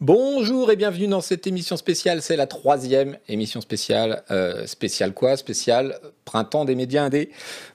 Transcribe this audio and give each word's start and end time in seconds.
Bonjour 0.00 0.70
et 0.70 0.76
bienvenue 0.76 1.08
dans 1.08 1.20
cette 1.20 1.48
émission 1.48 1.76
spéciale. 1.76 2.22
C'est 2.22 2.36
la 2.36 2.46
troisième 2.46 3.18
émission 3.28 3.60
spéciale. 3.60 4.22
Euh, 4.30 4.64
spéciale 4.64 5.12
quoi? 5.12 5.36
Spéciale 5.36 5.98
Printemps 6.24 6.64
des 6.64 6.76
médias 6.76 7.02
indés. 7.02 7.30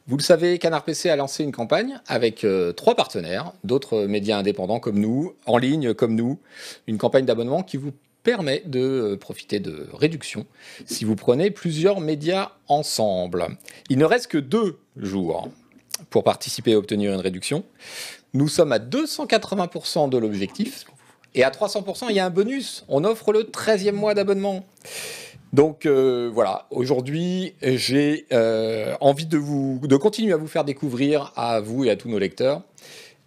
Vous 0.07 0.15
le 0.15 0.23
savez, 0.23 0.57
Canard 0.57 0.85
PC 0.85 1.09
a 1.09 1.17
lancé 1.17 1.43
une 1.43 1.51
campagne 1.51 1.99
avec 2.07 2.45
euh, 2.45 2.71
trois 2.71 2.95
partenaires, 2.95 3.51
d'autres 3.65 4.05
médias 4.05 4.37
indépendants 4.37 4.79
comme 4.79 4.99
nous, 4.99 5.33
en 5.45 5.57
ligne 5.57 5.93
comme 5.93 6.15
nous. 6.15 6.39
Une 6.87 6.97
campagne 6.97 7.25
d'abonnement 7.25 7.61
qui 7.61 7.75
vous 7.75 7.91
permet 8.23 8.63
de 8.65 8.79
euh, 8.79 9.17
profiter 9.17 9.59
de 9.59 9.89
réductions 9.91 10.45
si 10.85 11.03
vous 11.03 11.17
prenez 11.17 11.51
plusieurs 11.51 11.99
médias 11.99 12.51
ensemble. 12.69 13.47
Il 13.89 13.97
ne 13.97 14.05
reste 14.05 14.27
que 14.27 14.37
deux 14.37 14.79
jours 14.95 15.49
pour 16.09 16.23
participer 16.23 16.71
et 16.71 16.75
obtenir 16.77 17.13
une 17.13 17.19
réduction. 17.19 17.65
Nous 18.33 18.47
sommes 18.47 18.71
à 18.71 18.79
280% 18.79 20.09
de 20.09 20.17
l'objectif. 20.17 20.85
Et 21.35 21.43
à 21.43 21.49
300%, 21.49 22.05
il 22.09 22.15
y 22.15 22.19
a 22.19 22.25
un 22.25 22.29
bonus. 22.29 22.85
On 22.87 23.03
offre 23.03 23.33
le 23.33 23.43
13e 23.43 23.93
mois 23.93 24.13
d'abonnement. 24.13 24.65
Donc 25.53 25.85
euh, 25.85 26.31
voilà, 26.33 26.65
aujourd'hui, 26.71 27.53
j'ai 27.61 28.25
euh, 28.33 28.95
envie 29.01 29.27
de, 29.27 29.95
continuer 29.97 30.33
à 30.33 30.37
vous 30.37 30.47
faire 30.47 30.63
découvrir, 30.63 31.31
à 31.35 31.59
vous 31.61 31.85
et 31.85 31.91
à 31.91 31.95
tous 31.95 32.09
nos 32.09 32.17
lecteurs, 32.17 32.63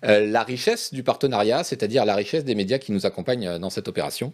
euh, 0.04 0.26
la 0.26 0.42
richesse 0.42 0.92
du 0.92 1.04
partenariat, 1.04 1.62
c'est-à-dire 1.62 2.04
la 2.04 2.16
richesse 2.16 2.44
des 2.44 2.56
médias 2.56 2.78
qui 2.78 2.90
nous 2.90 3.06
accompagnent 3.06 3.58
dans 3.58 3.70
cette 3.70 3.86
opération. 3.86 4.32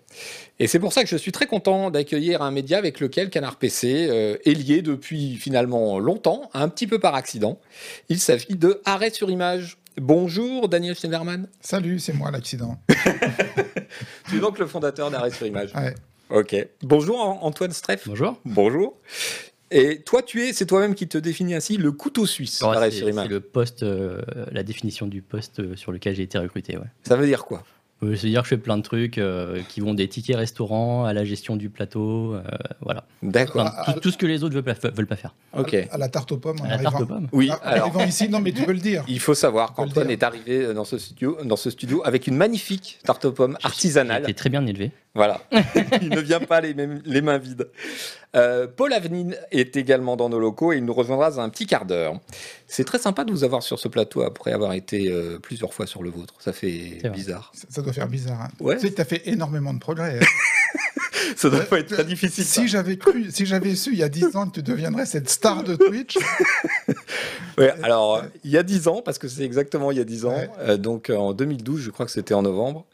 Et 0.59 0.69
c'est 0.69 0.79
pour 0.79 0.95
ça 0.95 1.03
que 1.03 1.11
je 1.11 1.17
suis 1.17 1.33
très 1.33 1.47
content 1.47 1.91
d'accueillir 1.91 2.41
un 2.41 2.51
média 2.51 2.79
avec 2.79 2.99
lequel 2.99 3.29
Canard 3.29 3.57
PC 3.57 4.39
est 4.43 4.55
lié 4.55 4.81
depuis 4.81 5.37
finalement 5.37 5.99
longtemps, 5.99 6.49
un 6.55 6.69
petit 6.71 6.87
peu 6.87 6.99
par 6.99 7.15
accident. 7.15 7.59
Il 8.09 8.19
s'agit 8.19 8.57
de 8.57 8.81
Arrêt 8.87 9.11
sur 9.11 9.31
image. 9.31 9.77
Bonjour 10.01 10.69
Daniel 10.69 10.95
Schneiderman. 10.95 11.49
Salut, 11.61 11.99
c'est 11.99 12.15
moi 12.15 12.31
l'accident. 12.31 12.79
tu 14.29 14.37
es 14.37 14.41
donc 14.41 14.59
le 14.59 14.67
fondateur 14.67 15.11
d'Arrêt 15.11 15.31
sur 15.31 15.47
Image. 15.47 15.73
Ouais. 15.75 15.95
Ok. 16.31 16.57
Bonjour 16.83 17.19
Antoine 17.45 17.73
Streff. 17.73 18.09
Bonjour. 18.09 18.39
Bonjour. 18.45 18.97
Et 19.71 20.03
toi, 20.03 20.23
tu 20.23 20.43
es, 20.43 20.53
c'est 20.53 20.67
toi-même 20.67 20.95
qui 20.95 21.09
te 21.09 21.19
définis 21.19 21.55
ainsi, 21.55 21.77
le 21.77 21.93
couteau 21.93 22.27
suisse. 22.27 22.63
Ouais, 22.63 22.73
d'Arrêt 22.73 22.91
c'est 22.91 22.99
sur 22.99 23.09
Image. 23.09 23.27
c'est 23.27 23.33
le 23.33 23.41
poste, 23.41 23.83
euh, 23.83 24.23
la 24.51 24.63
définition 24.63 25.07
du 25.07 25.21
poste 25.21 25.61
euh, 25.61 25.77
sur 25.77 25.93
lequel 25.93 26.15
j'ai 26.15 26.23
été 26.23 26.39
recruté. 26.39 26.77
Ouais. 26.77 26.87
Ça 27.03 27.17
veut 27.17 27.27
dire 27.27 27.45
quoi? 27.45 27.63
Euh, 28.03 28.17
C'est-à-dire 28.17 28.43
que 28.43 28.47
je 28.49 28.55
fais 28.55 28.61
plein 28.61 28.77
de 28.77 28.83
trucs 28.83 29.19
euh, 29.19 29.61
qui 29.69 29.81
vont 29.81 29.95
des 29.95 30.09
tickets 30.09 30.37
restaurants 30.37 31.05
à 31.05 31.13
la 31.13 31.25
gestion 31.25 31.57
du 31.57 31.71
plateau, 31.71 32.35
euh, 32.35 32.43
voilà. 32.81 33.05
D'accord. 33.23 33.67
Enfin, 33.81 33.93
tout, 33.93 34.01
tout 34.01 34.11
ce 34.11 34.19
que 34.19 34.27
les 34.27 34.43
autres 34.43 34.55
veulent 34.55 34.65
pas, 34.65 34.75
veulent 34.91 35.07
pas 35.07 35.17
faire. 35.17 35.35
Ok. 35.57 35.75
À 35.91 35.99
la 35.99 36.09
tarte 36.09 36.33
aux 36.33 36.37
pommes. 36.39 36.59
À 36.65 36.77
la 36.77 36.83
tarte 36.83 37.03
aux 37.03 37.07
pommes. 37.07 37.29
Oui. 37.33 37.49
Ah, 37.51 37.55
en 37.55 37.67
Alors, 37.69 37.85
arrivant 37.87 38.05
ici, 38.05 38.29
non 38.29 38.41
mais 38.41 38.53
tu 38.53 38.63
peux 38.65 38.73
le 38.73 38.79
dire. 38.79 39.05
il 39.09 39.21
faut 39.21 39.35
savoir 39.35 39.73
qu'Antoine 39.73 40.07
dire. 40.09 40.15
est 40.19 40.23
arrivé 40.23 40.75
dans 40.75 40.85
ce 40.85 40.99
studio, 40.99 41.39
dans 41.45 41.57
ce 41.57 41.71
studio 41.71 42.03
avec 42.05 42.27
une 42.27 42.37
magnifique 42.37 42.99
tarte 43.05 43.25
aux 43.25 43.33
pommes 43.33 43.57
artisanale. 43.63 44.23
été 44.23 44.35
très 44.35 44.51
bien 44.51 44.67
élevé. 44.67 44.91
Voilà. 45.15 45.41
il 46.01 46.09
ne 46.09 46.21
vient 46.21 46.41
pas 46.41 46.61
les, 46.63 46.73
mêmes- 46.75 47.03
les 47.05 47.21
mains 47.21 47.37
vides. 47.39 47.69
Euh, 48.35 48.67
Paul 48.67 48.93
Avenine 48.95 49.37
est 49.51 49.77
également 49.77 50.17
dans 50.17 50.31
nos 50.31 50.39
locaux 50.39 50.73
et 50.73 50.79
il 50.79 50.85
nous 50.87 50.95
rejoindra 50.95 51.31
dans 51.31 51.41
un 51.41 51.51
petit 51.51 51.67
quart 51.67 51.85
d'heure. 51.85 52.19
C'est 52.67 52.85
très 52.85 52.99
sympa 52.99 53.25
de 53.25 53.31
vous 53.31 53.45
avoir 53.45 53.63
sur 53.63 53.79
ce 53.79 53.89
plateau 53.89 54.23
après 54.23 54.53
avoir 54.53 54.73
été 54.73 55.11
euh, 55.11 55.39
plusieurs 55.39 55.75
fois 55.75 55.87
sur 55.87 56.03
le 56.03 56.09
vôtre. 56.09 56.35
Ça 56.39 56.53
fait 56.55 57.01
bizarre. 57.13 57.53
Ça, 57.55 57.67
ça 57.69 57.83
doit 57.83 57.93
faire 57.93 58.09
bizarre. 58.09 58.41
hein. 58.41 58.49
Ouais. 58.61 58.77
Tu 58.79 58.89
sais, 58.89 58.95
tu 58.95 59.01
as 59.03 59.05
fait 59.05 59.29
énormément 59.29 59.75
de 59.75 59.79
progrès. 59.81 60.19
hein. 60.19 60.27
Ça 61.37 61.51
doit 61.51 61.61
pas 61.61 61.79
être 61.81 61.93
très 61.93 62.05
difficile. 62.05 62.45
si 62.45 62.69
j'avais 62.69 62.97
cru, 62.97 63.31
si 63.31 63.47
j'avais 63.47 63.75
su 63.75 63.93
il 63.93 63.99
y 63.99 64.03
a 64.03 64.09
10 64.09 64.37
ans 64.37 64.47
que 64.49 64.55
tu 64.55 64.63
deviendrais 64.63 65.07
cette 65.07 65.29
star 65.29 65.63
de 65.65 65.77
Twitch, 65.77 66.19
Ouais, 67.59 67.73
alors, 67.83 68.23
il 68.45 68.51
y 68.51 68.57
a 68.57 68.63
10 68.63 68.89
ans, 68.89 69.03
parce 69.05 69.19
que 69.19 69.29
c'est 69.29 69.43
exactement 69.45 69.91
il 69.91 69.99
y 69.99 70.01
a 70.01 70.05
10 70.05 70.25
ans, 70.25 70.31
Ouais. 70.35 70.51
euh, 70.61 70.77
donc 70.77 71.11
euh, 71.11 71.17
en 71.17 71.33
2012, 71.35 71.81
je 71.83 71.91
crois 71.91 72.07
que 72.07 72.13
c'était 72.13 72.35
en 72.35 72.43
novembre, 72.43 72.87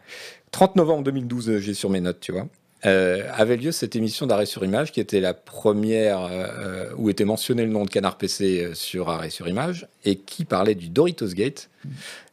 30 0.51 0.77
novembre 0.77 1.05
2012, 1.05 1.49
euh, 1.51 1.59
j'ai 1.59 1.75
sur 1.75 1.91
mes 1.91 2.01
notes, 2.01 2.19
tu 2.21 2.33
vois, 2.33 2.49
euh, 2.87 3.25
avait 3.35 3.57
lieu 3.57 3.73
cette 3.73 3.97
émission 3.97 4.27
d'Arrêt 4.27 4.47
sur 4.47 4.65
Image, 4.65 4.93
qui 4.93 5.01
était 5.01 5.21
la 5.21 5.35
première 5.35 6.21
euh, 6.23 6.31
euh, 6.31 6.91
où 6.97 7.11
était 7.11 7.25
mentionné 7.25 7.65
le 7.65 7.71
nom 7.71 7.85
de 7.85 7.91
Canard 7.91 8.17
PC 8.19 8.63
euh, 8.65 8.75
sur 8.75 9.09
Arrêt 9.11 9.31
sur 9.31 9.49
Image, 9.49 9.89
et 10.05 10.17
qui 10.17 10.45
parlait 10.45 10.75
du 10.77 10.89
Doritos 10.89 11.29
Gate, 11.35 11.71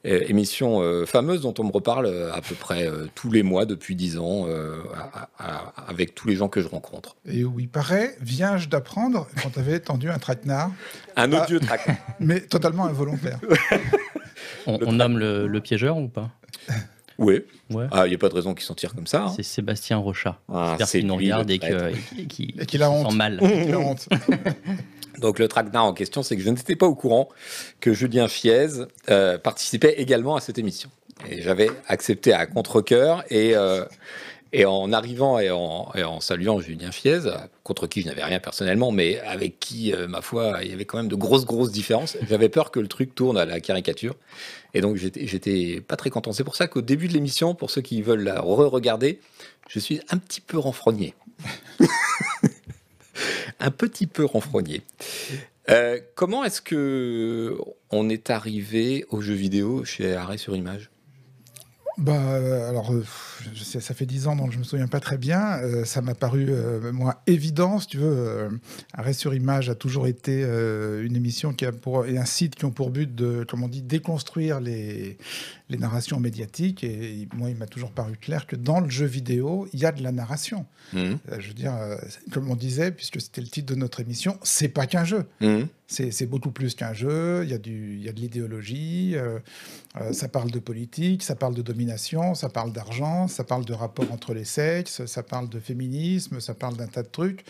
euh, 0.06 0.24
émission 0.28 0.82
euh, 0.82 1.06
fameuse 1.06 1.42
dont 1.42 1.54
on 1.58 1.64
me 1.64 1.72
reparle 1.72 2.30
à 2.34 2.42
peu 2.42 2.54
près 2.56 2.88
euh, 2.88 3.08
tous 3.16 3.32
les 3.32 3.42
mois 3.42 3.66
depuis 3.66 3.96
10 3.96 4.20
ans, 4.20 4.46
euh, 4.48 4.78
à- 4.96 5.30
à- 5.40 5.74
avec 5.90 6.14
tous 6.14 6.28
les 6.28 6.36
gens 6.36 6.48
que 6.48 6.62
je 6.62 6.68
rencontre. 6.68 7.16
et 7.28 7.44
où 7.44 7.60
il 7.60 7.68
paraît, 7.70 8.16
viens-je 8.22 8.70
d'apprendre 8.70 9.28
quand 9.42 9.50
tu 9.52 9.60
avais 9.60 9.80
tendu 9.80 10.10
un 10.12 10.20
traquenard, 10.20 10.72
Un 11.16 11.34
Ah. 11.34 11.44
odieux 11.44 11.60
track. 11.60 11.90
mais 12.20 12.42
totalement 12.42 12.86
involontaire. 12.86 13.40
On, 14.68 14.80
Le 14.80 14.88
on 14.88 14.92
nomme 14.94 15.20
le, 15.20 15.46
le 15.48 15.62
piégeur 15.62 15.96
ou 15.98 16.08
pas? 16.08 16.32
Oui, 17.18 17.42
Ouais. 17.72 17.86
Ah, 17.92 18.06
il 18.06 18.10
n'y 18.10 18.16
a 18.16 18.18
pas 18.18 18.30
de 18.30 18.36
raison 18.36 18.54
qu'il 18.54 18.64
s'en 18.66 18.76
tire 18.76 18.94
comme 18.94 19.08
ça. 19.08 19.24
hein. 19.26 19.34
C'est 19.36 19.44
Sébastien 19.44 19.98
Rochat. 19.98 20.38
Ah, 20.54 20.68
J'espère 20.72 20.88
c'est 20.88 21.00
qu'il 21.00 21.08
nous 21.08 21.16
regarde 21.16 21.50
et 21.50 21.60
qu'il 21.60 22.84
a 22.84 22.92
honte. 22.92 23.10
sent 23.12 23.18
mal. 23.18 23.40
Il 23.42 23.74
a 23.74 23.80
honte. 23.80 24.08
Donc 25.20 25.40
le 25.40 25.48
traquenard 25.48 25.86
en 25.86 25.94
question, 25.94 26.24
c'est 26.24 26.36
que 26.36 26.44
je 26.44 26.50
n'étais 26.50 26.76
pas 26.76 26.86
au 26.88 26.96
courant 26.96 27.30
que 27.80 27.94
Julien 27.94 28.28
Fiez 28.28 28.68
euh, 29.10 29.38
participait 29.38 29.94
également 29.98 30.36
à 30.36 30.42
cette 30.42 30.58
émission. 30.58 30.90
Et 31.30 31.42
j'avais 31.42 31.70
accepté 31.88 32.34
à 32.34 32.46
contre-coeur 32.46 33.24
et, 33.30 33.56
euh, 33.56 33.86
et 34.52 34.66
en 34.66 34.92
arrivant 34.92 35.40
et 35.40 35.50
en, 35.52 35.90
et 35.96 36.04
en 36.04 36.20
saluant 36.20 36.60
Julien 36.60 36.92
Fiez, 36.92 37.20
contre 37.64 37.88
qui 37.88 38.02
je 38.02 38.08
n'avais 38.08 38.26
rien 38.26 38.40
personnellement, 38.42 38.92
mais 38.92 39.22
avec 39.22 39.58
qui, 39.60 39.94
euh, 39.94 40.08
ma 40.10 40.22
foi, 40.22 40.60
il 40.64 40.70
y 40.70 40.74
avait 40.74 40.84
quand 40.86 40.98
même 40.98 41.08
de 41.08 41.16
grosses, 41.16 41.46
grosses 41.46 41.72
différences, 41.72 42.18
j'avais 42.28 42.50
peur 42.50 42.70
que 42.72 42.82
le 42.82 42.88
truc 42.90 43.16
tourne 43.16 43.38
à 43.38 43.46
la 43.46 43.62
caricature. 43.62 44.16
Et 44.76 44.82
donc 44.82 44.98
j'étais 44.98 45.80
pas 45.80 45.96
très 45.96 46.10
content. 46.10 46.34
C'est 46.34 46.44
pour 46.44 46.58
ça 46.58 46.68
qu'au 46.68 46.82
début 46.82 47.08
de 47.08 47.14
l'émission, 47.14 47.56
pour 47.56 47.72
ceux 47.72 47.82
qui 47.82 48.02
veulent 48.02 48.24
la 48.24 48.42
re-regarder, 48.42 49.20
je 49.70 49.80
suis 49.80 50.02
un 50.10 50.18
petit 50.18 50.42
peu 50.42 50.58
renfrogné. 50.60 51.16
un 53.62 53.72
petit 53.72 54.06
peu 54.06 54.26
renfrogné. 54.26 54.82
Euh, 55.70 56.02
comment 56.16 56.44
est-ce 56.44 56.62
que 56.62 57.58
on 57.90 58.10
est 58.10 58.30
arrivé 58.30 59.06
aux 59.10 59.22
jeux 59.22 59.34
vidéo 59.34 59.86
chez 59.86 60.14
Arrêt 60.14 60.38
sur 60.38 60.58
Image? 60.58 60.90
Bah, 61.98 62.14
euh, 62.14 62.70
alors, 62.70 62.94
euh, 62.94 63.06
ça 63.56 63.94
fait 63.94 64.06
10 64.06 64.28
ans, 64.28 64.36
donc 64.36 64.52
je 64.52 64.58
me 64.58 64.64
souviens 64.64 64.88
pas 64.88 65.00
très 65.00 65.18
bien. 65.18 65.60
Euh, 65.60 65.86
ça 65.86 66.02
m'a 66.02 66.14
paru, 66.14 66.52
moi, 66.92 67.22
évident, 67.26 67.80
si 67.80 67.88
tu 67.88 67.98
veux. 67.98 68.50
Arrêt 68.94 69.14
sur 69.14 69.34
image 69.34 69.70
a 69.70 69.76
toujours 69.76 70.08
été 70.08 70.42
une 70.42 71.16
émission 71.16 71.54
qui 71.54 71.66
a 71.66 71.72
pour, 71.72 72.06
et 72.06 72.18
un 72.18 72.26
site 72.26 72.56
qui 72.56 72.66
ont 72.66 72.72
pour 72.72 72.90
but 72.90 73.14
de, 73.14 73.46
comme 73.48 73.64
on 73.64 73.68
dit, 73.68 73.82
déconstruire 73.82 74.60
les, 74.60 75.18
les 75.70 75.78
narrations 75.78 76.20
médiatiques. 76.20 76.84
Et 76.84 77.28
moi, 77.36 77.50
il 77.50 77.56
m'a 77.56 77.66
toujours 77.68 77.92
paru 77.92 78.18
clair 78.20 78.46
que 78.48 78.56
dans 78.56 78.80
le 78.80 78.90
jeu 78.90 79.06
vidéo, 79.06 79.68
il 79.74 79.80
y 79.80 79.86
a 79.86 79.92
de 79.92 80.04
la 80.04 80.12
narration. 80.12 80.66
Mhm. 80.94 81.18
Euh, 81.32 81.38
je 81.40 81.48
veux 81.48 81.54
dire, 81.54 81.74
euh, 81.76 81.96
comme 82.32 82.50
on 82.52 82.56
disait, 82.56 82.92
puisque 82.92 83.20
c'était 83.22 83.42
le 83.42 83.48
titre 83.48 83.74
de 83.74 83.80
notre 83.80 84.00
émission, 84.00 84.38
c'est 84.44 84.68
pas 84.70 84.86
qu'un 84.88 85.04
jeu. 85.06 85.26
Mhm. 85.42 85.68
C'est 85.88 86.26
beaucoup 86.26 86.50
plus 86.50 86.74
qu'un 86.74 86.94
jeu, 86.94 87.44
il 87.44 87.52
y, 87.52 87.54
a 87.54 87.60
du- 87.60 87.94
il 87.98 88.04
y 88.04 88.10
a 88.10 88.12
de 88.12 88.20
l'idéologie, 88.20 89.12
euh, 89.16 89.38
euh, 90.02 90.14
ça 90.14 90.28
parle 90.28 90.50
de 90.50 90.58
politique, 90.58 91.22
ça 91.22 91.36
parle 91.36 91.54
de 91.54 91.62
domination, 91.62 92.34
ça 92.34 92.50
parle 92.50 92.74
d'argent, 92.74 93.28
ça 93.28 93.44
parle 93.44 93.66
de 93.66 93.74
rapport 93.74 94.12
entre 94.12 94.34
les 94.34 94.46
sexes, 94.46 95.06
ça 95.06 95.22
parle 95.22 95.48
de 95.48 95.60
féminisme, 95.60 96.40
ça 96.40 96.56
parle 96.56 96.76
d'un 96.76 96.88
tas 96.88 97.04
de 97.04 97.08
trucs. 97.08 97.46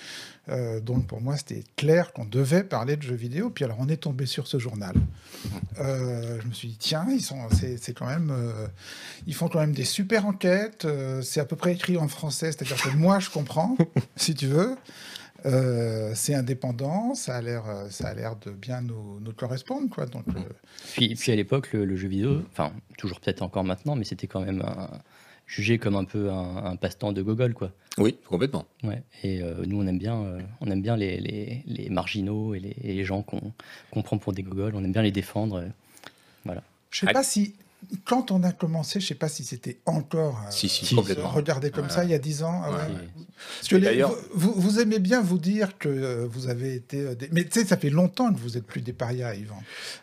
Euh, 0.50 0.82
donc 0.82 1.08
pour 1.08 1.22
moi, 1.22 1.38
c'était 1.38 1.64
clair 1.78 2.12
qu'on 2.12 2.26
devait 2.26 2.66
parler 2.66 2.98
de 2.98 3.04
jeux 3.04 3.16
vidéo. 3.16 3.50
Puis 3.50 3.64
alors, 3.64 3.78
on 3.80 3.88
est 3.88 3.98
tombé 4.04 4.26
sur 4.26 4.48
ce 4.48 4.60
journal. 4.60 4.96
Je 5.78 6.46
me 6.48 6.54
suis 6.54 6.68
dit, 6.70 6.78
tiens, 6.78 7.08
ils, 7.10 7.22
sont, 7.22 7.40
c'est, 7.52 7.78
c'est 7.78 7.94
quand 8.06 8.12
même, 8.12 8.30
euh, 8.32 8.68
ils 9.28 9.34
font 9.34 9.48
quand 9.48 9.60
même 9.60 9.74
des 9.74 9.84
super 9.86 10.26
enquêtes. 10.26 10.86
euh, 10.86 11.22
c'est 11.22 11.40
à 11.40 11.46
peu 11.46 11.56
près 11.56 11.74
écrit 11.74 11.98
en 11.98 12.08
français, 12.08 12.52
c'est-à-dire 12.52 12.78
que 12.82 12.90
moi, 12.96 13.20
je 13.20 13.30
comprends, 13.30 13.76
si 14.16 14.34
tu 14.36 14.48
veux. 14.48 14.76
Euh, 15.46 16.12
c'est 16.16 16.34
indépendant, 16.34 17.14
ça 17.14 17.36
a 17.36 17.42
l'air, 17.42 17.64
ça 17.92 18.08
a 18.08 18.14
l'air 18.16 18.36
de 18.38 18.50
bien 18.52 18.82
nous, 18.82 19.20
nous 19.20 19.32
correspondre, 19.34 19.90
quoi. 19.90 20.06
Donc, 20.08 20.26
euh, 20.30 20.40
Puis, 20.94 21.14
puis 21.16 21.32
à 21.32 21.36
l'époque, 21.36 21.72
le, 21.74 21.86
le 21.86 21.96
jeu 21.96 22.08
vidéo, 22.08 22.42
enfin, 22.52 22.72
toujours 22.98 23.20
peut-être 23.20 23.42
encore 23.44 23.64
maintenant, 23.64 23.96
mais 23.96 24.06
c'était 24.06 24.26
quand 24.28 24.42
même 24.42 24.62
un- 24.62 24.90
jugé 25.48 25.78
comme 25.78 25.96
un 25.96 26.06
peu 26.06 26.32
un, 26.32 26.66
un 26.66 26.76
passe-temps 26.78 27.12
de 27.14 27.22
gogol, 27.22 27.54
quoi. 27.54 27.72
Oui, 28.00 28.18
complètement. 28.28 28.66
Ouais. 28.84 29.04
Et 29.24 29.44
euh, 29.44 29.64
nous, 29.68 29.80
on 29.80 29.86
aime 29.86 30.00
bien, 30.00 30.20
euh, 30.24 30.40
on 30.62 30.72
aime 30.72 30.82
bien 30.82 30.98
les, 30.98 31.20
les- 31.20 31.64
les 31.68 31.90
marginaux 31.90 32.56
et 32.56 32.60
les, 32.60 32.76
et 32.82 32.94
les 32.94 33.06
gens 33.06 33.22
qu'on 33.22 33.54
qu'on 33.92 34.02
prend 34.02 34.18
pour 34.18 34.34
des 34.34 34.42
gogols. 34.42 34.74
On 34.76 34.84
aime 34.84 34.92
bien 34.94 35.04
les 35.04 35.12
défendre. 35.12 35.58
euh. 36.48 36.56
je 36.90 37.00
sais 37.06 37.14
pas 37.14 37.24
si, 37.24 37.54
quand 38.06 38.32
on 38.32 38.44
a 38.44 38.52
commencé, 38.52 39.00
je 39.00 39.08
sais 39.08 39.16
pas 39.16 39.28
si 39.30 39.44
c'était 39.44 39.80
encore 39.86 40.42
euh, 40.48 40.52
Si, 40.52 40.70
si, 40.70 40.96
regardé 40.96 41.72
comme 41.72 41.90
ça 41.90 42.04
il 42.04 42.10
y 42.12 42.14
a 42.14 42.20
10 42.20 42.44
ans. 42.44 42.62
ah 42.64 42.72
ouais. 42.72 42.78
Parce 43.58 43.68
que 43.68 43.76
les- 43.76 44.02
vous, 44.02 44.14
vous- 44.34 44.54
vous 44.62 44.80
aimez 44.80 45.00
bien 45.00 45.22
vous 45.22 45.38
dire 45.38 45.78
que 45.78 45.90
euh, 45.90 46.26
vous 46.30 46.48
avez 46.48 46.76
été. 46.76 47.00
euh, 47.02 47.16
des- 47.16 47.28
Mais 47.32 47.44
tu 47.44 47.60
sais, 47.60 47.66
ça 47.66 47.76
fait 47.78 47.90
longtemps 47.90 48.34
que 48.34 48.40
vous 48.40 48.58
êtes 48.58 48.66
plus 48.66 48.82
des 48.82 48.94
parias, 48.94 49.36
Yvan. 49.36 49.56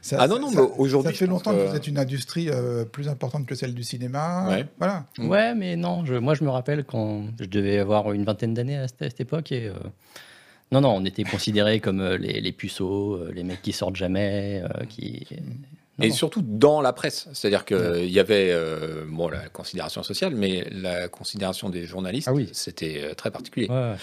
Ça- 0.03 0.17
Ah 0.21 0.29
non, 0.29 0.39
non, 0.39 0.51
ça- 0.51 0.61
mais 0.63 0.69
aujourd'hui, 0.79 1.13
Ça 1.13 1.19
fait 1.19 1.27
longtemps 1.27 1.53
que... 1.53 1.65
que- 1.65 1.71
vous 1.71 1.77
êtes 1.77 1.87
une 1.87 1.99
industrie 1.99 2.49
euh, 2.51 2.85
plus 2.85 3.09
importante 3.09 3.47
que 3.47 3.55
celle 3.55 3.75
du 3.75 3.83
cinéma. 3.83 4.49
Ouais. 4.49 4.67
Voilà. 4.79 5.07
Ouais, 5.19 5.55
mais 5.55 5.77
non, 5.77 6.05
je- 6.05 6.15
moi 6.15 6.35
je 6.35 6.45
me 6.45 6.51
rappelle 6.51 6.85
quand 6.85 7.25
je 7.41 7.47
devais 7.47 7.79
avoir 7.79 8.13
une 8.13 8.25
vingtaine 8.25 8.53
d'années 8.55 8.77
à, 8.79 8.89
cette- 8.89 9.03
à 9.03 9.11
cette 9.11 9.21
époque 9.21 9.51
et 9.53 9.69
euh, 9.69 9.75
non, 10.71 10.81
non, 10.83 10.95
on 10.97 11.05
était 11.05 11.25
considérés 11.25 11.81
comme 11.81 12.03
les, 12.03 12.41
les 12.41 12.53
puceaux, 12.53 13.19
les 13.33 13.45
mecs 13.45 13.63
qui 13.63 13.73
sortent 13.73 13.97
jamais, 13.97 14.63
euh, 14.65 14.85
qui. 14.89 15.27
Et 16.03 16.11
surtout 16.11 16.43
dans 16.43 16.81
la 16.81 16.93
presse. 16.93 17.29
C'est-à-dire 17.33 17.65
qu'il 17.65 18.11
y 18.11 18.19
avait 18.21 18.51
euh, 18.51 19.05
bon, 19.09 19.29
la 19.29 19.49
considération 19.49 20.03
sociale, 20.03 20.35
mais 20.35 20.67
la 20.71 21.09
considération 21.09 21.69
des 21.71 21.85
journalistes, 21.87 22.29
Ah 22.29 22.35
oui. 22.35 22.49
c'était 22.53 23.01
euh, 23.03 23.15
très 23.15 23.31
particulier. 23.31 23.69
Ouais, 23.69 23.75
ouais. 23.75 23.97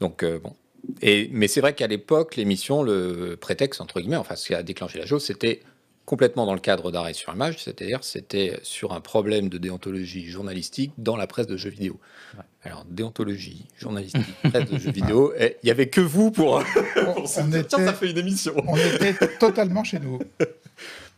Donc, 0.00 0.22
euh, 0.22 0.38
bon. 0.38 0.52
Et, 1.00 1.28
mais 1.32 1.48
c'est 1.48 1.60
vrai 1.62 1.74
qu'à 1.74 1.86
l'époque, 1.86 2.36
l'émission, 2.36 2.82
le 2.82 3.36
prétexte, 3.40 3.80
entre 3.80 4.00
guillemets, 4.00 4.16
enfin, 4.16 4.36
ce 4.36 4.46
qui 4.48 4.54
a 4.54 4.62
déclenché 4.62 4.98
la 4.98 5.06
chose, 5.06 5.24
c'était 5.24 5.60
complètement 6.04 6.44
dans 6.44 6.52
le 6.52 6.60
cadre 6.60 6.90
d'arrêt 6.92 7.14
sur 7.14 7.32
image, 7.32 7.62
c'est-à-dire 7.64 8.00
c'était 8.04 8.58
sur 8.62 8.92
un 8.92 9.00
problème 9.00 9.48
de 9.48 9.56
déontologie 9.56 10.26
journalistique 10.26 10.92
dans 10.98 11.16
la 11.16 11.26
presse 11.26 11.46
de 11.46 11.56
jeux 11.56 11.70
vidéo. 11.70 11.98
Ouais. 12.36 12.44
Alors, 12.64 12.84
déontologie 12.90 13.64
journalistique, 13.78 14.26
presse 14.50 14.68
de 14.70 14.78
jeux 14.78 14.90
vidéo, 14.92 15.32
il 15.40 15.54
n'y 15.64 15.70
avait 15.70 15.88
que 15.88 16.02
vous 16.02 16.30
pour, 16.30 16.62
pour 16.62 17.16
on 17.16 17.22
tiens, 17.24 17.50
était- 17.52 17.68
ça 17.86 17.94
fait 17.94 18.10
une 18.10 18.18
émission. 18.18 18.52
On 18.68 18.76
était 18.76 19.14
totalement 19.38 19.82
chez 19.82 19.98
nous. 19.98 20.18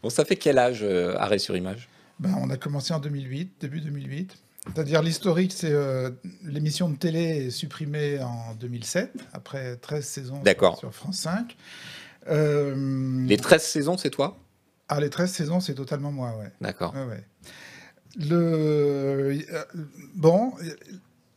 Bon, 0.03 0.11
ça 0.11 0.25
fait 0.25 0.37
quel 0.37 0.59
âge, 0.59 0.81
euh, 0.83 1.17
arrêt 1.19 1.39
sur 1.39 1.57
image? 1.57 1.89
Ben, 2.19 2.35
on 2.41 2.51
a 2.51 2.57
commencé 2.57 2.95
en 2.95 3.01
2008, 3.01 3.53
début 3.61 3.81
2008. 3.81 4.37
C'est-à-dire 4.67 5.03
l'historique, 5.03 5.53
c'est 5.53 5.71
euh, 5.71 6.11
l'émission 6.43 6.89
de 6.89 6.97
télé 6.97 7.47
est 7.47 7.51
supprimée 7.51 8.21
en 8.21 8.55
2007, 8.55 9.13
après 9.33 9.77
13 9.77 10.05
saisons 10.05 10.43
sur 10.79 10.93
France 10.93 11.19
5. 11.19 11.57
Euh, 12.29 13.25
Les 13.27 13.37
13 13.37 13.63
saisons, 13.63 13.97
c'est 13.97 14.11
toi? 14.11 14.39
Ah, 14.89 15.01
les 15.01 15.11
13 15.11 15.31
saisons, 15.31 15.61
c'est 15.61 15.75
totalement 15.75 16.11
moi, 16.11 16.37
ouais. 16.39 16.51
D'accord. 16.61 16.95
Ouais, 16.95 17.05
ouais. 17.05 17.25
Le... 18.19 19.39
Bon, 20.15 20.53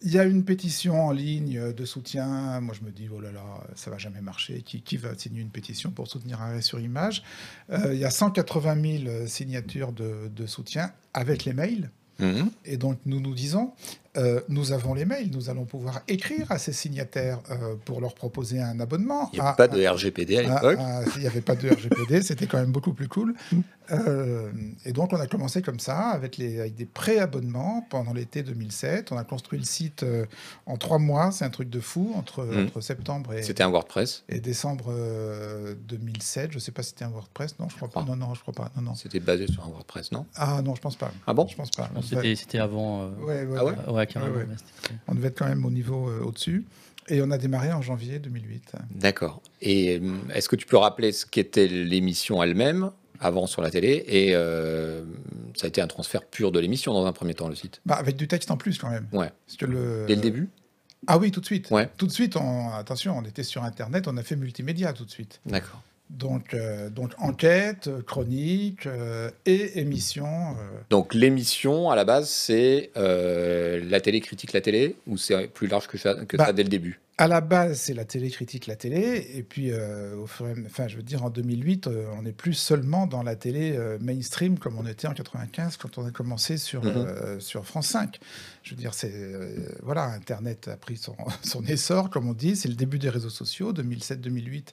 il 0.01 0.11
y 0.11 0.19
a 0.19 0.23
une 0.23 0.43
pétition 0.45 1.07
en 1.07 1.11
ligne 1.11 1.73
de 1.73 1.85
soutien. 1.85 2.61
Moi, 2.61 2.73
je 2.79 2.85
me 2.85 2.91
dis, 2.91 3.09
oh 3.13 3.19
là 3.19 3.31
là, 3.31 3.43
ça 3.75 3.91
va 3.91 3.97
jamais 3.97 4.21
marcher. 4.21 4.61
Qui, 4.61 4.81
qui 4.81 4.97
va 4.97 5.17
signer 5.17 5.41
une 5.41 5.49
pétition 5.49 5.91
pour 5.91 6.07
soutenir 6.07 6.41
Arrêt 6.41 6.61
sur 6.61 6.79
Image? 6.79 7.23
Euh, 7.69 7.93
Il 7.93 7.99
y 7.99 8.05
a 8.05 8.09
180 8.09 9.03
000 9.03 9.27
signatures 9.27 9.91
de, 9.91 10.29
de 10.33 10.45
soutien 10.45 10.93
avec 11.13 11.43
les 11.45 11.53
mails. 11.53 11.89
Mhm. 12.19 12.49
Et 12.65 12.77
donc, 12.77 12.99
nous 13.05 13.19
nous 13.19 13.33
disons, 13.33 13.73
euh, 14.17 14.41
nous 14.49 14.71
avons 14.71 14.93
les 14.93 15.05
mails, 15.05 15.29
nous 15.31 15.49
allons 15.49 15.65
pouvoir 15.65 16.01
écrire 16.07 16.51
à 16.51 16.57
ces 16.57 16.73
signataires 16.73 17.39
euh, 17.51 17.75
pour 17.85 18.01
leur 18.01 18.15
proposer 18.15 18.59
un 18.61 18.79
abonnement. 18.79 19.29
Il 19.33 19.35
n'y 19.39 19.45
a 19.45 19.49
à- 19.49 19.53
pas 19.53 19.67
de 19.67 19.85
RGPD 19.85 20.37
à 20.37 20.39
ah, 20.39 20.43
l'époque. 20.55 20.77
ah, 20.81 21.01
Il 21.15 21.21
n'y 21.21 21.27
avait 21.27 21.41
pas 21.41 21.55
de 21.55 21.69
RGPD, 21.69 22.21
c'était 22.23 22.47
quand 22.47 22.57
même 22.59 22.71
beaucoup 22.71 22.93
plus 22.93 23.07
cool. 23.07 23.35
Euh, 23.91 24.51
et 24.85 24.91
donc, 24.93 25.13
on 25.13 25.19
a 25.19 25.25
commencé 25.27 25.61
comme 25.61 25.79
ça, 25.79 26.09
avec, 26.09 26.37
les, 26.37 26.59
avec 26.59 26.75
des 26.75 26.85
pré-abonnements 26.85 27.85
pendant 27.89 28.13
l'été 28.13 28.43
2007. 28.43 29.11
On 29.11 29.17
a 29.17 29.23
construit 29.23 29.57
le 29.59 29.65
site 29.65 30.03
euh, 30.03 30.25
en 30.65 30.77
trois 30.77 30.99
mois, 30.99 31.31
c'est 31.31 31.45
un 31.45 31.49
truc 31.49 31.69
de 31.69 31.79
fou, 31.79 32.13
entre, 32.15 32.47
entre 32.63 32.81
septembre 32.81 33.33
et, 33.33 33.41
C'était 33.43 33.63
un 33.63 33.69
WordPress? 33.69 34.23
et 34.29 34.39
décembre 34.39 34.85
euh, 34.89 35.73
2007. 35.87 36.51
Je 36.51 36.55
ne 36.55 36.59
sais 36.59 36.71
pas 36.71 36.83
si 36.83 36.89
c'était 36.89 37.05
un 37.05 37.09
WordPress, 37.09 37.57
non, 37.59 37.67
je 37.69 37.75
crois 37.75 37.87
pas. 37.89 38.01
crois. 38.01 38.15
Non, 38.15 38.27
non, 38.27 38.33
je 38.35 38.41
crois 38.41 38.53
pas. 38.53 38.71
Non, 38.75 38.81
non. 38.83 38.95
C'était 38.95 39.19
basé 39.19 39.47
sur 39.47 39.63
un 39.65 39.69
WordPress, 39.69 40.11
non? 40.11 40.25
Ah 40.35 40.61
non, 40.63 40.75
je 40.75 40.81
pense 40.81 40.95
pas. 40.95 41.11
Ah 41.25 41.33
bon? 41.33 41.47
Je 41.47 41.55
pense 41.55 41.71
pas. 41.71 41.89
C'était 42.03 42.35
c'était 42.35 42.59
avant. 42.59 43.01
euh, 43.03 43.09
Ouais, 43.21 43.43
ouais, 43.45 43.57
Ah 43.59 43.65
ouais 43.65 43.73
ouais. 43.87 43.98
Ouais, 43.99 44.07
carrément. 44.07 44.33
Ouais, 44.35 44.41
ouais. 44.43 44.47
ouais, 44.49 44.55
c'était- 44.57 44.95
On 45.07 45.15
devait 45.15 45.27
être 45.29 45.37
quand 45.37 45.47
même 45.47 45.65
au 45.65 45.71
niveau 45.71 46.09
euh, 46.09 46.21
au-dessus. 46.23 46.65
Et 47.11 47.21
on 47.23 47.31
a 47.31 47.37
démarré 47.39 47.71
en 47.73 47.81
janvier 47.81 48.19
2008. 48.19 48.73
D'accord. 48.91 49.41
Et 49.61 49.99
euh, 49.99 50.13
est-ce 50.33 50.47
que 50.47 50.55
tu 50.55 50.67
peux 50.67 50.77
rappeler 50.77 51.11
ce 51.11 51.25
qu'était 51.25 51.67
l'émission 51.67 52.43
elle-même 52.43 52.91
avant 53.19 53.47
sur 53.47 53.61
la 53.63 53.71
télé? 53.71 54.03
Et 54.07 54.35
euh, 54.35 55.03
ça 55.55 55.65
a 55.65 55.69
été 55.69 55.81
un 55.81 55.87
transfert 55.87 56.23
pur 56.25 56.51
de 56.51 56.59
l'émission 56.59 56.93
dans 56.93 57.05
un 57.07 57.11
premier 57.13 57.33
temps, 57.33 57.49
le 57.49 57.55
site? 57.55 57.81
Bah, 57.85 57.95
avec 57.95 58.15
du 58.15 58.27
texte 58.27 58.51
en 58.51 58.57
plus 58.57 58.77
quand 58.77 58.91
même. 58.91 59.07
Ouais. 59.11 59.31
Parce 59.47 59.57
que 59.57 59.65
le... 59.65 60.05
Dès 60.07 60.15
le 60.15 60.21
début? 60.21 60.49
Ah 61.07 61.17
oui, 61.17 61.31
tout 61.31 61.39
de 61.39 61.45
suite. 61.45 61.71
Ouais. 61.71 61.89
Tout 61.97 62.05
de 62.05 62.11
suite, 62.11 62.35
on... 62.35 62.69
attention, 62.73 63.17
on 63.17 63.23
était 63.23 63.43
sur 63.43 63.63
Internet, 63.63 64.07
on 64.07 64.15
a 64.17 64.21
fait 64.23 64.35
multimédia 64.35 64.93
tout 64.93 65.05
de 65.05 65.09
suite. 65.11 65.39
D'accord. 65.47 65.81
Donc, 66.09 66.53
euh, 66.53 66.89
donc 66.89 67.11
enquête, 67.19 67.89
chronique 68.05 68.87
euh, 68.87 69.29
et 69.45 69.79
émission. 69.79 70.25
euh, 70.25 70.79
Donc 70.89 71.13
l'émission, 71.13 71.91
à 71.91 71.95
la 71.95 72.03
base, 72.03 72.29
c'est 72.29 72.89
la 72.95 74.01
télé 74.01 74.19
critique 74.19 74.53
la 74.53 74.61
télé 74.61 74.95
Ou 75.07 75.17
c'est 75.17 75.47
plus 75.47 75.67
large 75.67 75.87
que 75.87 75.97
ça, 75.97 76.15
que 76.25 76.35
Bah, 76.37 76.47
ça 76.47 76.53
dès 76.53 76.63
le 76.63 76.69
début? 76.69 76.99
À 77.21 77.27
la 77.27 77.41
base, 77.41 77.81
c'est 77.81 77.93
la 77.93 78.05
télé 78.05 78.29
critique 78.29 78.65
la 78.65 78.77
télé, 78.77 79.27
et 79.35 79.43
puis 79.43 79.71
euh, 79.71 80.15
au 80.15 80.25
fur 80.25 80.47
et 80.47 80.53
enfin, 80.65 80.87
je 80.87 80.95
veux 80.95 81.03
dire, 81.03 81.25
en 81.25 81.29
2008, 81.29 81.87
euh, 81.87 82.05
on 82.17 82.21
n'est 82.21 82.31
plus 82.31 82.53
seulement 82.53 83.07
dans 83.07 83.23
la 83.23 83.35
télé 83.35 83.73
euh, 83.75 83.97
mainstream 83.99 84.57
comme 84.57 84.77
on 84.77 84.85
était 84.87 85.05
en 85.05 85.13
95 85.13 85.75
quand 85.75 85.97
on 85.97 86.05
a 86.05 86.11
commencé 86.11 86.57
sur 86.57 86.81
Mhm. 86.81 86.93
euh, 86.95 87.39
sur 87.41 87.65
France 87.65 87.87
5. 87.87 88.19
Je 88.63 88.69
veux 88.69 88.77
dire, 88.77 88.93
c'est 88.93 89.11
voilà, 89.83 90.05
Internet 90.05 90.69
a 90.69 90.77
pris 90.77 90.95
son, 90.95 91.15
son 91.43 91.61
essor, 91.65 92.09
comme 92.09 92.29
on 92.29 92.33
dit, 92.33 92.55
c'est 92.55 92.69
le 92.69 92.75
début 92.75 92.99
des 92.99 93.09
réseaux 93.09 93.29
sociaux. 93.29 93.73
2007-2008, 93.73 94.67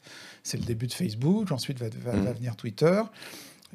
c'est 0.45 0.57
le 0.59 0.65
début 0.65 0.87
de 0.87 0.93
Facebook. 0.93 1.51
Ensuite 1.51 1.81
va, 1.81 1.89
va- 2.05 2.17
va 2.17 2.33
venir 2.33 2.55
Twitter. 2.55 3.03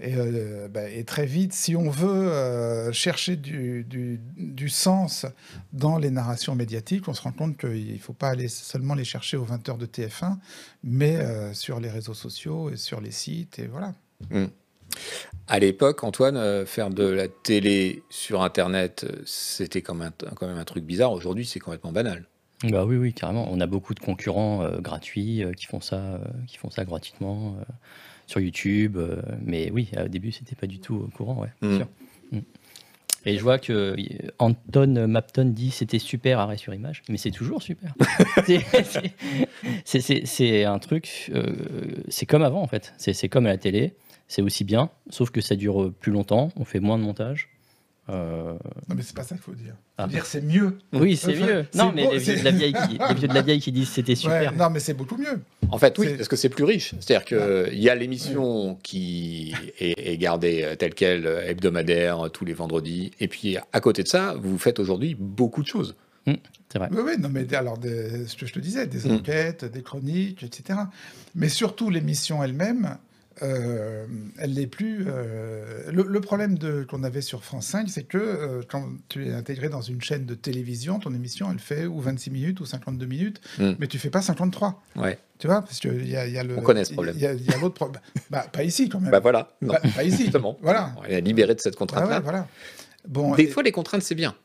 Et, 0.03 0.15
euh, 0.15 0.67
bah, 0.67 0.89
et 0.89 1.03
très 1.03 1.25
vite, 1.27 1.53
si 1.53 1.75
on 1.75 1.89
veut 1.91 2.09
euh, 2.31 2.91
chercher 2.91 3.35
du, 3.35 3.83
du- 3.83 4.19
du 4.35 4.67
sens 4.67 5.27
dans 5.73 5.99
les 5.99 6.09
narrations 6.09 6.55
médiatiques, 6.55 7.07
on 7.07 7.13
se 7.13 7.21
rend 7.21 7.31
compte 7.31 7.55
qu'il 7.57 7.93
ne 7.93 7.97
faut 7.99 8.13
pas 8.13 8.29
aller 8.29 8.47
seulement 8.47 8.95
les 8.95 9.03
chercher 9.03 9.37
aux 9.37 9.45
20h 9.45 9.77
de 9.77 9.85
TF1, 9.85 10.37
mais 10.83 11.17
euh, 11.17 11.53
sur 11.53 11.79
les 11.79 11.89
réseaux 11.89 12.15
sociaux 12.15 12.69
et 12.71 12.77
sur 12.77 12.99
les 12.99 13.11
sites. 13.11 13.59
Et 13.59 13.67
voilà. 13.67 13.93
À 15.47 15.59
l'époque, 15.59 16.03
Antoine, 16.03 16.37
euh, 16.37 16.65
faire 16.65 16.89
de 16.89 17.03
la 17.05 17.27
télé 17.27 18.03
sur 18.09 18.41
Internet, 18.41 19.05
c'était 19.25 19.81
quand 19.81 19.95
même, 19.95 20.11
un- 20.25 20.33
quand 20.35 20.47
même 20.47 20.57
un 20.57 20.65
truc 20.65 20.83
bizarre. 20.83 21.11
Aujourd'hui, 21.11 21.45
c'est 21.45 21.59
complètement 21.59 21.91
banal. 21.91 22.25
Bah 22.63 22.85
oui, 22.85 22.95
oui, 22.97 23.13
carrément. 23.13 23.47
On 23.51 23.59
a 23.59 23.65
beaucoup 23.67 23.93
de 23.93 23.99
concurrents 23.99 24.63
euh, 24.63 24.79
gratuits 24.79 25.43
euh, 25.43 25.51
qui 25.53 25.65
font 25.65 25.81
ça, 25.81 25.95
euh, 25.97 26.19
qui 26.47 26.57
font 26.57 26.69
ça 26.69 26.85
gratuitement 26.85 27.55
euh, 27.59 27.63
sur 28.31 28.39
YouTube. 28.39 28.97
euh, 28.97 29.21
mais 29.45 29.69
oui, 29.71 29.89
au 30.03 30.07
début, 30.07 30.31
c'était 30.31 30.55
pas 30.55 30.67
du 30.67 30.79
tout 30.79 31.09
courant, 31.15 31.35
ouais, 31.41 31.49
bien 31.61 31.71
Mm. 31.71 31.77
sûr. 31.77 31.87
Mm. 32.31 32.39
Et 33.27 33.37
je 33.37 33.43
vois 33.43 33.59
que 33.59 33.71
euh, 33.73 33.95
Anton 34.39 35.07
Mapton 35.07 35.45
dit 35.45 35.69
c'était 35.69 35.99
super 35.99 36.39
arrêt 36.39 36.57
sur 36.57 36.73
image, 36.73 37.03
mais 37.07 37.17
c'est 37.17 37.29
toujours 37.29 37.61
super. 37.61 37.93
C'est- 39.85 40.63
un 40.65 40.79
truc, 40.79 41.29
euh, 41.35 41.53
c'est 42.07 42.25
comme 42.25 42.41
avant 42.43 42.61
en 42.63 42.67
fait. 42.67 42.93
C'est 42.97 43.29
comme 43.29 43.45
à 43.45 43.49
la 43.49 43.57
télé, 43.57 43.93
c'est 44.27 44.41
aussi 44.41 44.63
bien, 44.63 44.89
sauf 45.09 45.29
que 45.29 45.39
ça 45.41 45.55
dure 45.55 45.93
plus 45.99 46.11
longtemps, 46.11 46.49
on 46.55 46.65
fait 46.65 46.79
moins 46.79 46.97
de 46.97 47.03
montage. 47.03 47.49
Euh, 48.09 48.53
Non, 48.89 48.95
mais 48.95 49.03
c'est 49.03 49.15
pas 49.15 49.23
ça 49.23 49.35
qu'il 49.35 49.43
faut 49.43 49.53
dire. 49.53 49.75
Ah. 49.97 50.03
Faut 50.05 50.09
dire 50.09 50.25
c'est 50.25 50.41
mieux. 50.41 50.79
oui, 50.93 51.15
c'est 51.15 51.37
Enfin, 51.37 51.45
mieux. 51.45 51.65
Non, 51.75 51.91
mais 51.95 52.03
beau, 52.05 52.11
les 52.13 52.17
vieux, 52.17 52.33
c'est- 52.35 52.39
de 52.39 52.45
la 52.45 52.51
vieille 52.51 52.73
qui, 52.73 52.97
les 52.97 53.13
vieux 53.15 53.27
de 53.27 53.33
la 53.33 53.41
vieille 53.41 53.59
qui 53.61 53.71
disent 53.71 53.89
c'était 53.89 54.15
super. 54.15 54.51
Ouais, 54.51 54.57
non, 54.57 54.69
mais 54.71 54.79
c'est 54.79 54.95
beaucoup 54.95 55.17
mieux. 55.17 55.39
En 55.69 55.77
fait, 55.77 55.97
oui, 55.99 56.15
parce 56.15 56.27
que 56.27 56.35
c'est 56.35 56.49
plus 56.49 56.63
riche. 56.63 56.93
C'est-à-dire 56.99 57.25
qu'il 57.25 57.79
y 57.79 57.89
a 57.89 57.95
l'émission 57.95 58.75
qui 58.83 59.53
est, 59.79 59.93
est 60.13 60.17
gardée 60.17 60.63
euh, 60.63 60.75
telle 60.75 60.93
qu'elle, 60.95 61.25
euh, 61.27 61.47
hebdomadaire, 61.47 62.29
tous 62.33 62.43
les 62.43 62.53
vendredis. 62.53 63.11
Et 63.19 63.27
puis, 63.27 63.57
à 63.71 63.79
côté 63.79 64.03
de 64.03 64.07
ça, 64.07 64.35
vous 64.37 64.57
faites 64.57 64.79
aujourd'hui 64.79 65.15
beaucoup 65.17 65.61
de 65.61 65.67
choses. 65.67 65.95
C'est 66.25 66.77
vrai. 66.79 66.89
Oui, 66.91 66.99
oui, 67.05 67.11
non, 67.19 67.29
mais 67.29 67.51
alors, 67.53 67.77
des- 67.77 68.25
ce 68.27 68.35
que 68.35 68.45
je 68.45 68.53
te 68.53 68.59
disais, 68.59 68.87
des 68.87 69.07
Mm. 69.09 69.11
enquêtes, 69.15 69.65
des 69.65 69.81
chroniques, 69.81 70.43
etc. 70.43 70.79
Mais 71.35 71.49
surtout, 71.49 71.89
l'émission 71.89 72.43
elle-même, 72.43 72.97
euh, 73.43 74.05
elle 74.37 74.53
n'est 74.53 74.67
plus. 74.67 75.05
euh, 75.07 75.91
le, 75.91 76.03
le 76.03 76.21
problème 76.21 76.57
qu'on 76.89 77.03
avait 77.03 77.21
sur 77.21 77.43
France 77.43 77.67
5, 77.67 77.89
c'est 77.89 78.03
que 78.03 78.17
euh, 78.17 78.61
quand 78.67 78.87
tu 79.09 79.27
es 79.27 79.33
intégré 79.33 79.69
dans 79.69 79.81
une 79.81 80.01
chaîne 80.01 80.25
de 80.25 80.35
télévision, 80.35 80.99
ton 80.99 81.13
émission, 81.13 81.49
elle 81.51 81.59
fait 81.59 81.85
ou 81.85 81.99
26 81.99 82.29
minutes 82.31 82.59
ou 82.59 82.65
52 82.65 83.05
minutes, 83.05 83.41
Mm. 83.59 83.71
mais 83.79 83.87
tu 83.87 83.97
fais 83.99 84.09
pas 84.09 84.21
53. 84.21 84.81
Ouais. 84.95 85.17
Tu 85.39 85.47
vois, 85.47 85.61
parce 85.61 85.79
qu'il 85.79 86.07
y 86.07 86.15
a, 86.15 86.27
y 86.27 86.37
a 86.37 86.43
le. 86.43 86.57
On 86.57 86.61
connaît 86.61 86.85
ce 86.85 86.93
problème. 86.93 87.15
Il 87.17 87.21
y 87.21 87.25
a, 87.25 87.57
l'autre 87.59 87.73
problème. 87.75 88.01
Bah, 88.29 88.45
pas 88.51 88.63
ici, 88.63 88.89
quand 88.89 88.99
même. 88.99 89.09
Bah 89.11 89.19
voilà. 89.19 89.49
Non, 89.61 89.73
Pas, 89.73 89.79
pas 89.79 90.03
ici. 90.03 90.17
justement. 90.25 90.57
Voilà. 90.61 90.93
On 90.99 91.03
est 91.05 91.21
libéré 91.21 91.55
de 91.55 91.59
cette 91.59 91.73
Ah 91.75 91.79
contrainte-là. 91.79 92.17
ouais, 92.17 92.21
voilà. 92.23 92.47
Bon, 93.07 93.33
Des 93.35 93.43
et- 93.43 93.47
fois, 93.47 93.63
les 93.63 93.71
contraintes, 93.71 94.03
c'est 94.03 94.13
bien. 94.15 94.35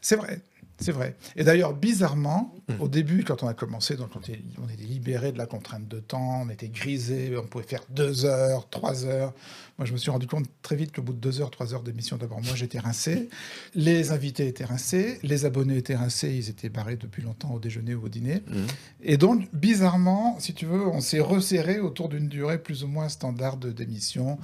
c'est 0.00 0.14
vrai, 0.16 0.40
c'est 0.80 0.92
vrai. 0.92 1.16
Et 1.36 1.44
d'ailleurs, 1.44 1.74
bizarrement, 1.74 2.54
Mhm. 2.68 2.80
au 2.80 2.88
début, 2.88 3.24
quand 3.24 3.42
on 3.42 3.46
a 3.46 3.54
commencé, 3.54 3.94
donc 3.96 4.08
on 4.16 4.20
était, 4.20 4.40
on 4.64 4.68
était 4.68 4.82
libéré 4.84 5.32
de 5.32 5.38
la 5.38 5.46
contrainte 5.46 5.86
de 5.86 6.00
temps, 6.00 6.42
on 6.46 6.48
était 6.48 6.68
grisé, 6.68 7.36
on 7.36 7.46
pouvait 7.46 7.64
faire 7.64 7.82
deux 7.90 8.24
heures, 8.24 8.68
trois 8.70 9.04
heures. 9.04 9.34
Moi, 9.78 9.86
je 9.86 9.92
me 9.92 9.98
suis 9.98 10.10
rendu 10.10 10.26
compte 10.26 10.46
très 10.62 10.74
vite 10.76 10.94
qu'au 10.94 11.02
bout 11.02 11.12
de 11.12 11.18
deux 11.18 11.40
heures, 11.40 11.50
trois 11.50 11.74
heures 11.74 11.82
d'émission, 11.82 12.16
d'abord, 12.16 12.40
moi, 12.40 12.54
j'étais 12.54 12.78
rincé. 12.78 13.28
Les 13.74 14.12
invités 14.12 14.46
étaient 14.48 14.64
rincés, 14.64 15.18
les 15.22 15.44
abonnés 15.44 15.76
étaient 15.76 15.96
rincés, 15.96 16.32
ils 16.34 16.48
étaient 16.48 16.68
barrés 16.70 16.96
depuis 16.96 17.22
longtemps 17.22 17.52
au 17.52 17.58
déjeuner 17.60 17.94
ou 17.94 18.06
au 18.06 18.08
dîner. 18.08 18.42
Mhm. 18.48 18.66
Et 19.02 19.16
donc, 19.16 19.48
bizarrement, 19.52 20.36
si 20.40 20.54
tu 20.54 20.64
veux, 20.66 20.86
on 20.86 21.00
s'est 21.00 21.20
resserré 21.20 21.80
autour 21.80 22.08
d'une 22.08 22.28
durée 22.28 22.58
plus 22.58 22.82
ou 22.84 22.88
moins 22.88 23.08
standard 23.08 23.56
d'émission, 23.58 24.38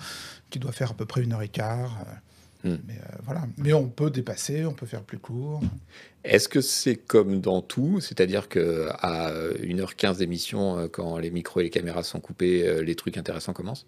qui 0.50 0.58
doit 0.58 0.72
faire 0.72 0.90
à 0.90 0.94
peu 0.94 1.06
près 1.06 1.22
une 1.22 1.32
heure 1.32 1.42
et 1.42 1.48
quart. 1.48 1.96
Euh, 2.64 2.68
Mm. 2.68 2.78
Mais 2.86 2.94
euh, 2.94 3.16
voilà. 3.24 3.42
Mais 3.56 3.72
on 3.72 3.88
peut 3.88 4.10
dépasser, 4.10 4.64
on 4.64 4.74
peut 4.74 4.86
faire 4.86 5.02
plus 5.02 5.18
court. 5.18 5.60
Est-ce 6.24 6.48
que 6.48 6.60
c'est 6.60 6.96
comme 6.96 7.40
dans 7.40 7.62
tout? 7.62 8.00
C'est-à-dire 8.00 8.48
que 8.48 8.88
à 8.98 9.32
1h15 9.62 10.18
d'émission, 10.18 10.78
euh, 10.78 10.88
quand 10.88 11.18
les 11.18 11.30
micros 11.30 11.60
et 11.60 11.64
les 11.64 11.70
caméras 11.70 12.02
sont 12.02 12.20
coupés, 12.20 12.66
euh, 12.66 12.82
les 12.82 12.94
trucs 12.94 13.16
intéressants 13.16 13.52
commencent? 13.52 13.86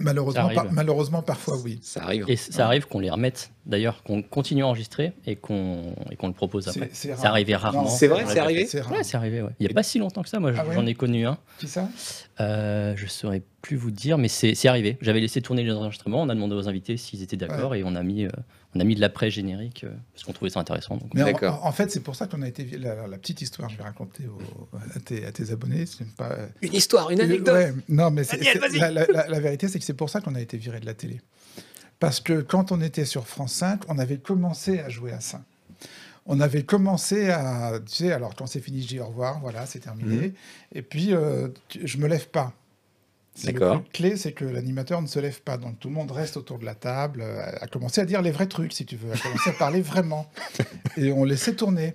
Malheureusement, 0.00 0.42
arrive. 0.42 0.54
par- 0.56 0.72
malheureusement 0.72 1.22
parfois 1.22 1.56
oui. 1.64 1.78
Ça 1.82 2.02
arrive. 2.02 2.24
Et 2.28 2.36
ça 2.36 2.66
arrive 2.66 2.86
qu'on 2.86 2.98
les 3.00 3.10
remette, 3.10 3.50
d'ailleurs, 3.66 4.02
qu'on 4.02 4.22
continue 4.22 4.62
à 4.62 4.66
enregistrer 4.66 5.12
et 5.26 5.36
qu'on 5.36 5.94
le 6.22 6.32
propose 6.32 6.68
après. 6.68 6.90
C'est- 6.92 7.12
rare. 7.14 7.24
arrivé 7.26 7.54
rarement. 7.54 7.86
C'est 7.86 8.08
vrai, 8.08 8.24
c'est 8.26 8.38
arrivé. 8.38 8.66
Ouais, 8.90 9.02
c'est 9.02 9.16
arrivé. 9.16 9.42
ouais. 9.42 9.50
Il 9.60 9.66
n'y 9.66 9.70
a 9.70 9.74
pas 9.74 9.82
si 9.82 9.98
longtemps 9.98 10.22
que 10.22 10.28
ça. 10.28 10.40
Moi, 10.40 10.52
Ah 10.56 10.64
ouais 10.66 10.74
j'en 10.74 10.86
ai 10.86 10.94
connu 10.94 11.26
un. 11.26 11.38
Qui 11.58 11.68
ça? 11.68 11.88
Euh, 12.40 12.94
je 12.96 13.06
saurais 13.06 13.42
plus 13.62 13.76
vous 13.76 13.90
dire, 13.90 14.16
mais 14.18 14.28
c'est 14.28 14.54
c'est 14.54 14.68
arrivé. 14.68 14.96
J'avais 15.02 15.20
laissé 15.20 15.42
tourner 15.42 15.62
les 15.62 15.72
enregistrements, 15.72 16.22
on 16.22 16.28
a 16.30 16.34
demandé 16.34 16.54
aux 16.54 16.68
invités 16.68 16.96
s'ils 16.96 17.22
étaient 17.22 17.36
d'accord 17.36 17.74
et 17.74 17.82
on 17.84 17.94
a 17.94 18.02
mis, 18.02 18.24
euh, 18.24 18.30
on 18.74 18.80
a 18.80 18.84
mis 18.84 18.94
de 18.94 19.00
l'après 19.00 19.30
générique 19.30 19.84
euh, 19.84 19.90
parce 20.14 20.24
qu'on 20.24 20.32
trouvait 20.32 20.50
ça 20.50 20.60
intéressant. 20.60 20.96
donc. 20.96 21.12
Mais 21.14 21.22
en, 21.22 21.26
D'accord. 21.26 21.64
en- 21.66 21.72
fait, 21.72 21.90
c'est 21.90 22.00
pour 22.00 22.14
ça 22.14 22.26
qu'on 22.26 22.42
a 22.42 22.48
été. 22.48 22.64
La, 22.78 23.06
la 23.08 23.18
petite 23.18 23.42
histoire, 23.42 23.68
je 23.68 23.76
vais 23.76 23.82
raconter 23.82 24.24
aux- 24.26 24.76
à, 24.76 25.00
tes, 25.00 25.24
à 25.26 25.32
tes 25.32 25.50
abonnés. 25.50 25.86
C'est 25.86 26.06
pas. 26.14 26.36
Une 26.62 26.74
histoire, 26.74 27.10
une 27.10 27.20
Ouais, 27.20 27.74
non, 27.88 28.10
mais 28.10 28.22
Daniel, 28.24 28.60
la, 28.78 28.90
la- 28.90 29.06
la- 29.06 29.26
la 29.28 29.40
vérité, 29.40 29.66
c'est 29.68 29.78
que 29.78 29.84
c'est 29.84 29.94
pour 29.94 30.08
ça 30.10 30.20
qu'on 30.20 30.34
a 30.34 30.40
été 30.40 30.56
viré 30.56 30.78
de 30.80 30.86
la 30.86 30.94
télé. 30.94 31.20
Parce 31.98 32.20
que 32.20 32.40
quand 32.40 32.72
on 32.72 32.80
était 32.80 33.04
sur 33.04 33.26
France 33.26 33.52
5, 33.54 33.82
on 33.88 33.98
avait 33.98 34.18
commencé 34.18 34.78
à 34.80 34.88
jouer 34.88 35.12
à 35.12 35.20
ça. 35.20 35.42
On 36.26 36.38
avait 36.40 36.62
commencé 36.62 37.30
à, 37.30 37.72
tu 37.84 37.94
sais, 37.94 38.12
alors 38.12 38.34
quand 38.36 38.46
c'est 38.46 38.60
fini, 38.60 38.82
je 38.82 38.88
dis 38.88 39.00
au 39.00 39.06
revoir, 39.06 39.40
voilà, 39.40 39.66
c'est 39.66 39.80
terminé. 39.80 40.28
Mhm. 40.28 40.32
Et 40.74 40.82
puis, 40.82 41.12
euh, 41.12 41.48
je 41.82 41.98
me 41.98 42.06
lève 42.06 42.28
pas. 42.28 42.52
Le 43.44 43.52
D'accord. 43.52 43.74
truc 43.80 43.92
clé, 43.92 44.16
c'est 44.16 44.32
que 44.32 44.44
l'animateur 44.44 45.00
ne 45.00 45.06
se 45.06 45.18
lève 45.18 45.40
pas. 45.42 45.56
Donc 45.56 45.78
tout 45.78 45.88
le 45.88 45.94
monde 45.94 46.10
reste 46.10 46.36
autour 46.36 46.58
de 46.58 46.64
la 46.64 46.74
table, 46.74 47.20
euh, 47.22 47.42
a 47.60 47.66
commencé 47.68 48.00
à 48.00 48.04
dire 48.04 48.22
les 48.22 48.32
vrais 48.32 48.46
trucs, 48.48 48.72
si 48.72 48.84
tu 48.84 48.96
veux, 48.96 49.12
a 49.12 49.16
commencé 49.16 49.50
à 49.50 49.52
parler 49.54 49.80
vraiment. 49.80 50.26
Et 50.96 51.12
on 51.12 51.24
laissait 51.24 51.54
tourner. 51.54 51.94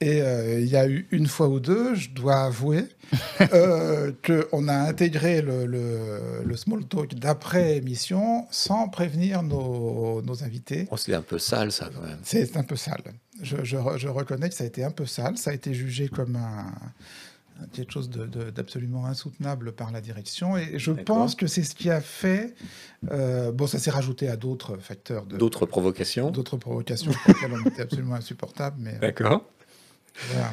Et 0.00 0.20
euh, 0.20 0.60
il 0.60 0.66
y 0.68 0.76
a 0.76 0.86
eu 0.86 1.06
une 1.12 1.26
fois 1.28 1.48
ou 1.48 1.60
deux, 1.60 1.94
je 1.94 2.10
dois 2.10 2.42
avouer, 2.44 2.84
euh, 3.54 4.12
qu'on 4.26 4.68
a 4.68 4.74
intégré 4.74 5.40
le, 5.40 5.64
le- 5.66 6.42
le 6.44 6.56
small 6.56 6.84
talk 6.86 7.14
d'après 7.14 7.76
émission 7.78 8.46
sans 8.50 8.88
prévenir 8.88 9.42
nos, 9.42 10.20
nos 10.22 10.44
invités. 10.44 10.88
Oh, 10.90 10.96
c'est 10.96 11.14
un 11.14 11.22
peu 11.22 11.38
sale, 11.38 11.72
ça, 11.72 11.88
quand 11.94 12.06
même. 12.06 12.18
C'est 12.22 12.56
un 12.56 12.64
peu 12.64 12.76
sale. 12.76 13.02
Je, 13.40 13.56
je 13.64 13.76
re- 13.76 13.96
je 13.96 14.08
reconnais 14.08 14.48
que 14.50 14.54
ça 14.54 14.64
a 14.64 14.66
été 14.66 14.84
un 14.84 14.90
peu 14.90 15.06
sale. 15.06 15.38
Ça 15.38 15.50
a 15.50 15.54
été 15.54 15.72
jugé 15.72 16.08
comme 16.08 16.36
un, 16.36 16.72
quelque 17.72 17.92
chose 17.92 18.10
d'absolument 18.10 19.06
insoutenable 19.06 19.72
par 19.72 19.92
la 19.92 20.00
direction. 20.00 20.56
Et 20.56 20.78
je 20.78 20.90
pense 20.92 21.34
que 21.34 21.46
c'est 21.46 21.62
ce 21.62 21.74
qui 21.74 21.90
a 21.90 22.00
fait. 22.00 22.54
euh, 23.10 23.52
bon, 23.52 23.66
ça 23.66 23.78
s'est 23.78 23.90
rajouté 23.90 24.28
à 24.28 24.36
d'autres 24.36 24.76
facteurs, 24.76 25.24
de- 25.26 25.36
D'autres 25.36 25.66
provocations 25.66 26.30
d'autres 26.30 26.56
provocations 26.56 27.12
pour 27.12 27.32
lesquelles 27.34 27.52
on 27.64 27.68
était 27.68 27.82
absolument 27.82 28.14
insupportable. 28.16 28.76
Mais 28.80 28.94
euh, 28.94 28.98
D'accord. 29.00 29.44
voilà. 30.32 30.52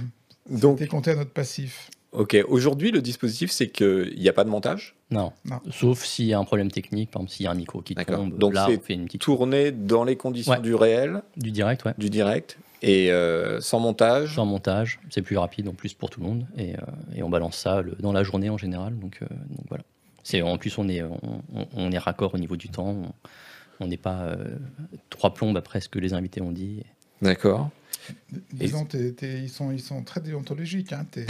Donc, 0.49 0.79
C'était 0.79 0.89
compté 0.89 1.11
à 1.11 1.15
notre 1.15 1.31
passif. 1.31 1.89
ok. 2.11 2.37
Aujourd'hui, 2.47 2.91
le 2.91 3.01
dispositif, 3.01 3.51
c'est 3.51 3.69
qu'il 3.69 4.15
n'y 4.17 4.27
a 4.29 4.33
pas 4.33 4.43
de 4.43 4.49
montage? 4.49 4.95
Non. 5.11 5.31
Non. 5.45 5.59
Sauf 5.71 6.03
s'il 6.05 6.25
y 6.25 6.33
a 6.33 6.39
un 6.39 6.43
problème 6.45 6.71
technique, 6.71 7.11
par 7.11 7.21
exemple 7.21 7.35
s'il 7.35 7.43
y 7.43 7.47
a 7.47 7.51
un 7.51 7.55
micro 7.55 7.81
qui 7.81 7.95
D'accord. 7.95 8.17
tombe, 8.17 8.37
Donc 8.37 8.53
là 8.53 8.65
c'est 8.69 8.77
on 8.77 8.81
fait 8.81 8.93
une 8.93 9.05
petite 9.05 9.21
Tourné 9.21 9.71
dans 9.71 10.03
les 10.03 10.15
conditions 10.15 10.53
Ouais. 10.53 10.61
du 10.61 10.73
réel, 10.73 11.21
du 11.37 11.51
direct, 11.51 11.83
ouais. 11.85 11.93
du 11.97 12.09
direct, 12.09 12.57
et 12.81 13.11
euh, 13.11 13.59
sans 13.61 13.79
montage. 13.79 14.35
Sans 14.35 14.45
montage, 14.45 14.99
c'est 15.09 15.21
plus 15.21 15.37
rapide 15.37 15.67
en 15.67 15.73
plus 15.73 15.93
pour 15.93 16.09
tout 16.09 16.19
le 16.21 16.27
monde 16.27 16.45
et, 16.57 16.75
euh, 16.75 16.79
et 17.15 17.23
on 17.23 17.29
balance 17.29 17.57
ça 17.57 17.81
le- 17.81 17.95
dans 17.99 18.11
la 18.13 18.23
journée 18.23 18.49
en 18.49 18.57
général. 18.57 18.97
Donc, 18.97 19.19
euh, 19.21 19.25
donc 19.49 19.65
voilà. 19.69 19.83
C'est 20.23 20.41
en 20.41 20.57
plus 20.57 20.77
on 20.77 20.87
est 20.89 21.01
on, 21.03 21.41
on- 21.55 21.67
on 21.75 21.91
est 21.91 21.97
raccord 21.97 22.33
au 22.33 22.37
niveau 22.37 22.55
du 22.57 22.69
temps. 22.69 22.95
On- 23.79 23.87
n'est 23.87 23.97
pas 23.97 24.21
euh, 24.21 24.35
trois 25.09 25.33
plombes 25.33 25.57
après 25.57 25.81
ce 25.81 25.89
que 25.89 25.97
les 25.97 26.13
invités 26.13 26.39
ont 26.39 26.51
dit. 26.51 26.83
D'accord. 27.23 27.69
Disons, 28.53 28.87
ils, 28.93 29.49
sont, 29.49 29.71
ils 29.71 29.79
sont 29.79 30.03
très 30.03 30.21
déontologiques, 30.21 30.93
hein, 30.93 31.05
tes, 31.11 31.25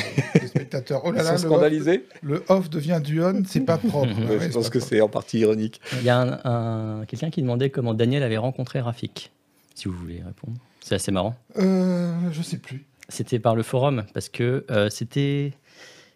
spectateurs. 0.48 1.02
Oh 1.06 1.12
là 1.12 1.22
Ils 1.22 1.26
là, 1.26 1.38
sont 1.38 1.44
le 1.48 1.50
scandalisés 1.54 2.04
off, 2.14 2.20
le 2.22 2.44
off 2.50 2.70
devient 2.70 3.00
du 3.02 3.24
on, 3.24 3.44
c'est 3.48 3.62
pas 3.62 3.78
propre. 3.78 4.14
Ouais, 4.20 4.38
ouais, 4.38 4.48
Je 4.48 4.54
pense 4.54 4.70
que 4.70 4.82
c'est 4.82 5.00
en 5.00 5.08
partie 5.08 5.40
ironique. 5.40 5.80
Il 6.00 6.04
y 6.04 6.10
a 6.10 6.20
un, 6.20 7.00
un- 7.00 7.06
quelqu'un 7.06 7.30
qui 7.30 7.42
demandait 7.42 7.70
comment 7.70 7.94
Daniel 7.94 8.22
avait 8.24 8.38
rencontré 8.38 8.82
Rafik. 8.82 9.32
Si 9.76 9.88
vous 9.88 9.94
voulez 9.98 10.22
répondre, 10.26 10.58
c'est 10.82 10.96
assez 10.96 11.12
marrant. 11.12 11.36
Euh, 11.58 12.14
je 12.32 12.42
sais 12.42 12.58
plus. 12.58 12.86
C'était 13.10 13.40
par 13.40 13.56
le 13.56 13.64
forum 13.64 14.04
parce 14.14 14.30
que 14.30 14.66
euh, 14.72 14.90
c'était 14.90 15.54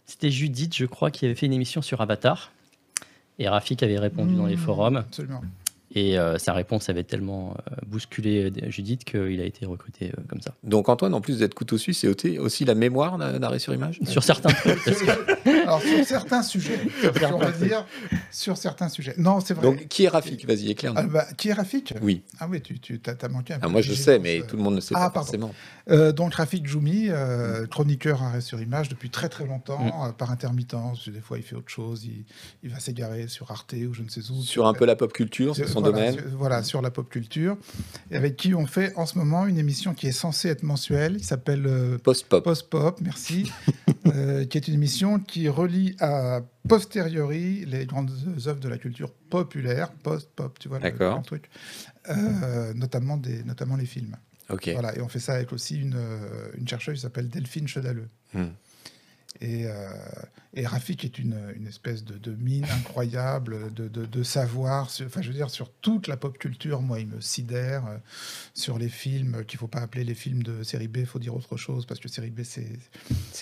c'était 0.06 0.30
Judith, 0.32 0.76
je 0.76 0.86
crois, 0.86 1.10
qui 1.12 1.26
avait 1.26 1.36
fait 1.36 1.46
une 1.48 1.54
émission 1.54 1.82
sur 1.82 2.00
Avatar. 2.02 2.52
Et 3.40 3.50
Rafik 3.50 3.84
avait 3.84 4.00
répondu 4.00 4.36
dans 4.36 4.46
les 4.46 4.56
Mmh, 4.56 4.60
forums. 4.60 4.98
Absolument. 4.98 5.42
Et 5.98 6.20
euh, 6.20 6.38
sa 6.38 6.52
réponse 6.52 6.90
avait 6.90 7.04
tellement 7.06 7.56
euh, 7.72 7.76
bousculé 7.88 8.52
euh, 8.52 8.70
Judith 8.70 9.06
qu'il 9.06 9.40
a 9.40 9.46
été 9.46 9.66
recruté 9.66 10.08
euh, 10.18 10.22
comme 10.28 10.42
ça. 10.42 10.54
Donc 10.64 10.90
Antoine, 10.90 11.14
en 11.14 11.22
plus 11.22 11.40
d'être 11.40 11.54
couteau 11.54 11.78
suisse, 11.78 12.00
c'est 12.00 12.08
aussi- 12.10 12.38
aussi 12.38 12.66
la 12.66 12.76
mémoire 12.76 13.18
d'arrêt 13.18 13.60
sur 13.60 13.74
image? 13.74 14.00
Sur 14.06 14.22
certains 14.24 14.50
trucs. 14.50 14.84
parce 14.84 14.98
que- 15.02 15.64
Alors, 15.64 15.82
sur 15.82 16.06
certains 16.06 16.44
sujets, 16.44 16.80
on 17.34 17.38
va 17.38 17.52
dire, 17.52 17.86
sur 18.30 18.58
certains 18.58 18.90
sujets. 18.90 19.16
Non, 19.18 19.40
c'est 19.40 19.54
vrai. 19.54 19.64
Donc 19.64 19.88
qui 19.88 20.04
est 20.04 20.10
Rafik? 20.10 20.46
Vas-y, 20.46 20.70
éclaire-nous. 20.72 21.00
Ah, 21.00 21.08
bah, 21.08 21.26
qui 21.38 21.48
est 21.50 21.54
Rafik? 21.54 21.94
Oui. 22.02 22.24
Ah 22.40 22.48
oui, 22.50 22.62
tu, 22.62 22.78
tu 22.80 23.00
as, 23.06 23.28
manqué 23.30 23.54
un 23.54 23.58
Ah, 23.62 23.66
peu 23.68 23.70
moi 23.72 23.82
je 23.82 23.94
sais, 23.94 24.20
mais 24.20 24.42
euh. 24.42 24.44
tout 24.46 24.58
le 24.58 24.64
monde 24.64 24.76
ne 24.76 24.82
sait 24.82 24.94
Ah, 24.98 25.06
pas 25.06 25.10
pardon. 25.12 25.26
forcément. 25.26 25.54
Euh, 25.90 26.12
donc 26.12 26.34
Rafik 26.36 26.68
Joumi, 26.68 27.06
euh, 27.10 27.66
chroniqueur 27.68 28.22
arrêt 28.22 28.42
sur 28.42 28.62
image 28.62 28.90
depuis 28.90 29.10
très 29.10 29.30
très 29.30 29.46
longtemps, 29.46 29.80
Mm. 29.80 30.10
euh, 30.10 30.12
par 30.12 30.30
intermittence. 30.32 31.08
Des 31.08 31.22
fois, 31.22 31.38
il 31.38 31.44
fait 31.44 31.56
autre 31.56 31.70
chose, 31.72 32.04
il, 32.06 32.26
il 32.64 32.70
va 32.70 32.80
s'égarer 32.82 33.28
sur 33.30 33.50
Arte 33.52 33.74
ou 33.90 33.94
je 33.94 34.02
ne 34.02 34.10
sais 34.10 34.22
où. 34.30 34.42
Sur 34.42 34.68
un 34.68 34.74
peu 34.74 34.86
la 34.86 34.96
pop 34.98 35.14
culture, 35.14 35.56
son 35.56 35.85
voilà, 35.92 36.12
domaine. 36.12 36.14
sur- 36.30 36.38
voilà, 36.38 36.64
sur 36.64 36.82
la 36.82 36.92
pop 36.92 37.10
culture. 37.10 37.58
Et 38.12 38.16
avec 38.16 38.36
qui 38.38 38.54
on 38.54 38.66
fait 38.68 38.94
en 38.96 39.06
ce 39.06 39.18
moment 39.18 39.46
une 39.48 39.58
émission 39.58 39.94
qui 39.94 40.08
est 40.08 40.12
censée 40.12 40.50
être 40.50 40.64
mensuelle. 40.64 41.16
Il 41.18 41.24
s'appelle 41.24 41.66
euh, 41.66 41.98
Post-pop. 41.98 42.44
Post-Pop, 42.44 43.00
merci. 43.02 43.52
euh, 44.08 44.46
qui 44.46 44.58
est 44.58 44.68
une 44.68 44.74
émission 44.76 45.20
qui 45.20 45.48
relie 45.50 45.96
à 46.00 46.42
posteriori 46.68 47.66
les 47.66 47.86
grandes 47.86 48.12
œuvres 48.48 48.60
de 48.60 48.70
la 48.70 48.78
culture 48.78 49.12
populaire. 49.30 49.92
Post-pop, 50.04 50.58
tu 50.60 50.68
vois 50.68 50.78
le, 50.80 50.84
D'accord. 50.84 51.18
le 51.18 51.24
truc. 51.24 51.50
Euh, 52.10 52.74
notamment, 52.74 53.18
des, 53.18 53.44
notamment 53.44 53.76
les 53.76 53.86
films. 53.86 54.16
Ok. 54.50 54.70
Voilà, 54.74 54.96
et 54.96 55.02
on 55.02 55.08
fait 55.08 55.20
ça 55.20 55.34
avec 55.34 55.52
aussi 55.54 55.80
une, 55.80 55.98
une 56.58 56.68
chercheuse 56.68 56.96
qui 56.96 57.02
s'appelle 57.02 57.30
Delphine 57.30 57.68
Chedaleux. 57.68 58.10
Hmm. 58.34 58.46
Et, 59.42 59.66
euh, 59.68 59.90
et 60.54 60.66
Rafik 60.66 61.04
est 61.04 61.20
une, 61.20 61.38
une 61.58 61.68
espèce 61.68 62.06
de, 62.06 62.18
de 62.18 62.32
mine 62.36 62.66
incroyable 62.72 63.74
de, 63.74 63.88
de, 63.90 64.06
de 64.06 64.24
savoir, 64.24 64.90
sur, 64.90 65.06
enfin 65.06 65.22
je 65.22 65.28
veux 65.28 65.34
dire, 65.34 65.50
sur 65.50 65.70
toute 65.82 66.08
la 66.08 66.16
pop 66.16 66.38
culture, 66.38 66.82
moi 66.82 67.00
il 67.02 67.08
me 67.08 67.20
sidère, 67.20 67.86
euh, 67.86 67.98
sur 68.54 68.78
les 68.80 68.88
films, 68.90 69.44
qu'il 69.46 69.60
faut 69.60 69.68
pas 69.68 69.82
appeler 69.82 70.06
les 70.06 70.16
films 70.16 70.42
de 70.44 70.64
série 70.64 70.88
B, 70.88 70.98
il 70.98 71.06
faut 71.06 71.20
dire 71.20 71.36
autre 71.36 71.58
chose, 71.58 71.86
parce 71.86 72.00
que 72.00 72.08
série 72.08 72.30
B 72.32 72.42
c'est 72.44 72.66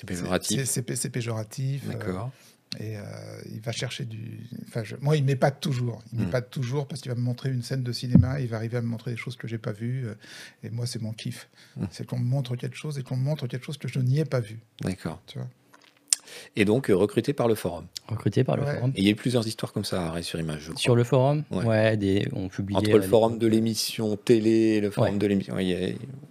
péjoratif. 0.05 0.63
c'est- 0.65 1.09
péjoratif. 1.09 1.83
euh, 1.87 1.91
D'accord. 1.93 2.31
et 2.79 2.97
euh, 2.97 3.03
il 3.51 3.61
va 3.61 3.71
chercher 3.71 4.05
du. 4.05 4.39
Enfin, 4.67 4.83
je- 4.83 4.95
moi, 4.99 5.15
il 5.15 5.23
m'épate 5.23 5.59
toujours. 5.61 6.01
Il 6.11 6.21
m'épate 6.21 6.49
toujours 6.49 6.87
parce 6.87 7.01
qu'il 7.01 7.11
va 7.11 7.15
me 7.15 7.21
montrer 7.21 7.51
une 7.51 7.61
scène 7.61 7.83
de 7.83 7.91
cinéma, 7.91 8.39
il 8.39 8.47
va 8.47 8.57
arriver 8.57 8.77
à 8.77 8.81
me 8.81 8.87
montrer 8.87 9.11
des 9.11 9.17
choses 9.17 9.35
que 9.35 9.47
j'ai 9.47 9.59
pas 9.59 9.73
vues. 9.73 10.07
et 10.63 10.71
moi, 10.71 10.87
c'est 10.87 10.99
mon 11.01 11.13
kiff. 11.13 11.49
Mm. 11.77 11.85
C'est 11.91 12.07
qu'on 12.07 12.17
me 12.17 12.25
montre 12.25 12.55
quelque 12.55 12.75
chose 12.75 12.97
et 12.97 13.03
qu'on 13.03 13.15
me 13.17 13.23
montre 13.23 13.45
quelque 13.45 13.63
chose 13.65 13.77
que 13.77 13.87
je 13.87 13.99
n'y 13.99 14.19
ai 14.19 14.25
pas 14.25 14.39
vu. 14.39 14.59
D'accord. 14.81 15.21
Tu 15.27 15.37
vois? 15.37 15.47
Et 16.55 16.65
donc 16.65 16.89
euh, 16.89 16.95
recruté 16.95 17.33
par 17.33 17.47
le 17.47 17.55
forum. 17.55 17.85
recruté 18.07 18.43
par 18.43 18.57
le 18.57 18.63
Ouais. 18.63 18.75
forum. 18.75 18.91
Et 18.95 18.99
il 19.01 19.05
y 19.05 19.07
a 19.07 19.11
eu 19.11 19.15
plusieurs 19.15 19.47
histoires 19.47 19.71
comme 19.73 19.85
ça, 19.85 20.07
arrêt 20.07 20.23
sur 20.23 20.39
image. 20.39 20.61
je 20.61 20.69
crois. 20.71 20.79
Sur 20.81 20.95
le 20.95 21.03
forum, 21.03 21.43
Ouais. 21.51 21.65
ouais, 21.65 21.97
des, 21.97 22.27
on 22.33 22.47
publiait. 22.49 22.77
Entre 22.79 22.91
à 22.91 22.97
le 22.97 23.01
forum 23.01 23.37
de 23.37 23.47
l'émission 23.47 24.15
télé 24.17 24.49
et 24.75 24.81
le 24.81 24.89
forum 24.91 25.13
Ouais. 25.13 25.17
de 25.19 25.27
l'émission, 25.27 25.55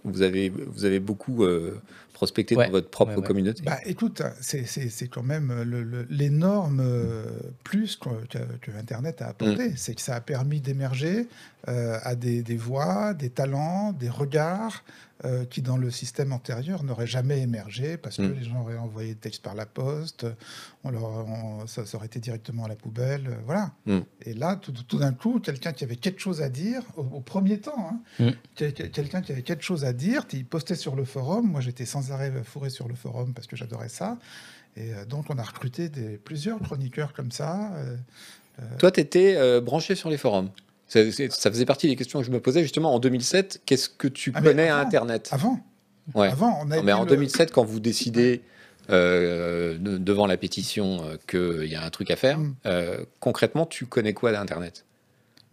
vous 0.03 0.21
avez 0.21 0.51
vous 0.67 0.85
avez 0.85 0.99
beaucoup 0.99 1.43
euh, 1.43 1.79
prospecté 2.13 2.55
Ouais. 2.55 2.65
dans 2.67 2.71
votre 2.71 2.89
propre 2.89 3.11
Ouais, 3.13 3.17
ouais. 3.17 3.23
communauté. 3.27 3.63
Bah, 3.63 3.79
écoute, 3.85 4.21
c'est- 4.39 4.65
c'est 4.65 4.89
c'est 4.89 5.07
quand 5.07 5.23
même 5.23 6.05
l'énorme 6.09 6.79
euh, 6.81 7.25
plus 7.63 7.95
que, 7.95 8.09
que- 8.29 8.37
que 8.61 8.71
Internet 8.77 9.21
a 9.21 9.27
apporté. 9.29 9.69
Mm. 9.69 9.73
C'est 9.75 9.95
que 9.95 10.01
ça 10.01 10.15
a 10.15 10.21
permis 10.21 10.61
d'émerger 10.61 11.27
euh, 11.69 11.97
à 12.03 12.15
des, 12.15 12.43
des 12.43 12.57
voix, 12.57 13.13
des 13.13 13.29
talents, 13.29 13.93
des 13.93 14.09
regards 14.09 14.83
euh, 15.23 15.45
qui, 15.45 15.61
dans 15.61 15.77
le 15.77 15.89
système 15.91 16.33
antérieur, 16.33 16.83
n'auraient 16.83 17.07
jamais 17.07 17.39
émergé 17.39 17.95
parce 17.95 18.17
que 18.17 18.23
Mm. 18.23 18.33
les 18.37 18.43
gens 18.43 18.61
auraient 18.61 18.77
envoyé 18.77 19.13
des 19.13 19.19
textes 19.19 19.41
par 19.41 19.55
la 19.55 19.65
poste, 19.65 20.25
on 20.83 20.91
leur, 20.91 21.03
on- 21.05 21.65
ça, 21.65 21.85
ça 21.85 21.95
aurait 21.95 22.07
été 22.07 22.19
directement 22.19 22.65
à 22.65 22.67
la 22.67 22.75
poubelle. 22.75 23.27
euh, 23.29 23.35
voilà. 23.45 23.71
Mm. 23.85 23.99
Et 24.23 24.33
là, 24.33 24.57
tout, 24.57 24.73
tout 24.73 24.97
d'un 24.99 25.13
coup, 25.13 25.39
quelqu'un 25.39 25.71
qui 25.71 25.85
avait 25.85 25.95
quelque 25.95 26.19
chose 26.19 26.41
à 26.41 26.49
dire, 26.49 26.81
au, 26.97 27.03
au 27.03 27.21
premier 27.21 27.59
temps, 27.59 27.89
hein, 27.91 27.99
Mm. 28.19 28.29
quel- 28.55 28.73
quel- 28.73 28.91
quelqu'un 28.91 29.21
qui 29.21 29.31
avait 29.31 29.43
quelque 29.43 29.63
chose 29.63 29.85
à 29.85 29.93
dire, 29.93 30.25
il 30.33 30.45
postait 30.45 30.75
sur 30.75 30.95
le 30.97 31.05
forum. 31.05 31.49
Moi, 31.49 31.61
j'étais 31.61 31.85
sans 31.85 32.11
arrêt 32.11 32.33
fourré 32.43 32.69
sur 32.69 32.89
le 32.89 32.95
forum 32.95 33.33
parce 33.33 33.47
que 33.47 33.55
j'adorais 33.55 33.87
ça. 33.89 34.17
Et 34.75 34.93
euh, 34.93 35.05
donc, 35.05 35.27
on 35.29 35.37
a 35.37 35.43
recruté 35.43 35.87
des, 35.87 36.17
plusieurs 36.17 36.59
chroniqueurs 36.59 37.13
comme 37.13 37.31
ça. 37.31 37.71
euh, 37.75 37.95
Toi, 38.79 38.91
tu 38.91 38.99
étais 38.99 39.61
branché 39.61 39.95
sur 39.95 40.09
les 40.09 40.17
forums. 40.17 40.49
Ça, 40.93 41.49
faisait 41.51 41.65
partie 41.65 41.87
des 41.87 41.95
questions 41.95 42.19
que 42.19 42.25
je 42.25 42.31
me 42.31 42.39
posais 42.39 42.61
justement 42.61 42.93
en 42.93 42.99
2007. 42.99 43.61
Qu'est-ce 43.65 43.89
que 43.89 44.07
tu 44.07 44.31
Ah, 44.35 44.41
connais 44.41 44.69
à. 44.69 44.77
Internet? 44.77 45.29
Avant, 45.31 45.59
Ouais. 46.13 46.27
avant, 46.27 46.59
on 46.61 46.69
a 46.71 46.77
Non, 46.77 46.83
mais 46.83 46.91
en 46.93 47.03
le- 47.03 47.09
2007, 47.09 47.51
quand 47.51 47.63
vous 47.63 47.79
décidez 47.79 48.41
euh, 48.89 49.77
de- 49.77 49.97
devant 49.97 50.27
la 50.27 50.35
pétition 50.35 51.05
euh, 51.05 51.15
qu'il 51.27 51.69
y 51.71 51.75
a 51.75 51.83
un 51.83 51.89
truc 51.89 52.11
à 52.11 52.17
faire, 52.17 52.37
Mm. 52.37 52.55
euh, 52.65 52.97
concrètement, 53.21 53.65
tu 53.65 53.85
connais 53.85 54.13
quoi 54.13 54.33
d'Internet? 54.33 54.83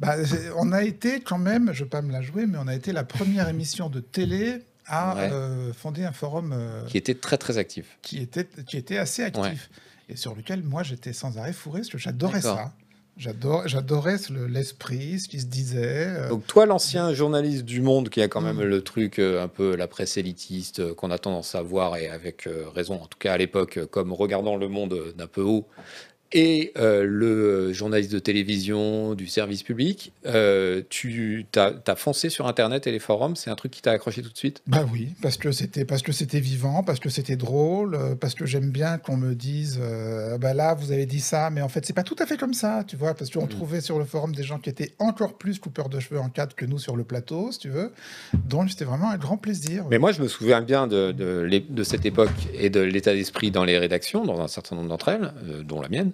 Bah, 0.00 0.16
on 0.56 0.72
a 0.72 0.82
été 0.82 1.20
quand 1.20 1.38
même, 1.38 1.70
je 1.72 1.80
ne 1.80 1.84
vais 1.84 1.90
pas 1.90 2.02
me 2.02 2.10
la 2.10 2.22
jouer, 2.22 2.46
mais 2.46 2.58
on 2.60 2.66
a 2.66 2.74
été 2.74 2.92
la 2.92 3.04
première 3.04 3.48
émission 3.48 3.88
de 3.88 4.00
télé 4.00 4.62
à 4.86 5.14
Ouais. 5.14 5.30
fonder 5.74 6.04
un 6.04 6.12
forum 6.12 6.52
qui 6.88 6.98
était 6.98 7.14
très 7.14 7.38
très 7.38 7.56
actif 7.58 7.96
qui, 8.02 8.18
était, 8.18 8.48
qui 8.66 8.76
était 8.76 8.98
assez 8.98 9.22
actif 9.22 9.70
et 10.08 10.16
sur 10.16 10.34
lequel 10.34 10.64
moi 10.64 10.82
j'étais 10.82 11.12
sans 11.12 11.38
arrêt 11.38 11.52
fourré 11.52 11.80
parce 11.80 11.90
que 11.90 11.98
j'adorais 11.98 12.40
ça. 12.40 12.72
J'adorais 13.16 14.16
le- 14.30 14.46
l'esprit, 14.46 15.20
ce 15.20 15.28
qui 15.28 15.40
se 15.40 15.46
disait. 15.46 16.06
euh, 16.06 16.28
Donc 16.30 16.46
toi, 16.46 16.64
l'ancien 16.64 17.12
journaliste 17.12 17.64
du 17.64 17.82
Monde, 17.82 18.08
qui 18.08 18.22
a 18.22 18.28
quand 18.28 18.40
même 18.40 18.56
Mm. 18.58 18.62
le 18.64 18.82
truc 18.82 19.18
euh, 19.18 19.42
un 19.42 19.48
peu 19.48 19.76
la 19.76 19.86
presse 19.86 20.16
élitiste 20.16 20.80
euh, 20.80 20.94
qu'on 20.94 21.10
a 21.10 21.18
tendance 21.18 21.54
à 21.54 21.60
voir, 21.62 21.96
et 21.98 22.08
avec 22.08 22.48
raison, 22.74 22.94
en 22.94 23.06
tout 23.06 23.18
cas 23.18 23.34
à 23.34 23.36
l'époque, 23.38 23.78
comme 23.90 24.12
regardant 24.12 24.56
le 24.56 24.68
monde 24.68 25.12
d'un 25.16 25.26
peu 25.26 25.42
haut, 25.42 25.66
et 26.32 26.72
euh, 26.78 27.04
le 27.04 27.72
journaliste 27.72 28.12
de 28.12 28.20
télévision, 28.20 29.14
du 29.14 29.26
service 29.26 29.64
public, 29.64 30.12
euh, 30.26 30.82
tu 30.88 31.44
as, 31.56 31.96
foncé 31.96 32.30
sur 32.30 32.46
Internet 32.46 32.86
et 32.86 32.92
les 32.92 33.00
forums, 33.00 33.34
c'est 33.34 33.50
un 33.50 33.56
truc 33.56 33.72
qui 33.72 33.82
t'a 33.82 33.90
accroché 33.90 34.22
tout 34.22 34.30
de 34.30 34.38
suite? 34.38 34.62
Bah 34.68 34.84
oui, 34.92 35.14
parce 35.22 35.36
que 35.36 35.50
c'était 35.50 35.84
parce 35.84 36.02
que 36.02 36.12
c'était 36.12 36.38
vivant, 36.38 36.84
parce 36.84 37.00
que 37.00 37.08
c'était 37.08 37.34
drôle, 37.34 37.96
euh, 37.96 38.14
parce 38.14 38.34
que 38.34 38.46
j'aime 38.46 38.70
bien 38.70 38.98
qu'on 38.98 39.16
me 39.16 39.34
dise, 39.34 39.80
bah 40.40 40.54
là 40.54 40.74
vous 40.74 40.92
avez 40.92 41.06
dit 41.06 41.20
ça, 41.20 41.50
mais 41.50 41.62
en 41.62 41.68
fait 41.68 41.84
c'est 41.84 41.92
pas 41.92 42.04
tout 42.04 42.16
à 42.20 42.26
fait 42.26 42.36
comme 42.36 42.54
ça, 42.54 42.84
tu 42.86 42.96
vois, 42.96 43.14
parce 43.14 43.30
qu'on 43.30 43.46
mm. 43.46 43.48
trouvait 43.48 43.80
sur 43.80 43.98
le 43.98 44.04
forum 44.04 44.34
des 44.34 44.44
gens 44.44 44.58
qui 44.58 44.70
étaient 44.70 44.94
encore 44.98 45.36
plus 45.36 45.58
coupeurs 45.58 45.88
de 45.88 45.98
cheveux 45.98 46.20
en 46.20 46.28
cadre 46.28 46.54
que 46.54 46.64
nous 46.64 46.78
sur 46.78 46.96
le 46.96 47.02
plateau, 47.02 47.50
si 47.50 47.58
tu 47.58 47.70
veux. 47.70 47.92
Donc 48.34 48.70
c'était 48.70 48.84
vraiment 48.84 49.10
un 49.10 49.18
grand 49.18 49.36
plaisir. 49.36 49.84
Mais 49.90 49.98
moi 49.98 50.12
je 50.12 50.22
me 50.22 50.28
souviens 50.28 50.62
bien 50.62 50.86
de, 50.86 51.10
de, 51.10 51.62
de 51.68 51.82
cette 51.82 52.06
époque 52.06 52.30
et 52.54 52.70
de 52.70 52.80
l'état 52.80 53.14
d'esprit 53.14 53.50
dans 53.50 53.64
les 53.64 53.78
rédactions, 53.78 54.24
dans 54.24 54.40
un 54.40 54.48
certain 54.48 54.76
nombre 54.76 54.88
d'entre 54.88 55.08
elles, 55.08 55.32
dont 55.64 55.80
la 55.80 55.88
mienne. 55.88 56.12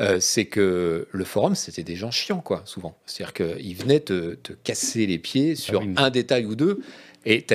Euh, 0.00 0.18
c'est 0.20 0.46
que 0.46 1.06
le 1.10 1.24
forum, 1.24 1.54
c'était 1.54 1.84
des 1.84 1.94
gens 1.94 2.10
chiants, 2.10 2.40
quoi, 2.40 2.62
souvent. 2.64 2.96
C'est-à-dire 3.06 3.32
qu'ils 3.32 3.76
venaient 3.76 4.00
te, 4.00 4.36
casser 4.64 5.06
les 5.06 5.18
pieds 5.18 5.52
ah 5.52 5.60
sur 5.60 5.82
un 5.96 6.10
détail 6.10 6.46
ou 6.46 6.56
deux. 6.56 6.80
Et 7.26 7.46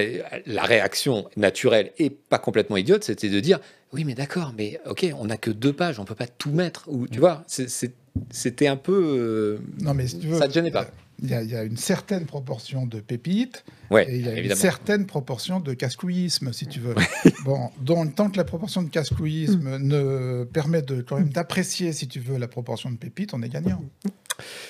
la 0.47 0.63
réaction 0.63 1.29
naturelle 1.37 1.91
et 1.99 2.09
pas 2.09 2.39
complètement 2.39 2.77
idiote, 2.77 3.03
c'était 3.03 3.29
de 3.29 3.39
dire 3.39 3.59
Oui, 3.93 4.03
mais 4.03 4.15
d'accord, 4.15 4.51
mais 4.57 4.79
ok, 4.87 5.05
on 5.15 5.25
n'a 5.25 5.37
que 5.37 5.51
deux 5.51 5.73
pages, 5.73 5.99
on 5.99 6.05
peut 6.05 6.15
pas 6.15 6.25
tout 6.25 6.49
mettre. 6.49 6.85
Ou, 6.87 7.07
tu 7.07 7.19
vois, 7.19 7.43
c'était 7.47 8.67
un 8.67 8.77
peu. 8.77 8.99
Euh, 9.17 9.57
non, 9.83 9.93
mais 9.93 10.07
si 10.07 10.17
tu 10.17 10.27
veux, 10.27 10.37
ça 10.37 10.45
ne 10.45 10.49
te 10.49 10.53
gênait 10.53 10.71
pas 10.71 10.89
il 11.21 11.29
y, 11.29 11.55
a, 11.55 11.63
une 11.63 11.77
certaine 11.77 12.25
proportion 12.25 12.85
de 12.85 12.99
pépites 12.99 13.65
et 13.91 14.15
il 14.15 14.25
y 14.25 14.29
a 14.29 14.39
une 14.39 14.55
certaine 14.55 15.05
proportion 15.05 15.59
de 15.59 15.73
casse-couillisme, 15.73 16.53
si 16.53 16.67
tu 16.67 16.79
veux. 16.79 16.95
bon, 17.45 17.71
donc, 17.81 18.15
tant 18.15 18.29
que 18.29 18.37
la 18.37 18.43
proportion 18.43 18.81
de 18.81 18.89
casse-couillisme 18.89 19.77
mm. 19.77 19.87
ne 19.87 20.43
permet 20.45 20.81
de, 20.81 21.01
quand 21.01 21.17
même 21.17 21.29
d'apprécier, 21.29 21.93
si 21.93 22.07
tu 22.07 22.19
veux, 22.19 22.37
la 22.37 22.47
proportion 22.47 22.91
de 22.91 22.97
pépites, 22.97 23.33
on 23.33 23.41
est 23.41 23.49
gagnant. 23.49 23.83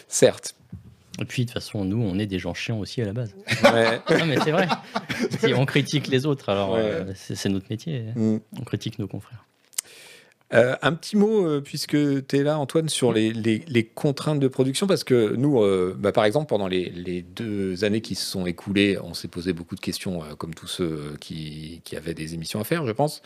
Certes. 0.08 0.56
Et 1.22 1.26
puis, 1.26 1.44
de 1.44 1.52
toute 1.52 1.62
façon, 1.62 1.84
nous, 1.84 2.02
on 2.02 2.18
est 2.18 2.28
des 2.28 2.40
gens 2.40 2.54
chiants 2.54 2.80
aussi 2.80 3.02
à 3.02 3.06
la 3.06 3.14
base. 3.14 3.36
non, 3.64 4.26
mais 4.26 4.38
c'est 4.44 4.52
vrai. 4.52 4.68
Si 5.40 5.54
on 5.54 5.66
critique 5.66 6.08
les 6.08 6.26
autres, 6.26 6.50
alors 6.50 6.76
euh, 6.76 7.12
c'est 7.16 7.50
notre 7.50 7.68
métier. 7.70 8.06
Mm. 8.16 8.38
On 8.60 8.64
critique 8.64 9.00
nos 9.00 9.08
confrères. 9.08 9.46
Euh, 10.54 10.76
un 10.82 10.94
petit 10.94 11.16
mot, 11.16 11.46
euh, 11.46 11.62
puisque 11.62 11.96
tu 12.28 12.38
es 12.38 12.44
là, 12.44 12.58
Antoine, 12.58 12.90
sur 12.90 13.14
les, 13.14 13.92
contraintes 13.94 14.40
de 14.40 14.48
production, 14.48 14.88
parce 14.88 15.04
que 15.04 15.36
nous, 15.36 15.62
euh, 15.62 15.96
bah, 15.98 16.12
par 16.12 16.26
exemple, 16.26 16.48
pendant 16.48 16.68
les, 16.68 17.22
deux 17.22 17.84
années 17.84 18.02
qui 18.02 18.16
se 18.16 18.26
sont 18.26 18.46
écoulées, 18.46 18.98
on 19.04 19.14
s'est 19.14 19.28
posé 19.28 19.54
beaucoup 19.54 19.76
de 19.76 19.80
questions, 19.80 20.22
comme 20.38 20.56
tous 20.56 20.68
ceux 20.68 21.16
qui, 21.20 21.82
qui, 21.84 21.96
avaient 21.96 22.16
des 22.16 22.34
émissions 22.34 22.60
à 22.60 22.64
faire, 22.64 22.86
je 22.88 22.92
pense. 22.92 23.22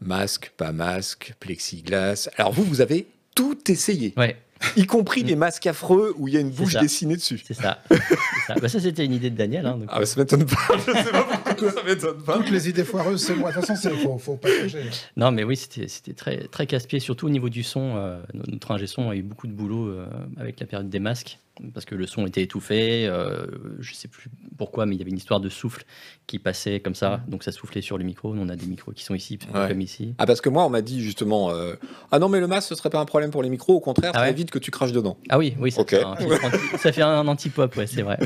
Masque, 0.00 0.52
pas 0.56 0.72
masque, 0.72 1.34
plexiglas. 1.40 2.28
Alors 2.36 2.52
vous, 2.52 2.64
vous 2.64 2.80
avez 2.80 3.06
tout 3.34 3.58
essayé. 3.70 4.12
Ouais 4.16 4.36
y 4.76 4.86
compris 4.86 5.22
les 5.22 5.36
masques 5.36 5.66
affreux 5.66 6.14
où 6.18 6.28
il 6.28 6.34
y 6.34 6.36
a 6.36 6.40
une 6.40 6.50
bouche 6.50 6.74
dessinée 6.74 7.16
dessus. 7.16 7.40
C'est 7.44 7.54
ça. 7.54 7.82
ça. 8.48 8.60
Bah, 8.60 8.68
ça 8.68 8.80
c'était 8.80 9.04
une 9.04 9.12
idée 9.12 9.30
de 9.30 9.36
Daniel. 9.36 9.66
Hein, 9.66 9.78
ah, 9.88 10.00
bah, 10.00 10.06
ça 10.06 10.20
m'étonne 10.20 10.46
pas. 10.46 10.56
Je 10.78 10.92
sais 10.92 11.10
pas 11.10 11.22
pourquoi 11.44 11.70
ça 11.70 11.82
m'étonne 11.84 12.22
pas. 12.22 12.36
Toutes 12.38 12.50
les 12.50 12.68
idées 12.68 12.84
foireuses, 12.84 13.22
c'est 13.22 13.34
moi. 13.34 13.50
De 13.50 13.56
toute 13.56 13.66
façon, 13.66 13.90
il 13.92 14.00
faut, 14.00 14.18
faut 14.18 14.36
partager. 14.36 14.84
Non, 15.16 15.30
mais 15.30 15.44
oui, 15.44 15.56
c'était 15.56 16.14
très, 16.14 16.48
très 16.48 16.66
casse-pied, 16.66 17.00
surtout 17.00 17.26
au 17.26 17.30
niveau 17.30 17.48
du 17.48 17.62
son. 17.62 17.96
Euh, 17.96 18.20
notre 18.48 18.70
ingé 18.70 18.86
son 18.86 19.10
a 19.10 19.16
eu 19.16 19.22
beaucoup 19.22 19.46
de 19.46 19.52
boulot 19.52 19.88
euh, 19.88 20.06
avec 20.38 20.60
la 20.60 20.66
période 20.66 20.88
des 20.88 21.00
masques 21.00 21.38
parce 21.72 21.86
que 21.86 21.94
le 21.94 22.06
son 22.06 22.26
était 22.26 22.42
étouffé. 22.42 23.06
Euh, 23.06 23.46
je 23.80 23.94
sais 23.94 24.08
plus 24.08 24.30
pourquoi, 24.56 24.86
mais 24.86 24.94
il 24.94 24.98
y 24.98 25.02
avait 25.02 25.10
une 25.10 25.16
histoire 25.16 25.40
de 25.40 25.48
souffle 25.48 25.84
qui 26.26 26.38
passait 26.38 26.80
comme 26.80 26.94
ça, 26.94 27.22
donc 27.28 27.42
ça 27.42 27.52
soufflait 27.52 27.80
sur 27.80 27.98
le 27.98 28.04
micro. 28.04 28.34
On 28.34 28.48
a 28.48 28.56
des 28.56 28.66
micros 28.66 28.92
qui 28.92 29.04
sont 29.04 29.14
ici, 29.14 29.38
comme 29.38 29.80
ici. 29.80 30.14
Ah, 30.18 30.26
parce 30.26 30.40
que 30.40 30.48
moi, 30.48 30.64
on 30.64 30.70
m'a 30.70 30.82
dit 30.82 31.02
justement, 31.02 31.50
euh, 31.50 31.74
ah 32.10 32.18
non, 32.18 32.28
mais 32.28 32.40
le 32.40 32.46
masque, 32.46 32.68
ce 32.68 32.74
serait 32.74 32.90
pas 32.90 33.00
un 33.00 33.04
problème 33.04 33.30
pour 33.30 33.42
les 33.42 33.50
micros. 33.50 33.74
Au 33.74 33.80
contraire, 33.80 34.12
ah 34.14 34.20
ça 34.20 34.30
évite 34.30 34.50
que 34.50 34.58
tu 34.58 34.70
craches 34.70 34.92
dedans. 34.92 35.18
Ah 35.28 35.38
oui, 35.38 35.54
oui, 35.58 35.70
ça, 35.70 35.84
fait, 35.84 36.02
un, 36.02 36.16
ça 36.78 36.92
fait 36.92 37.02
un 37.02 37.26
anti-pop, 37.26 37.74
ouais, 37.76 37.86
c'est 37.86 38.02
vrai. 38.02 38.18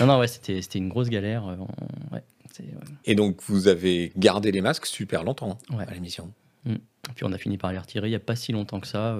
Non, 0.00 0.06
non, 0.06 0.18
ouais, 0.18 0.28
c'était 0.28 0.60
une 0.74 0.88
grosse 0.88 1.08
galère. 1.08 1.46
Euh, 1.48 2.18
Et 3.04 3.14
donc, 3.14 3.40
vous 3.46 3.68
avez 3.68 4.12
gardé 4.16 4.52
les 4.52 4.60
masques 4.60 4.86
super 4.86 5.24
longtemps 5.24 5.58
à 5.76 5.92
l'émission. 5.92 6.32
Mm. 6.64 6.74
Et 6.74 7.12
puis, 7.14 7.24
on 7.24 7.32
a 7.32 7.38
fini 7.38 7.58
par 7.58 7.72
les 7.72 7.78
retirer 7.78 8.08
il 8.08 8.10
n'y 8.10 8.16
a 8.16 8.20
pas 8.20 8.36
si 8.36 8.52
longtemps 8.52 8.80
que 8.80 8.86
ça, 8.86 9.18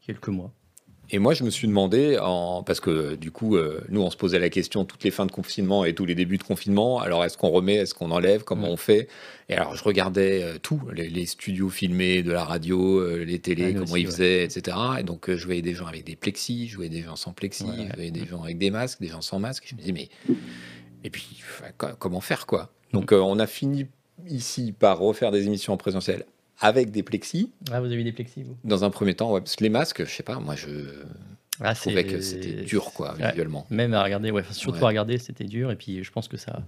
quelques 0.00 0.28
mois. 0.28 0.52
Et 1.10 1.18
moi, 1.20 1.34
je 1.34 1.44
me 1.44 1.50
suis 1.50 1.68
demandé, 1.68 2.18
en... 2.20 2.64
parce 2.64 2.80
que 2.80 3.14
du 3.14 3.30
coup, 3.30 3.56
euh, 3.56 3.80
nous, 3.88 4.02
on 4.02 4.10
se 4.10 4.16
posait 4.16 4.40
la 4.40 4.48
question 4.48 4.84
toutes 4.84 5.04
les 5.04 5.12
fins 5.12 5.26
de 5.26 5.30
confinement 5.30 5.84
et 5.84 5.94
tous 5.94 6.04
les 6.04 6.16
débuts 6.16 6.38
de 6.38 6.42
confinement. 6.42 7.00
Alors, 7.00 7.24
est-ce 7.24 7.38
qu'on 7.38 7.50
remet, 7.50 7.74
est-ce 7.74 7.94
qu'on 7.94 8.10
enlève, 8.10 8.42
comment 8.42 8.68
on 8.68 8.76
fait? 8.76 9.08
Et 9.48 9.54
alors, 9.54 9.76
je 9.76 9.84
regardais 9.84 10.42
euh, 10.42 10.58
tout, 10.60 10.80
les, 10.92 11.26
studios 11.26 11.68
filmés 11.68 12.22
de 12.22 12.32
la 12.32 12.44
radio, 12.44 12.98
euh, 12.98 13.24
les 13.24 13.38
télés, 13.38 13.74
comment 13.74 13.96
ils 13.96 14.06
faisaient, 14.06 14.44
etc. 14.44 14.76
Et 14.98 15.02
donc, 15.04 15.30
je 15.32 15.44
voyais 15.44 15.62
des 15.62 15.74
gens 15.74 15.86
avec 15.86 16.04
des 16.04 16.16
plexis, 16.16 16.68
je 16.68 16.76
voyais 16.76 16.90
des 16.90 17.02
gens 17.02 17.16
sans 17.16 17.32
plexis, 17.32 17.66
je 17.90 17.94
voyais 17.94 18.10
des 18.10 18.26
gens 18.26 18.42
avec 18.42 18.58
des 18.58 18.70
masques, 18.70 19.00
des 19.00 19.08
gens 19.08 19.20
sans 19.20 19.38
masque. 19.38 19.64
Je 19.68 19.74
me 19.74 19.80
disais, 19.80 19.92
mais. 19.92 20.08
Et 21.04 21.10
puis, 21.10 21.40
comment 21.98 22.20
faire, 22.20 22.46
quoi? 22.46 22.72
Donc, 22.92 23.12
on 23.12 23.38
a 23.38 23.46
fini 23.46 23.86
ici 24.28 24.74
par 24.76 24.98
refaire 24.98 25.30
des 25.30 25.46
émissions 25.46 25.72
en 25.72 25.76
présentiel 25.76 26.24
avec 26.60 26.90
des 26.90 27.02
plexis. 27.02 27.50
Ah, 27.70 27.80
vous 27.80 27.92
avez 27.92 28.04
des 28.04 28.12
plexis, 28.12 28.42
vous 28.42 28.56
Dans 28.64 28.84
un 28.84 28.90
premier 28.90 29.14
temps, 29.14 29.32
ouais, 29.32 29.40
parce 29.40 29.56
que 29.56 29.64
les 29.64 29.70
masques, 29.70 30.04
je 30.04 30.10
sais 30.10 30.22
pas, 30.22 30.38
moi 30.38 30.54
je 30.56 30.68
ah, 31.60 31.74
trouvais 31.74 32.04
que 32.04 32.20
c'était 32.20 32.62
dur, 32.62 32.92
quoi, 32.92 33.14
visuellement. 33.18 33.66
Même 33.70 33.94
à 33.94 34.02
regarder, 34.02 34.30
ouais, 34.30 34.44
surtout 34.50 34.84
à 34.84 34.88
regarder, 34.88 35.18
c'était 35.18 35.44
dur, 35.44 35.70
et 35.70 35.76
puis 35.76 36.02
je 36.04 36.10
pense 36.10 36.28
que 36.28 36.36
ça 36.36 36.62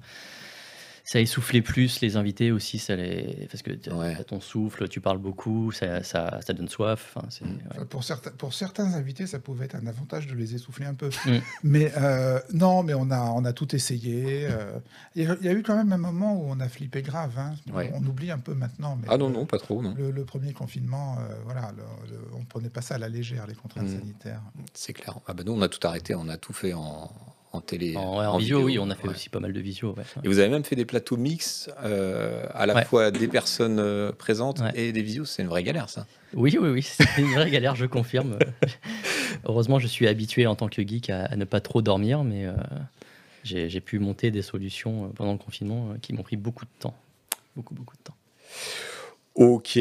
ça 1.08 1.22
essoufflait 1.22 1.62
plus 1.62 2.02
les 2.02 2.16
invités 2.16 2.52
aussi, 2.52 2.78
ça 2.78 2.94
les... 2.94 3.48
parce 3.50 3.62
que 3.62 3.70
ton 4.24 4.40
souffle, 4.40 4.88
tu 4.88 5.00
parles 5.00 5.16
beaucoup, 5.16 5.72
ça, 5.72 6.02
ça, 6.02 6.38
ça 6.42 6.52
donne 6.52 6.68
soif. 6.68 7.16
Mm. 7.40 7.84
pour, 7.86 8.04
certains, 8.04 8.30
pour 8.32 8.52
certains 8.52 8.92
invités, 8.92 9.26
ça 9.26 9.38
pouvait 9.38 9.64
être 9.64 9.76
un 9.76 9.86
avantage 9.86 10.26
de 10.26 10.34
les 10.34 10.54
essouffler 10.54 10.84
un 10.84 10.92
peu. 10.92 11.08
Mm. 11.24 11.38
Mais 11.62 11.90
euh, 11.96 12.38
non, 12.52 12.82
mais 12.82 12.92
on 12.92 13.10
a, 13.10 13.22
on 13.30 13.46
a 13.46 13.54
tout 13.54 13.74
essayé. 13.74 14.48
Euh. 14.50 14.78
Il 15.14 15.22
y, 15.22 15.48
a 15.48 15.52
eu 15.52 15.62
quand 15.62 15.76
même 15.76 15.94
un 15.94 15.96
moment 16.12 16.34
où 16.34 16.44
on 16.46 16.60
a 16.60 16.68
flippé 16.68 17.00
grave. 17.00 17.38
Hein. 17.38 17.54
On 17.94 18.04
oublie 18.04 18.30
un 18.30 18.38
peu 18.38 18.52
maintenant. 18.52 18.98
Mais 19.00 19.08
ah 19.08 19.16
non, 19.16 19.30
non, 19.30 19.46
pas 19.46 19.58
trop. 19.58 19.80
Non. 19.80 19.94
Le, 19.96 20.24
premier 20.26 20.52
confinement, 20.52 21.16
euh, 21.20 21.34
voilà, 21.46 21.72
on 22.34 22.40
ne 22.40 22.44
prenait 22.44 22.68
pas 22.68 22.82
ça 22.82 22.96
à 22.96 22.98
la 22.98 23.08
légère, 23.08 23.46
les 23.46 23.54
contraintes 23.54 23.88
mm. 23.88 23.98
sanitaires. 23.98 24.42
C'est 24.74 24.92
clair. 24.92 25.18
Ah 25.26 25.32
ben 25.32 25.44
nous, 25.46 25.52
on 25.52 25.62
a 25.62 25.70
tout 25.70 25.86
arrêté, 25.86 26.14
on 26.14 26.28
a 26.28 26.36
tout 26.36 26.52
fait 26.52 26.74
en, 26.74 27.10
en 27.52 27.60
télé. 27.60 27.96
En, 27.96 28.36
visio, 28.38 28.62
oui, 28.62 28.78
on 28.78 28.90
a 28.90 28.94
fait 28.94 29.08
aussi 29.08 29.28
pas 29.28 29.40
mal 29.40 29.52
de 29.52 29.60
visio. 29.60 29.94
Et 30.22 30.28
vous 30.28 30.38
avez 30.38 30.48
même 30.48 30.64
fait 30.64 30.76
des 30.76 30.84
plateaux 30.84 31.16
mix, 31.16 31.70
euh, 31.82 32.44
à 32.52 32.66
la 32.66 32.84
fois 32.84 33.10
des 33.10 33.28
personnes 33.28 33.78
euh, 33.78 34.12
présentes 34.12 34.62
et 34.74 34.92
des 34.92 35.02
visios. 35.02 35.24
C'est 35.24 35.42
une 35.42 35.48
vraie 35.48 35.62
galère, 35.62 35.88
ça. 35.88 36.06
Oui, 36.34 36.56
oui, 36.60 36.68
oui, 36.68 36.82
c'est 36.82 37.04
une 37.18 37.32
vraie 37.32 37.50
galère, 37.50 37.74
je 37.74 37.86
confirme. 37.86 38.38
Heureusement, 39.46 39.78
je 39.78 39.86
suis 39.86 40.06
habitué 40.06 40.46
en 40.46 40.56
tant 40.56 40.68
que 40.68 40.86
geek 40.86 41.10
à, 41.10 41.34
ne 41.36 41.44
pas 41.44 41.60
trop 41.60 41.80
dormir, 41.80 42.22
mais 42.22 42.44
euh, 42.44 42.52
j'ai 43.44 43.80
pu 43.80 43.98
monter 43.98 44.30
des 44.30 44.42
solutions 44.42 45.10
pendant 45.14 45.32
le 45.32 45.38
confinement 45.38 45.94
qui 46.02 46.12
m'ont 46.12 46.22
pris 46.22 46.36
beaucoup 46.36 46.64
de 46.64 46.70
temps. 46.78 46.94
Beaucoup, 47.56 47.74
beaucoup 47.74 47.96
de 47.96 48.02
temps. 48.02 48.16
Ok. 49.34 49.78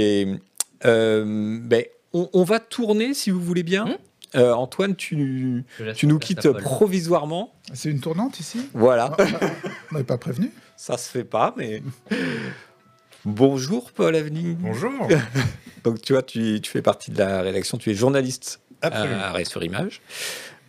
ben, 0.83 1.83
on, 2.13 2.43
va 2.43 2.59
tourner, 2.59 3.13
si 3.13 3.29
vous 3.29 3.41
voulez 3.41 3.63
bien. 3.63 3.87
Hum 3.87 3.97
euh, 4.37 4.53
Antoine, 4.53 4.95
tu, 4.95 5.65
tu 5.95 6.07
nous 6.07 6.19
quittes 6.19 6.49
provisoirement. 6.51 7.53
C'est 7.73 7.89
une 7.89 7.99
tournante 7.99 8.39
ici? 8.39 8.69
Voilà. 8.73 9.15
Ah, 9.17 9.23
ah, 9.41 9.47
on 9.91 9.93
n'avait 9.95 10.05
pas 10.05 10.17
prévenu? 10.17 10.51
Ça 10.75 10.97
se 10.97 11.09
fait 11.09 11.23
pas, 11.23 11.53
mais. 11.57 11.81
Bonjour 13.25 13.91
Paul 13.91 14.15
Aveni. 14.15 14.55
Bonjour. 14.57 15.07
Donc 15.83 16.01
tu 16.01 16.13
vois, 16.13 16.23
tu, 16.23 16.61
tu, 16.61 16.71
fais 16.71 16.81
partie 16.81 17.11
de 17.11 17.17
la 17.17 17.41
rédaction, 17.41 17.77
tu 17.77 17.89
es 17.91 17.93
journaliste 17.93 18.61
à 18.81 19.01
Arrêt 19.27 19.43
sur 19.43 19.63
Image. 19.63 20.01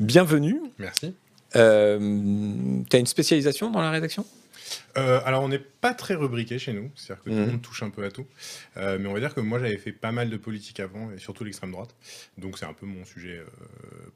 Bienvenue. 0.01 0.61
Merci. 0.79 1.15
Euh, 1.57 1.99
tu 2.89 2.97
as 2.97 2.99
une 2.99 3.07
spécialisation 3.07 3.71
dans 3.71 3.81
la 3.81 3.91
rédaction? 3.91 4.25
Euh, 4.97 5.21
alors, 5.25 5.43
on 5.43 5.49
n'est 5.49 5.59
pas 5.59 5.95
très 5.95 6.15
rubriqué 6.15 6.59
chez 6.59 6.73
nous, 6.73 6.91
c'est-à-dire 6.95 7.23
que 7.25 7.31
tout 7.31 7.37
le 7.37 7.43
mhm. 7.43 7.51
monde 7.53 7.63
touche 7.63 7.83
un 7.83 7.91
peu 7.91 8.05
à 8.05 8.11
tout. 8.11 8.27
Euh, 8.77 8.99
mais 8.99 9.09
on 9.09 9.15
va 9.15 9.21
dire 9.21 9.35
que 9.35 9.41
moi, 9.41 9.59
j'avais 9.59 9.79
fait 9.79 9.93
pas 9.93 10.13
mal 10.13 10.31
de 10.31 10.37
politique 10.37 10.81
avant, 10.81 11.11
et 11.11 11.19
surtout 11.19 11.45
l'extrême 11.45 11.73
droite. 11.73 11.95
Donc, 12.37 12.59
c'est 12.59 12.67
un 12.67 12.73
peu 12.73 12.87
mon 12.87 13.05
sujet 13.05 13.39
euh, 13.39 13.45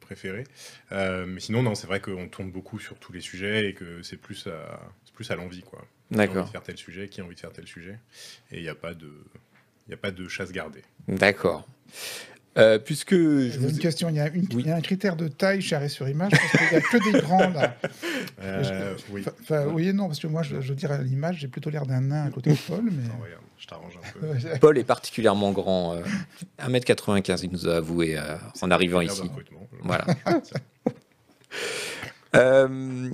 préféré. 0.00 0.44
mais 0.90 1.40
sinon, 1.40 1.62
non, 1.62 1.74
c'est 1.74 1.86
vrai 1.86 2.00
qu'on 2.00 2.28
tourne 2.28 2.50
beaucoup 2.50 2.78
sur 2.78 2.98
tous 2.98 3.12
les 3.12 3.20
sujets 3.20 3.68
et 3.68 3.74
que 3.74 4.02
c'est 4.02 4.16
plus 4.16 4.46
à, 4.46 4.80
plus 5.14 5.30
à 5.30 5.36
l'envie, 5.36 5.62
quoi. 5.62 5.84
D'accord. 6.10 6.32
Qui 6.32 6.38
a 6.38 6.40
envie 6.40 6.46
de 6.46 6.52
faire 6.52 6.62
tel 6.62 6.76
sujet, 6.76 7.08
qui 7.08 7.20
a 7.20 7.24
envie 7.24 7.34
de 7.34 7.40
faire 7.40 7.52
tel 7.52 7.66
sujet. 7.66 7.98
Et 8.50 8.58
il 8.58 8.62
n'y 8.62 8.68
a 8.68 8.74
pas 8.74 8.94
de... 8.94 9.10
Il 9.88 9.94
a 9.94 9.96
pas 9.96 10.12
de 10.12 10.28
chasse 10.28 10.52
gardée. 10.52 10.82
D'accord. 11.08 11.66
Euh, 12.58 12.78
puisque 12.78 13.14
je 13.14 13.58
vous... 13.58 13.70
une 13.70 13.78
question, 13.78 14.10
il 14.10 14.16
y, 14.16 14.20
a 14.20 14.28
il 14.28 14.66
y, 14.66 14.70
a 14.70 14.76
un 14.76 14.80
critère 14.82 15.16
de 15.16 15.26
taille 15.26 15.62
chez 15.62 15.88
sur 15.88 16.06
Image 16.06 16.32
parce 16.32 16.50
qu'il 16.50 16.68
n'y 16.70 16.76
a 16.76 16.80
que 16.82 17.12
des 17.12 17.20
grands 17.20 17.48
là. 17.48 17.76
Euh, 18.42 18.96
oui. 19.10 19.24
Enfin, 19.40 19.66
oui 19.66 19.88
et 19.88 19.92
non, 19.92 20.06
parce 20.06 20.18
que 20.18 20.26
moi, 20.26 20.42
je, 20.42 20.60
je 20.60 20.74
dirais 20.74 20.94
à 20.94 21.02
l'image, 21.02 21.38
j'ai 21.38 21.48
plutôt 21.48 21.70
l'air 21.70 21.86
d'un 21.86 22.00
nain 22.00 22.26
à 22.26 22.30
côté 22.30 22.50
de 22.50 22.56
Paul. 22.68 22.82
Mais... 22.84 23.08
Non, 23.08 23.22
regarde, 23.22 23.42
je 23.58 23.66
t'arrange 23.66 23.96
un 23.96 24.18
peu. 24.18 24.58
Paul 24.58 24.78
est 24.78 24.84
particulièrement 24.84 25.52
grand, 25.52 25.94
euh, 25.94 26.02
1m95, 26.58 27.40
il 27.44 27.52
nous 27.52 27.68
a 27.68 27.76
avoué 27.76 28.18
euh, 28.18 28.36
en 28.60 28.70
arrivant 28.70 29.00
ici. 29.00 29.22
Voilà. 29.82 30.06
Euh, 32.34 33.10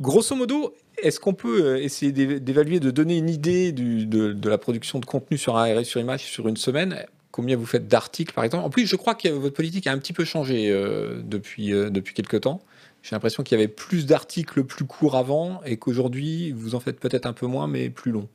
grosso 0.00 0.36
modo, 0.36 0.72
est-ce 1.02 1.18
qu'on 1.18 1.34
peut 1.34 1.82
essayer 1.82 2.12
d'évaluer, 2.12 2.78
de 2.78 2.92
donner 2.92 3.18
une 3.18 3.28
idée 3.28 3.72
du, 3.72 4.06
de, 4.06 4.32
de, 4.32 4.48
la 4.48 4.56
production 4.56 5.00
de 5.00 5.04
contenu 5.04 5.36
sur 5.36 5.56
ARS 5.56 5.84
sur 5.84 6.00
image 6.00 6.20
sur 6.20 6.46
une 6.46 6.56
semaine? 6.56 7.04
Combien 7.32 7.56
vous 7.56 7.66
faites 7.66 7.88
d'articles, 7.88 8.32
par 8.32 8.44
exemple 8.44 8.64
En 8.64 8.70
plus, 8.70 8.86
je 8.86 8.94
crois 8.94 9.16
que 9.16 9.28
votre 9.28 9.56
politique 9.56 9.86
a 9.88 9.92
un 9.92 9.98
petit 9.98 10.12
peu 10.12 10.24
changé 10.24 10.70
euh, 10.70 11.20
depuis, 11.24 11.72
euh, 11.72 11.90
depuis 11.90 12.14
quelques 12.14 12.42
temps. 12.42 12.62
J'ai 13.02 13.16
l'impression 13.16 13.42
qu'il 13.42 13.58
y 13.58 13.60
avait 13.60 13.66
plus 13.72 14.06
d'articles 14.06 14.62
plus 14.62 14.84
courts 14.84 15.16
avant 15.16 15.60
et 15.64 15.76
qu'aujourd'hui, 15.76 16.52
vous 16.52 16.76
en 16.76 16.80
faites 16.80 17.00
peut-être 17.00 17.26
un 17.26 17.32
peu 17.32 17.46
moins, 17.46 17.66
mais 17.66 17.90
plus 17.90 18.12
long. 18.12 18.28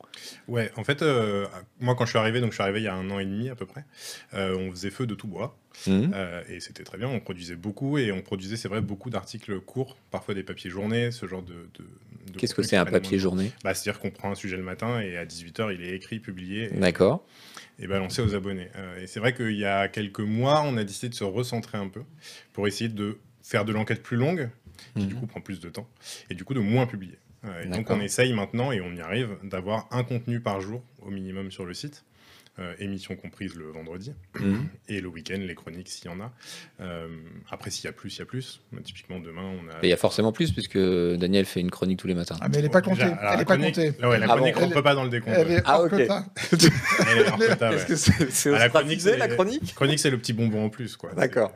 Ouais, 0.49 0.71
en 0.75 0.83
fait, 0.83 1.01
euh, 1.03 1.45
moi, 1.79 1.95
quand 1.95 2.03
je 2.03 2.09
suis 2.09 2.19
arrivé, 2.19 2.41
donc 2.41 2.49
je 2.51 2.55
suis 2.55 2.63
arrivé 2.63 2.81
il 2.81 2.83
y 2.83 2.89
a 2.89 2.93
un 2.93 3.09
an 3.09 3.19
et 3.19 3.25
demi 3.25 3.47
à 3.47 3.55
peu 3.55 3.65
près, 3.65 3.85
euh, 4.33 4.57
on 4.57 4.69
faisait 4.71 4.89
feu 4.89 5.07
de 5.07 5.15
tout 5.15 5.27
bois. 5.27 5.57
Euh, 5.87 6.41
et 6.49 6.59
c'était 6.59 6.83
très 6.83 6.97
bien, 6.97 7.07
on 7.07 7.21
produisait 7.21 7.55
beaucoup 7.55 7.97
et 7.97 8.11
on 8.11 8.21
produisait, 8.21 8.57
c'est 8.57 8.67
vrai, 8.67 8.81
beaucoup 8.81 9.09
d'articles 9.09 9.57
courts, 9.61 9.95
parfois 10.11 10.33
des 10.33 10.43
papiers 10.43 10.69
journées, 10.69 11.11
ce 11.11 11.27
genre 11.27 11.43
de. 11.43 11.53
de- 11.53 12.33
de 12.33 12.37
Qu'est-ce 12.37 12.53
que 12.55 12.61
c'est 12.63 12.75
un 12.75 12.83
papier 12.85 13.19
journée? 13.19 13.51
Bah, 13.63 13.73
C'est-à-dire 13.73 14.01
qu'on 14.01 14.09
prend 14.11 14.31
un 14.31 14.35
sujet 14.35 14.57
le 14.57 14.63
matin 14.63 14.99
et 14.99 15.15
à 15.15 15.23
18h, 15.25 15.73
il 15.73 15.81
est 15.81 15.95
écrit, 15.95 16.19
publié 16.19 16.67
D'accord. 16.71 17.23
Et 17.79 17.87
balancé 17.87 18.21
aux 18.21 18.33
abonnés. 18.35 18.69
Euh, 18.75 19.01
et 19.01 19.07
c'est 19.07 19.19
vrai 19.19 19.33
qu'il 19.33 19.55
y 19.57 19.65
a 19.65 19.87
quelques 19.87 20.19
mois, 20.19 20.63
on 20.65 20.77
a 20.77 20.83
décidé 20.83 21.09
de 21.09 21.13
se 21.15 21.23
recentrer 21.23 21.77
un 21.77 21.87
peu 21.89 22.01
pour 22.53 22.67
essayer 22.67 22.89
de 22.89 23.17
faire 23.43 23.65
de 23.65 23.71
l'enquête 23.73 24.01
plus 24.03 24.17
longue, 24.17 24.49
qui 24.95 25.05
du 25.05 25.13
Mhm. 25.13 25.19
coup 25.21 25.27
prend 25.27 25.41
plus 25.41 25.59
de 25.59 25.69
temps, 25.69 25.87
et 26.29 26.35
du 26.35 26.43
coup 26.43 26.53
de 26.53 26.59
moins 26.59 26.85
publier. 26.87 27.17
Euh, 27.45 27.63
et 27.63 27.67
donc 27.67 27.89
on 27.89 27.99
essaye 28.01 28.33
maintenant, 28.33 28.71
et 28.71 28.81
on 28.81 28.93
y 28.93 29.01
arrive, 29.01 29.37
d'avoir 29.43 29.87
un 29.91 30.03
contenu 30.03 30.39
par 30.39 30.59
jour 30.59 30.83
au 31.01 31.09
minimum 31.11 31.51
sur 31.51 31.65
le 31.65 31.73
site, 31.73 32.03
euh, 32.59 32.73
émission 32.79 33.15
comprise 33.15 33.55
le 33.55 33.65
vendredi, 33.69 34.13
Mhm. 34.39 34.67
et 34.89 34.99
le 35.01 35.07
week-end, 35.07 35.37
les 35.39 35.55
chroniques 35.55 35.89
s'il 35.89 36.05
y 36.05 36.09
en 36.09 36.19
a. 36.19 36.31
Euh, 36.81 37.07
après, 37.51 37.69
s'il 37.69 37.85
y 37.85 37.87
a 37.87 37.91
plus, 37.91 38.15
il 38.15 38.19
y 38.19 38.21
a 38.21 38.25
plus. 38.25 38.61
Typiquement, 38.83 39.19
demain, 39.19 39.43
on 39.43 39.69
a... 39.69 39.73
Mais 39.81 39.87
il 39.87 39.89
y 39.89 39.93
a 39.93 39.97
forcément 39.97 40.31
plus, 40.31 40.51
puisque 40.51 40.77
Daniel 40.77 41.45
fait 41.45 41.59
une 41.61 41.69
chronique 41.71 41.99
tous 41.99 42.07
les 42.07 42.15
matins. 42.15 42.35
Ah, 42.41 42.49
mais 42.49 42.57
elle 42.57 42.63
n'est 42.63 42.69
pas 42.69 42.81
comptée. 42.81 43.03
déjà, 43.03 43.15
alors, 43.15 43.19
elle 43.19 43.29
la 43.31 43.37
n'est 43.37 43.45
pas 43.45 43.55
chronique- 43.57 43.75
comptée. 43.75 43.93
Ah 44.01 44.09
ouais, 44.09 44.17
la 44.19 44.25
Ah 44.25 44.27
bon 44.29 44.35
chronique, 44.37 44.57
on 44.57 44.61
ne 44.65 44.71
est- 44.71 44.73
peut 44.73 44.83
pas 44.83 44.95
dans 44.95 45.03
le 45.03 45.09
décompte. 45.09 45.35
Elle 45.37 45.51
est 45.51 45.61
Ah, 45.65 45.77
quota. 45.89 46.25
Elle 46.51 47.17
est 47.19 47.29
hors 47.29 47.37
quota, 47.37 47.69
ouais. 47.69 47.75
Est-ce 47.77 47.85
que 47.85 47.95
c'est 47.95 48.31
c'est 48.31 48.53
Ah, 48.53 48.59
la 48.59 48.69
chronique, 48.69 49.03
la 49.03 49.27
chronique? 49.27 49.75
Chronique, 49.75 49.99
c'est 49.99 50.09
le 50.09 50.17
petit 50.17 50.33
bonbon 50.33 50.65
en 50.65 50.69
plus, 50.69 50.95
quoi. 50.97 51.13
D'accord. 51.13 51.51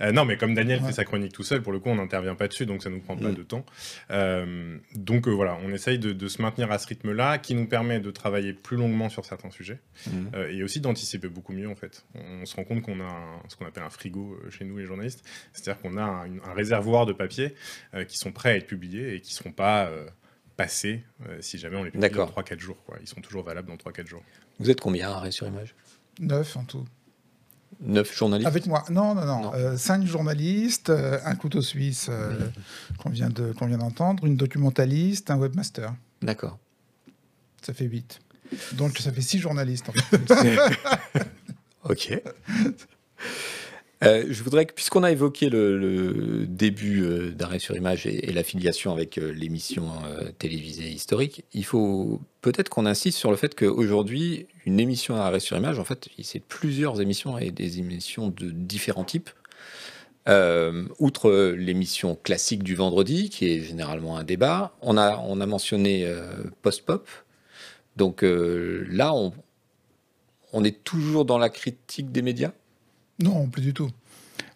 Euh, 0.00 0.12
non, 0.12 0.24
mais 0.24 0.36
comme 0.36 0.54
Daniel 0.54 0.80
Ouais. 0.80 0.86
fait 0.88 0.92
sa 0.92 1.04
chronique 1.04 1.32
tout 1.32 1.42
seul, 1.42 1.62
pour 1.62 1.72
le 1.72 1.78
coup, 1.80 1.88
on 1.90 1.94
n'intervient 1.96 2.34
pas 2.34 2.48
dessus, 2.48 2.66
donc 2.66 2.82
ça 2.82 2.90
nous 2.90 3.00
prend 3.00 3.16
pas 3.16 3.30
Mm. 3.30 3.34
de 3.34 3.42
temps. 3.42 3.64
Euh, 4.10 4.76
donc 4.94 5.28
euh, 5.28 5.30
voilà, 5.30 5.58
on 5.64 5.70
essaye 5.72 5.98
de, 5.98 6.12
de 6.12 6.28
se 6.28 6.40
maintenir 6.42 6.70
à 6.70 6.78
ce 6.78 6.86
rythme-là, 6.86 7.38
qui 7.38 7.54
nous 7.54 7.66
permet 7.66 8.00
de 8.00 8.10
travailler 8.10 8.52
plus 8.52 8.76
longuement 8.76 9.08
sur 9.08 9.24
certains 9.24 9.50
sujets, 9.50 9.80
euh, 10.34 10.50
et 10.50 10.62
aussi 10.62 10.80
d'anticiper 10.80 11.28
beaucoup 11.28 11.52
mieux, 11.52 11.68
en 11.68 11.74
fait. 11.74 12.04
On, 12.14 12.42
on 12.42 12.46
se 12.46 12.56
rend 12.56 12.64
compte 12.64 12.82
qu'on 12.82 13.00
a 13.00 13.04
un- 13.04 13.42
ce 13.48 13.56
qu'on 13.56 13.66
appelle 13.66 13.82
un 13.84 13.90
frigo 13.90 14.38
euh, 14.44 14.50
chez 14.50 14.64
nous, 14.64 14.78
les 14.78 14.86
journalistes, 14.86 15.24
c'est-à-dire 15.52 15.80
qu'on 15.82 15.96
a 15.96 16.02
un, 16.02 16.28
réservoir 16.54 17.06
de 17.06 17.12
papier 17.12 17.54
euh, 17.94 18.04
qui 18.04 18.18
sont 18.18 18.32
prêts 18.32 18.50
à 18.50 18.56
être 18.56 18.66
publiés 18.66 19.14
et 19.14 19.20
qui 19.20 19.32
ne 19.32 19.36
seront 19.36 19.52
pas 19.52 19.86
euh, 19.86 20.06
passés 20.56 21.02
euh, 21.28 21.38
si 21.40 21.58
jamais 21.58 21.76
on 21.76 21.82
les 21.84 21.90
publie 21.90 22.08
dans 22.08 22.24
D'accord. 22.26 22.30
3-4 22.44 22.58
jours. 22.60 22.82
Quoi. 22.84 22.98
Ils 23.00 23.08
sont 23.08 23.20
toujours 23.20 23.42
valables 23.42 23.68
dans 23.68 23.76
3-4 23.76 24.06
jours. 24.06 24.22
Vous 24.60 24.70
êtes 24.70 24.80
combien 24.80 25.10
à 25.10 25.14
Arrêt 25.16 25.30
sur 25.32 25.46
Image? 25.48 25.74
Neuf 26.20 26.56
en 26.56 26.64
tout. 26.64 26.84
Neuf 27.80 28.16
journalistes 28.16 28.46
Avec 28.48 28.66
moi. 28.66 28.84
Non, 28.90 29.14
non, 29.14 29.24
non. 29.24 29.42
Non. 29.42 29.54
Euh, 29.54 29.76
cinq 29.76 30.04
journalistes, 30.06 30.90
euh, 30.90 31.18
un 31.24 31.34
couteau 31.36 31.62
suisse 31.62 32.08
euh, 32.10 32.38
qu'on 32.98 33.10
vient 33.10 33.28
de- 33.30 33.52
qu'on 33.52 33.66
vient 33.66 33.78
d'entendre, 33.78 34.24
une 34.24 34.36
documentaliste, 34.36 35.30
un 35.30 35.36
webmaster. 35.36 35.94
D'accord. 36.22 36.58
Ça 37.62 37.72
fait 37.74 37.84
huit. 37.86 38.20
Donc 38.72 38.98
ça 38.98 39.10
fait 39.12 39.22
six 39.22 39.38
journalistes. 39.38 39.88
En 39.88 39.92
fait. 40.36 41.28
Ok. 41.84 42.22
Euh, 44.02 44.24
je 44.28 44.42
voudrais 44.42 44.66
que, 44.66 44.74
puisqu'on 44.74 45.02
a 45.02 45.12
évoqué 45.12 45.48
le, 45.48 46.46
début 46.46 47.02
euh, 47.02 47.30
d'arrêt 47.30 47.58
sur 47.58 47.76
image 47.76 48.06
et, 48.06 48.32
l'affiliation 48.32 48.92
avec 48.92 49.18
euh, 49.18 49.32
l'émission 49.32 49.92
télévisée 50.38 50.88
historique, 50.88 51.44
il 51.52 51.64
faut 51.64 52.20
peut-être 52.40 52.68
qu'on 52.68 52.86
insiste 52.86 53.18
sur 53.18 53.30
le 53.30 53.36
fait 53.36 53.54
qu'aujourd'hui, 53.54 54.46
une 54.66 54.80
émission 54.80 55.14
d'arrêt 55.14 55.40
sur 55.40 55.56
image, 55.56 55.78
en 55.78 55.84
fait, 55.84 56.08
c'est 56.22 56.40
plusieurs 56.40 57.00
émissions 57.00 57.38
et 57.38 57.50
des 57.50 57.78
émissions 57.78 58.28
de 58.28 58.50
différents 58.50 59.04
types. 59.04 59.30
Outre 60.98 61.52
l'émission 61.52 62.16
classique 62.16 62.62
du 62.62 62.74
vendredi, 62.74 63.28
qui 63.28 63.46
est 63.46 63.60
généralement 63.60 64.16
un 64.16 64.24
débat, 64.24 64.74
on 64.80 64.96
a, 64.96 65.18
on 65.18 65.40
a 65.40 65.46
mentionné 65.46 66.10
Post-Pop. 66.62 67.06
Donc 67.96 68.22
là, 68.22 69.14
on, 69.14 69.34
on 70.54 70.64
est 70.64 70.82
toujours 70.82 71.26
dans 71.26 71.36
la 71.36 71.50
critique 71.50 72.10
des 72.10 72.22
médias? 72.22 72.52
Non, 73.18 73.46
plus 73.48 73.62
du 73.62 73.74
tout. 73.74 73.90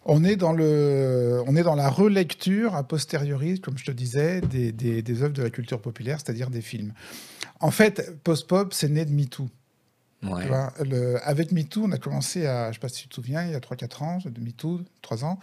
On 0.05 0.23
est 0.23 0.35
dans 0.35 0.53
le, 0.53 1.41
on 1.45 1.55
est 1.55 1.63
dans 1.63 1.75
la 1.75 1.89
relecture 1.89 2.75
a 2.75 2.83
posteriori, 2.83 3.59
comme 3.59 3.77
je 3.77 3.85
te 3.85 3.91
disais, 3.91 4.41
des, 4.41 4.71
des, 4.71 5.01
des 5.01 5.23
œuvres 5.23 5.33
de 5.33 5.43
la 5.43 5.49
culture 5.49 5.81
populaire, 5.81 6.19
c'est-à-dire 6.19 6.49
des 6.49 6.61
films. 6.61 6.93
En 7.59 7.71
fait, 7.71 8.17
post-pop, 8.23 8.73
c'est 8.73 8.89
né 8.89 9.05
de 9.05 9.11
MeToo. 9.11 9.49
Ouais. 10.21 10.41
Tu 10.41 10.47
vois, 10.49 10.73
le- 10.83 11.17
avec 11.25 11.53
MeToo, 11.53 11.83
on 11.85 11.91
a 11.93 11.97
commencé 11.97 12.45
à, 12.45 12.65
je 12.65 12.67
ne 12.69 12.73
sais 12.73 12.79
pas 12.79 12.89
si 12.89 13.03
tu 13.03 13.07
te 13.07 13.15
souviens, 13.15 13.45
il 13.45 13.51
y 13.51 13.55
a 13.55 13.59
3-4 13.61 14.03
ans, 14.03 14.17
de 14.25 14.41
MeToo, 14.41 14.81
3 15.01 15.23
ans, 15.23 15.39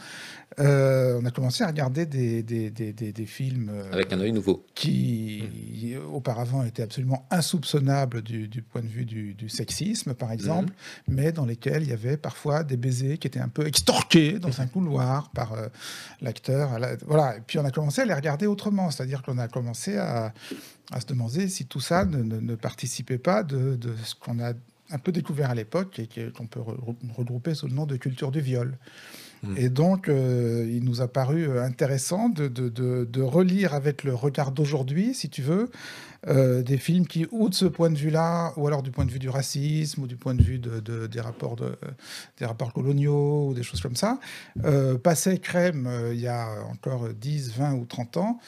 euh, 0.60 1.18
on 1.20 1.24
a 1.24 1.30
commencé 1.30 1.64
à 1.64 1.68
regarder 1.68 2.04
des, 2.04 2.42
des, 2.42 2.70
des, 2.70 2.92
des, 2.92 3.10
des 3.12 3.26
films 3.26 3.70
euh, 3.72 3.90
Avec 3.92 4.12
un 4.12 4.20
œil 4.20 4.32
nouveau. 4.32 4.66
qui 4.74 5.94
auparavant 6.12 6.62
étaient 6.62 6.82
absolument 6.82 7.26
insoupçonnables 7.30 8.20
du, 8.22 8.48
du 8.48 8.60
point 8.62 8.82
de 8.82 8.86
vue 8.86 9.04
du, 9.06 9.32
du 9.34 9.48
sexisme, 9.48 10.12
par 10.12 10.30
exemple, 10.30 10.72
mais 11.08 11.32
dans 11.32 11.46
lesquels 11.46 11.82
il 11.82 11.88
y 11.88 11.92
avait 11.94 12.16
parfois 12.18 12.62
des 12.62 12.76
baisers 12.76 13.18
qui 13.18 13.26
étaient 13.28 13.40
un 13.40 13.48
peu 13.48 13.66
extorqués 13.66 14.38
dans 14.38 14.60
un 14.60 14.66
couloir 14.66 15.30
par 15.30 15.54
euh, 15.54 15.68
l'acteur. 16.20 16.78
la- 16.78 16.96
Voilà. 17.06 17.38
Et 17.38 17.40
puis 17.46 17.58
on 17.58 17.64
a 17.64 17.70
commencé 17.70 18.02
à 18.02 18.04
les 18.04 18.14
regarder 18.14 18.46
autrement, 18.46 18.90
c'est-à-dire 18.90 19.22
qu'on 19.22 19.38
a 19.38 19.48
commencé 19.48 19.96
à, 19.96 20.34
à 20.92 21.00
se 21.00 21.06
demander 21.06 21.48
si 21.48 21.66
tout 21.66 21.80
ça 21.80 22.04
ne, 22.04 22.22
ne- 22.22 22.54
participait 22.54 23.18
pas 23.18 23.42
de, 23.42 23.76
de 23.76 23.94
ce 24.04 24.14
qu'on 24.14 24.38
a 24.40 24.52
un 24.90 24.98
peu 24.98 25.10
découvert 25.12 25.50
à 25.50 25.54
l'époque 25.54 25.98
et 25.98 26.08
qu'on 26.30 26.46
peut 26.46 26.60
re- 26.60 26.94
regrouper 27.16 27.54
sous 27.54 27.66
le 27.66 27.74
nom 27.74 27.86
de 27.86 27.96
culture 27.96 28.30
du 28.30 28.40
viol. 28.40 28.78
Mm. 29.42 29.54
Et 29.56 29.68
donc, 29.68 30.08
euh, 30.08 30.66
il 30.70 30.84
nous 30.84 31.00
a 31.02 31.08
paru 31.08 31.48
euh, 31.48 31.62
intéressant 31.62 32.28
de, 32.28 32.48
de- 32.48 32.68
de- 32.68 33.06
de 33.10 33.22
relire 33.22 33.74
avec 33.74 34.02
le 34.04 34.14
regard 34.14 34.50
d'aujourd'hui, 34.52 35.14
si 35.14 35.28
tu 35.28 35.42
veux, 35.42 35.70
euh, 36.28 36.62
des 36.62 36.78
films 36.78 37.06
qui, 37.06 37.26
ou 37.30 37.48
de 37.48 37.54
ce 37.54 37.66
point 37.66 37.90
de 37.90 37.96
vue-là, 37.98 38.52
ou 38.56 38.66
alors 38.66 38.82
du 38.82 38.90
point 38.90 39.04
de 39.04 39.10
vue 39.10 39.18
du 39.18 39.28
racisme, 39.28 40.02
ou 40.02 40.06
du 40.06 40.16
point 40.16 40.34
de 40.34 40.42
vue 40.42 40.58
de, 40.58 40.80
de- 40.80 41.06
des, 41.06 41.20
rapports 41.20 41.54
de, 41.54 41.76
des 42.38 42.46
rapports 42.46 42.72
coloniaux, 42.72 43.48
ou 43.50 43.54
des 43.54 43.62
choses 43.62 43.80
comme 43.80 43.94
ça, 43.94 44.18
euh, 44.64 44.96
passaient 44.98 45.38
crème 45.38 45.86
euh, 45.86 46.14
il 46.14 46.20
y 46.20 46.26
a 46.28 46.48
encore 46.72 47.08
10, 47.10 47.52
20 47.56 47.74
ou 47.74 47.84
30 47.84 48.16
ans, 48.16 48.38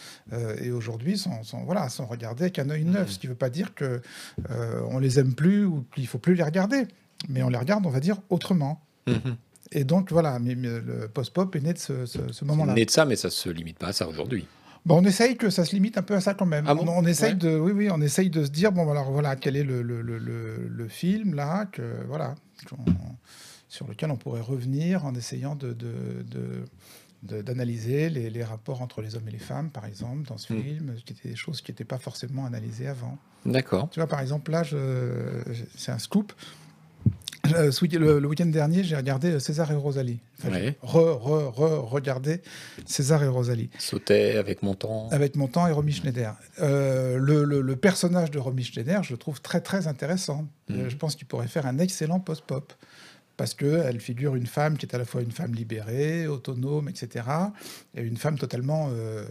et 0.61 0.71
aujourd'hui 0.73 1.17
sont, 1.19 1.43
sont, 1.45 1.63
voilà, 1.65 1.89
sont 1.89 2.07
regardés 2.07 2.45
avec 2.45 2.59
un 2.59 2.71
œil 2.71 2.85
neuf, 2.85 3.09
Mhm. 3.09 3.13
ce 3.13 3.19
qui 3.19 3.27
ne 3.27 3.33
veut 3.33 3.37
pas 3.39 3.51
dire 3.51 3.71
euh, 3.83 4.01
on 4.91 4.99
les 4.99 5.19
aime 5.21 5.35
plus 5.35 5.65
ou 5.65 5.85
qu'il 5.95 6.07
faut 6.07 6.19
plus 6.19 6.35
les 6.35 6.43
regarder, 6.43 6.87
mais 7.29 7.43
on 7.43 7.49
les 7.49 7.59
regarde, 7.59 7.85
on 7.87 7.91
va 7.91 8.01
dire, 8.01 8.17
autrement. 8.31 8.81
Mhm. 9.07 9.37
Et 9.73 9.85
donc 9.85 10.11
voilà, 10.13 10.39
mais, 10.39 10.55
mais 10.55 10.69
le 10.69 11.09
post-pop 11.13 11.55
est 11.57 11.61
né 11.61 11.73
de 11.75 11.79
ce, 11.79 12.07
ce- 12.07 12.33
ce 12.33 12.45
moment-là. 12.45 12.75
né 12.75 12.85
de 12.85 12.91
ça, 12.91 13.05
mais 13.05 13.17
ça 13.17 13.31
se 13.31 13.49
limite 13.51 13.79
pas 13.79 13.89
à 13.89 13.93
ça 13.93 14.09
aujourd'hui. 14.09 14.47
Bon, 14.87 15.03
on 15.03 15.05
essaye 15.05 15.37
que 15.37 15.51
ça 15.51 15.65
se 15.67 15.75
limite 15.75 15.99
un 15.99 16.03
peu 16.03 16.15
à 16.15 16.21
ça 16.21 16.33
quand 16.35 16.47
même. 16.47 16.65
Ah 16.67 16.75
bon 16.75 16.87
on, 16.89 17.05
essaye 17.05 17.33
Ouais. 17.33 17.39
de, 17.39 17.59
oui, 17.59 17.73
oui, 17.73 17.89
on 17.91 18.01
essaye 18.01 18.31
de 18.31 18.45
se 18.45 18.51
dire 18.51 18.73
bon, 18.73 18.91
alors 18.91 19.11
voilà, 19.11 19.37
quel 19.37 19.57
est 19.57 19.65
le, 19.65 19.83
le, 19.83 20.01
le, 20.01 20.89
film 20.89 21.35
là, 21.35 21.67
que 21.67 21.83
voilà, 22.07 22.35
sur 23.69 23.87
lequel 23.87 24.11
on 24.11 24.17
pourrait 24.17 24.41
revenir 24.41 25.05
en 25.05 25.15
essayant 25.15 25.57
de, 25.57 25.77
d'analyser 27.23 28.09
les, 28.09 28.31
les 28.31 28.45
rapports 28.45 28.81
entre 28.81 29.03
les 29.03 29.17
hommes 29.17 29.29
et 29.29 29.33
les 29.33 29.39
femmes, 29.39 29.71
par 29.71 29.85
exemple, 29.85 30.27
dans 30.29 30.39
ce 30.39 30.53
Mm. 30.55 30.63
film, 30.63 30.95
qui 31.05 31.13
étaient 31.13 31.29
des 31.29 31.37
choses 31.37 31.61
qui 31.61 31.73
n'étaient 31.73 31.85
pas 31.85 31.99
forcément 31.99 32.47
analysées 32.47 32.87
avant. 32.89 33.19
D'accord. 33.45 33.89
Tu 33.91 34.01
vois, 34.01 34.07
par 34.09 34.21
exemple, 34.21 34.51
là, 34.51 34.63
c'est 35.77 35.93
un 35.93 35.99
scoop. 35.99 36.33
Euh, 37.55 37.71
le, 37.99 38.19
le 38.19 38.29
week-end 38.29 38.47
dernier, 38.47 38.85
j'ai 38.85 38.97
regardé 38.97 39.39
César 39.41 39.71
et 39.71 39.75
Rosalie. 39.75 40.21
Enfin, 40.39 40.51
Ouais. 40.53 40.77
re, 40.83 40.97
re, 41.21 41.53
re, 41.57 41.91
regardé 41.91 42.41
César 42.87 43.23
et 43.23 43.29
Rosalie 43.29 43.71
Sautait 43.79 44.37
avec 44.37 44.63
mon 44.63 44.75
temps. 44.75 45.09
avec 45.11 45.37
mon 45.37 45.49
temps 45.49 45.67
et 45.67 45.73
Romy 45.73 45.93
Schneider. 45.93 46.35
Euh, 46.61 47.19
le, 47.19 47.77
personnage 47.77 48.31
de 48.31 48.39
Romy 48.39 48.65
Schneider, 48.65 49.03
je 49.03 49.13
le 49.13 49.19
trouve 49.19 49.41
très 49.41 49.61
très 49.61 49.87
intéressant. 49.87 50.47
Euh, 50.71 50.85
Mhm. 50.85 50.91
je 50.91 50.97
pense 50.97 51.17
qu'il 51.17 51.27
pourrait 51.27 51.49
faire 51.49 51.67
un 51.67 51.79
excellent 51.79 52.21
post-pop. 52.21 52.73
Parce 53.37 53.55
qu'elle 53.55 54.01
figure 54.01 54.35
une 54.35 54.47
femme 54.49 54.77
qui 54.77 54.85
est 54.85 54.95
à 54.97 54.99
la 54.99 55.05
fois 55.05 55.23
une 55.23 55.31
femme 55.31 55.55
libérée, 55.55 56.27
autonome, 56.27 56.89
etc. 56.89 57.25
Et 57.95 58.03
une 58.03 58.17
femme 58.17 58.37
totalement 58.37 58.89
euh, 58.93 59.25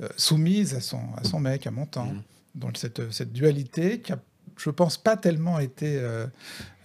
euh, 0.00 0.08
soumise 0.16 0.74
à 0.74 0.80
son, 0.80 0.98
à 1.16 1.22
son 1.22 1.38
mec, 1.38 1.64
à 1.68 1.70
mon 1.70 1.86
temps. 1.86 2.06
Mhm. 2.06 2.22
Donc 2.56 2.76
cette, 2.76 3.12
cette 3.12 3.32
dualité 3.32 4.00
qui 4.00 4.12
a, 4.12 4.18
je 4.56 4.70
pense, 4.70 4.96
pas 4.98 5.16
tellement 5.16 5.58
été 5.58 5.96
euh, 5.98 6.26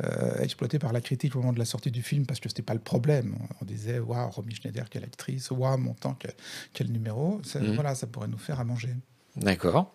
euh, 0.04 0.40
exploitée 0.42 0.80
par 0.80 0.94
la 0.94 1.02
critique 1.02 1.36
au 1.36 1.40
moment 1.40 1.54
de 1.54 1.60
la 1.60 1.66
sortie 1.66 1.92
du 1.92 2.02
film, 2.04 2.26
parce 2.26 2.40
que 2.40 2.50
c'était 2.50 2.62
pas 2.62 2.74
le 2.74 2.80
problème. 2.80 3.36
On, 3.40 3.56
on 3.62 3.66
disait, 3.66 4.00
waouh, 4.00 4.30
Romy 4.30 4.54
Schneider, 4.56 4.90
quelle 4.90 5.04
actrice, 5.04 5.52
waouh, 5.52 5.78
mon 5.78 5.94
temps, 5.94 6.16
quel, 6.20 6.34
quel 6.74 6.92
numéro. 6.92 7.42
Ça, 7.44 7.60
Mhm. 7.60 7.74
Voilà, 7.76 7.96
ça 7.96 8.08
pourrait 8.08 8.28
nous 8.28 8.38
faire 8.38 8.60
à 8.60 8.64
manger. 8.64 8.90
D'accord. 9.36 9.94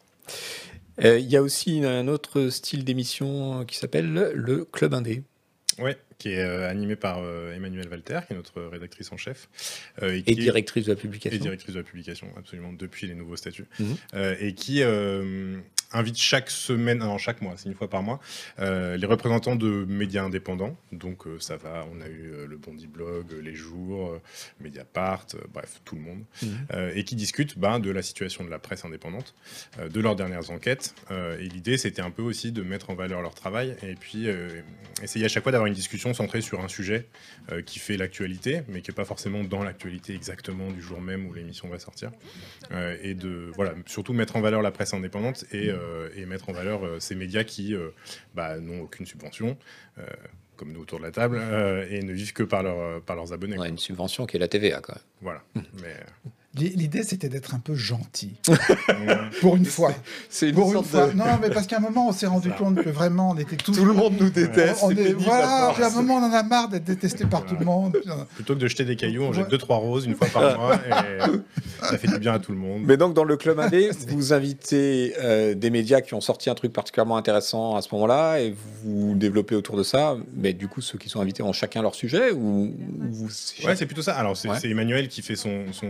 Euh, 1.05 1.19
Il 1.19 1.29
y 1.31 1.37
a 1.37 1.43
aussi 1.43 1.85
un 1.85 2.07
autre 2.09 2.49
style 2.51 2.85
d'émission 2.85 3.65
qui 3.65 3.77
s'appelle 3.79 4.13
le 4.35 4.65
Club 4.65 4.95
Indé. 4.95 5.23
Ouais, 5.79 5.97
qui 6.19 6.29
est 6.29 6.39
euh, 6.45 6.69
animé 6.69 6.97
par 6.97 7.21
euh, 7.21 7.55
Emmanuel 7.55 7.89
Walter, 7.89 8.21
qui 8.27 8.35
est 8.35 8.37
notre 8.37 8.61
rédactrice 8.63 9.11
en 9.11 9.17
chef. 9.17 9.49
euh, 10.03 10.15
Et 10.15 10.23
qui 10.23 10.33
est- 10.33 10.35
directrice 10.35 10.85
de 10.85 10.93
la 10.93 10.99
et 10.99 11.01
publication. 11.01 11.41
directrice 11.43 11.73
de 11.75 11.79
la 11.81 11.85
publication, 11.85 12.29
absolument, 12.37 12.75
depuis 12.75 13.07
les 13.07 13.15
nouveaux 13.15 13.37
statuts. 13.37 13.67
Mhm. 13.81 13.97
Euh, 14.15 14.37
et 14.39 14.55
qui 14.55 14.83
euh, 14.83 15.59
invite 15.93 16.19
chaque 16.19 16.51
semaine, 16.51 16.99
non, 16.99 17.19
chaque 17.19 17.41
mois, 17.43 17.55
c'est 17.57 17.69
une 17.69 17.75
fois 17.75 17.89
par 17.89 18.03
mois, 18.03 18.21
euh, 18.59 18.97
les 18.97 19.07
représentants 19.07 19.57
de 19.57 19.85
médias 19.87 20.25
indépendants. 20.25 20.77
Donc 20.93 21.27
euh, 21.27 21.39
ça 21.41 21.57
va, 21.57 21.85
on 21.93 22.01
a 22.01 22.09
eu 22.09 22.33
euh, 22.33 22.47
le 22.47 22.57
Bondi 22.57 22.87
Blog, 22.87 23.27
Les 23.43 23.55
Jours, 23.55 24.19
Mediapart, 24.61 25.27
bref, 25.53 25.81
tout 25.85 25.97
le 25.97 26.03
monde, 26.03 26.25
euh, 26.73 26.93
et 26.95 27.05
qui 27.05 27.17
discutent 27.17 27.59
ben, 27.59 27.79
de 27.79 27.91
la 27.91 28.03
situation 28.03 28.45
de 28.45 28.51
la 28.51 28.59
presse 28.59 28.85
indépendante, 28.85 29.35
de 29.83 30.01
leurs 30.01 30.17
dernières 30.17 30.51
enquêtes. 30.51 30.95
Et 31.11 31.49
l'idée, 31.49 31.79
c'était 31.79 32.03
un 32.03 32.11
peu 32.11 32.23
aussi 32.23 32.53
de 32.53 32.63
mettre 32.63 32.91
en 32.91 32.95
valeur 32.95 33.23
leur 33.23 33.35
travail 33.35 33.77
et 33.83 33.95
puis 33.95 34.29
essayer 35.03 35.25
à 35.25 35.29
chaque 35.29 35.43
fois 35.43 35.53
d'avoir 35.53 35.67
une 35.67 35.75
discussion 35.75 36.15
centrée 36.15 36.41
sur 36.41 36.61
un 36.61 36.69
sujet 36.69 37.07
qui 37.67 37.79
fait 37.79 37.97
l'actualité, 37.97 38.63
mais 38.69 38.81
qui 38.81 38.91
n'est 38.91 38.95
pas 38.95 39.05
forcément 39.05 39.45
dans 39.45 39.63
l'actualité 39.63 40.15
exactement 40.15 40.71
du 40.71 40.81
jour 40.81 41.01
même 41.01 41.27
où 41.27 41.35
l'émission 41.35 41.69
va 41.69 41.79
sortir. 41.79 42.11
Et 43.03 43.15
de 43.15 43.51
voilà, 43.55 43.75
surtout 43.87 44.13
mettre 44.13 44.37
en 44.37 44.41
valeur 44.41 44.63
la 44.63 44.71
presse 44.71 44.95
indépendante 44.95 45.45
et, 45.53 45.71
et 46.17 46.27
mettre 46.27 46.49
en 46.49 46.53
valeur 46.53 46.85
euh, 46.85 47.01
ces 47.01 47.15
médias 47.15 47.45
qui 47.45 47.75
euh, 47.75 47.91
bah, 48.35 48.59
n'ont 48.59 48.83
aucune 48.83 49.07
subvention. 49.07 49.57
euh, 49.99 50.03
comme 50.57 50.73
nous 50.73 50.83
autour 50.83 50.99
de 50.99 51.05
la 51.05 51.11
table, 51.11 51.39
euh, 51.41 51.87
et 51.91 52.03
ne 52.03 52.13
vivent 52.13 52.35
que 52.35 52.43
par, 52.45 52.63
leur, 52.63 53.03
par 53.03 53.17
leurs 53.17 53.33
abonnés. 53.33 53.55
On 53.55 53.61
a 53.61 53.65
quoi. 53.65 53.69
une 53.69 53.79
subvention 53.79 54.27
qui 54.27 54.37
est 54.37 54.39
la 54.39 54.47
TVA, 54.49 54.81
quand 54.81 54.95
même. 54.95 55.03
Voilà. 55.21 55.43
Mais, 55.55 55.97
L'idée, 56.55 57.03
c'était 57.03 57.31
d'être 57.31 57.55
un 57.55 57.59
peu 57.61 57.75
gentil. 57.75 58.35
Pour 59.41 59.57
une 59.57 59.65
fois. 59.65 59.93
C'est 60.29 60.51
une 60.51 60.55
Pour 60.55 60.67
une 60.67 60.73
sorte 60.75 60.87
fois. 60.89 61.07
de- 61.09 61.13
Non, 61.17 61.25
mais 61.41 61.49
parce 61.49 61.67
qu'à 61.67 61.79
un 61.79 61.81
moment, 61.81 62.09
on 62.09 62.13
s'est 62.13 62.27
rendu 62.27 62.51
compte 62.51 62.83
que 62.83 62.91
vraiment, 62.91 63.31
on 63.31 63.39
était 63.39 63.57
tous. 63.57 63.73
Tout 63.73 63.87
le 63.87 63.95
monde 63.95 64.15
nous 64.21 64.29
déteste. 64.29 64.81
On 64.83 64.89
c'est 64.89 64.93
est, 64.95 64.97
pénible 65.05 65.21
voilà, 65.21 65.69
à 65.69 65.73
puis 65.73 65.83
à 65.83 65.87
un 65.87 65.91
moment, 65.91 66.17
on 66.17 66.25
en 66.25 66.33
a 66.33 66.43
marre 66.43 66.69
d'être 66.69 66.85
détesté 66.85 67.25
par 67.25 67.47
tout 67.47 67.57
le 67.59 67.65
monde. 67.65 67.97
plutôt 68.35 68.55
que 68.55 68.59
de 68.59 68.69
jeter 68.69 68.85
des 68.85 68.97
cailloux, 68.97 69.23
on 69.23 69.33
jette 69.33 69.49
deux 69.49 69.57
trois 69.57 69.77
roses 69.79 70.05
une 70.05 70.15
fois 70.15 70.27
par 70.29 70.59
mois, 70.59 70.75
et 70.77 71.87
ça 71.87 71.97
fait 71.97 72.09
du 72.09 72.19
bien 72.19 72.35
à 72.35 72.39
tout 72.39 72.53
le 72.53 72.59
monde. 72.59 72.83
Mais 72.85 72.99
donc, 72.99 73.15
dans 73.15 73.25
le 73.25 73.37
Club 73.39 73.59
Indé, 73.59 73.91
vous 74.09 74.35
invitez 74.35 75.15
euh, 75.21 75.55
des 75.55 75.71
médias 75.71 76.03
qui 76.03 76.13
ont 76.13 76.21
sorti 76.21 76.51
un 76.51 76.55
truc 76.55 76.73
particulièrement 76.75 77.17
intéressant 77.17 77.77
à 77.77 77.83
ce 77.83 77.89
moment-là 77.95 78.41
et 78.41 78.55
vous 78.85 79.15
développez 79.15 79.55
autour 79.55 79.77
de 79.79 79.83
ça. 79.83 80.17
Mais 80.37 80.53
du 80.53 80.69
coup, 80.69 80.83
ceux 80.83 80.99
qui 80.99 81.09
sont 81.09 81.21
invités 81.23 81.43
ont 81.43 81.53
chacun 81.55 81.81
leur 81.81 81.95
sujet 81.95 82.31
ou, 82.33 82.75
vous... 83.11 83.29
Ouais, 83.65 83.75
c'est 83.75 83.87
plutôt 83.87 84.03
ça. 84.03 84.13
Alors, 84.17 84.37
c'est 84.37 84.49
Ouais. 84.51 84.59
Emmanuel 84.65 85.09
qui 85.09 85.23
fait 85.23 85.37
son, 85.37 85.65
son, 85.73 85.87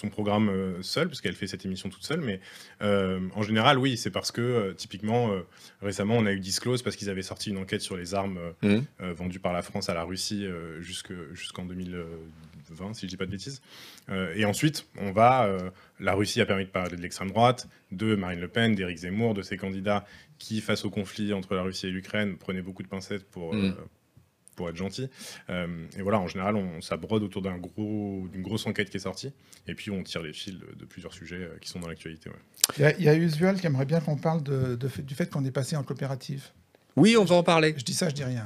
son 0.00 0.08
programme 0.08 0.48
euh, 0.48 0.82
seul, 0.82 1.08
parce 1.08 1.20
qu'elle 1.20 1.34
fait 1.34 1.46
cette 1.46 1.64
émission 1.64 1.88
toute 1.90 2.04
seule. 2.04 2.20
Mais 2.22 2.40
euh, 2.82 3.20
en 3.34 3.42
général, 3.42 3.78
oui, 3.78 3.96
c'est 3.96 4.10
parce 4.10 4.32
que, 4.32 4.40
euh, 4.40 4.72
typiquement, 4.72 5.30
récemment, 5.82 6.16
on 6.16 6.26
a 6.26 6.32
eu 6.32 6.40
Disclose 6.40 6.82
parce 6.82 6.96
qu'ils 6.96 7.10
avaient 7.10 7.22
sorti 7.22 7.50
une 7.50 7.58
enquête 7.58 7.82
sur 7.82 7.96
les 7.96 8.14
armes 8.14 8.38
Mhm. 8.62 8.84
vendues 9.14 9.40
par 9.40 9.52
la 9.52 9.62
France 9.62 9.88
à 9.88 9.94
la 9.94 10.02
Russie 10.04 10.46
jusque- 10.80 11.12
jusqu'en 11.34 11.64
2020, 11.64 12.94
si 12.94 13.02
je 13.02 13.10
dis 13.10 13.16
pas 13.16 13.26
de 13.26 13.30
bêtises. 13.30 13.60
Et 14.34 14.44
ensuite, 14.44 14.86
on 14.98 15.12
va. 15.12 15.48
la 15.98 16.14
Russie 16.14 16.40
a 16.40 16.46
permis 16.46 16.64
de 16.64 16.70
parler 16.70 16.96
de 16.96 17.02
l'extrême 17.02 17.28
droite, 17.30 17.68
de 17.92 18.14
Marine 18.14 18.40
Le 18.40 18.48
Pen, 18.48 18.74
d'Éric 18.74 18.98
Zemmour, 18.98 19.34
de 19.34 19.42
ces 19.42 19.56
candidats 19.58 20.06
qui, 20.38 20.60
face 20.62 20.84
au 20.86 20.90
conflit 20.90 21.34
entre 21.34 21.54
la 21.54 21.62
Russie 21.62 21.88
et 21.88 21.90
l'Ukraine, 21.90 22.36
prenaient 22.38 22.62
beaucoup 22.62 22.82
de 22.82 22.88
pincettes 22.88 23.24
pour. 23.30 23.54
Mhm. 23.54 23.74
Pour 24.60 24.68
être 24.68 24.76
gentil. 24.76 25.08
Euh, 25.48 25.66
et 25.96 26.02
voilà, 26.02 26.20
en 26.20 26.26
général, 26.26 26.54
on, 26.54 26.82
ça 26.82 26.98
brode 26.98 27.22
autour 27.22 27.40
d'un 27.40 27.56
gros, 27.56 28.26
d'une 28.30 28.42
grosse 28.42 28.66
enquête 28.66 28.90
qui 28.90 28.98
est 28.98 29.00
sortie, 29.00 29.32
et 29.66 29.74
puis 29.74 29.90
on 29.90 30.02
tire 30.02 30.22
les 30.22 30.34
fils 30.34 30.52
de, 30.52 30.66
de 30.78 30.84
plusieurs 30.84 31.14
sujets 31.14 31.36
euh, 31.36 31.56
qui 31.62 31.70
sont 31.70 31.80
dans 31.80 31.88
l'actualité. 31.88 32.28
ouais. 32.28 32.36
Il 32.76 32.82
y 32.82 32.84
a, 32.84 32.96
il 32.98 33.02
y 33.04 33.08
a 33.08 33.14
Usual 33.14 33.58
qui 33.58 33.66
aimerait 33.66 33.86
bien 33.86 34.00
qu'on 34.00 34.16
parle 34.18 34.42
de, 34.42 34.74
de 34.74 34.88
fait- 34.88 35.00
du 35.00 35.14
fait 35.14 35.30
qu'on 35.30 35.46
est 35.46 35.50
passé 35.50 35.76
en 35.76 35.82
coopérative. 35.82 36.44
Oui, 36.96 37.16
on 37.16 37.24
va 37.24 37.36
en 37.36 37.42
parler. 37.42 37.74
Je 37.78 37.84
dis 37.84 37.94
ça, 37.94 38.10
je 38.10 38.14
dis 38.14 38.22
rien. 38.24 38.44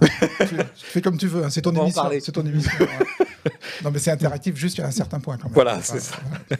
tu, 0.49 0.57
tu 0.57 0.57
fais 0.87 1.01
comme 1.03 1.19
tu 1.19 1.27
veux, 1.27 1.43
hein, 1.45 1.51
c'est 1.51 1.63
ton 1.63 1.71
On 1.71 1.75
va 1.75 1.81
en 1.81 1.85
émission. 1.87 2.03
parler. 2.03 2.21
C'est 2.21 2.31
ton 2.33 2.47
émission. 2.47 2.71
ouais. 2.79 3.51
Non, 3.83 3.91
mais 3.91 3.99
c'est 3.99 4.13
interactif 4.13 4.55
juste 4.57 4.79
à 4.81 4.87
un 4.87 4.91
certain 4.93 5.19
point 5.19 5.37
quand 5.37 5.45
même. 5.49 5.55
Voilà, 5.55 5.77
Enfin, 5.79 5.99
c'est 5.99 6.01
ça. 6.01 6.17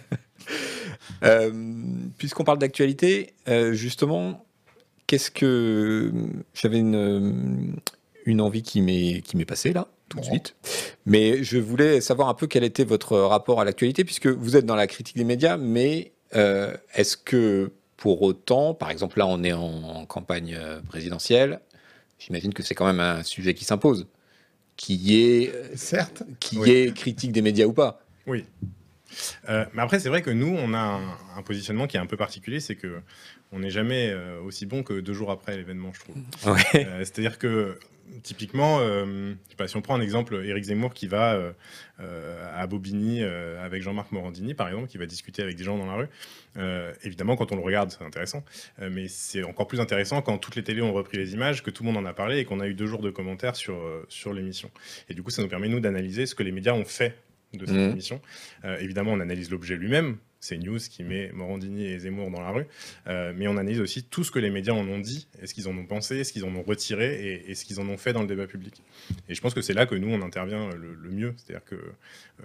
Euh, 1.23 1.51
Puisqu'on 2.19 2.45
parle 2.45 2.59
d'actualité, 2.59 3.35
euh, 3.49 3.73
justement, 3.73 4.45
qu'est-ce 5.07 5.31
que 5.31 6.13
j'avais 6.55 6.79
une, 6.81 7.77
une 8.25 8.41
envie 8.41 8.63
qui 8.63 8.81
m'est 8.81 9.21
qui 9.23 9.37
m'est 9.37 9.45
passée 9.45 9.73
là 9.73 9.89
tout 10.09 10.21
de 10.21 10.25
suite, 10.25 10.55
mais 11.07 11.43
je 11.43 11.59
voulais 11.59 12.01
savoir 12.01 12.29
un 12.29 12.35
peu 12.35 12.47
quel 12.47 12.63
était 12.65 12.85
votre 12.85 13.17
rapport 13.19 13.61
à 13.61 13.65
l'actualité 13.65 14.05
puisque 14.05 14.27
vous 14.27 14.57
êtes 14.57 14.67
dans 14.67 14.77
la 14.77 14.87
critique 14.87 15.17
des 15.17 15.25
médias, 15.25 15.57
mais 15.57 16.13
euh, 16.37 16.77
est-ce 16.95 17.17
que 17.17 17.73
pour 17.97 18.23
autant, 18.23 18.75
par 18.75 18.91
exemple 18.91 19.19
là 19.19 19.27
on 19.27 19.43
est 19.43 19.53
en, 19.55 19.63
en 19.65 20.07
campagne 20.07 20.55
euh, 20.59 20.81
présidentielle, 20.83 21.61
j'imagine 22.19 22.53
que 22.53 22.63
c'est 22.63 22.75
quand 22.75 22.87
même 22.87 23.01
un 23.01 23.23
sujet 23.23 23.55
qui 23.55 23.65
s'impose, 23.65 24.07
qui 24.77 25.17
est 25.23 25.55
euh, 25.55 25.69
Certes. 25.75 26.23
qui 26.39 26.59
Oui. 26.59 26.71
est 26.71 26.95
critique 26.95 27.33
des 27.33 27.43
médias 27.43 27.67
ou 27.67 27.73
pas? 27.73 28.01
Oui. 28.27 28.45
Euh, 29.49 29.65
mais 29.75 29.83
après, 29.83 30.01
c'est 30.01 30.09
vrai 30.09 30.23
que 30.23 30.31
nous, 30.31 30.49
on 30.59 30.75
a 30.75 30.79
un, 30.79 31.01
un 31.37 31.43
positionnement 31.45 31.87
qui 31.87 31.97
est 31.97 32.01
un 32.01 32.07
peu 32.07 32.17
particulier, 32.17 32.59
c'est 32.61 32.75
que 32.75 33.01
on 33.53 33.61
n'est 33.61 33.71
jamais 33.71 34.11
euh, 34.11 34.41
aussi 34.43 34.67
bon 34.67 34.83
que 34.83 34.95
deux 35.01 35.13
jours 35.15 35.31
après 35.31 35.57
l'événement, 35.57 35.93
je 35.93 36.01
trouve. 36.01 36.17
Ouais. 36.53 36.85
Euh, 36.87 36.99
C'est-à-dire 37.01 37.39
que 37.39 37.79
typiquement, 38.23 38.79
euh, 38.81 39.35
je 39.45 39.51
sais 39.51 39.57
pas, 39.57 39.69
si 39.69 39.77
on 39.77 39.83
prend 39.83 39.95
un 39.95 40.01
exemple, 40.01 40.35
Éric 40.45 40.65
Zemmour 40.65 40.95
qui 40.95 41.07
va 41.07 41.35
euh, 41.35 41.53
euh, 42.01 42.47
à 42.55 42.67
Bobigny 42.67 43.23
euh, 43.23 43.65
avec 43.65 43.83
Jean-Marc 43.83 44.13
Morandini, 44.13 44.55
par 44.55 44.69
exemple, 44.69 44.89
qui 44.89 44.99
va 44.99 45.07
discuter 45.07 45.43
avec 45.43 45.57
des 45.57 45.65
gens 45.65 45.79
dans 45.79 45.87
la 45.87 45.95
rue. 45.95 46.09
évidemment, 47.05 47.37
quand 47.37 47.53
on 47.53 47.57
le 47.57 47.63
regarde, 47.63 47.91
c'est 47.91 48.05
intéressant, 48.05 48.45
mais 48.79 49.09
c'est 49.09 49.43
encore 49.43 49.67
plus 49.67 49.81
intéressant 49.81 50.23
quand 50.23 50.39
toutes 50.39 50.57
les 50.57 50.63
télés 50.65 50.83
ont 50.83 50.93
repris 50.93 51.19
les 51.19 51.35
images, 51.35 51.63
que 51.63 51.71
tout 51.71 51.83
le 51.83 51.91
monde 51.93 52.05
en 52.05 52.09
a 52.09 52.13
parlé 52.15 52.39
et 52.39 52.45
qu'on 52.45 52.61
a 52.61 52.69
eu 52.69 52.75
deux 52.75 52.87
jours 52.87 53.03
de 53.03 53.11
commentaires 53.11 53.57
sur, 53.57 53.77
sur 54.09 54.33
l'émission. 54.33 54.71
Et 55.09 55.15
du 55.15 55.23
coup, 55.23 55.31
ça 55.31 55.43
nous 55.43 55.49
permet, 55.49 55.69
nous, 55.69 55.81
d'analyser 55.81 56.27
ce 56.27 56.35
que 56.35 56.43
les 56.43 56.53
médias 56.53 56.73
ont 56.75 56.85
fait 56.85 57.17
de 57.53 57.67
cette 57.67 57.75
Mhm. 57.77 57.91
émission. 57.93 58.21
Évidemment, 58.81 59.13
on 59.13 59.21
analyse 59.21 59.51
l'objet 59.51 59.77
lui-même. 59.77 60.17
C'est 60.45 60.59
News 60.59 60.79
qui 60.79 61.05
met 61.05 61.31
Morandini 61.33 61.87
et 61.87 61.99
Zemmour 61.99 62.31
dans 62.31 62.43
la 62.43 62.51
rue. 62.51 62.67
Euh, 63.07 63.33
mais 63.35 63.49
on 63.49 63.57
analyse 63.57 63.81
aussi 63.81 64.03
tout 64.05 64.25
ce 64.25 64.31
que 64.31 64.39
les 64.39 64.51
médias 64.51 64.75
en 64.75 64.87
ont 64.87 64.99
dit, 64.99 65.27
et 65.41 65.47
ce 65.47 65.55
qu'ils 65.55 65.69
en 65.69 65.77
ont 65.77 65.87
pensé, 65.87 66.23
ce 66.23 66.35
qu'ils 66.35 66.45
en 66.45 66.55
ont 66.55 66.63
retiré, 66.63 67.15
et, 67.15 67.51
et 67.51 67.55
ce 67.55 67.65
qu'ils 67.65 67.81
en 67.81 67.89
ont 67.89 67.97
fait 67.97 68.13
dans 68.13 68.21
le 68.21 68.27
débat 68.27 68.47
public. 68.47 68.83
Et 69.31 69.35
je 69.35 69.41
pense 69.41 69.55
que 69.55 69.63
c'est 69.63 69.73
là 69.73 69.87
que 69.87 69.95
nous, 69.95 70.09
on 70.09 70.21
intervient 70.21 70.69
le, 70.71 71.11
mieux. 71.11 71.35
C'est-à-dire 71.39 71.65
que 71.65 71.77
euh, 71.77 72.45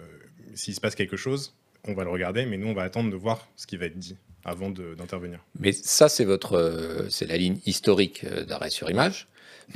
s'il 0.54 0.74
se 0.74 0.80
passe 0.80 0.96
quelque 0.96 1.18
chose, 1.18 1.54
on 1.86 1.94
va 1.94 2.06
le 2.06 2.10
regarder, 2.10 2.46
mais 2.46 2.58
nous, 2.58 2.68
on 2.68 2.74
va 2.74 2.84
attendre 2.84 3.12
de 3.12 3.18
voir 3.18 3.50
ce 3.58 3.68
qui 3.68 3.76
va 3.76 3.88
être 3.88 3.98
dit 3.98 4.16
avant 4.46 4.70
d'intervenir. 4.70 5.40
Mais 5.60 5.74
ça, 5.74 6.08
c'est 6.08 6.24
votre, 6.24 6.54
euh, 6.54 7.10
c'est 7.10 7.26
la 7.26 7.36
ligne 7.36 7.60
historique 7.66 8.24
euh, 8.24 8.46
d'arrêt 8.46 8.70
sur 8.70 8.90
image. 8.90 9.28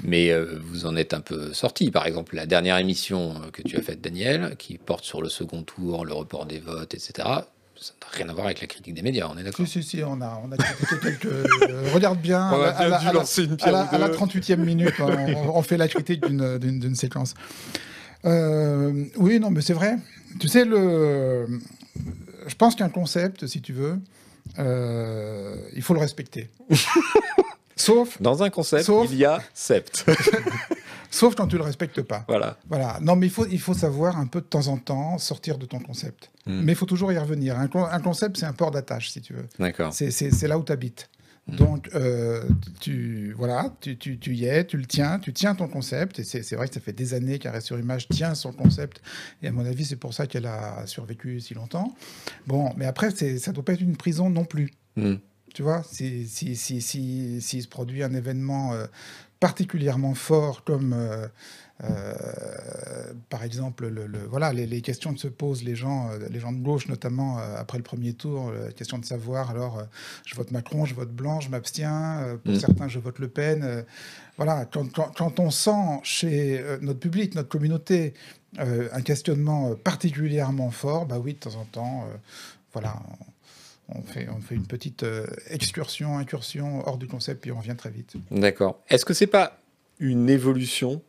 Mais 0.02 0.36
vous 0.36 0.88
en 0.88 0.96
êtes 0.96 1.14
un 1.14 1.22
peu 1.22 1.54
sorti. 1.54 1.92
Par 1.92 2.08
exemple, 2.08 2.36
la 2.36 2.48
dernière 2.48 2.80
émission 2.80 3.40
que 3.54 3.62
tu 3.62 3.78
as 3.78 3.82
faite, 3.84 4.02
Daniel, 4.02 4.56
qui 4.58 4.80
porte 4.80 5.04
sur 5.04 5.22
le 5.22 5.30
second 5.30 5.62
tour, 5.62 6.04
le 6.04 6.14
report 6.14 6.48
des 6.48 6.58
votes, 6.58 6.96
etc. 6.96 7.28
Ça 7.84 7.91
n'a 8.02 8.08
rien 8.17 8.30
à 8.30 8.34
voir 8.34 8.46
avec 8.46 8.62
la 8.62 8.67
critique 8.67 8.93
des 8.93 9.02
médias, 9.02 9.28
on 9.30 9.38
est 9.38 9.43
d'accord 9.43 9.67
Si, 9.67 9.84
si, 9.84 9.98
si, 9.98 10.04
on 10.04 10.22
a, 10.22 10.41
on 10.46 10.50
a 10.54 10.58
critiqué 10.58 10.96
quelques. 11.02 11.26
euh, 11.26 11.91
regarde 11.93 12.17
bien. 12.19 12.50
On 12.54 12.62
a 12.62 12.69
à 12.69 12.88
la- 12.88 12.88
bien 12.88 12.88
à 12.88 12.88
la- 12.88 12.98
dû 13.00 13.08
à 13.08 13.13
la- 13.13 13.19
lancer 13.19 13.43
une 13.43 13.54
à 13.54 13.56
pierre 13.58 13.76
à 13.76 13.98
la 13.98 14.08
deux. 14.08 14.13
38e 14.15 14.56
minute, 14.63 14.93
on, 15.00 15.62
fait 15.63 15.76
la 15.76 15.89
critique 15.89 16.26
d'une- 16.26 16.96
séquence. 16.96 17.34
Euh, 18.26 19.04
oui, 19.17 19.39
non, 19.41 19.50
mais 19.52 19.60
c'est 19.62 19.74
vrai. 19.74 19.98
Tu 20.39 20.48
sais, 20.48 20.63
le, 20.63 21.46
je 22.48 22.56
pense 22.56 22.76
qu'un 22.76 22.88
concept, 22.89 23.48
si 23.48 23.62
tu 23.62 23.74
veux, 23.74 24.00
euh, 24.60 25.58
il 25.76 25.82
faut 25.82 25.93
le 25.93 26.00
respecter. 26.00 26.50
sauf, 27.76 28.22
Dans 28.22 28.43
un 28.43 28.50
concept, 28.50 28.84
Sauf- 28.86 29.10
il 29.12 29.17
y 29.17 29.26
a 29.26 29.41
sept. 29.54 30.06
sauf 31.13 31.36
quand 31.36 31.47
tu 31.47 31.58
le 31.58 31.63
respectes 31.63 32.02
pas. 32.02 32.26
voilà. 32.28 32.58
Voilà. 32.67 32.97
Non, 33.02 33.15
mais 33.15 33.28
il 33.28 33.32
faut, 33.32 33.45
il 33.47 33.60
faut 33.60 33.73
savoir 33.73 34.17
un 34.17 34.26
peu 34.28 34.41
de 34.41 34.45
temps 34.45 34.67
en 34.67 34.78
temps 34.78 35.17
sortir 35.17 35.58
de 35.58 35.65
ton 35.65 35.80
concept. 35.80 36.32
Hmm. 36.45 36.62
Mais 36.63 36.71
il 36.71 36.76
faut 36.76 36.86
toujours 36.88 37.12
y 37.12 37.17
revenir. 37.17 37.58
Un, 37.60 37.67
con- 37.67 37.86
un 37.86 37.99
concept, 37.99 38.38
c'est 38.38 38.45
un 38.45 38.54
port 38.54 38.71
d'attache, 38.71 39.10
si 39.12 39.21
tu 39.21 39.34
veux. 39.34 39.47
D'accord. 39.60 39.93
C'est- 39.93 40.47
là 40.47 40.58
où 40.58 40.63
tu 40.63 40.71
habites. 40.71 41.10
Donc, 41.47 41.89
euh, 41.93 42.41
tu, 42.80 43.34
voilà, 43.38 43.73
tu, 43.82 43.97
tu, 43.97 44.17
tu 44.17 44.34
y 44.34 44.45
es, 44.45 44.65
tu 44.65 44.78
le 44.78 44.86
tiens, 44.86 45.19
tu 45.19 45.34
tiens 45.34 45.56
ton 45.56 45.67
concept. 45.67 46.19
Et 46.19 46.23
c'est 46.23 46.56
vrai 46.56 46.67
que 46.69 46.73
ça 46.73 46.80
fait 46.80 46.93
des 46.93 47.13
années 47.13 47.38
qu'Arrêt 47.38 47.60
sur 47.62 47.78
Image 47.78 48.08
tient 48.08 48.34
son 48.34 48.54
concept. 48.54 49.02
Et 49.41 49.47
à 49.49 49.52
mon 49.52 49.65
avis, 49.65 49.84
c'est 49.84 49.97
pour 49.97 50.13
ça 50.13 50.26
qu'elle 50.26 50.45
a 50.45 50.88
survécu 50.88 51.41
si 51.41 51.54
longtemps. 51.54 51.93
Bon, 52.47 52.73
mais 52.78 52.86
après, 52.86 53.12
ça 53.12 53.26
ne 53.26 53.52
doit 53.54 53.65
pas 53.65 53.73
être 53.73 53.82
une 53.82 53.97
prison 53.97 54.30
non 54.30 54.45
plus. 54.45 54.71
Hmm. 54.95 55.15
Tu 55.54 55.62
vois, 55.63 55.84
si, 55.84 56.26
si, 56.28 56.56
si, 56.56 56.82
si, 56.82 57.39
s'il 57.41 57.62
se 57.62 57.67
produit 57.67 58.04
un 58.04 58.13
événement 58.15 58.73
euh, 58.73 58.86
particulièrement 59.48 60.14
fort 60.16 60.64
comme, 60.64 60.94
euh, 60.94 61.28
euh, 61.84 63.14
par 63.30 63.44
exemple, 63.44 63.86
le, 63.90 64.08
le- 64.08 64.26
voilà, 64.30 64.54
les, 64.54 64.66
les 64.66 64.80
questions 64.82 65.14
que 65.14 65.20
se 65.20 65.28
posent 65.28 65.64
les 65.66 65.76
gens, 65.76 66.10
euh, 66.12 66.30
les 66.30 66.40
gens 66.40 66.54
de 66.54 66.60
gauche 66.64 66.88
notamment 66.88 67.40
euh, 67.40 67.58
après 67.58 67.78
le 67.78 67.84
premier 67.84 68.14
tour, 68.14 68.48
euh, 68.48 68.68
la 68.68 68.72
question 68.72 68.98
de 69.00 69.04
savoir, 69.04 69.50
alors, 69.50 69.84
je 70.26 70.34
vote 70.36 70.52
Macron, 70.52 70.86
je 70.86 70.96
vote 70.96 71.12
Blanc, 71.12 71.42
je 71.42 71.50
m'abstiens, 71.50 72.38
pour 72.46 72.54
Mm. 72.54 72.60
certains, 72.60 72.88
je 72.88 73.00
vote 73.00 73.20
Le 73.20 73.28
Pen. 73.28 73.84
voilà, 74.38 74.64
quand, 74.64 74.90
quand, 74.94 75.12
quand 75.14 75.42
on 75.42 75.52
sent 75.52 76.00
chez 76.04 76.64
notre 76.82 77.00
public, 77.00 77.36
notre 77.36 77.50
communauté, 77.50 78.14
un 78.58 79.02
questionnement 79.02 79.76
particulièrement 79.76 80.72
fort, 80.72 81.06
bah 81.06 81.20
oui, 81.20 81.34
de 81.34 81.40
temps 81.40 81.56
en 81.60 81.66
temps, 81.66 82.08
voilà, 82.72 82.96
on 83.20 83.33
fait, 84.02 84.28
on 84.36 84.42
fait 84.42 84.56
une 84.56 84.66
petite 84.66 85.04
euh, 85.04 85.28
excursion, 85.50 86.18
incursion 86.18 86.88
hors 86.88 86.98
du 86.98 87.08
concept, 87.08 87.42
puis 87.42 87.52
on 87.52 87.60
revient 87.60 87.76
très 87.78 87.92
vite. 87.92 88.16
D'accord. 88.32 88.80
Est-ce 88.90 89.06
que 89.06 89.14
c'est 89.14 89.28
pas 89.28 89.60
une 90.00 90.30
évolution 90.30 91.02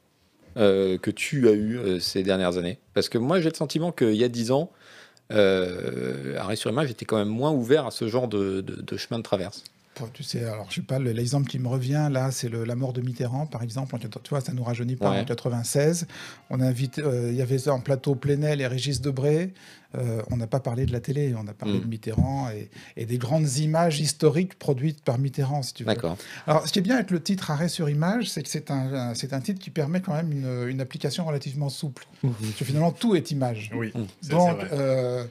euh, 0.59 0.99
que 0.99 1.11
tu 1.11 1.49
as 1.49 1.53
eue 1.53 1.79
euh, 1.79 1.99
ces 1.99 2.23
dernières 2.23 2.59
années? 2.59 2.79
Parce 2.93 3.09
que 3.09 3.17
moi, 3.19 3.41
j'ai 3.41 3.49
le 3.49 3.55
sentiment 3.55 3.91
qu'il 3.93 4.15
y 4.15 4.25
a 4.25 4.29
dix 4.29 4.51
ans, 4.51 4.71
euh, 5.33 6.37
Arrêt 6.39 6.57
sur 6.57 6.71
Image 6.71 6.91
était 6.91 7.05
quand 7.05 7.17
même 7.17 7.29
moins 7.29 7.51
ouvert 7.53 7.87
à 7.87 7.91
ce 7.91 8.09
genre 8.09 8.29
de, 8.29 8.61
de- 8.61 8.81
de 8.83 8.97
chemin 8.97 9.19
de 9.19 9.25
traverse. 9.25 9.65
Tu 10.13 10.23
sais, 10.23 10.45
alors 10.45 10.67
je 10.71 10.77
sais 10.77 10.83
pas, 10.83 10.99
l'exemple 10.99 11.49
qui 11.49 11.59
me 11.59 11.69
revient 11.69 12.09
là, 12.11 12.31
c'est 12.31 12.51
la 12.51 12.75
mort 12.75 12.93
de 12.93 13.01
Mitterrand, 13.01 13.47
par 13.47 13.63
exemple. 13.63 13.97
tu 13.99 14.31
vois, 14.31 14.41
ça 14.41 14.53
nous 14.53 14.65
rajeunit 14.65 14.97
pas 14.97 15.11
en 15.11 15.25
96. 15.25 16.07
On 16.51 16.61
a 16.61 16.67
invité, 16.67 17.03
euh, 17.03 17.31
il 17.31 17.37
y 17.37 17.43
avait 17.43 17.69
en 17.69 17.81
plateau 17.81 18.15
Plenel 18.15 18.61
et 18.61 18.67
Régis 18.67 19.01
Debray. 19.01 19.53
Euh, 19.97 20.23
on 20.31 20.37
n'a 20.37 20.49
pas 20.49 20.59
parlé 20.59 20.87
de 20.87 20.93
la 20.93 21.01
télé, 21.01 21.35
on 21.39 21.47
a 21.47 21.53
parlé 21.53 21.79
mm. 21.79 21.83
de 21.83 21.87
Mitterrand 21.87 22.49
et, 22.97 23.07
des 23.07 23.19
grandes 23.19 23.59
images 23.59 24.01
historiques 24.01 24.59
produites 24.59 25.03
par 25.03 25.19
Mitterrand, 25.19 25.63
si 25.63 25.75
tu 25.75 25.85
veux. 25.85 25.89
D'accord. 25.89 26.17
Alors, 26.47 26.67
ce 26.67 26.73
qui 26.73 26.81
est 26.81 26.83
bien 26.83 26.97
avec 26.97 27.11
le 27.11 27.23
titre 27.23 27.51
Arrêt 27.51 27.69
sur 27.69 27.89
image, 27.89 28.29
c'est 28.29 28.43
que 28.43 28.49
c'est 28.49 28.71
un, 28.71 29.15
c'est 29.15 29.33
un 29.33 29.41
titre 29.41 29.61
qui 29.61 29.71
permet 29.71 30.01
quand 30.01 30.15
même 30.15 30.33
une, 30.69 30.81
application 30.81 31.25
relativement 31.25 31.69
souple. 31.69 32.07
Parce 32.23 32.55
que 32.59 32.65
finalement, 32.65 32.91
tout 32.91 33.15
est 33.15 33.31
image. 33.31 33.71
Oui. 33.75 33.93
Donc, 34.29 34.59
euh, 34.73 35.25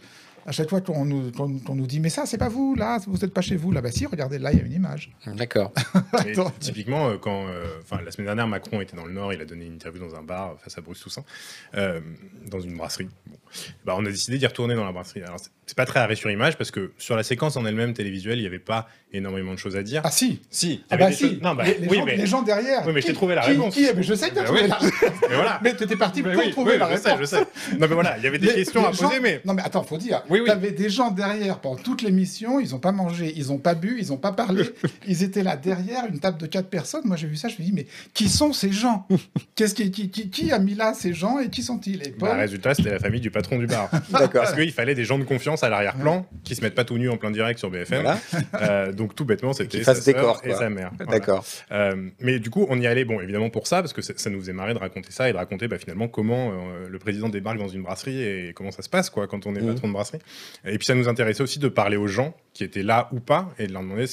à 0.45 0.51
chaque 0.51 0.69
fois 0.69 0.81
qu'on 0.81 1.05
nous, 1.05 1.31
nous, 1.69 1.87
dit 1.87 1.99
mais 1.99 2.09
ça 2.09 2.25
c'est 2.25 2.37
pas 2.37 2.49
vous 2.49 2.75
là 2.75 2.99
vous 3.07 3.17
n'êtes 3.17 3.33
pas 3.33 3.41
chez 3.41 3.55
vous. 3.55 3.71
Là 3.71 3.81
bah 3.81 3.91
si 3.91 4.05
regardez 4.05 4.39
là 4.39 4.51
il 4.51 4.59
y 4.59 4.61
a 4.61 4.65
une 4.65 4.73
image. 4.73 5.11
D'accord. 5.27 5.71
Typiquement 6.59 7.09
euh, 7.09 7.17
quand 7.17 7.47
euh, 7.47 7.79
enfin 7.81 8.01
la 8.03 8.11
semaine 8.11 8.25
dernière 8.25 8.47
Macron 8.47 8.81
était 8.81 8.95
dans 8.95 9.05
le 9.05 9.13
Nord 9.13 9.33
il 9.33 9.41
a 9.41 9.45
donné 9.45 9.65
une 9.65 9.73
interview 9.73 10.01
dans 10.01 10.15
un 10.15 10.23
bar 10.23 10.55
face 10.59 10.77
à 10.77 10.81
Bruce 10.81 10.99
Toussaint 10.99 11.23
euh, 11.75 12.01
dans 12.47 12.59
une 12.59 12.75
brasserie. 12.75 13.09
Bah, 13.85 13.95
on 13.97 14.05
a 14.05 14.09
décidé 14.09 14.37
d'y 14.37 14.47
retourner 14.47 14.75
dans 14.75 14.85
la 14.85 14.91
brasserie. 14.91 15.21
Alors 15.23 15.39
c'est 15.65 15.77
pas 15.77 15.85
très 15.85 15.99
arrêt 15.99 16.15
sur 16.15 16.29
image 16.29 16.57
parce 16.57 16.71
que 16.71 16.91
sur 16.97 17.15
la 17.15 17.23
séquence 17.23 17.55
en 17.55 17.65
elle-même 17.65 17.93
télévisuelle 17.93 18.37
il 18.37 18.41
n'y 18.41 18.47
avait 18.47 18.59
pas 18.59 18.87
énormément 19.13 19.53
de 19.53 19.59
choses 19.59 19.77
à 19.77 19.83
dire. 19.83 20.01
Ah 20.03 20.11
si. 20.11 20.41
Si. 20.49 20.83
Ah 20.89 20.97
bah 20.97 21.11
si. 21.11 21.39
non, 21.41 21.55
bah, 21.55 21.63
les, 21.63 21.87
oui, 21.87 21.97
gens, 21.97 22.05
mais... 22.05 22.17
les, 22.17 22.25
gens, 22.25 22.41
derrière 22.41 22.85
oui 22.85 22.93
mais 22.93 23.01
je 23.01 23.07
t'ai 23.07 23.13
trouvé 23.13 23.35
la 23.35 23.41
réponse. 23.41 23.73
qui, 23.73 23.87
mais 23.95 24.03
je 24.03 24.13
sais 24.13 24.29
que 24.29 24.33
tu 24.33 24.39
as 24.39 24.51
bah 24.51 24.67
la 24.67 24.79
mais 25.29 25.35
voilà. 25.35 25.59
Mais 25.63 25.75
tu 25.75 25.83
étais 25.83 25.95
parti 25.95 26.21
pour 26.21 26.31
trouver 26.51 26.77
la 26.77 26.87
réponse 26.87 27.19
je 27.19 27.25
sais 27.25 27.39
je 27.39 27.45
sais. 27.45 27.77
Non 27.77 27.87
mais 27.87 27.95
voilà 27.95 28.17
il 28.17 28.23
y 28.23 28.27
avait 28.27 28.39
des 28.39 28.53
questions 28.53 28.85
à 28.85 28.91
poser 28.91 29.19
mais 29.21 29.41
non 29.45 29.53
mais 29.53 29.61
attends 29.61 29.83
faut 29.83 29.97
dire 29.97 30.23
oui, 30.33 30.39
oui. 30.43 30.49
avais 30.49 30.71
des 30.71 30.89
gens 30.89 31.11
derrière 31.11 31.59
pendant 31.59 31.75
toute 31.75 32.01
l'émission, 32.01 32.59
ils 32.59 32.71
n'ont 32.71 32.79
pas 32.79 32.91
mangé, 32.91 33.33
ils 33.35 33.47
n'ont 33.47 33.59
pas 33.59 33.75
bu, 33.75 33.97
ils 33.99 34.09
n'ont 34.09 34.17
pas 34.17 34.31
parlé. 34.31 34.63
ils 35.07 35.23
étaient 35.23 35.43
là 35.43 35.55
derrière, 35.55 36.05
une 36.11 36.19
table 36.19 36.39
de 36.39 36.47
quatre 36.47 36.69
personnes. 36.69 37.03
Moi, 37.05 37.15
j'ai 37.17 37.27
vu 37.27 37.35
ça, 37.35 37.47
je 37.47 37.55
me 37.59 37.63
dis, 37.63 37.71
mais 37.71 37.85
qui 38.13 38.29
sont 38.29 38.53
ces 38.53 38.71
gens? 38.71 39.07
Qu'est-ce 39.55 39.75
qui, 39.75 39.91
qui, 39.91 40.51
a 40.51 40.59
mis 40.59 40.73
là 40.73 40.93
ces 40.93 41.13
gens 41.13 41.39
et 41.39 41.49
qui 41.49 41.61
sont-ils? 41.61 41.99
Le 41.99 42.19
bah, 42.19 42.35
résultat, 42.35 42.73
c'était 42.73 42.91
la 42.91 42.99
famille 42.99 43.21
du 43.21 43.31
patron 43.31 43.59
du 43.59 43.67
bar. 43.67 43.89
Parce 44.11 44.53
qu'il 44.53 44.71
fallait 44.71 44.95
des 44.95 45.05
gens 45.05 45.19
de 45.19 45.23
confiance 45.23 45.63
à 45.63 45.69
l'arrière-plan 45.69 46.25
qui 46.43 46.55
se 46.55 46.61
mettent 46.61 46.75
pas 46.75 46.85
tout 46.85 46.97
nus 46.97 47.09
en 47.09 47.17
plein 47.17 47.31
direct 47.31 47.59
sur 47.59 47.69
BFM. 47.69 48.05
Euh, 48.55 48.91
donc 48.91 49.15
tout 49.15 49.25
bêtement, 49.25 49.53
c'était 49.53 49.83
sa 49.83 49.95
sœur 49.95 50.41
et 50.43 50.53
sa 50.53 50.69
mère. 50.69 50.91
D'accord. 51.09 51.45
Euh, 51.71 52.09
mais 52.19 52.39
du 52.39 52.49
coup, 52.49 52.65
on 52.69 52.79
y 52.79 52.87
allait, 52.87 53.05
bon, 53.05 53.21
évidemment 53.21 53.49
pour 53.49 53.67
ça, 53.67 53.81
parce 53.81 53.93
que 53.93 54.01
ça 54.01 54.29
nous 54.29 54.39
faisait 54.39 54.53
marrer 54.53 54.73
de 54.73 54.79
raconter 54.79 55.11
ça 55.11 55.29
et 55.29 55.33
de 55.33 55.37
raconter 55.37 55.67
bah, 55.67 55.77
finalement 55.77 56.07
comment 56.07 56.51
euh, 56.51 56.87
le 56.89 56.99
président 56.99 57.29
débarque 57.29 57.57
dans 57.57 57.67
une 57.67 57.83
brasserie 57.83 58.21
et 58.21 58.53
comment 58.53 58.71
ça 58.71 58.81
se 58.81 58.89
passe 58.89 59.09
quoi 59.09 59.27
quand 59.27 59.45
on 59.45 59.55
est 59.55 59.61
mmh. 59.61 59.67
patron 59.67 59.87
de 59.87 59.93
brasserie. 59.93 60.19
Et 60.65 60.77
puis 60.77 60.85
ça 60.85 60.95
nous 60.95 61.07
intéressait 61.07 61.43
aussi 61.43 61.59
de 61.59 61.67
parler 61.67 61.97
aux 61.97 62.07
gens 62.07 62.35
qui 62.53 62.63
étaient 62.63 62.83
là 62.83 63.09
ou 63.11 63.19
pas 63.19 63.53
et 63.59 63.67
de 63.67 63.73
leur 63.73 63.81
demander 63.81 64.05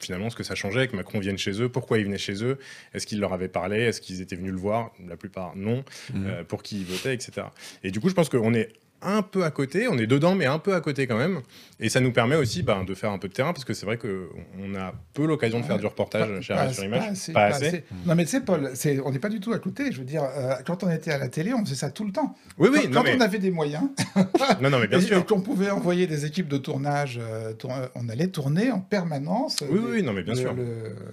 finalement 0.00 0.30
ce 0.30 0.36
que 0.36 0.44
ça 0.44 0.54
changeait 0.54 0.88
que 0.88 0.96
Macron 0.96 1.18
vienne 1.18 1.38
chez 1.38 1.60
eux, 1.60 1.68
pourquoi 1.68 1.98
il 1.98 2.04
venait 2.04 2.18
chez 2.18 2.44
eux, 2.44 2.58
est-ce 2.94 3.06
qu'il 3.06 3.20
leur 3.20 3.32
avait 3.32 3.48
parlé, 3.48 3.80
est-ce 3.80 4.00
qu'ils 4.00 4.20
étaient 4.20 4.36
venus 4.36 4.52
le 4.52 4.58
voir, 4.58 4.92
la 5.06 5.16
plupart 5.16 5.56
non, 5.56 5.84
mmh. 6.12 6.26
euh, 6.26 6.44
pour 6.44 6.62
qui 6.62 6.80
ils 6.80 6.86
votaient, 6.86 7.14
etc. 7.14 7.48
Et 7.82 7.90
du 7.90 8.00
coup, 8.00 8.08
je 8.08 8.14
pense 8.14 8.28
qu'on 8.28 8.54
est 8.54 8.72
un 9.02 9.22
peu 9.22 9.44
à 9.44 9.50
côté, 9.50 9.88
on 9.88 9.96
est 9.98 10.06
dedans, 10.06 10.34
mais 10.34 10.46
un 10.46 10.58
peu 10.58 10.74
à 10.74 10.80
côté 10.80 11.06
quand 11.06 11.16
même. 11.16 11.40
Et 11.80 11.88
ça 11.88 12.00
nous 12.00 12.12
permet 12.12 12.36
aussi 12.36 12.62
ben, 12.62 12.84
de 12.84 12.94
faire 12.94 13.10
un 13.10 13.18
peu 13.18 13.28
de 13.28 13.32
terrain, 13.32 13.52
parce 13.52 13.64
que 13.64 13.72
c'est 13.72 13.86
vrai 13.86 13.98
qu'on 13.98 14.74
a 14.74 14.92
peu 15.14 15.26
l'occasion 15.26 15.60
de 15.60 15.64
faire 15.64 15.78
du 15.78 15.86
reportage 15.86 16.40
chez 16.40 16.54
sur 16.72 16.84
Image. 16.84 17.32
Pas 17.32 17.46
assez. 17.46 17.84
Non, 18.06 18.14
mais 18.14 18.24
tu 18.24 18.30
sais, 18.30 18.40
Paul, 18.40 18.72
on 19.04 19.12
n'est 19.12 19.18
pas 19.18 19.28
du 19.28 19.40
tout 19.40 19.52
à 19.52 19.58
côté. 19.58 19.92
Je 19.92 19.98
veux 19.98 20.04
dire, 20.04 20.24
euh, 20.24 20.54
quand 20.66 20.82
on 20.82 20.90
était 20.90 21.12
à 21.12 21.18
la 21.18 21.28
télé, 21.28 21.54
on 21.54 21.64
faisait 21.64 21.76
ça 21.76 21.90
tout 21.90 22.04
le 22.04 22.12
temps. 22.12 22.34
Oui, 22.58 22.68
oui. 22.72 22.90
Quand, 22.92 23.04
on 23.06 23.20
avait 23.20 23.38
des 23.38 23.50
moyens. 23.50 23.84
non, 24.60 24.70
non, 24.70 24.78
mais 24.78 24.88
bien 24.88 25.00
sûr. 25.00 25.18
Et 25.18 25.24
qu'on 25.24 25.40
pouvait 25.40 25.70
envoyer 25.70 26.06
des 26.06 26.24
équipes 26.24 26.48
de 26.48 26.58
tournage, 26.58 27.20
euh, 27.22 27.52
on 27.94 28.08
allait 28.08 28.28
tourner 28.28 28.72
en 28.72 28.80
permanence. 28.80 29.62
Oui, 29.70 29.80
oui, 29.90 30.02
non, 30.02 30.12
mais 30.12 30.22
bien 30.22 30.34
sûr. 30.34 30.54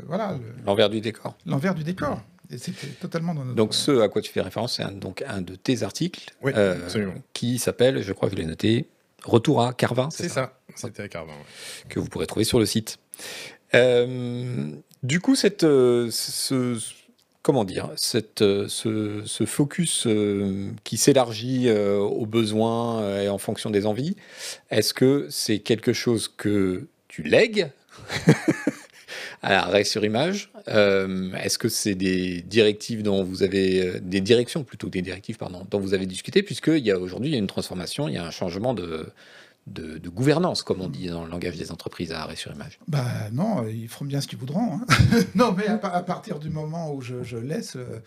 voilà. 0.07 0.37
L'envers 0.65 0.89
du 0.89 1.01
décor. 1.01 1.37
L'envers 1.45 1.75
du 1.75 1.83
décor. 1.83 2.21
C'était 2.57 2.87
totalement 2.99 3.33
dans 3.33 3.43
notre... 3.43 3.55
Donc 3.55 3.73
ce 3.73 4.01
à 4.01 4.09
quoi 4.09 4.21
tu 4.21 4.31
fais 4.31 4.41
référence, 4.41 4.75
c'est 4.77 4.83
un, 4.83 4.91
donc 4.91 5.23
un 5.27 5.41
de 5.41 5.55
tes 5.55 5.83
articles 5.83 6.33
euh, 6.45 6.77
qui 7.33 7.59
s'appelle, 7.59 8.01
je 8.01 8.13
crois 8.13 8.29
que 8.29 8.35
je 8.35 8.41
l'ai 8.41 8.47
noté, 8.47 8.87
Retour 9.23 9.63
à 9.63 9.73
Carvin. 9.73 10.09
C'est 10.11 10.29
ça, 10.29 10.59
c'était 10.75 11.01
à 11.01 11.07
Carvin. 11.07 11.33
Que 11.89 11.99
vous 11.99 12.07
pourrez 12.07 12.27
trouver 12.27 12.45
sur 12.45 12.59
le 12.59 12.67
site. 12.67 12.99
Euh, 13.73 14.69
du 15.01 15.19
coup, 15.19 15.35
cette, 15.35 15.63
euh, 15.63 16.09
ce, 16.11 16.79
comment 17.41 17.65
dire, 17.65 17.89
cette, 17.95 18.41
ce, 18.67 19.23
ce 19.25 19.45
focus 19.45 20.07
qui 20.83 20.97
s'élargit 20.97 21.71
aux 21.71 22.27
besoins 22.27 23.19
et 23.19 23.29
en 23.29 23.39
fonction 23.39 23.71
des 23.71 23.87
envies, 23.87 24.15
est-ce 24.69 24.93
que 24.93 25.25
c'est 25.31 25.57
quelque 25.57 25.93
chose 25.93 26.27
que 26.27 26.85
tu 27.07 27.23
lègues 27.23 27.71
à 29.45 29.51
l'arrêt 29.51 29.83
sur 29.83 30.03
image. 30.03 30.49
Euh, 30.67 31.31
est-ce 31.35 31.59
que 31.59 31.69
c'est 31.69 31.93
des 31.93 32.41
directives 32.41 33.03
dont 33.03 33.23
vous 33.23 33.43
avez 33.43 33.85
euh, 33.85 33.99
des 34.01 34.19
directions 34.19 34.63
plutôt 34.63 34.89
des 34.89 35.03
directives 35.03 35.37
pardon 35.37 35.67
dont 35.69 35.79
vous 35.79 35.93
avez 35.93 36.07
discuté 36.07 36.41
puisqu'il 36.41 36.83
y 36.83 36.91
a 36.91 36.97
aujourd'hui 36.97 37.35
une 37.37 37.45
transformation, 37.45 38.07
il 38.07 38.15
y 38.15 38.17
a 38.17 38.25
un 38.25 38.31
changement 38.31 38.73
de 38.73 39.05
de, 39.67 40.09
gouvernance, 40.09 40.61
comme 40.61 40.81
on 40.81 40.87
dit 40.87 41.07
dans 41.07 41.25
le 41.25 41.31
langage 41.31 41.57
des 41.57 41.71
entreprises 41.71 42.11
à 42.11 42.21
arrêt 42.21 42.35
sur 42.35 42.53
image 42.53 42.77
Bah 42.87 43.03
non, 43.31 43.67
ils 43.67 43.87
feront 43.87 44.05
bien 44.05 44.21
ce 44.21 44.27
qu'ils 44.27 44.37
voudront. 44.37 44.75
Hein. 44.75 44.85
non, 45.35 45.53
mais 45.53 45.67
à, 45.67 45.77
partir 45.77 46.39
du 46.39 46.49
moment 46.49 46.93
où 46.93 47.01
je, 47.01 47.35
laisse 47.35 47.75
euh, 47.75 48.01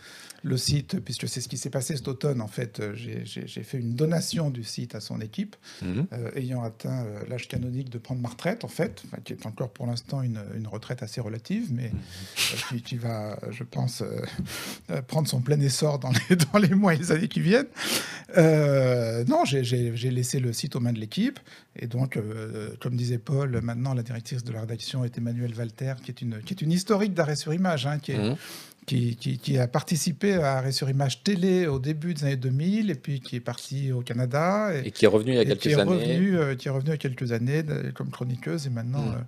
le 0.44 0.56
site, 0.56 1.00
puisque 1.00 1.28
c'est 1.28 1.40
ce 1.40 1.48
qui 1.48 1.58
s'est 1.58 1.70
passé 1.70 1.96
cet 1.96 2.06
automne, 2.06 2.40
en 2.40 2.46
fait, 2.46 2.78
euh, 2.78 2.94
j'ai 2.94 3.62
fait 3.64 3.78
une 3.78 3.94
donation 3.94 4.50
du 4.50 4.62
site 4.62 4.94
à 4.94 5.00
son 5.00 5.20
équipe, 5.20 5.56
mhm. 5.82 6.06
euh, 6.12 6.30
ayant 6.36 6.62
atteint 6.62 7.04
l'âge 7.28 7.48
canonique 7.48 7.90
de 7.90 7.98
prendre 7.98 8.20
ma 8.20 8.28
retraite, 8.28 8.64
en 8.64 8.68
fait, 8.68 9.02
qui 9.24 9.32
est 9.32 9.44
encore 9.44 9.70
pour 9.70 9.86
l'instant 9.86 10.22
une, 10.22 10.38
retraite 10.70 11.02
assez 11.02 11.20
relative, 11.20 11.68
mais 11.72 11.90
mhm. 12.70 12.80
qui, 12.82 12.96
va, 12.96 13.36
je 13.50 13.64
pense, 13.64 14.04
prendre 15.08 15.26
son 15.26 15.40
plein 15.40 15.58
essor 15.60 15.98
dans 15.98 16.12
les, 16.12 16.36
dans 16.52 16.58
les 16.58 16.74
mois 16.74 16.94
et 16.94 16.98
les 16.98 17.10
années 17.10 17.28
qui 17.28 17.40
viennent. 17.40 17.66
non, 18.36 19.44
j'ai 19.44 20.10
laissé 20.10 20.38
le 20.38 20.52
site 20.52 20.76
aux 20.76 20.80
mains 20.80 20.92
de 20.92 21.00
l'équipe. 21.00 21.40
Et 21.76 21.86
donc, 21.86 22.16
euh, 22.16 22.70
comme 22.80 22.96
disait 22.96 23.18
Paul, 23.18 23.60
maintenant 23.62 23.94
la 23.94 24.02
directrice 24.02 24.44
de 24.44 24.52
la 24.52 24.62
rédaction 24.62 25.04
est 25.04 25.16
Emmanuelle 25.18 25.54
Walter, 25.56 25.94
qui 26.02 26.10
est 26.10 26.22
une, 26.22 26.40
qui 26.42 26.54
est 26.54 26.62
une 26.62 26.72
historique 26.72 27.14
d'arrêt 27.14 27.36
sur 27.36 27.54
image, 27.54 27.86
hein, 27.86 27.98
qui, 27.98 28.12
est, 28.12 28.18
mmh. 28.18 28.36
qui, 28.86 29.16
qui, 29.16 29.58
a 29.58 29.68
participé 29.68 30.34
à 30.34 30.58
arrêt 30.58 30.72
sur 30.72 30.90
image 30.90 31.22
télé 31.22 31.66
au 31.66 31.78
début 31.78 32.14
des 32.14 32.24
années 32.24 32.36
2000, 32.36 32.90
et 32.90 32.94
puis 32.94 33.20
qui 33.20 33.36
est 33.36 33.40
partie 33.40 33.92
au 33.92 34.00
Canada. 34.00 34.70
Et, 34.84 34.90
qui 34.90 35.04
est 35.04 35.08
revenue 35.08 35.32
il 35.32 35.36
y 35.36 35.40
a 35.40 35.44
quelques 35.44 35.78
années. 35.78 36.18
Euh, 36.34 36.54
qui 36.56 36.68
est 36.68 36.70
revenue 36.70 36.90
il 36.90 36.92
y 36.92 36.94
a 36.94 36.98
quelques 36.98 37.32
années 37.32 37.64
comme 37.94 38.10
chroniqueuse, 38.10 38.66
et 38.66 38.70
maintenant. 38.70 39.02
Mmh. 39.02 39.14
Euh, 39.14 39.22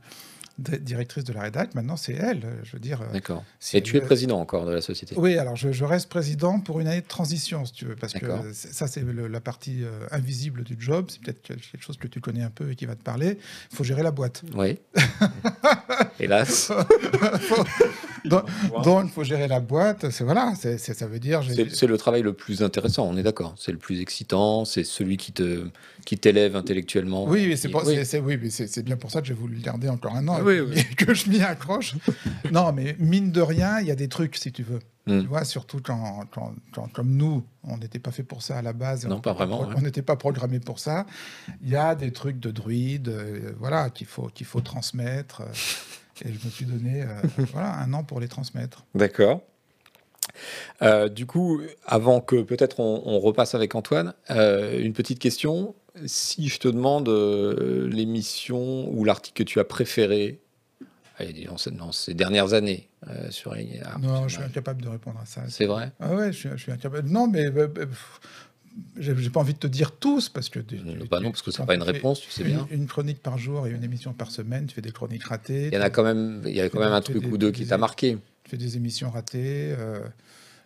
directrice 0.61 1.25
de 1.25 1.33
la 1.33 1.43
rédac, 1.43 1.75
maintenant 1.75 1.97
c'est 1.97 2.13
elle. 2.13 2.43
Je 2.63 2.73
veux 2.73 2.79
dire. 2.79 3.03
Euh, 3.03 3.13
D'accord. 3.13 3.45
Et 3.73 3.83
tu 3.83 3.97
es 3.97 4.01
président 4.01 4.41
encore 4.41 4.67
de 4.67 4.73
la 4.73 4.81
société? 4.81 5.15
Oui, 5.19 5.37
alors 5.39 5.57
je, 5.57 5.85
reste 5.85 6.09
président 6.09 6.61
pour 6.61 6.81
une 6.81 6.87
année 6.87 7.01
de 7.01 7.07
transition, 7.07 7.65
si 7.65 7.73
tu 7.73 7.85
veux, 7.87 7.97
parce 7.97 8.13
que 8.13 8.27
ça 8.53 8.87
c'est 8.87 9.05
la 9.05 9.41
partie 9.41 9.85
euh, 9.85 10.07
invisible 10.11 10.63
du 10.63 10.77
job. 10.79 11.07
C'est 11.09 11.21
peut-être 11.21 11.43
quelque 11.43 11.83
chose 11.83 11.97
que 11.97 12.07
tu 12.07 12.21
connais 12.21 12.43
un 12.43 12.51
peu 12.51 12.71
et 12.71 12.77
qui 12.77 12.87
va 12.87 12.95
te 12.95 13.03
parler. 13.03 13.39
Il 13.73 13.77
faut 13.77 13.85
gérer 13.85 14.03
la 14.03 14.11
boîte. 14.11 14.43
Oui. 14.55 14.79
Hélas. 16.21 16.71
donc, 18.25 18.45
il 19.05 19.11
faut 19.11 19.25
gérer 19.25 19.49
la 19.49 19.61
boîte. 19.61 20.11
C'est 20.11 20.25
voilà, 20.25 20.53
c'est 20.57 20.79
ça 20.79 21.07
veut 21.07 21.19
dire. 21.19 21.43
C'est 21.73 21.87
le 21.87 21.97
travail 21.97 22.23
le 22.23 22.33
plus 22.33 22.63
intéressant. 22.63 23.09
On 23.09 23.17
est 23.17 23.23
d'accord. 23.23 23.55
C'est 23.59 23.73
le 23.73 23.79
plus 23.79 24.01
excitant. 24.01 24.65
C'est 24.65 24.85
celui 24.85 25.17
qui 25.17 25.33
te 25.33 25.67
qui 26.05 26.19
t'élève 26.19 26.57
intellectuellement. 26.57 27.25
Oui, 27.25 27.47
oui 27.47 27.57
c'est 27.57 27.69
oui. 28.21 28.39
oui, 28.43 28.83
bien 28.83 28.97
pour 28.97 29.11
ça 29.11 29.21
que 29.21 29.27
j'ai 29.27 29.35
voulu 29.35 29.57
le 29.57 29.63
garder 29.63 29.89
encore 29.89 30.17
un 30.17 30.27
an 30.29 30.39
et 30.77 30.95
que 30.95 31.15
je 31.15 31.29
m'y 31.31 31.41
accroche. 31.41 31.95
non, 32.53 32.73
mais 32.73 32.97
mine 32.99 33.33
de 33.33 33.41
rien, 33.41 33.81
il 33.81 33.87
y 33.87 33.91
a 33.91 33.97
des 33.97 34.09
trucs, 34.09 34.37
si 34.37 34.53
tu 34.53 34.63
veux. 34.63 34.81
Hmm. 35.07 35.23
Tu 35.23 35.27
vois, 35.27 35.45
surtout 35.45 35.81
quand, 35.83 36.25
quand, 36.31 36.93
comme 36.93 37.17
nous, 37.17 37.45
on 37.65 37.79
n'était 37.79 37.99
pas 37.99 38.11
fait 38.11 38.23
pour 38.23 38.43
ça 38.43 38.59
à 38.59 38.63
la 38.63 38.73
base. 38.73 39.07
Non, 39.07 39.21
pas 39.21 39.33
vraiment. 39.33 39.69
On 39.77 39.81
n'était 39.81 40.03
pas 40.03 40.17
programmé 40.17 40.61
pour 40.61 40.79
ça. 40.79 41.07
Il 41.63 41.71
y 41.71 41.77
a 41.77 41.95
des 41.95 42.13
trucs 42.13 42.39
de 42.39 42.51
druide, 42.51 43.09
euh, 43.09 43.53
voilà, 43.59 43.91
qu'il 43.91 44.07
faut, 44.07 44.29
qu'il 44.29 44.47
faut 44.47 44.61
transmettre. 44.61 45.41
Euh, 45.41 46.25
et 46.25 46.33
je 46.33 46.45
me 46.45 46.51
suis 46.51 46.67
donné 46.67 47.03
euh, 47.03 47.07
voilà, 47.53 47.79
un 47.79 47.93
an 47.95 48.05
pour 48.05 48.21
les 48.21 48.29
transmettre. 48.29 48.85
D'accord. 48.95 49.41
du 51.13 51.27
coup, 51.27 51.61
avant 51.87 52.21
que 52.21 52.43
peut-être 52.43 52.81
on, 52.81 53.19
repasse 53.21 53.55
avec 53.55 53.75
Antoine, 53.75 54.15
une 54.29 54.93
petite 54.93 55.19
question 55.19 55.75
si 56.07 56.49
je 56.49 56.59
te 56.59 56.69
demande 56.69 57.09
euh, 57.09 57.89
l'émission 57.89 58.89
ou 58.93 59.05
l'article 59.05 59.45
que 59.45 59.49
tu 59.49 59.61
as 59.61 59.65
préféré 59.65 60.41
dans 61.73 61.93
ces 61.93 62.15
dernières 62.15 62.55
années 62.55 62.89
euh, 63.07 63.31
sur 63.31 63.55
Non, 64.01 64.27
je 64.27 64.37
suis 64.37 64.43
incapable 64.43 64.81
de 64.81 64.89
répondre 64.89 65.21
à 65.21 65.27
ça. 65.27 65.43
C'est 65.49 65.67
vrai? 65.67 65.93
Ah 66.01 66.15
ouais, 66.15 66.33
je 66.33 66.57
suis, 66.57 66.73
incapable. 66.73 67.11
Non, 67.11 67.29
mais 67.29 67.45
euh, 67.45 67.69
j'ai 68.97 69.29
pas 69.29 69.41
envie 69.41 69.53
de 69.53 69.59
te 69.59 69.67
dire 69.67 69.93
tous 69.93 70.31
parce 70.31 70.49
que. 70.49 70.61
non, 70.61 71.07
pas 71.07 71.21
non, 71.21 71.31
parce 71.31 71.43
que 71.43 71.51
c'est 71.51 71.67
pas 71.67 71.75
une 71.75 71.83
réponse, 71.83 72.21
tu 72.21 72.31
sais 72.31 72.43
bien. 72.43 72.67
Une, 72.71 72.87
chronique 72.87 73.23
par 73.23 73.37
jour 73.37 73.67
et 73.67 73.71
une 73.71 73.85
émission 73.85 74.15
par 74.15 74.31
semaine, 74.31 74.67
tu 74.67 74.75
fais 74.75 74.81
des 74.81 74.93
chroniques 74.93 75.25
ratées. 75.25 75.67
Il 75.67 75.75
y 75.75 75.79
en 75.79 75.83
a 75.83 75.91
quand 75.91 76.05
même, 76.05 76.43
il 76.47 76.55
y 76.55 76.61
a 76.61 76.71
quand 76.71 76.81
même 76.81 76.93
un 76.93 77.03
truc 77.03 77.23
ou 77.31 77.37
deux 77.37 77.51
qui 77.51 77.67
t'a 77.67 77.77
marqué. 77.77 78.17
Tu 78.45 78.51
fais 78.53 78.57
des 78.57 78.77
émissions 78.77 79.11
ratées. 79.11 79.75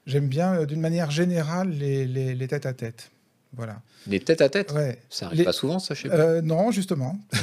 J'aime 0.06 0.28
bien, 0.28 0.64
d'une 0.66 0.82
manière 0.82 1.10
générale, 1.10 1.70
les, 1.70 2.06
les, 2.06 2.34
les 2.34 2.48
tête 2.48 2.66
à 2.66 2.74
tête. 2.74 3.10
Voilà. 3.56 3.80
Les 4.06 4.20
têtes 4.20 4.40
à 4.42 4.48
tête 4.48 4.72
Ouais. 4.72 4.98
Ça 5.10 5.26
arrive 5.26 5.38
Les- 5.38 5.44
pas 5.44 5.52
souvent, 5.52 5.78
ça, 5.78 5.94
je 5.94 6.02
sais 6.02 6.08
pas. 6.08 6.14
Euh, 6.16 6.42
non, 6.42 6.70
justement. 6.70 7.18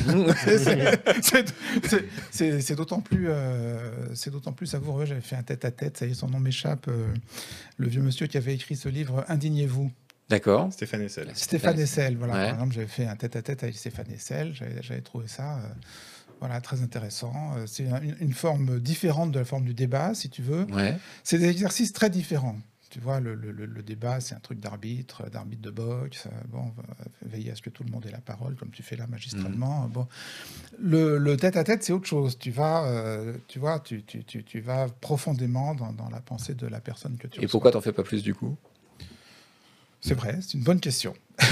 C'est- 2.32 2.76
d'autant 2.76 3.02
plus, 3.02 3.28
euh, 3.30 4.14
c'est 4.14 4.30
d'autant 4.32 4.52
plus 4.52 4.68
savoureux. 4.68 5.06
J'avais 5.06 5.22
fait 5.22 5.36
un 5.36 5.44
tête-à-tête, 5.44 5.98
ça 5.98 6.06
y 6.06 6.12
est, 6.12 6.14
son 6.14 6.28
nom 6.28 6.40
m'échappe. 6.40 6.88
euh, 6.88 7.08
le 7.78 7.88
vieux 7.88 8.02
monsieur 8.02 8.28
qui 8.28 8.38
avait 8.38 8.54
écrit 8.54 8.76
ce 8.76 8.90
livre, 8.90 9.26
Indignez-vous. 9.28 9.92
D'accord. 10.30 10.72
Stéphane 10.72 11.02
Essel. 11.02 11.30
Stéphane 11.34 11.80
Essel, 11.80 12.16
voilà. 12.18 12.34
Ouais. 12.34 12.46
Par 12.46 12.54
exemple, 12.54 12.74
j'avais 12.76 12.88
fait 12.88 13.06
un 13.06 13.16
tête-à-tête 13.16 13.64
avec 13.64 13.76
Stéphane 13.78 14.06
Essel. 14.14 14.54
J'avais 14.82 15.02
trouvé 15.02 15.28
ça, 15.28 15.56
euh, 15.58 15.68
voilà, 16.40 16.62
très 16.62 16.82
intéressant. 16.82 17.34
C'est 17.68 17.84
une, 17.84 18.16
une 18.22 18.34
forme 18.34 18.80
différente 18.80 19.32
de 19.32 19.40
la 19.40 19.46
forme 19.46 19.66
du 19.66 19.74
débat, 19.74 20.14
si 20.14 20.30
tu 20.30 20.42
veux. 20.42 20.64
Ouais. 20.72 20.96
C'est 21.24 21.38
des 21.38 21.50
exercices 21.50 21.92
très 21.92 22.10
différents. 22.10 22.56
Tu 22.92 23.00
vois, 23.00 23.20
le, 23.22 23.34
le- 23.36 23.82
débat, 23.82 24.20
c'est 24.20 24.36
un 24.36 24.40
truc 24.40 24.60
d'arbitre, 24.60 25.28
d'arbitre 25.30 25.62
de 25.64 25.72
boxe. 25.72 26.28
euh, 26.28 26.30
Bon, 26.50 26.72
veiller 27.26 27.52
à 27.52 27.56
ce 27.56 27.62
que 27.62 27.70
tout 27.72 27.84
le 27.84 27.90
monde 27.90 28.06
ait 28.06 28.12
la 28.12 28.20
parole, 28.20 28.56
comme 28.56 28.70
tu 28.70 28.84
fais 28.84 28.96
là 28.98 29.08
magistralement. 29.08 29.88
Bon, 29.88 30.08
le 30.78 31.18
le 31.18 31.38
tête-à-tête, 31.38 31.84
c'est 31.84 31.94
autre 31.94 32.06
chose. 32.08 32.38
Tu 32.38 32.52
vas, 32.52 32.86
euh, 32.86 33.38
tu 33.48 33.60
vois, 33.60 33.80
tu, 33.80 34.04
tu, 34.04 34.24
tu, 34.26 34.44
tu 34.44 34.60
vas 34.60 34.88
profondément 34.90 35.74
dans, 35.74 35.94
dans 35.94 36.10
la 36.10 36.20
pensée 36.20 36.54
de 36.54 36.68
la 36.68 36.82
personne 36.82 37.18
que 37.18 37.28
tu 37.28 37.40
Et 37.40 37.44
reçois. 37.44 37.52
pourquoi 37.52 37.72
t'en 37.72 37.82
fais 37.82 37.94
pas 37.94 38.04
plus, 38.04 38.22
du 38.24 38.36
coup? 38.36 38.56
C'est 40.02 40.16
vrai, 40.16 40.40
c'est 40.42 40.56
une 40.58 40.64
bonne 40.64 40.80
question. 40.82 41.14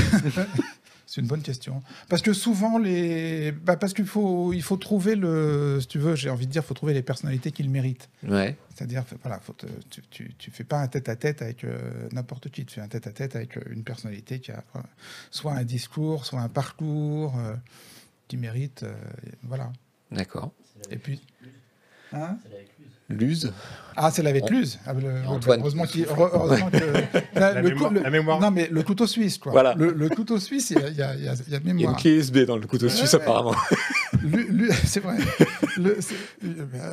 c'est 1.11 1.21
une 1.21 1.27
bonne 1.27 1.41
question. 1.41 1.81
Parce 2.07 2.21
que 2.21 2.33
souvent, 2.33 2.77
les... 2.77 3.51
bah, 3.51 3.77
parce 3.77 3.93
qu'il 3.95 4.05
faut, 4.05 4.53
il 4.53 4.61
faut 4.61 4.77
trouver 4.77 5.15
le... 5.15 5.79
Si 5.81 5.87
tu 5.87 5.97
veux, 5.97 6.15
j'ai 6.15 6.29
envie 6.29 6.45
de 6.45 6.51
dire, 6.51 6.61
il 6.63 6.67
faut 6.67 6.75
trouver 6.75 6.93
les 6.93 7.01
personnalités 7.01 7.51
qui 7.51 7.63
le 7.63 7.69
méritent. 7.69 8.09
Ouais. 8.23 8.55
C'est-à-dire, 8.75 9.03
voilà, 9.23 9.39
faut 9.39 9.53
te- 9.53 9.65
tu, 9.89 10.03
tu, 10.11 10.33
tu 10.37 10.51
fais 10.51 10.63
pas 10.63 10.77
un 10.79 10.87
tête-à-tête 10.87 11.41
avec 11.41 11.63
euh, 11.63 12.07
n'importe 12.11 12.49
qui. 12.51 12.63
Tu 12.63 12.75
fais 12.75 12.81
un 12.81 12.87
tête-à-tête 12.87 13.35
avec 13.35 13.57
euh, 13.57 13.61
une 13.71 13.83
personnalité 13.83 14.39
qui 14.39 14.51
a 14.51 14.63
euh, 14.75 14.79
soit 15.31 15.53
un 15.53 15.63
discours, 15.63 16.25
soit 16.25 16.41
un 16.41 16.47
parcours 16.49 17.35
euh, 17.39 17.55
qui 18.27 18.37
mérite. 18.37 18.83
euh, 18.83 18.93
voilà. 19.41 19.73
D'accord. 20.11 20.51
Et 20.91 20.97
puis... 20.97 21.19
Hein? 22.13 22.37
Luz 23.09 23.51
ah, 24.01 24.11
c'est 24.11 24.23
la 24.23 24.31
vécluse. 24.31 24.79
Ah, 24.85 24.93
le- 24.93 25.27
Antoine. 25.27 25.59
Heureusement, 25.59 25.83
heureusement 26.07 26.69
que. 26.69 26.77
La 27.37 27.59
le 27.61 27.67
mémoire- 27.69 27.91
le- 27.91 28.01
la 28.01 28.09
mémoire. 28.09 28.39
Non, 28.39 28.49
mais 28.49 28.69
le 28.71 28.81
couteau 28.81 29.05
suisse, 29.07 29.37
quoi. 29.37 29.51
Voilà. 29.51 29.73
Le, 29.75 29.91
le 29.91 30.07
couteau 30.07 30.39
suisse, 30.39 30.69
il 30.69 30.79
y 30.79 30.83
a, 30.83 30.89
il 30.89 30.95
y 30.95 31.01
a- 31.01 31.15
il 31.15 31.23
y 31.25 31.27
a- 31.27 31.35
de 31.35 31.41
Il 31.47 31.51
y 31.51 31.55
a 31.55 31.59
une 31.59 31.73
mémoire. 31.73 31.97
clé 31.97 32.11
USB 32.11 32.45
dans 32.45 32.55
le 32.55 32.65
couteau 32.65 32.85
Ouais, 32.85 32.91
suisse, 32.93 33.13
ouais. 33.13 33.21
apparemment. 33.21 33.55
C'est 34.85 35.01
vrai. 35.01 35.17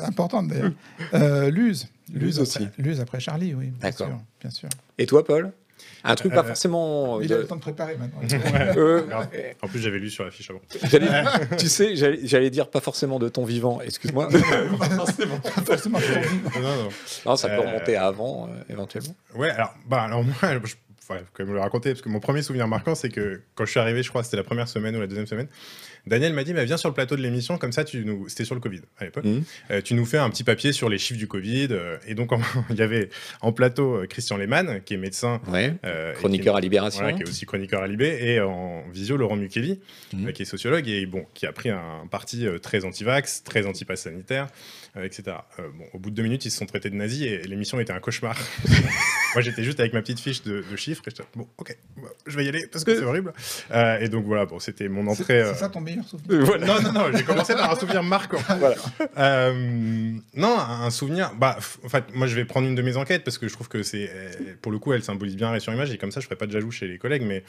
Importante 0.04 0.48
d'ailleurs. 0.48 0.72
Euh, 1.14 1.50
Luz. 1.50 1.86
Luz 2.12 2.40
après- 2.40 2.42
aussi. 2.42 2.68
Luz 2.78 3.00
après 3.00 3.20
Charlie, 3.20 3.54
oui. 3.54 3.72
D'accord. 3.80 4.08
sûr, 4.08 4.18
bien 4.40 4.50
sûr. 4.50 4.68
Et 4.98 5.06
toi, 5.06 5.24
Paul? 5.24 5.52
Un 6.04 6.14
truc 6.14 6.32
pas 6.32 6.40
Euh, 6.40 6.44
forcément. 6.44 7.20
Il 7.20 7.28
de- 7.28 7.34
a 7.34 7.38
le 7.38 7.46
temps 7.46 7.56
de 7.56 7.60
préparer 7.60 7.96
maintenant. 7.96 8.20
Euh. 8.76 9.02
En 9.62 9.68
plus, 9.68 9.80
j'avais 9.80 9.98
lu 9.98 10.10
sur 10.10 10.24
la 10.24 10.30
fiche 10.30 10.50
avant. 10.50 10.60
tu 11.58 11.68
sais, 11.68 11.94
j'allais 11.96 12.50
dire 12.50 12.68
pas 12.70 12.80
forcément 12.80 13.18
de 13.18 13.28
ton 13.28 13.44
vivant, 13.44 13.80
excuse-moi. 13.80 14.28
Forcément, 15.66 15.98
je 15.98 16.14
t'en 16.14 16.20
dis. 16.20 16.60
Non, 16.60 16.60
non, 16.68 16.76
non. 16.84 16.88
non, 17.26 17.36
ça 17.36 17.48
peut 17.48 17.54
Euh, 17.54 17.60
remonter 17.60 17.96
à 17.96 18.06
avant, 18.06 18.48
euh, 18.48 18.62
éventuellement. 18.72 19.14
Ouais, 19.34 19.50
alors, 19.50 19.74
bah, 19.86 20.02
alors 20.02 20.22
moi, 20.22 20.34
je 20.64 20.74
ouais, 21.10 21.18
faut 21.18 21.24
quand 21.32 21.44
même 21.44 21.54
le 21.54 21.60
raconter, 21.60 21.90
parce 21.90 22.02
que 22.02 22.08
mon 22.08 22.20
premier 22.20 22.42
souvenir 22.42 22.66
marquant, 22.68 22.94
c'est 22.94 23.08
que 23.10 23.40
quand 23.54 23.64
je 23.64 23.70
suis 23.70 23.80
arrivé, 23.80 24.02
je 24.02 24.08
crois 24.08 24.22
que 24.22 24.26
c'était 24.26 24.36
la 24.36 24.42
première 24.44 24.68
semaine 24.68 24.96
ou 24.96 25.00
la 25.00 25.06
deuxième 25.06 25.26
semaine, 25.26 25.48
Daniel 26.06 26.32
m'a 26.34 26.44
dit, 26.44 26.52
bah, 26.52 26.64
viens 26.64 26.76
sur 26.76 26.88
le 26.88 26.94
plateau 26.94 27.16
de 27.16 27.22
l'émission, 27.22 27.58
comme 27.58 27.72
ça, 27.72 27.82
tu 27.82 28.04
nous... 28.04 28.28
c'était 28.28 28.44
sur 28.44 28.54
le 28.54 28.60
Covid 28.60 28.80
à 28.98 29.04
l'époque, 29.04 29.24
Mhm. 29.24 29.42
Euh, 29.72 29.80
tu 29.82 29.94
nous 29.94 30.04
fais 30.04 30.18
un 30.18 30.30
petit 30.30 30.44
papier 30.44 30.72
sur 30.72 30.88
les 30.88 30.98
chiffres 30.98 31.18
du 31.18 31.26
Covid. 31.26 31.68
euh, 31.72 31.96
et 32.06 32.14
donc, 32.14 32.30
il 32.70 32.76
y 32.76 32.82
avait 32.82 33.08
en 33.40 33.52
plateau 33.52 33.96
euh, 34.02 34.06
Christian 34.06 34.36
Lehmann, 34.36 34.80
qui 34.84 34.94
est 34.94 34.98
médecin. 34.98 35.40
Ouais. 35.48 35.74
euh, 35.84 36.12
est- 36.12 36.14
Chroniqueur 36.16 36.54
à 36.56 36.60
Libération. 36.60 37.02
Voilà, 37.02 37.16
qui 37.16 37.22
est 37.24 37.28
aussi 37.28 37.44
chroniqueur 37.44 37.82
à 37.82 37.88
Libé, 37.88 38.18
et 38.22 38.40
en 38.40 38.84
visio 38.92 39.16
Laurent 39.16 39.36
Mukeli, 39.36 39.80
Mhm. 40.12 40.32
qui 40.32 40.42
est 40.42 40.46
sociologue 40.46 40.88
et 40.88 41.06
bon, 41.06 41.26
qui 41.34 41.46
a 41.46 41.52
pris 41.52 41.70
un 41.70 42.06
parti 42.10 42.46
très 42.62 42.84
anti-vax, 42.84 43.42
très 43.42 43.66
anti-pass 43.66 44.02
sanitaire, 44.02 44.46
etc. 45.04 45.36
Euh, 45.58 45.68
bon, 45.74 45.84
au 45.92 45.98
bout 45.98 46.10
de 46.10 46.14
deux 46.16 46.22
minutes, 46.22 46.44
ils 46.44 46.50
se 46.50 46.58
sont 46.58 46.66
traités 46.66 46.90
de 46.90 46.94
nazis 46.96 47.22
et 47.22 47.38
l'émission 47.46 47.78
était 47.80 47.92
un 47.92 48.00
cauchemar. 48.00 48.36
Moi, 49.34 49.42
j'étais 49.42 49.62
juste 49.64 49.80
avec 49.80 49.92
ma 49.92 50.00
petite 50.00 50.18
fiche 50.20 50.42
de, 50.44 50.64
de 50.70 50.76
chiffres 50.76 51.02
et 51.06 51.10
j'étais 51.10 51.22
bon, 51.34 51.46
ok, 51.58 51.76
bon, 51.96 52.08
je 52.26 52.36
vais 52.36 52.44
y 52.44 52.48
aller 52.48 52.66
parce 52.72 52.84
que 52.84 52.94
c'est 52.96 53.04
horrible. 53.04 53.32
Euh, 53.70 53.98
et 53.98 54.08
donc 54.08 54.24
voilà, 54.24 54.46
bon, 54.46 54.58
c'était 54.58 54.88
mon 54.88 55.14
C'est 55.14 55.20
entrée. 55.22 55.40
euh, 55.42 55.52
c'est 55.52 55.60
ça 55.60 55.68
ton 55.68 55.80
meilleur 55.80 56.04
souvenir 56.08 56.44
Voilà. 56.46 56.66
non, 56.66 56.80
non, 56.80 56.92
non, 56.92 57.04
j'ai 57.16 57.24
commencé 57.24 57.54
par 57.54 57.70
un 57.70 57.76
souvenir 57.78 58.02
marquant. 58.02 58.38
Voilà. 58.58 58.76
Euh, 59.18 60.16
non, 60.34 60.58
un 60.58 60.90
souvenir. 60.90 61.32
Bah, 61.34 61.58
en 61.84 61.88
fait, 61.88 62.04
moi, 62.14 62.26
je 62.26 62.34
vais 62.34 62.44
prendre 62.46 62.66
une 62.66 62.74
de 62.74 62.82
mes 62.82 62.96
enquêtes 62.96 63.24
parce 63.24 63.36
que 63.38 63.48
je 63.48 63.52
trouve 63.52 63.68
que 63.68 63.82
c'est, 63.82 64.10
euh, 64.12 64.30
pour 64.62 64.72
le 64.72 64.78
coup, 64.78 64.92
elle 64.94 65.02
symbolise 65.02 65.36
bien 65.36 65.48
Arrêt 65.48 65.60
sur 65.60 65.72
image 65.74 65.90
et 65.92 65.98
comme 65.98 66.10
ça, 66.12 66.20
je 66.20 66.24
ferai 66.26 66.36
pas 66.36 66.46
de 66.46 66.52
jaloux 66.52 66.70
chez 66.70 66.86
les 66.88 66.96
collègues. 66.98 67.22
Mais 67.22 67.42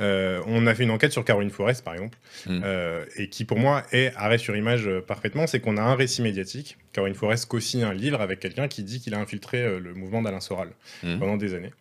euh, 0.00 0.42
on 0.46 0.66
a 0.66 0.74
fait 0.74 0.82
une 0.82 0.90
enquête 0.90 1.12
sur 1.12 1.24
Caroline 1.24 1.50
Forest, 1.50 1.84
par 1.84 1.94
exemple, 1.94 2.18
Mm. 2.46 2.60
euh, 2.64 3.04
et 3.16 3.28
qui, 3.28 3.44
pour 3.44 3.58
moi, 3.58 3.82
est 3.92 4.12
arrêt 4.16 4.38
sur 4.38 4.56
image 4.56 4.86
euh, 4.88 5.00
parfaitement. 5.00 5.46
C'est 5.46 5.60
qu'on 5.60 5.76
a 5.76 5.82
un 5.82 5.94
récit 5.94 6.20
médiatique. 6.22 6.76
Caroline 6.92 7.14
Forest 7.14 7.46
co-signe 7.46 7.84
un 7.84 7.94
livre 7.94 8.20
avec 8.20 8.40
quelqu'un 8.40 8.68
qui 8.68 8.82
dit 8.82 9.00
qu'il 9.00 9.14
a 9.14 9.18
infiltré 9.18 9.78
le 9.80 9.94
mouvement 9.94 10.22
d'Alain 10.22 10.40
Soral 10.40 10.70
Mm. 11.02 11.18
pendant 11.18 11.36
des 11.36 11.54
années. 11.54 11.72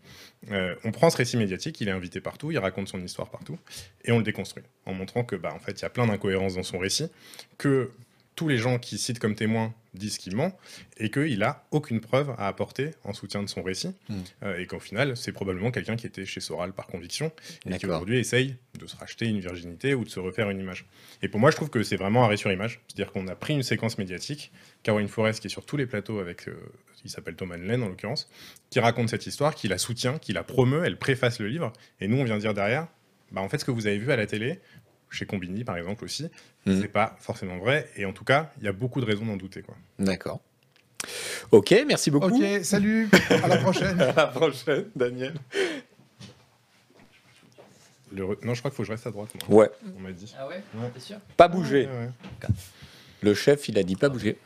Euh, 0.51 0.75
on 0.83 0.91
prend 0.91 1.09
ce 1.09 1.15
récit 1.17 1.37
médiatique, 1.37 1.79
il 1.81 1.87
est 1.87 1.91
invité 1.91 2.19
partout, 2.19 2.51
il 2.51 2.57
raconte 2.59 2.89
son 2.89 3.01
histoire 3.01 3.29
partout, 3.29 3.57
et 4.03 4.11
on 4.11 4.17
le 4.17 4.23
déconstruit 4.23 4.63
en 4.85 4.93
montrant 4.93 5.23
que, 5.23 5.37
bah, 5.37 5.53
en 5.55 5.59
fait, 5.59 5.71
il 5.79 5.83
y 5.83 5.85
a 5.85 5.89
plein 5.89 6.05
d'incohérences 6.05 6.55
dans 6.55 6.63
son 6.63 6.79
récit, 6.79 7.07
que 7.57 7.91
tous 8.35 8.49
les 8.49 8.57
gens 8.57 8.77
qui 8.77 8.97
citent 8.97 9.19
comme 9.19 9.35
témoins 9.35 9.73
disent 9.93 10.17
qu'il 10.17 10.35
ment, 10.35 10.57
et 10.97 11.09
qu'il 11.09 11.41
a 11.43 11.65
aucune 11.71 12.01
preuve 12.01 12.31
à 12.37 12.47
apporter 12.47 12.91
en 13.03 13.13
soutien 13.13 13.43
de 13.43 13.47
son 13.49 13.61
récit, 13.63 13.93
Mm. 14.09 14.15
euh, 14.43 14.57
et 14.59 14.65
qu'au 14.67 14.79
final, 14.79 15.15
c'est 15.17 15.31
probablement 15.31 15.71
quelqu'un 15.71 15.95
qui 15.95 16.07
était 16.07 16.25
chez 16.25 16.39
Soral 16.39 16.73
par 16.73 16.87
conviction, 16.87 17.31
et 17.65 17.77
qui 17.77 17.85
aujourd'hui 17.85 18.17
essaye 18.19 18.55
de 18.79 18.87
se 18.87 18.95
racheter 18.95 19.25
une 19.27 19.39
virginité 19.39 19.93
ou 19.93 20.03
de 20.03 20.09
se 20.09 20.19
refaire 20.19 20.49
une 20.49 20.59
image. 20.59 20.85
Et 21.21 21.27
pour 21.27 21.39
moi, 21.39 21.51
je 21.51 21.55
trouve 21.55 21.69
que 21.69 21.83
c'est 21.83 21.95
vraiment 21.97 22.23
arrêt 22.25 22.37
sur 22.37 22.51
image, 22.51 22.81
c'est-à-dire 22.87 23.11
qu'on 23.11 23.27
a 23.27 23.35
pris 23.35 23.53
une 23.53 23.63
séquence 23.63 23.97
médiatique, 23.97 24.51
Caroline 24.83 25.07
Forest 25.07 25.39
qui 25.41 25.47
est 25.47 25.49
sur 25.49 25.65
tous 25.65 25.77
les 25.77 25.85
plateaux 25.85 26.19
avec, 26.19 26.47
euh, 26.47 26.55
il 27.05 27.09
s'appelle 27.09 27.35
Thomas 27.35 27.57
Len 27.57 27.83
en 27.83 27.87
l'occurrence, 27.89 28.29
qui 28.69 28.79
raconte 28.79 29.09
cette 29.09 29.27
histoire, 29.27 29.55
qui 29.55 29.67
la 29.67 29.77
soutient, 29.77 30.17
qui 30.17 30.33
la 30.33 30.43
promeut, 30.43 30.83
elle 30.85 30.97
préface 30.97 31.39
le 31.39 31.47
livre, 31.47 31.71
et 31.99 32.07
nous 32.07 32.17
on 32.17 32.23
vient 32.23 32.37
dire 32.37 32.53
derrière, 32.53 32.87
bah 33.31 33.41
en 33.41 33.49
fait 33.49 33.57
ce 33.57 33.65
que 33.65 33.71
vous 33.71 33.87
avez 33.87 33.97
vu 33.97 34.11
à 34.11 34.15
la 34.15 34.25
télé, 34.27 34.59
chez 35.13 35.25
Combini 35.25 35.63
par 35.63 35.77
exemple 35.77 36.03
aussi, 36.05 36.29
Mhm. 36.65 36.81
c'est 36.81 36.87
pas 36.87 37.15
forcément 37.19 37.57
vrai, 37.57 37.89
et 37.95 38.05
en 38.05 38.13
tout 38.13 38.23
cas 38.23 38.51
il 38.59 38.65
y 38.65 38.67
a 38.67 38.71
beaucoup 38.73 38.99
de 39.01 39.05
raisons 39.05 39.25
d'en 39.25 39.37
douter 39.37 39.61
quoi. 39.61 39.75
D'accord. 39.99 40.41
Ok, 41.51 41.73
merci 41.85 42.09
beaucoup. 42.11 42.33
Ok, 42.35 42.63
salut, 42.63 43.09
à 43.29 43.47
la 43.47 43.57
prochaine. 43.57 43.99
À 44.01 44.13
la 44.13 44.27
prochaine, 44.27 44.85
Daniel. 44.95 45.33
Le 48.11 48.23
re- 48.23 48.45
Non 48.45 48.53
je 48.53 48.59
crois 48.59 48.71
qu'il 48.71 48.75
faut 48.77 48.83
que 48.83 48.87
je 48.87 48.91
reste 48.91 49.07
à 49.07 49.11
droite, 49.11 49.29
moi. 49.49 49.57
Ouais, 49.59 49.69
on 49.97 49.99
m'a 50.01 50.11
dit. 50.11 50.33
Ah 50.39 50.47
ouais? 50.47 50.63
Ouais. 50.75 50.89
T'es 50.93 50.99
sûr? 50.99 51.17
Pas 51.35 51.47
bouger. 51.47 51.87
Ouais, 51.87 51.91
ouais. 52.05 52.47
Le 53.21 53.33
chef, 53.33 53.67
il 53.69 53.77
a 53.77 53.83
dit 53.83 53.95
pas 53.95 54.09
bouger. 54.09 54.37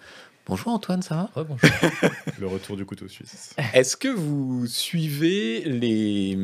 Bonjour 0.47 0.71
Antoine, 0.71 1.01
ça 1.01 1.15
va? 1.15 1.29
Rebonjour. 1.35 1.69
Le 2.39 2.47
retour 2.47 2.77
du 2.77 2.85
couteau 2.85 3.09
suisse. 3.09 3.53
Est-ce 3.73 3.97
que 3.97 4.07
vous 4.07 4.65
suivez 4.65 5.59
les, 5.65 6.37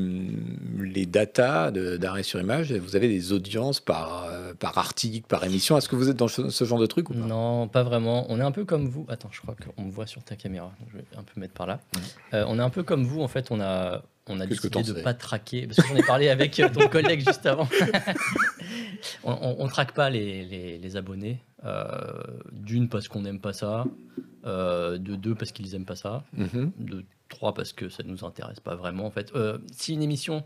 les 0.77 1.05
datas 1.05 1.71
d'arrêt 1.71 2.23
sur 2.23 2.41
image? 2.41 2.73
Vous 2.73 2.97
avez 2.97 3.07
des 3.07 3.31
audiences 3.31 3.79
par, 3.79 4.25
euh, 4.25 4.53
par 4.53 4.77
article, 4.77 5.25
par 5.25 5.45
émission? 5.45 5.77
Est-ce 5.77 5.87
que 5.87 5.95
vous 5.95 6.09
êtes 6.09 6.17
dans 6.17 6.27
ce, 6.27 6.49
ce 6.49 6.65
genre 6.65 6.79
de 6.79 6.85
truc 6.85 7.11
ou 7.11 7.13
pas? 7.13 7.19
Non, 7.19 7.69
pas 7.69 7.83
vraiment. 7.83 8.25
On 8.27 8.41
est 8.41 8.43
un 8.43 8.51
peu 8.51 8.65
comme 8.65 8.89
vous. 8.89 9.05
Attends, 9.07 9.29
je 9.31 9.39
crois 9.39 9.55
qu'on 9.55 9.83
me 9.83 9.91
voit 9.91 10.05
sur 10.05 10.21
ta 10.21 10.35
caméra. 10.35 10.73
donc 10.81 10.89
Je 10.91 10.97
vais 10.97 11.05
un 11.17 11.23
peu 11.23 11.39
mettre 11.39 11.53
par 11.53 11.67
là. 11.67 11.79
Euh, 12.33 12.43
on 12.49 12.59
est 12.59 12.63
un 12.63 12.69
peu 12.69 12.83
comme 12.83 13.05
vous. 13.05 13.21
En 13.21 13.29
fait, 13.29 13.51
on 13.51 13.61
a, 13.61 14.01
on 14.28 14.39
a 14.39 14.45
décidé 14.45 14.82
de 14.82 14.93
sais 14.95 15.03
pas 15.03 15.13
traquer. 15.13 15.67
Parce 15.67 15.78
que 15.82 15.88
j'en 15.88 15.95
ai 15.95 16.03
parlé 16.03 16.30
avec 16.30 16.59
euh, 16.59 16.69
ton 16.69 16.88
collègue 16.89 17.19
juste 17.26 17.45
avant. 17.45 17.67
on, 19.24 19.55
on 19.59 19.67
traque 19.67 19.93
pas 19.93 20.09
les, 20.09 20.45
les, 20.45 20.78
les 20.78 20.95
abonnés. 20.97 21.39
Euh, 21.65 22.24
D'une, 22.51 22.89
parce 22.89 23.07
qu'on 23.07 23.21
n'aime 23.21 23.39
pas 23.39 23.53
ça. 23.53 23.86
Euh, 24.45 24.97
de 24.97 25.15
deux, 25.15 25.36
parce 25.36 25.51
qu'ils 25.51 25.74
aiment 25.76 25.86
pas 25.86 25.95
ça. 25.95 26.24
Mhm. 26.34 26.71
De 26.78 27.03
trois, 27.30 27.53
parce 27.53 27.71
que 27.74 27.89
ça 27.89 28.03
nous 28.03 28.26
intéresse 28.26 28.59
pas 28.59 28.76
vraiment. 28.76 29.05
En 29.05 29.11
fait, 29.11 29.32
Euh, 29.36 29.57
si 29.71 29.93
une 29.93 30.03
émission 30.03 30.43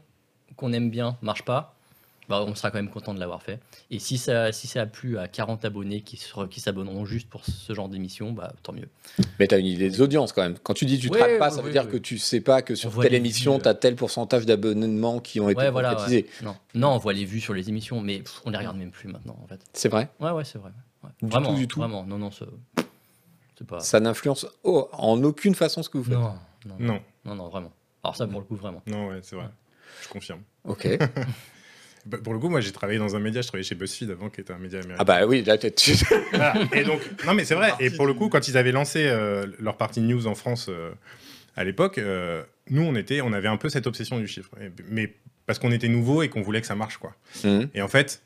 qu'on 0.55 0.71
aime 0.73 0.89
bien 0.89 1.17
marche 1.21 1.43
pas, 1.43 1.75
bah, 2.30 2.43
on 2.45 2.55
sera 2.55 2.71
quand 2.71 2.78
même 2.78 2.89
content 2.89 3.13
de 3.13 3.19
l'avoir 3.19 3.41
fait. 3.41 3.59
Et 3.89 3.99
si 3.99 4.17
ça, 4.17 4.51
si 4.51 4.67
ça 4.67 4.82
a 4.82 4.86
plu 4.86 5.17
à 5.17 5.28
40 5.28 5.63
abonnés 5.65 6.01
qui, 6.01 6.17
s'abonneront 6.59 7.05
juste 7.05 7.30
pour 7.30 7.45
ce 7.45 7.73
genre 7.73 7.88
d'émission, 7.89 8.32
bah, 8.32 8.53
tant 8.63 8.73
mieux. 8.73 8.89
Mais 9.39 9.47
tu 9.47 9.55
as 9.55 9.57
une 9.59 9.65
idée 9.65 9.89
des 9.89 10.01
audiences 10.01 10.34
quand 10.34 10.41
même. 10.43 10.57
Quand 10.59 10.73
tu 10.73 10.86
dis 10.86 10.99
tu 10.99 11.09
Ouais, 11.09 11.19
traques 11.19 11.38
pas, 11.39 11.45
ouais, 11.49 11.51
ça 11.51 11.61
veut 11.61 11.67
ouais, 11.67 11.71
dire 11.71 11.86
ouais. 11.86 11.91
que 11.91 11.97
tu 11.97 12.17
sais 12.17 12.41
pas 12.41 12.61
que 12.61 12.75
sur 12.75 12.97
telle 13.01 13.13
émission, 13.13 13.59
tu 13.59 13.67
as 13.67 13.73
tel 13.73 13.95
pourcentage 13.95 14.45
d'abonnements 14.45 15.19
qui 15.19 15.39
ont 15.39 15.49
été 15.49 15.59
Ouais, 15.59 15.69
voilà, 15.71 15.91
concrétisés. 15.95 16.25
ouais. 16.41 16.45
Non. 16.45 16.55
non, 16.75 16.89
on 16.89 16.97
voit 16.97 17.13
les 17.13 17.25
vues 17.25 17.39
sur 17.41 17.53
les 17.53 17.69
émissions, 17.69 18.01
mais 18.01 18.19
pff, 18.19 18.41
on 18.45 18.49
les 18.49 18.57
regarde 18.57 18.78
même 18.78 18.91
plus 18.91 19.07
maintenant, 19.07 19.38
en 19.43 19.47
fait. 19.47 19.61
C'est 19.73 19.89
vrai? 19.89 20.09
Ouais, 20.19 20.32
ouais, 20.32 20.43
c'est 20.43 20.57
vrai. 20.57 20.71
ouais. 21.03 21.09
Du 21.21 21.30
vraiment, 21.30 21.51
tout, 21.53 21.55
du 21.59 21.67
tout. 21.67 21.80
Vraiment, 21.80 22.03
non, 22.05 22.17
non, 22.17 22.32
ça- 22.32 22.45
c'est 23.57 23.65
pas. 23.65 23.80
Ça 23.80 23.99
n'influence 23.99 24.45
oh, 24.63 24.89
en 24.91 25.23
aucune 25.23 25.55
façon 25.55 25.82
ce 25.82 25.89
que 25.89 25.97
vous 25.97 26.03
faites. 26.03 26.13
Non, 26.13 26.34
non, 26.65 26.75
non, 26.80 26.86
Non, 26.93 26.99
non, 27.25 27.36
non, 27.36 27.47
vraiment. 27.49 27.71
Alors 28.03 28.15
ça, 28.15 28.28
pour 28.28 28.39
le 28.41 28.45
coup, 28.45 28.55
vraiment. 28.55 28.82
non 28.86 29.07
ouais 29.07 29.19
c'est 29.23 29.36
vrai. 29.36 29.47
Je 30.03 30.09
confirme. 30.09 30.41
Ok. 30.65 30.88
Bah, 32.07 32.17
pour 32.23 32.33
le 32.33 32.39
coup, 32.39 32.47
moi 32.47 32.61
j'ai 32.61 32.71
travaillé 32.71 32.99
dans 32.99 33.15
un 33.15 33.19
média, 33.19 33.41
je 33.41 33.47
travaillais 33.47 33.67
chez 33.67 33.75
BuzzFeed 33.75 34.09
avant, 34.11 34.29
qui 34.29 34.39
était 34.39 34.53
un 34.53 34.57
média 34.57 34.79
américain. 34.79 34.97
ah 34.99 35.03
bah 35.03 35.25
oui, 35.25 35.43
là, 35.43 35.57
tu 35.57 35.69
Voilà. 36.31 36.53
Et 36.73 36.83
donc, 36.83 37.01
non 37.25 37.33
mais 37.33 37.43
c'est 37.43 37.55
vrai. 37.55 37.73
Et 37.79 37.89
pour 37.89 38.05
le 38.05 38.13
coup, 38.13 38.29
quand 38.29 38.47
ils 38.47 38.57
avaient 38.57 38.71
lancé 38.71 39.05
euh, 39.07 39.45
leur 39.59 39.75
partie 39.75 39.99
news 39.99 40.25
en 40.25 40.35
France 40.35 40.67
euh, 40.69 40.91
à 41.57 41.65
l'époque, 41.65 41.97
euh, 41.97 42.43
nous 42.69 42.81
on 42.81 42.95
était, 42.95 43.19
on 43.19 43.33
avait 43.33 43.49
un 43.49 43.57
peu 43.57 43.67
cette 43.67 43.87
obsession 43.87 44.19
du 44.19 44.27
chiffre. 44.27 44.51
Mais 44.89 45.15
parce 45.45 45.59
qu'on 45.59 45.71
était 45.71 45.89
nouveau 45.89 46.23
et 46.23 46.29
qu'on 46.29 46.41
voulait 46.41 46.61
que 46.61 46.67
ça 46.67 46.75
marche, 46.75 46.97
quoi. 46.97 47.13
Mhm. 47.43 47.69
Et 47.73 47.81
en 47.81 47.87
fait, 47.89 48.21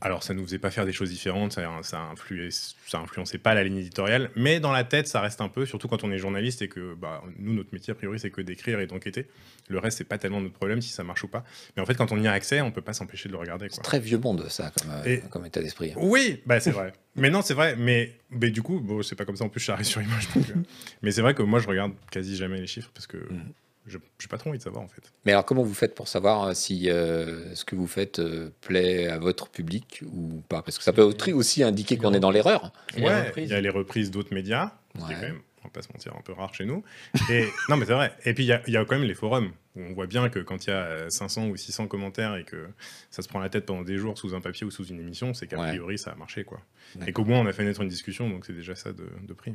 alors 0.00 0.22
ça 0.22 0.34
nous 0.34 0.44
faisait 0.44 0.58
pas 0.58 0.70
faire 0.70 0.84
des 0.84 0.92
choses 0.92 1.08
différentes, 1.10 1.52
ça, 1.52 1.70
ça, 1.82 2.00
influait, 2.00 2.50
ça 2.50 2.98
influençait 2.98 3.38
pas 3.38 3.54
la 3.54 3.64
ligne 3.64 3.78
éditoriale, 3.78 4.30
mais 4.36 4.60
dans 4.60 4.72
la 4.72 4.84
tête, 4.84 5.08
ça 5.08 5.20
reste 5.20 5.40
un 5.40 5.48
peu, 5.48 5.64
surtout 5.66 5.88
quand 5.88 6.04
on 6.04 6.12
est 6.12 6.18
journaliste 6.18 6.60
et 6.62 6.68
que 6.68 6.94
bah, 6.94 7.22
nous, 7.38 7.54
notre 7.54 7.70
métier, 7.72 7.92
a 7.92 7.94
priori, 7.94 8.18
c'est 8.20 8.30
que 8.30 8.40
d'écrire 8.42 8.78
et 8.80 8.86
d'enquêter. 8.86 9.26
Le 9.68 9.78
reste, 9.78 9.98
c'est 9.98 10.04
pas 10.04 10.18
tellement 10.18 10.40
notre 10.40 10.54
problème 10.54 10.80
si 10.82 10.90
ça 10.90 11.02
marche 11.02 11.24
ou 11.24 11.28
pas. 11.28 11.44
Mais 11.76 11.82
en 11.82 11.86
fait, 11.86 11.94
quand 11.94 12.12
on 12.12 12.20
y 12.20 12.26
a 12.28 12.32
accès, 12.32 12.60
on 12.60 12.70
peut 12.70 12.82
pas 12.82 12.92
s'empêcher 12.92 13.28
de 13.28 13.32
le 13.32 13.38
regarder. 13.38 13.66
C'est 13.70 13.80
très 13.82 13.98
vieux 13.98 14.18
monde, 14.18 14.46
ça, 14.48 14.70
comme, 14.78 14.90
euh, 14.92 15.04
Et- 15.04 15.20
comme 15.30 15.44
état 15.46 15.60
d'esprit. 15.62 15.92
Oui, 15.96 16.40
bah 16.46 16.60
c'est 16.60 16.70
vrai. 16.70 16.92
mais 17.16 17.30
non, 17.30 17.42
c'est 17.42 17.54
vrai. 17.54 17.74
Mais, 17.76 18.12
mais 18.30 18.50
du 18.50 18.62
coup, 18.62 18.80
bon, 18.80 19.02
c'est 19.02 19.16
pas 19.16 19.24
comme 19.24 19.36
ça. 19.36 19.44
En 19.44 19.48
plus, 19.48 19.60
je 19.60 19.72
suis 19.72 19.84
sur 19.84 20.02
image. 20.02 20.28
donc, 20.34 20.50
euh, 20.50 20.54
mais 21.02 21.10
c'est 21.10 21.22
vrai 21.22 21.34
que 21.34 21.42
moi, 21.42 21.58
je 21.58 21.66
regarde 21.68 21.92
quasi 22.10 22.36
jamais 22.36 22.60
les 22.60 22.66
chiffres 22.66 22.90
parce 22.94 23.06
que 23.06 23.16
Mhm. 23.16 23.52
Je 23.86 23.98
j'ai 24.18 24.28
pas 24.28 24.38
trop 24.38 24.50
envie 24.50 24.58
de 24.58 24.62
savoir 24.62 24.82
en 24.82 24.88
fait. 24.88 25.12
Mais 25.24 25.32
alors, 25.32 25.44
comment 25.44 25.62
vous 25.62 25.74
faites 25.74 25.94
pour 25.94 26.08
savoir 26.08 26.44
euh, 26.44 26.54
si 26.54 26.90
euh, 26.90 27.54
ce 27.54 27.64
que 27.64 27.74
vous 27.76 27.86
faites 27.86 28.18
euh, 28.18 28.50
plaît 28.60 29.06
à 29.08 29.18
votre 29.18 29.48
public 29.48 30.02
ou 30.06 30.42
pas? 30.48 30.62
Parce 30.62 30.78
que 30.78 30.84
ça 30.84 30.92
peut 30.92 31.02
aussi- 31.32 31.62
indiquer 31.62 31.96
qu'on 31.96 32.12
est 32.14 32.20
dans 32.20 32.30
l'erreur. 32.30 32.72
Ouais, 32.98 33.32
il 33.36 33.46
y 33.46 33.54
a 33.54 33.60
les 33.60 33.68
reprises 33.70 34.10
d'autres 34.10 34.34
médias, 34.34 34.72
qui 34.94 35.12
est 35.12 35.14
quand 35.14 35.20
même, 35.22 35.40
on 35.62 35.68
va 35.68 35.70
pas 35.70 35.82
se 35.82 35.88
mentir, 35.92 36.14
un 36.16 36.20
peu 36.22 36.32
rare 36.32 36.52
chez 36.54 36.64
nous. 36.64 36.82
Et 37.30 37.44
non, 37.68 37.76
mais 37.76 37.86
c'est 37.86 37.94
vrai. 37.94 38.12
Et 38.24 38.34
puis 38.34 38.44
il 38.44 38.48
y, 38.48 38.52
a- 38.52 38.62
il 38.66 38.72
y 38.72 38.76
a 38.76 38.84
quand 38.84 38.96
même 38.98 39.06
les 39.08 39.14
forums. 39.14 39.52
Où 39.76 39.80
on 39.82 39.92
voit 39.92 40.06
bien 40.06 40.30
que 40.30 40.38
quand 40.38 40.66
il 40.66 40.70
y 40.70 40.72
a 40.72 40.76
euh, 40.84 41.10
500 41.10 41.48
ou 41.48 41.56
600 41.56 41.86
commentaires 41.86 42.34
et 42.36 42.44
que 42.44 42.66
ça 43.10 43.20
se 43.20 43.28
prend 43.28 43.40
la 43.40 43.50
tête 43.50 43.66
pendant 43.66 43.82
des 43.82 43.98
jours 43.98 44.16
sous 44.18 44.34
un 44.34 44.40
papier 44.40 44.66
ou 44.66 44.70
sous 44.70 44.86
une 44.86 44.98
émission, 45.00 45.34
c'est 45.34 45.46
qu'a 45.46 45.58
Ouais. 45.60 45.68
priori 45.68 45.98
ça 45.98 46.12
a 46.12 46.14
marché 46.14 46.44
quoi. 46.44 46.60
Et 47.06 47.12
qu'au 47.12 47.24
moins 47.26 47.40
on 47.40 47.46
a 47.46 47.52
fait 47.52 47.62
naître 47.62 47.82
une 47.82 47.88
discussion, 47.90 48.30
donc 48.30 48.46
c'est 48.46 48.54
déjà 48.54 48.74
ça 48.74 48.92
de, 48.92 49.06
de 49.22 49.32
prix. 49.34 49.52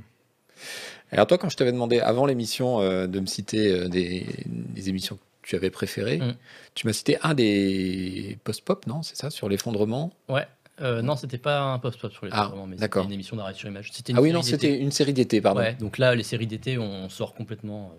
Alors, 1.12 1.28
toi, 1.28 1.38
quand 1.38 1.49
je 1.49 1.57
t'avais 1.57 1.72
demandé 1.72 1.99
avant 1.99 2.26
l'émission 2.26 2.80
euh, 2.82 3.07
de 3.07 3.20
me 3.20 3.26
citer 3.26 3.72
euh, 3.72 3.88
des, 3.89 4.26
des 4.45 4.89
émissions 4.89 5.18
que 5.41 5.47
tu 5.49 5.55
avais 5.55 5.70
préférées, 5.70 6.18
Mm. 6.20 6.36
tu 6.76 6.88
m'as 6.88 6.93
cité 6.93 7.18
un 7.24 7.34
des 7.34 8.38
post-pop, 8.43 8.86
non? 8.88 9.01
C'est 9.03 9.18
ça? 9.18 9.30
Sur 9.30 9.49
l'effondrement? 9.49 10.12
Ouais. 10.30 10.45
Euh, 10.80 11.01
non, 11.01 11.16
c'était 11.16 11.38
pas 11.38 11.62
un 11.62 11.80
post-pop 11.80 12.12
sur 12.12 12.26
les 12.26 12.32
Ah, 12.34 12.51
mais 12.68 12.78
c'était 12.78 13.03
une 13.03 13.12
émission 13.12 13.36
d'arrêt 13.36 13.53
sur 13.53 13.68
image. 13.70 13.91
Une 14.07 14.18
Ah 14.18 14.22
oui, 14.22 14.32
non, 14.32 14.41
c'était 14.41 14.80
une 14.80 14.91
série 14.91 15.14
d'été, 15.14 15.41
pardon. 15.41 15.59
Ouais, 15.59 15.74
donc 15.74 15.97
là, 15.97 16.16
les 16.16 16.24
séries 16.24 16.47
d'été, 16.47 16.78
on 16.78 17.07
sort 17.09 17.34
complètement 17.36 17.93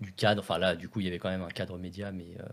du 0.00 0.12
cadre. 0.12 0.40
Enfin, 0.40 0.58
là, 0.58 0.76
du 0.76 0.88
coup, 0.88 1.00
il 1.00 1.04
y 1.06 1.08
avait 1.08 1.18
quand 1.18 1.30
même 1.30 1.42
un 1.42 1.48
cadre 1.48 1.78
média, 1.78 2.12
mais, 2.12 2.26
euh, 2.40 2.44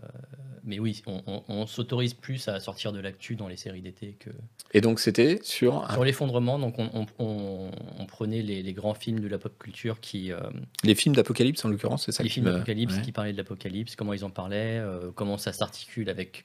mais 0.64 0.78
oui, 0.78 1.02
on, 1.06 1.22
on- 1.26 1.42
on 1.48 1.66
s'autorise 1.66 2.14
plus 2.14 2.48
à 2.48 2.58
sortir 2.60 2.92
de 2.92 3.00
l'actu 3.00 3.36
dans 3.36 3.48
les 3.48 3.56
séries 3.56 3.82
d'été 3.82 4.16
que 4.18 4.30
Et 4.72 4.80
donc, 4.80 4.98
c'était 5.00 5.40
sur 5.42 5.90
sur 5.92 6.04
l'effondrement. 6.04 6.58
Donc, 6.58 6.76
on, 6.78 7.06
on- 7.18 7.70
prenait 8.06 8.42
les, 8.42 8.62
les 8.62 8.72
grands 8.72 8.94
films 8.94 9.18
de 9.20 9.26
la 9.28 9.38
pop 9.38 9.58
culture 9.58 10.00
qui. 10.00 10.30
euh, 10.30 10.38
les 10.84 10.94
films 10.94 11.16
d'Apocalypse, 11.16 11.64
en 11.64 11.68
l'occurrence, 11.68 12.04
c'est 12.06 12.12
ça 12.12 12.22
les 12.22 12.28
films 12.28 12.46
d'apocalypse 12.46 12.94
ouais. 12.94 13.02
qui 13.02 13.10
parlaient 13.10 13.32
de 13.32 13.36
l'apocalypse, 13.38 13.96
comment 13.96 14.12
ils 14.12 14.24
en 14.24 14.30
parlaient, 14.30 14.78
euh, 14.78 15.10
comment 15.12 15.36
ça 15.36 15.52
s'articule 15.52 16.08
avec 16.08 16.44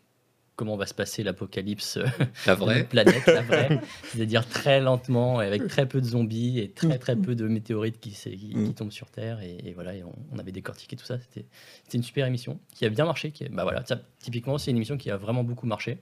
comment 0.59 0.75
va 0.75 0.85
se 0.85 0.93
passer 0.93 1.23
l'apocalypse 1.23 1.95
euh, 1.95 2.05
La 2.45 2.55
de 2.55 2.59
vraie. 2.59 2.75
notre 2.79 2.89
planète, 2.89 3.25
la 3.27 3.41
vraie, 3.41 3.79
c'est-à-dire 4.09 4.45
très 4.45 4.81
lentement, 4.81 5.41
et 5.41 5.45
avec 5.47 5.67
très 5.69 5.87
peu 5.87 6.01
de 6.01 6.05
zombies 6.05 6.59
et 6.59 6.69
très 6.69 6.97
très 6.99 7.15
peu 7.15 7.33
de 7.33 7.47
météorites 7.47 7.97
qui, 8.01 8.09
qui, 8.11 8.51
Mm. 8.53 8.67
qui 8.67 8.73
tombent 8.73 8.91
sur 8.91 9.09
Terre. 9.09 9.39
Et, 9.41 9.57
et 9.69 9.73
voilà, 9.73 9.95
et 9.95 10.03
on, 10.03 10.13
on 10.33 10.37
avait 10.37 10.51
décortiqué 10.51 10.97
tout 10.97 11.05
ça. 11.05 11.17
C'était 11.19 11.45
une 11.93 12.03
super 12.03 12.25
émission 12.27 12.59
qui 12.75 12.85
a 12.85 12.89
bien 12.89 13.05
marché. 13.05 13.31
Qui 13.31 13.47
bah 13.47 13.63
voilà, 13.63 13.85
ça, 13.85 14.01
typiquement, 14.19 14.57
c'est 14.57 14.71
une 14.71 14.77
émission 14.77 14.97
qui 14.97 15.09
a 15.09 15.15
vraiment 15.15 15.45
beaucoup 15.45 15.65
marché. 15.65 15.99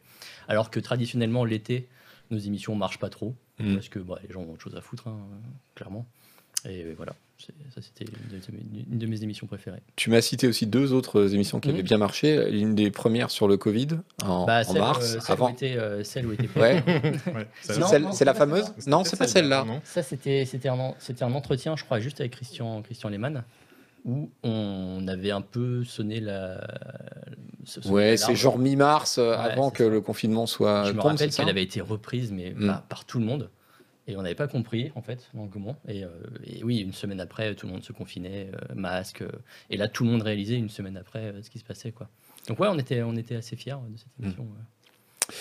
Alors 0.47 0.71
que 0.71 0.79
traditionnellement, 0.79 1.45
l'été, 1.45 1.87
nos 2.31 2.39
émissions 2.39 2.73
marchent 2.75 2.99
pas 2.99 3.09
trop 3.09 3.35
Mm. 3.59 3.73
parce 3.75 3.89
que 3.89 3.99
bah, 3.99 4.19
les 4.27 4.31
gens 4.33 4.41
ont 4.41 4.53
autre 4.53 4.61
chose 4.63 4.75
à 4.75 4.81
foutre, 4.81 5.07
hein, 5.07 5.19
clairement. 5.75 6.05
Et 6.67 6.93
voilà, 6.93 7.13
ça 7.39 7.81
c'était 7.81 8.05
une, 8.05 8.39
de- 8.39 8.91
une 8.93 8.97
de 8.99 9.05
mes 9.07 9.21
émissions 9.23 9.45
préférées. 9.47 9.81
Tu 9.95 10.09
m'as 10.09 10.21
cité 10.21 10.47
aussi 10.47 10.65
deux 10.65 10.91
autres 10.93 11.33
émissions 11.33 11.59
qui 11.59 11.69
Mhm. 11.69 11.73
avaient 11.75 11.83
bien 11.83 11.97
marché. 11.97 12.49
L'une 12.49 12.73
des 12.75 12.89
premières 12.91 13.29
sur 13.29 13.47
le 13.47 13.57
Covid, 13.57 13.87
en, 14.23 14.45
Bah, 14.45 14.61
en 14.61 14.63
celle, 14.71 14.81
mars, 14.81 15.15
euh, 15.15 15.19
celle 15.19 15.31
avant. 15.33 15.47
Où 15.49 15.53
était, 15.53 15.77
euh, 15.77 16.03
celle 16.03 16.25
où 16.25 16.31
était 16.33 16.47
Ouais. 16.59 16.83
Ouais, 17.33 17.47
c'est 18.11 18.25
la 18.25 18.33
fameuse. 18.33 18.65
Non, 18.87 19.03
c'est 19.03 19.17
pas 19.17 19.27
celle-là. 19.27 19.63
non 19.65 19.81
Ça, 19.83 20.01
c'était 20.03 20.45
c'était 20.45 20.69
un, 20.69 20.93
un 21.21 21.31
entretien, 21.33 21.75
je 21.75 21.83
crois, 21.83 21.99
juste 21.99 22.19
avec 22.19 22.31
Christian, 22.33 22.81
Christian 22.81 23.09
Lehmann, 23.09 23.43
où 24.05 24.29
on 24.43 25.05
avait 25.07 25.31
un 25.31 25.41
peu 25.41 25.83
sonné 25.83 26.19
la. 26.19 26.65
sonné 27.65 27.87
Ouais, 27.89 28.17
c'est 28.17 28.35
genre 28.35 28.57
mi-mars, 28.57 29.17
euh, 29.19 29.31
Ouais, 29.31 29.35
avant 29.51 29.69
que 29.69 29.83
ça. 29.83 29.89
le 29.89 30.01
confinement 30.01 30.45
soit 30.47 30.85
Je 30.85 30.91
me 30.93 30.97
tombe, 31.01 31.11
rappelle 31.11 31.29
qu'elle 31.29 31.49
avait 31.49 31.63
été 31.63 31.81
reprise, 31.81 32.31
mais 32.31 32.53
Mm. 32.55 32.67
par, 32.67 32.81
par 32.83 33.05
tout 33.05 33.19
le 33.19 33.25
monde. 33.25 33.49
Et 34.07 34.15
on 34.15 34.21
n'avait 34.21 34.35
pas 34.35 34.47
compris, 34.47 34.91
en 34.95 35.01
fait. 35.01 35.29
Et, 35.87 36.03
euh, 36.03 36.09
et 36.45 36.63
oui, 36.63 36.77
une 36.77 36.93
semaine 36.93 37.19
après, 37.19 37.53
tout 37.55 37.67
le 37.67 37.73
monde 37.73 37.83
se 37.83 37.91
confinait, 37.91 38.49
euh, 38.53 38.73
masque. 38.73 39.21
euh, 39.21 39.29
et 39.69 39.75
là, 39.75 39.89
tout 39.89 40.05
le 40.05 40.11
monde 40.11 40.21
réalisait 40.21 40.55
une 40.55 40.69
semaine 40.69 40.95
après 40.95 41.33
ce 41.41 41.49
qui 41.49 41.59
se 41.59 41.65
passait. 41.65 41.91
Quoi. 41.91 42.07
Donc, 42.47 42.59
ouais, 42.59 42.69
on 42.69 42.79
était, 42.79 43.01
on 43.03 43.17
était 43.17 43.35
assez 43.35 43.57
fiers 43.57 43.75
de 43.89 43.97
cette 43.97 44.07
émission. 44.21 44.43
ouais. 44.43 45.35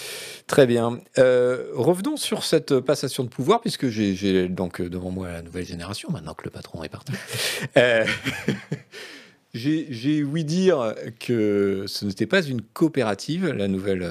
Très 0.48 0.66
bien. 0.66 1.00
Revenons 1.16 2.16
sur 2.16 2.42
cette 2.42 2.80
passation 2.80 3.22
de 3.22 3.28
pouvoir, 3.28 3.60
puisque 3.60 3.88
j'ai 3.88 4.48
donc 4.48 4.82
devant 4.82 5.10
moi 5.10 5.30
la 5.30 5.42
nouvelle 5.42 5.66
génération, 5.66 6.10
maintenant 6.10 6.34
que 6.34 6.44
le 6.44 6.50
patron 6.50 6.82
est 6.82 6.88
parti. 6.88 7.12
J'ai 9.54 10.22
ouï 10.22 10.44
dire 10.44 10.94
que 11.18 11.84
ce 11.86 12.04
n'était 12.04 12.26
pas 12.26 12.42
une 12.42 12.62
coopérative, 12.62 13.46
la 13.46 13.68
nouvelle, 13.68 14.08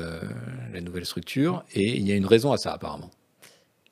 la 0.74 0.82
nouvelle 0.82 1.06
structure, 1.06 1.64
et 1.74 1.98
il 1.98 2.08
y 2.08 2.12
a 2.12 2.16
une 2.16 2.26
raison 2.26 2.52
à 2.52 2.58
ça, 2.58 2.74
apparemment. 2.74 3.12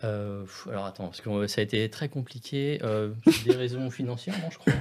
Euh, 0.04 0.44
alors 0.70 0.86
attends, 0.86 1.06
parce 1.06 1.22
que 1.22 1.30
euh, 1.30 1.48
ça 1.48 1.62
a 1.62 1.64
été 1.64 1.90
très 1.90 2.10
compliqué. 2.10 2.80
euh, 2.84 3.10
des 3.46 3.56
raisons 3.56 3.90
financières, 3.90 4.36
non, 4.42 4.50
je 4.52 4.58
crois. 4.58 4.74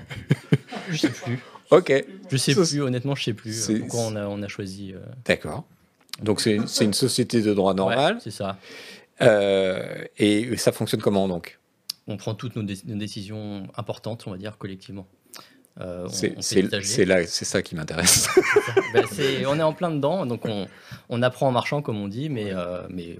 Je 0.91 0.97
sais 0.97 1.11
plus. 1.11 1.39
Ok, 1.71 1.93
Je 2.31 2.37
sais 2.37 2.55
Ça, 2.55 2.63
plus, 2.63 2.81
honnêtement, 2.83 3.15
je 3.15 3.25
sais 3.25 3.33
plus 3.35 3.53
c'est- 3.53 3.79
pourquoi 3.79 4.01
on 4.01 4.17
a, 4.17 4.27
on 4.27 4.43
a 4.43 4.49
choisi. 4.49 4.95
d'accord. 5.25 5.65
Donc 6.23 6.41
c'est 6.41 6.59
c'est 6.67 6.85
une 6.85 6.93
société 6.93 7.41
de 7.41 7.55
droit 7.55 7.73
ouais, 7.73 7.77
normal, 7.79 8.19
c'est 8.21 8.31
ça. 8.31 8.59
et 10.19 10.57
ça 10.57 10.73
fonctionne 10.73 11.01
comment 11.01 11.29
donc? 11.29 11.59
On 12.09 12.17
prend 12.17 12.35
toutes 12.35 12.57
nos, 12.57 12.63
dé- 12.65 12.81
nos 12.87 12.97
décisions 12.97 13.69
importantes, 13.77 14.25
on 14.27 14.33
va 14.33 14.37
dire, 14.37 14.59
collectivement. 14.59 15.07
On- 15.81 16.09
C'est 16.09 16.33
on 16.33 16.35
fait 16.37 16.43
c'est- 16.43 16.63
des 16.65 16.75
AG. 16.75 16.85
c'est 16.85 17.05
là, 17.07 17.27
c'est 17.27 17.45
ça 17.47 17.63
qui 17.63 17.75
m'intéresse. 17.77 18.29
Ben, 18.93 19.05
c'est- 19.11 19.47
on 19.47 19.59
est 19.59 19.63
en 19.63 19.73
plein 19.73 19.91
dedans, 19.91 20.27
donc 20.27 20.45
on, 20.45 20.67
on 21.09 21.23
apprend 21.23 21.49
en 21.49 21.53
marchant, 21.53 21.81
comme 21.81 21.97
on 21.99 22.09
dit, 22.09 22.29
mais, 22.29 22.53
mais 22.91 23.19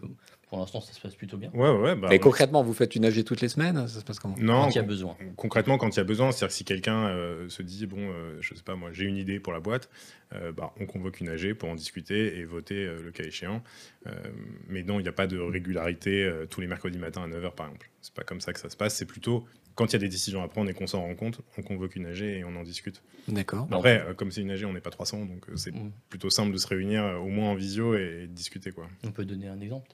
pour 0.53 0.59
l'instant, 0.61 0.83
ça 0.83 0.93
se 0.93 1.01
passe 1.01 1.15
plutôt 1.15 1.39
bien. 1.39 1.51
Ouais, 1.55 1.71
ouais, 1.71 1.97
bah, 1.97 2.09
Mais 2.11 2.17
on- 2.17 2.25
concrètement, 2.25 2.63
vous 2.63 2.75
faites 2.75 2.95
une 2.95 3.07
AG 3.07 3.25
toutes 3.25 3.41
les 3.41 3.49
semaines 3.49 3.89
Ça 3.89 4.01
se 4.01 4.05
passe 4.05 4.19
comment? 4.19 4.35
Non, 4.39 4.65
Quand 4.65 4.69
il 4.69 4.77
y 4.77 4.79
a 4.81 4.83
besoin. 4.83 5.17
concrètement, 5.37 5.79
quand 5.79 5.89
il 5.89 5.97
y 5.97 6.01
a 6.01 6.05
besoin, 6.05 6.31
c'est-à-dire 6.31 6.49
que 6.49 6.55
si 6.55 6.65
quelqu'un 6.67 7.07
euh, 7.07 7.49
se 7.49 7.63
dit, 7.63 7.87
bon, 7.87 7.97
euh, 8.11 8.37
je 8.43 8.55
sais 8.55 8.63
pas, 8.63 8.77
moi, 8.77 8.91
j'ai 8.93 9.07
une 9.07 9.17
idée 9.17 9.41
pour 9.41 9.55
la 9.55 9.61
boîte, 9.61 9.89
euh, 10.35 10.53
bah, 10.53 10.75
on 10.79 10.85
convoque 10.85 11.21
une 11.21 11.31
AG 11.31 11.55
pour 11.55 11.71
en 11.71 11.75
discuter 11.75 12.37
et 12.37 12.45
voter 12.45 12.85
euh, 12.85 13.01
le 13.03 13.13
cas 13.13 13.25
échéant. 13.25 13.63
Euh, 14.07 14.11
mais 14.69 14.83
non, 14.83 15.01
il 15.01 15.05
n'y 15.05 15.09
a 15.09 15.13
pas 15.13 15.27
de 15.27 15.39
régularité 15.39 16.23
euh, 16.23 16.45
tous 16.45 16.61
les 16.61 16.67
mercredis 16.67 16.99
matins 16.99 17.23
à 17.23 17.29
9h, 17.29 17.55
par 17.55 17.69
exemple. 17.69 17.89
C'est 18.03 18.13
pas 18.13 18.23
comme 18.25 18.43
ça 18.43 18.53
que 18.53 18.61
ça 18.61 18.69
se 18.69 18.77
passe. 18.77 18.95
C'est 18.95 19.07
plutôt 19.07 19.47
quand 19.75 19.87
il 19.87 19.93
y 19.95 19.97
a 19.97 20.01
des 20.01 20.09
décisions 20.11 20.43
à 20.43 20.49
prendre 20.49 20.69
et 20.69 20.75
qu'on 20.75 20.87
s'en 20.87 21.01
rend 21.01 21.15
compte, 21.15 21.41
on 21.57 21.63
convoque 21.63 21.97
une 21.97 22.05
AG 22.05 22.21
et 22.21 22.45
on 22.45 22.55
en 22.57 22.63
discute. 22.63 23.03
D'accord. 23.27 23.67
Après, 23.71 24.03
euh, 24.07 24.13
comme 24.13 24.31
c'est 24.31 24.43
une 24.43 24.51
AG, 24.51 24.67
on 24.67 24.75
n'est 24.75 24.83
pas 24.83 24.91
300, 24.91 25.25
donc 25.25 25.49
euh, 25.49 25.57
c'est 25.57 25.73
Mm. 25.75 25.93
plutôt 26.11 26.29
simple 26.29 26.53
de 26.53 26.59
se 26.59 26.67
réunir 26.67 27.03
euh, 27.03 27.17
au 27.17 27.29
moins 27.29 27.49
en 27.53 27.55
visio 27.55 27.95
et, 27.97 28.27
de 28.27 28.33
discuter, 28.35 28.71
quoi. 28.71 28.87
On 29.03 29.13
peut 29.13 29.25
donner 29.25 29.49
un 29.49 29.59
exemple. 29.63 29.93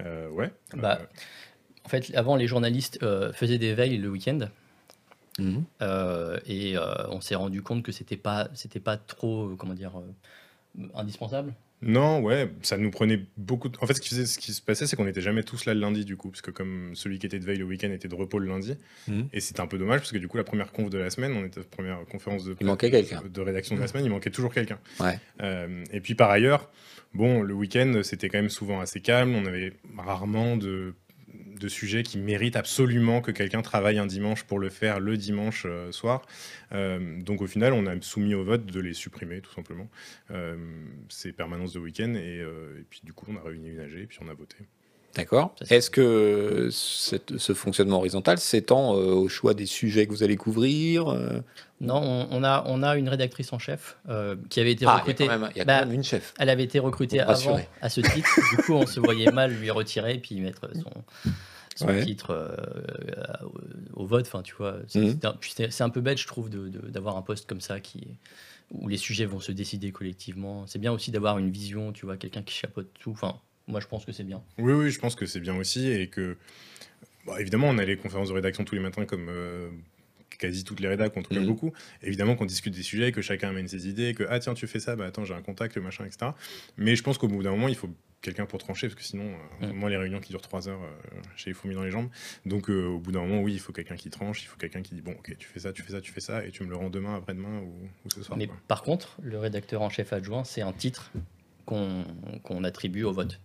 Euh, 0.00 0.28
ouais. 0.30 0.52
Bah, 0.74 0.98
Euh, 1.00 1.06
En 1.84 1.88
fait, 1.88 2.14
avant, 2.14 2.36
les 2.36 2.46
journalistes 2.46 2.98
euh, 3.02 3.32
faisaient 3.32 3.58
des 3.58 3.74
veilles 3.74 3.98
le 3.98 4.08
week-end. 4.08 4.48
Mhm. 5.38 5.64
euh, 5.82 6.38
et 6.46 6.76
euh, 6.78 7.08
on 7.08 7.20
s'est 7.20 7.34
rendu 7.34 7.60
compte 7.60 7.82
que 7.82 7.90
c'était 7.90 8.16
pas, 8.16 8.48
c'était 8.54 8.78
pas 8.80 8.96
trop, 8.96 9.48
euh, 9.50 9.56
comment 9.56 9.74
dire, 9.74 9.98
euh, 9.98 10.86
indispensable. 10.94 11.52
Non, 11.86 12.20
ouais, 12.20 12.50
ça 12.62 12.76
nous 12.78 12.90
prenait 12.90 13.20
beaucoup. 13.36 13.68
De... 13.68 13.76
En 13.80 13.86
fait, 13.86 13.94
ce 13.94 14.00
qui, 14.00 14.08
faisait, 14.08 14.26
ce 14.26 14.38
qui 14.38 14.52
se 14.52 14.62
passait, 14.62 14.86
c'est 14.86 14.96
qu'on 14.96 15.04
n'était 15.04 15.20
jamais 15.20 15.42
tous 15.42 15.64
là 15.66 15.74
le 15.74 15.80
lundi, 15.80 16.04
du 16.04 16.16
coup, 16.16 16.30
parce 16.30 16.40
que 16.42 16.50
comme 16.50 16.92
celui 16.94 17.18
qui 17.18 17.26
était 17.26 17.38
de 17.38 17.44
veille 17.44 17.58
le 17.58 17.64
week-end 17.64 17.90
était 17.90 18.08
de 18.08 18.14
repos 18.14 18.38
le 18.38 18.48
lundi, 18.48 18.76
Mhm. 19.08 19.28
et 19.32 19.40
c'était 19.40 19.60
un 19.60 19.66
peu 19.66 19.78
dommage, 19.78 20.00
parce 20.00 20.12
que 20.12 20.18
du 20.18 20.26
coup, 20.28 20.36
la 20.36 20.44
première 20.44 20.72
conf 20.72 20.90
de 20.90 20.98
la 20.98 21.10
semaine, 21.10 21.32
on 21.36 21.44
était 21.44 21.60
première 21.62 21.98
conférence 22.10 22.44
de, 22.44 22.56
Il 22.60 22.66
manquait 22.66 22.90
quelqu'un. 22.90 23.22
de 23.28 23.40
rédaction 23.40 23.76
de 23.76 23.80
la 23.80 23.86
semaine, 23.86 24.04
il 24.04 24.10
manquait 24.10 24.30
toujours 24.30 24.52
quelqu'un. 24.52 24.78
Ouais. 25.00 25.18
Euh, 25.42 25.84
et 25.92 26.00
puis 26.00 26.14
par 26.14 26.30
ailleurs, 26.30 26.70
bon, 27.12 27.42
le 27.42 27.54
week-end, 27.54 28.00
c'était 28.02 28.28
quand 28.28 28.38
même 28.38 28.50
souvent 28.50 28.80
assez 28.80 29.00
calme, 29.00 29.34
on 29.34 29.44
avait 29.46 29.72
rarement 29.98 30.56
de 30.56 30.94
de 31.58 31.68
sujets 31.68 32.02
qui 32.02 32.18
méritent 32.18 32.56
absolument 32.56 33.20
que 33.20 33.30
quelqu'un 33.30 33.62
travaille 33.62 33.98
un 33.98 34.06
dimanche 34.06 34.44
pour 34.44 34.58
le 34.58 34.70
faire 34.70 35.00
le 35.00 35.16
dimanche 35.16 35.64
euh, 35.66 35.92
soir. 35.92 36.22
Euh, 36.72 37.20
donc 37.22 37.42
au 37.42 37.46
final, 37.46 37.72
on 37.72 37.86
a 37.86 38.00
soumis 38.00 38.34
au 38.34 38.44
vote 38.44 38.66
de 38.66 38.80
les 38.80 38.94
supprimer, 38.94 39.40
tout 39.40 39.52
simplement, 39.52 39.88
euh, 40.30 40.56
ces 41.08 41.32
permanences 41.32 41.72
de 41.72 41.78
week-end. 41.78 42.14
Et, 42.14 42.42
puis 42.90 43.00
du 43.04 43.12
coup, 43.12 43.26
on 43.28 43.36
a 43.36 43.42
réuni 43.42 43.70
une 43.70 43.80
AG 43.80 43.94
et 43.94 44.06
puis 44.06 44.18
on 44.22 44.28
a 44.28 44.34
voté. 44.34 44.56
D'accord. 45.16 45.54
Est-ce 45.70 45.90
que 45.90 46.68
cette- 46.72 47.38
ce 47.38 47.54
fonctionnement 47.54 47.98
horizontal 47.98 48.38
s'étend 48.38 48.96
euh, 48.96 49.12
au 49.12 49.28
choix 49.28 49.54
des 49.54 49.66
sujets 49.66 50.06
que 50.06 50.12
vous 50.12 50.22
allez 50.22 50.36
couvrir 50.36 51.08
euh? 51.08 51.40
Non, 51.80 51.96
on, 52.02 52.28
on 52.30 52.42
a, 52.44 52.64
on 52.66 52.82
a 52.82 52.96
une 52.96 53.08
rédactrice 53.08 53.52
en 53.52 53.58
chef 53.58 53.96
euh, 54.08 54.36
qui 54.48 54.60
avait 54.60 54.72
été 54.72 54.86
Ah, 54.86 54.88
il 54.88 54.92
y 54.92 54.96
a 54.96 54.98
recrutée. 55.00 55.26
quand 55.26 55.38
même, 55.38 55.50
il 55.54 55.58
y 55.58 55.60
a 55.60 55.64
Bah, 55.64 55.80
quand 55.80 55.86
même 55.86 55.94
une 55.94 56.04
chef. 56.04 56.32
Elle 56.38 56.48
avait 56.48 56.64
été 56.64 56.78
recrutée 56.78 57.20
avant 57.20 57.32
rassurer. 57.32 57.68
à 57.82 57.88
ce 57.88 58.00
titre. 58.00 58.28
du 58.50 58.56
coup, 58.62 58.72
on 58.74 58.86
se 58.86 59.00
voyait 59.00 59.30
mal 59.30 59.52
lui 59.52 59.70
retirer 59.70 60.14
et 60.14 60.18
puis 60.18 60.40
mettre 60.40 60.68
son, 60.74 61.30
son 61.76 61.86
Ouais. 61.88 62.04
titre 62.04 62.56
au, 63.94 64.06
vote. 64.06 64.26
Enfin, 64.26 64.42
tu 64.42 64.54
vois, 64.54 64.76
c'est 64.86 65.00
c'est 65.70 65.82
un, 65.84 65.90
peu 65.90 66.00
bête, 66.00 66.18
je 66.18 66.26
trouve, 66.26 66.48
d'avoir 66.50 67.16
un 67.16 67.22
poste 67.22 67.48
comme 67.48 67.60
ça 67.60 67.80
qui 67.80 68.06
où 68.70 68.88
les 68.88 68.96
sujets 68.96 69.26
vont 69.26 69.40
se 69.40 69.52
décider 69.52 69.92
collectivement. 69.92 70.66
C'est 70.66 70.78
bien 70.78 70.90
aussi 70.92 71.10
d'avoir 71.10 71.38
une 71.38 71.50
vision, 71.50 71.92
tu 71.92 72.06
vois, 72.06 72.16
quelqu'un 72.16 72.42
qui 72.42 72.54
chapeaute 72.54 72.88
tout. 72.98 73.10
Enfin, 73.10 73.36
moi, 73.66 73.80
je 73.80 73.86
pense 73.86 74.04
que 74.04 74.12
c'est 74.12 74.24
bien. 74.24 74.42
Oui, 74.58 74.72
oui, 74.72 74.90
je 74.90 74.98
pense 74.98 75.14
que 75.14 75.26
c'est 75.26 75.40
bien 75.40 75.56
aussi 75.56 75.90
et 75.90 76.08
que, 76.08 76.36
bon, 77.26 77.36
évidemment, 77.36 77.68
on 77.68 77.78
a 77.78 77.84
les 77.84 77.96
conférences 77.96 78.28
de 78.28 78.34
rédaction 78.34 78.64
tous 78.64 78.74
les 78.74 78.80
matins 78.80 79.04
comme 79.04 79.28
euh, 79.28 79.68
quasi 80.38 80.64
toutes 80.64 80.80
les 80.80 80.88
rédacs, 80.88 81.16
en 81.16 81.22
tout 81.22 81.34
cas 81.34 81.40
beaucoup. 81.40 81.72
Évidemment 82.02 82.36
qu'on 82.36 82.44
discute 82.44 82.74
des 82.74 82.82
sujets, 82.82 83.12
que 83.12 83.22
chacun 83.22 83.48
amène 83.50 83.68
ses 83.68 83.88
idées, 83.88 84.14
que 84.14 84.24
ah 84.28 84.38
tiens 84.38 84.54
tu 84.54 84.66
fais 84.66 84.80
ça, 84.80 84.96
bah 84.96 85.06
attends 85.06 85.24
j'ai 85.24 85.34
un 85.34 85.42
contact, 85.42 85.76
machin, 85.78 86.04
etc. 86.04 86.32
Mais 86.76 86.96
je 86.96 87.02
pense 87.02 87.18
qu'au 87.18 87.28
bout 87.28 87.42
d'un 87.42 87.52
moment 87.52 87.68
il 87.68 87.76
faut 87.76 87.88
quelqu'un 88.20 88.46
pour 88.46 88.58
trancher 88.58 88.88
parce 88.88 88.94
que 88.96 89.04
sinon, 89.04 89.24
euh, 89.62 89.66
Mhm. 89.68 89.72
moi 89.76 89.90
les 89.90 89.96
réunions 89.96 90.18
qui 90.20 90.30
durent 90.30 90.40
trois 90.42 90.68
heures, 90.68 90.82
euh, 90.82 91.20
j'ai 91.36 91.50
les 91.50 91.54
fourmis 91.54 91.74
dans 91.76 91.84
les 91.84 91.90
jambes. 91.90 92.08
Donc 92.46 92.68
euh, 92.68 92.86
au 92.86 92.98
bout 92.98 93.12
d'un 93.12 93.20
moment 93.20 93.40
oui 93.42 93.52
il 93.54 93.60
faut 93.60 93.72
quelqu'un 93.72 93.96
qui 93.96 94.10
tranche, 94.10 94.42
il 94.42 94.46
faut 94.46 94.56
quelqu'un 94.56 94.82
qui 94.82 94.94
dit 94.94 95.02
bon 95.02 95.12
ok 95.12 95.36
tu 95.38 95.46
fais 95.46 95.60
ça, 95.60 95.72
tu 95.72 95.82
fais 95.82 95.92
ça, 95.92 96.00
tu 96.00 96.10
fais 96.10 96.20
ça 96.20 96.44
et 96.44 96.50
tu 96.50 96.64
me 96.64 96.68
le 96.70 96.76
rends 96.76 96.90
demain, 96.90 97.14
après-demain 97.16 97.60
ou, 97.60 97.72
ou 98.04 98.10
ce 98.10 98.22
soir. 98.22 98.36
Mais 98.36 98.46
quoi. 98.48 98.56
par 98.66 98.82
contre, 98.82 99.16
le 99.22 99.38
rédacteur 99.38 99.82
en 99.82 99.88
chef 99.90 100.12
adjoint, 100.12 100.42
c'est 100.44 100.62
un 100.62 100.72
titre 100.72 101.12
qu'on 101.64 102.04
qu'on 102.42 102.64
attribue 102.64 103.04
au 103.04 103.12
vote. 103.12 103.40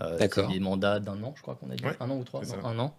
Euh, 0.00 0.18
D'accord. 0.18 0.48
C'est 0.48 0.54
des 0.54 0.60
mandats 0.60 1.00
d'un 1.00 1.22
an, 1.22 1.32
je 1.36 1.42
crois 1.42 1.54
qu'on 1.54 1.70
a 1.70 1.74
dit. 1.76 1.84
Ouais, 1.84 1.96
un 2.00 2.10
an 2.10 2.16
ou 2.18 2.24
trois 2.24 2.42
Non. 2.44 2.64
Un 2.64 2.78
an. 2.78 2.94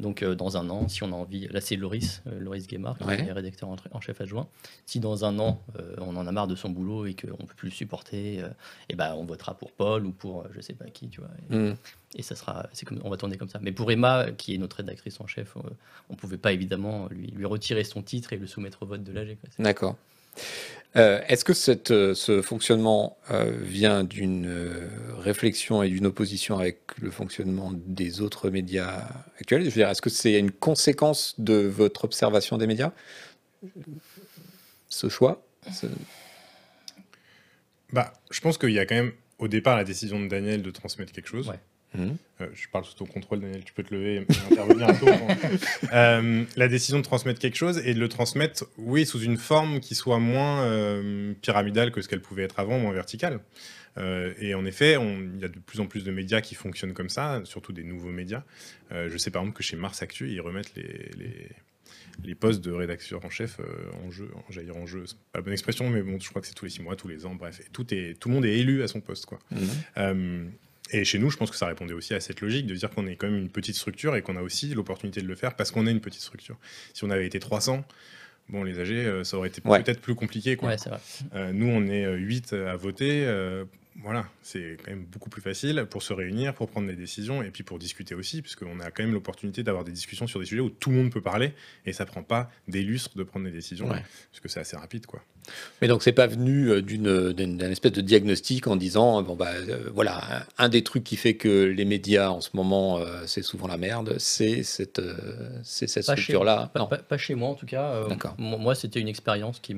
Donc 0.00 0.22
euh, 0.22 0.36
dans 0.36 0.56
un 0.56 0.70
an, 0.70 0.86
si 0.86 1.02
on 1.02 1.08
a 1.08 1.16
envie, 1.16 1.48
là 1.48 1.60
c'est 1.60 1.74
Loris, 1.74 2.22
euh, 2.28 2.38
Loris 2.38 2.68
Guémard, 2.68 2.96
qui 2.98 3.04
Ouais. 3.04 3.18
est 3.20 3.32
rédacteur 3.32 3.68
en, 3.68 3.74
en 3.90 4.00
chef 4.00 4.20
adjoint. 4.20 4.46
Si 4.86 5.00
dans 5.00 5.24
un 5.24 5.36
an 5.40 5.60
euh, 5.76 5.96
on 5.98 6.14
en 6.16 6.24
a 6.28 6.30
marre 6.30 6.46
de 6.46 6.54
son 6.54 6.70
boulot 6.70 7.06
et 7.06 7.14
qu'on 7.14 7.44
peut 7.44 7.54
plus 7.56 7.70
le 7.70 7.74
supporter, 7.74 8.40
euh, 8.40 8.48
et 8.88 8.94
ben 8.94 9.14
on 9.16 9.24
votera 9.24 9.54
pour 9.54 9.72
Paul 9.72 10.06
ou 10.06 10.12
pour 10.12 10.42
euh, 10.42 10.48
je 10.54 10.60
sais 10.60 10.74
pas 10.74 10.84
qui, 10.84 11.08
tu 11.08 11.20
vois. 11.20 11.30
Et, 11.50 11.72
et 12.14 12.22
ça 12.22 12.36
sera, 12.36 12.68
c'est 12.72 12.86
comme, 12.86 13.00
on 13.02 13.10
va 13.10 13.16
tourner 13.16 13.36
comme 13.36 13.48
ça. 13.48 13.58
Mais 13.60 13.72
pour 13.72 13.90
Emma, 13.90 14.30
qui 14.30 14.54
est 14.54 14.58
notre 14.58 14.76
rédactrice 14.76 15.20
en 15.20 15.26
chef, 15.26 15.56
euh, 15.56 15.60
on 16.10 16.14
pouvait 16.14 16.38
pas 16.38 16.52
évidemment 16.52 17.08
lui, 17.10 17.26
lui 17.32 17.44
retirer 17.44 17.82
son 17.82 18.00
titre 18.04 18.32
et 18.32 18.36
le 18.36 18.46
soumettre 18.46 18.84
au 18.84 18.86
vote 18.86 19.02
de 19.02 19.10
l'AG. 19.10 19.36
D'accord. 19.58 19.96
Euh, 20.96 21.20
Est-ce 21.28 21.44
que 21.44 21.52
cette, 21.52 21.90
euh, 21.90 22.14
ce 22.14 22.40
fonctionnement 22.42 23.18
euh, 23.30 23.52
vient 23.62 24.04
d'une 24.04 24.50
réflexion 25.18 25.82
et 25.82 25.90
d'une 25.90 26.06
opposition 26.06 26.58
avec 26.58 26.78
le 27.00 27.10
fonctionnement 27.10 27.70
des 27.74 28.20
autres 28.22 28.48
médias 28.50 29.06
actuels? 29.38 29.62
Je 29.64 29.66
veux 29.66 29.72
dire, 29.74 29.88
est-ce 29.90 30.00
que 30.02 30.10
c'est 30.10 30.38
une 30.38 30.50
conséquence 30.50 31.34
de 31.38 31.54
votre 31.54 32.04
observation 32.04 32.56
des 32.56 32.66
médias 32.66 32.92
Ce 34.88 35.08
choix? 35.08 35.42
Ce- 35.72 35.86
Bah 37.92 38.12
je 38.30 38.40
pense 38.40 38.56
qu'il 38.58 38.70
y 38.70 38.78
a 38.78 38.86
quand 38.86 38.94
même 38.94 39.12
au 39.38 39.48
départ 39.48 39.76
la 39.76 39.84
décision 39.84 40.18
de 40.20 40.28
Daniel 40.28 40.62
de 40.62 40.70
transmettre 40.70 41.12
quelque 41.12 41.28
chose. 41.28 41.48
Ouais. 41.48 41.60
Mhm. 41.94 42.16
Euh, 42.40 42.46
je 42.54 42.68
parle 42.68 42.84
sous 42.84 42.94
ton 42.94 43.06
contrôle, 43.06 43.40
Daniel, 43.40 43.64
tu 43.64 43.72
peux 43.72 43.82
te 43.82 43.94
lever 43.94 44.16
et 44.16 44.18
intervenir 44.52 44.88
un 44.88 44.94
peu. 44.94 45.08
avant. 45.08 45.28
Euh, 45.92 46.44
la 46.56 46.68
décision 46.68 46.98
de 46.98 47.02
transmettre 47.02 47.40
quelque 47.40 47.56
chose 47.56 47.78
et 47.84 47.94
de 47.94 48.00
le 48.00 48.08
transmettre, 48.08 48.66
oui, 48.76 49.06
sous 49.06 49.20
une 49.20 49.38
forme 49.38 49.80
qui 49.80 49.94
soit 49.94 50.18
moins 50.18 50.64
euh, 50.64 51.32
pyramidale 51.40 51.90
que 51.90 52.02
ce 52.02 52.08
qu'elle 52.08 52.20
pouvait 52.20 52.42
être 52.42 52.58
avant, 52.58 52.78
moins 52.78 52.92
verticale. 52.92 53.40
Euh, 53.96 54.32
et 54.38 54.54
en 54.54 54.64
effet, 54.66 54.92
il 54.94 55.40
y 55.40 55.44
a 55.44 55.48
de 55.48 55.58
plus 55.58 55.80
en 55.80 55.86
plus 55.86 56.04
de 56.04 56.12
médias 56.12 56.40
qui 56.40 56.54
fonctionnent 56.54 56.92
comme 56.94 57.08
ça, 57.08 57.40
surtout 57.44 57.72
des 57.72 57.84
nouveaux 57.84 58.12
médias. 58.12 58.44
Je 58.90 59.16
sais 59.16 59.30
par 59.30 59.42
exemple 59.42 59.56
que 59.56 59.62
chez 59.62 59.76
Mars 59.76 60.02
Actu, 60.02 60.30
ils 60.30 60.40
remettent 60.40 60.74
les, 60.76 61.10
les, 61.18 61.48
les 62.24 62.34
postes 62.34 62.64
de 62.64 62.72
rédacteur 62.72 63.24
en 63.24 63.30
chef 63.30 63.60
euh, 63.60 64.06
en 64.06 64.10
jeu. 64.10 64.30
J'allais 64.50 64.66
dire 64.66 64.76
en 64.76 64.86
jeu, 64.86 65.04
c'est 65.06 65.16
pas 65.32 65.38
la 65.38 65.42
bonne 65.42 65.52
expression, 65.52 65.88
mais 65.88 66.02
bon, 66.02 66.18
je 66.18 66.28
crois 66.28 66.40
que 66.42 66.48
c'est 66.48 66.54
tous 66.54 66.64
les 66.64 66.70
six 66.70 66.82
mois, 66.82 66.96
tous 66.96 67.08
les 67.08 67.26
ans, 67.26 67.34
bref. 67.34 67.60
Et 67.60 67.70
tout, 67.72 67.92
est, 67.94 68.18
tout 68.18 68.28
le 68.28 68.34
monde 68.34 68.44
est 68.44 68.58
élu 68.58 68.82
à 68.82 68.88
son 68.88 69.00
poste, 69.00 69.26
quoi. 69.26 69.38
Mhm. 69.50 69.68
Euh, 69.98 70.44
et 70.92 71.04
chez 71.04 71.18
nous, 71.18 71.30
je 71.30 71.36
pense 71.36 71.50
que 71.50 71.56
ça 71.56 71.66
répondait 71.66 71.94
aussi 71.94 72.14
à 72.14 72.20
cette 72.20 72.40
logique 72.40 72.66
de 72.66 72.74
dire 72.74 72.90
qu'on 72.90 73.06
est 73.06 73.16
quand 73.16 73.26
même 73.28 73.38
une 73.38 73.48
petite 73.50 73.74
structure 73.76 74.16
et 74.16 74.22
qu'on 74.22 74.36
a 74.36 74.42
aussi 74.42 74.74
l'opportunité 74.74 75.20
de 75.20 75.26
le 75.26 75.34
faire 75.34 75.54
parce 75.56 75.70
qu'on 75.70 75.86
est 75.86 75.90
une 75.90 76.00
petite 76.00 76.22
structure. 76.22 76.56
Si 76.94 77.04
on 77.04 77.10
avait 77.10 77.26
été 77.26 77.38
300, 77.40 77.84
bon, 78.48 78.64
les 78.64 78.78
AG, 78.78 78.90
euh, 78.92 79.24
ça 79.24 79.36
aurait 79.36 79.48
été 79.48 79.60
Ouais. 79.64 79.82
peut-être 79.82 80.00
plus 80.00 80.14
compliqué. 80.14 80.56
Quoi. 80.56 80.70
Ouais, 80.70 80.78
c'est 80.78 80.88
vrai. 80.90 81.00
Euh, 81.34 81.52
nous, 81.52 81.66
on 81.68 81.86
est 81.86 82.06
8 82.16 82.52
à 82.54 82.76
voter. 82.76 83.24
euh, 83.26 83.64
voilà, 84.02 84.28
c'est 84.42 84.76
quand 84.84 84.90
même 84.92 85.04
beaucoup 85.04 85.28
plus 85.28 85.42
facile 85.42 85.84
pour 85.90 86.02
se 86.04 86.12
réunir, 86.12 86.54
pour 86.54 86.68
prendre 86.68 86.86
des 86.86 86.94
décisions 86.94 87.42
et 87.42 87.50
puis 87.50 87.64
pour 87.64 87.78
discuter 87.78 88.14
aussi, 88.14 88.42
puisqu'on 88.42 88.78
a 88.80 88.90
quand 88.90 89.02
même 89.02 89.12
l'opportunité 89.12 89.62
d'avoir 89.64 89.82
des 89.84 89.90
discussions 89.92 90.26
sur 90.28 90.38
des 90.38 90.46
sujets 90.46 90.60
où 90.60 90.70
tout 90.70 90.90
le 90.90 90.96
monde 90.96 91.10
peut 91.10 91.20
parler 91.20 91.52
et 91.84 91.92
ça 91.92 92.06
prend 92.06 92.22
pas 92.22 92.50
des 92.68 92.82
lustres 92.82 93.16
de 93.16 93.22
prendre 93.24 93.44
des 93.46 93.50
décisions, 93.52 93.88
Ouais. 93.90 94.02
parce 94.30 94.40
que 94.40 94.48
c'est 94.48 94.60
assez 94.60 94.76
rapide. 94.76 95.06
quoi. 95.06 95.22
Mais 95.80 95.88
donc 95.88 96.02
c'est 96.02 96.12
pas 96.12 96.26
venu 96.26 96.68
euh, 96.70 96.82
d'une 96.82 97.32
d'une- 97.32 97.56
d'un 97.56 97.70
espèce 97.70 97.92
de 97.92 98.02
diagnostic 98.02 98.66
en 98.66 98.76
disant 98.76 99.22
bon 99.22 99.34
bah 99.34 99.48
euh, 99.54 99.88
voilà 99.94 100.46
un, 100.58 100.68
des 100.68 100.84
trucs 100.84 101.04
qui 101.04 101.16
fait 101.16 101.34
que 101.36 101.64
les 101.64 101.84
médias 101.86 102.28
en 102.28 102.42
ce 102.42 102.50
moment 102.52 102.98
euh, 102.98 103.22
c'est 103.26 103.42
souvent 103.42 103.66
la 103.66 103.78
merde, 103.78 104.16
c'est 104.18 104.62
cette 104.62 104.98
euh, 104.98 105.48
c'est 105.64 105.86
cette 105.88 106.04
Pas 106.06 106.16
chez- 106.16 106.22
structure 106.22 106.44
là. 106.44 106.70
Pas, 106.74 106.80
Non. 106.80 106.86
pas- 106.86 106.98
pas 106.98 107.16
chez 107.18 107.34
moi 107.34 107.48
en 107.48 107.54
tout 107.54 107.64
cas. 107.66 107.92
Euh, 107.94 108.08
Moi, 108.38 108.74
c'était 108.74 109.00
une 109.00 109.08
expérience 109.08 109.58
qui 109.60 109.74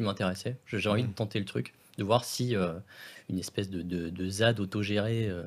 m'intéressait. 0.00 0.56
J'ai 0.66 0.88
envie 0.88 1.04
Mhm. 1.04 1.08
de 1.10 1.14
tenter 1.14 1.38
le 1.38 1.44
truc, 1.44 1.72
de 1.98 2.04
voir 2.04 2.24
si 2.24 2.56
euh, 2.56 2.72
une 3.28 3.38
espèce 3.38 3.68
de, 3.70 3.82
de, 3.82 4.08
de 4.08 4.28
ZAD 4.28 4.60
autogéré 4.60 5.28
euh, 5.28 5.42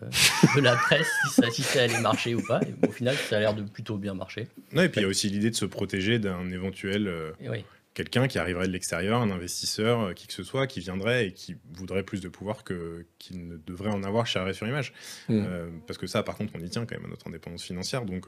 de 0.55 0.61
la 0.61 0.75
presse, 0.75 1.07
si 1.23 1.41
ça, 1.41 1.49
si 1.49 1.61
ça 1.61 1.83
allait 1.83 2.01
marcher 2.01 2.35
ou 2.35 2.41
pas. 2.45 2.59
Et 2.61 2.87
au 2.87 2.91
final, 2.91 3.15
ça 3.15 3.37
a 3.37 3.39
l'air 3.39 3.53
de 3.53 3.63
plutôt 3.63 3.97
bien 3.97 4.13
marcher. 4.13 4.47
Non, 4.73 4.81
et 4.83 4.89
puis 4.89 5.01
il 5.01 5.03
y 5.03 5.05
a 5.05 5.09
aussi 5.09 5.29
l'idée 5.29 5.49
de 5.49 5.55
se 5.55 5.65
protéger 5.65 6.19
d'un 6.19 6.49
éventuel 6.51 7.07
euh, 7.07 7.31
oui. 7.47 7.63
Quelqu'un 7.93 8.27
qui 8.27 8.37
arriverait 8.39 8.67
de 8.67 8.71
l'extérieur, 8.71 9.19
un 9.21 9.29
investisseur, 9.31 9.99
euh, 9.99 10.13
qui 10.13 10.27
que 10.27 10.33
ce 10.33 10.43
soit, 10.43 10.67
qui 10.67 10.79
viendrait 10.79 11.27
et 11.27 11.33
qui 11.33 11.57
voudrait 11.73 12.03
plus 12.03 12.21
de 12.21 12.29
pouvoir 12.29 12.63
que 12.63 13.05
qu'il 13.17 13.47
ne 13.47 13.57
devrait 13.57 13.89
en 13.89 14.03
avoir 14.03 14.25
chez 14.27 14.39
Arrêt 14.39 14.53
sur 14.53 14.67
Image. 14.67 14.93
Mm. 15.27 15.33
Euh, 15.45 15.69
parce 15.87 15.97
que 15.97 16.07
ça, 16.07 16.23
par 16.23 16.37
contre, 16.37 16.53
on 16.55 16.59
y 16.59 16.69
tient 16.69 16.85
quand 16.85 16.95
même 16.95 17.05
à 17.05 17.09
notre 17.09 17.27
indépendance 17.27 17.63
financière. 17.63 18.05
Donc, 18.05 18.27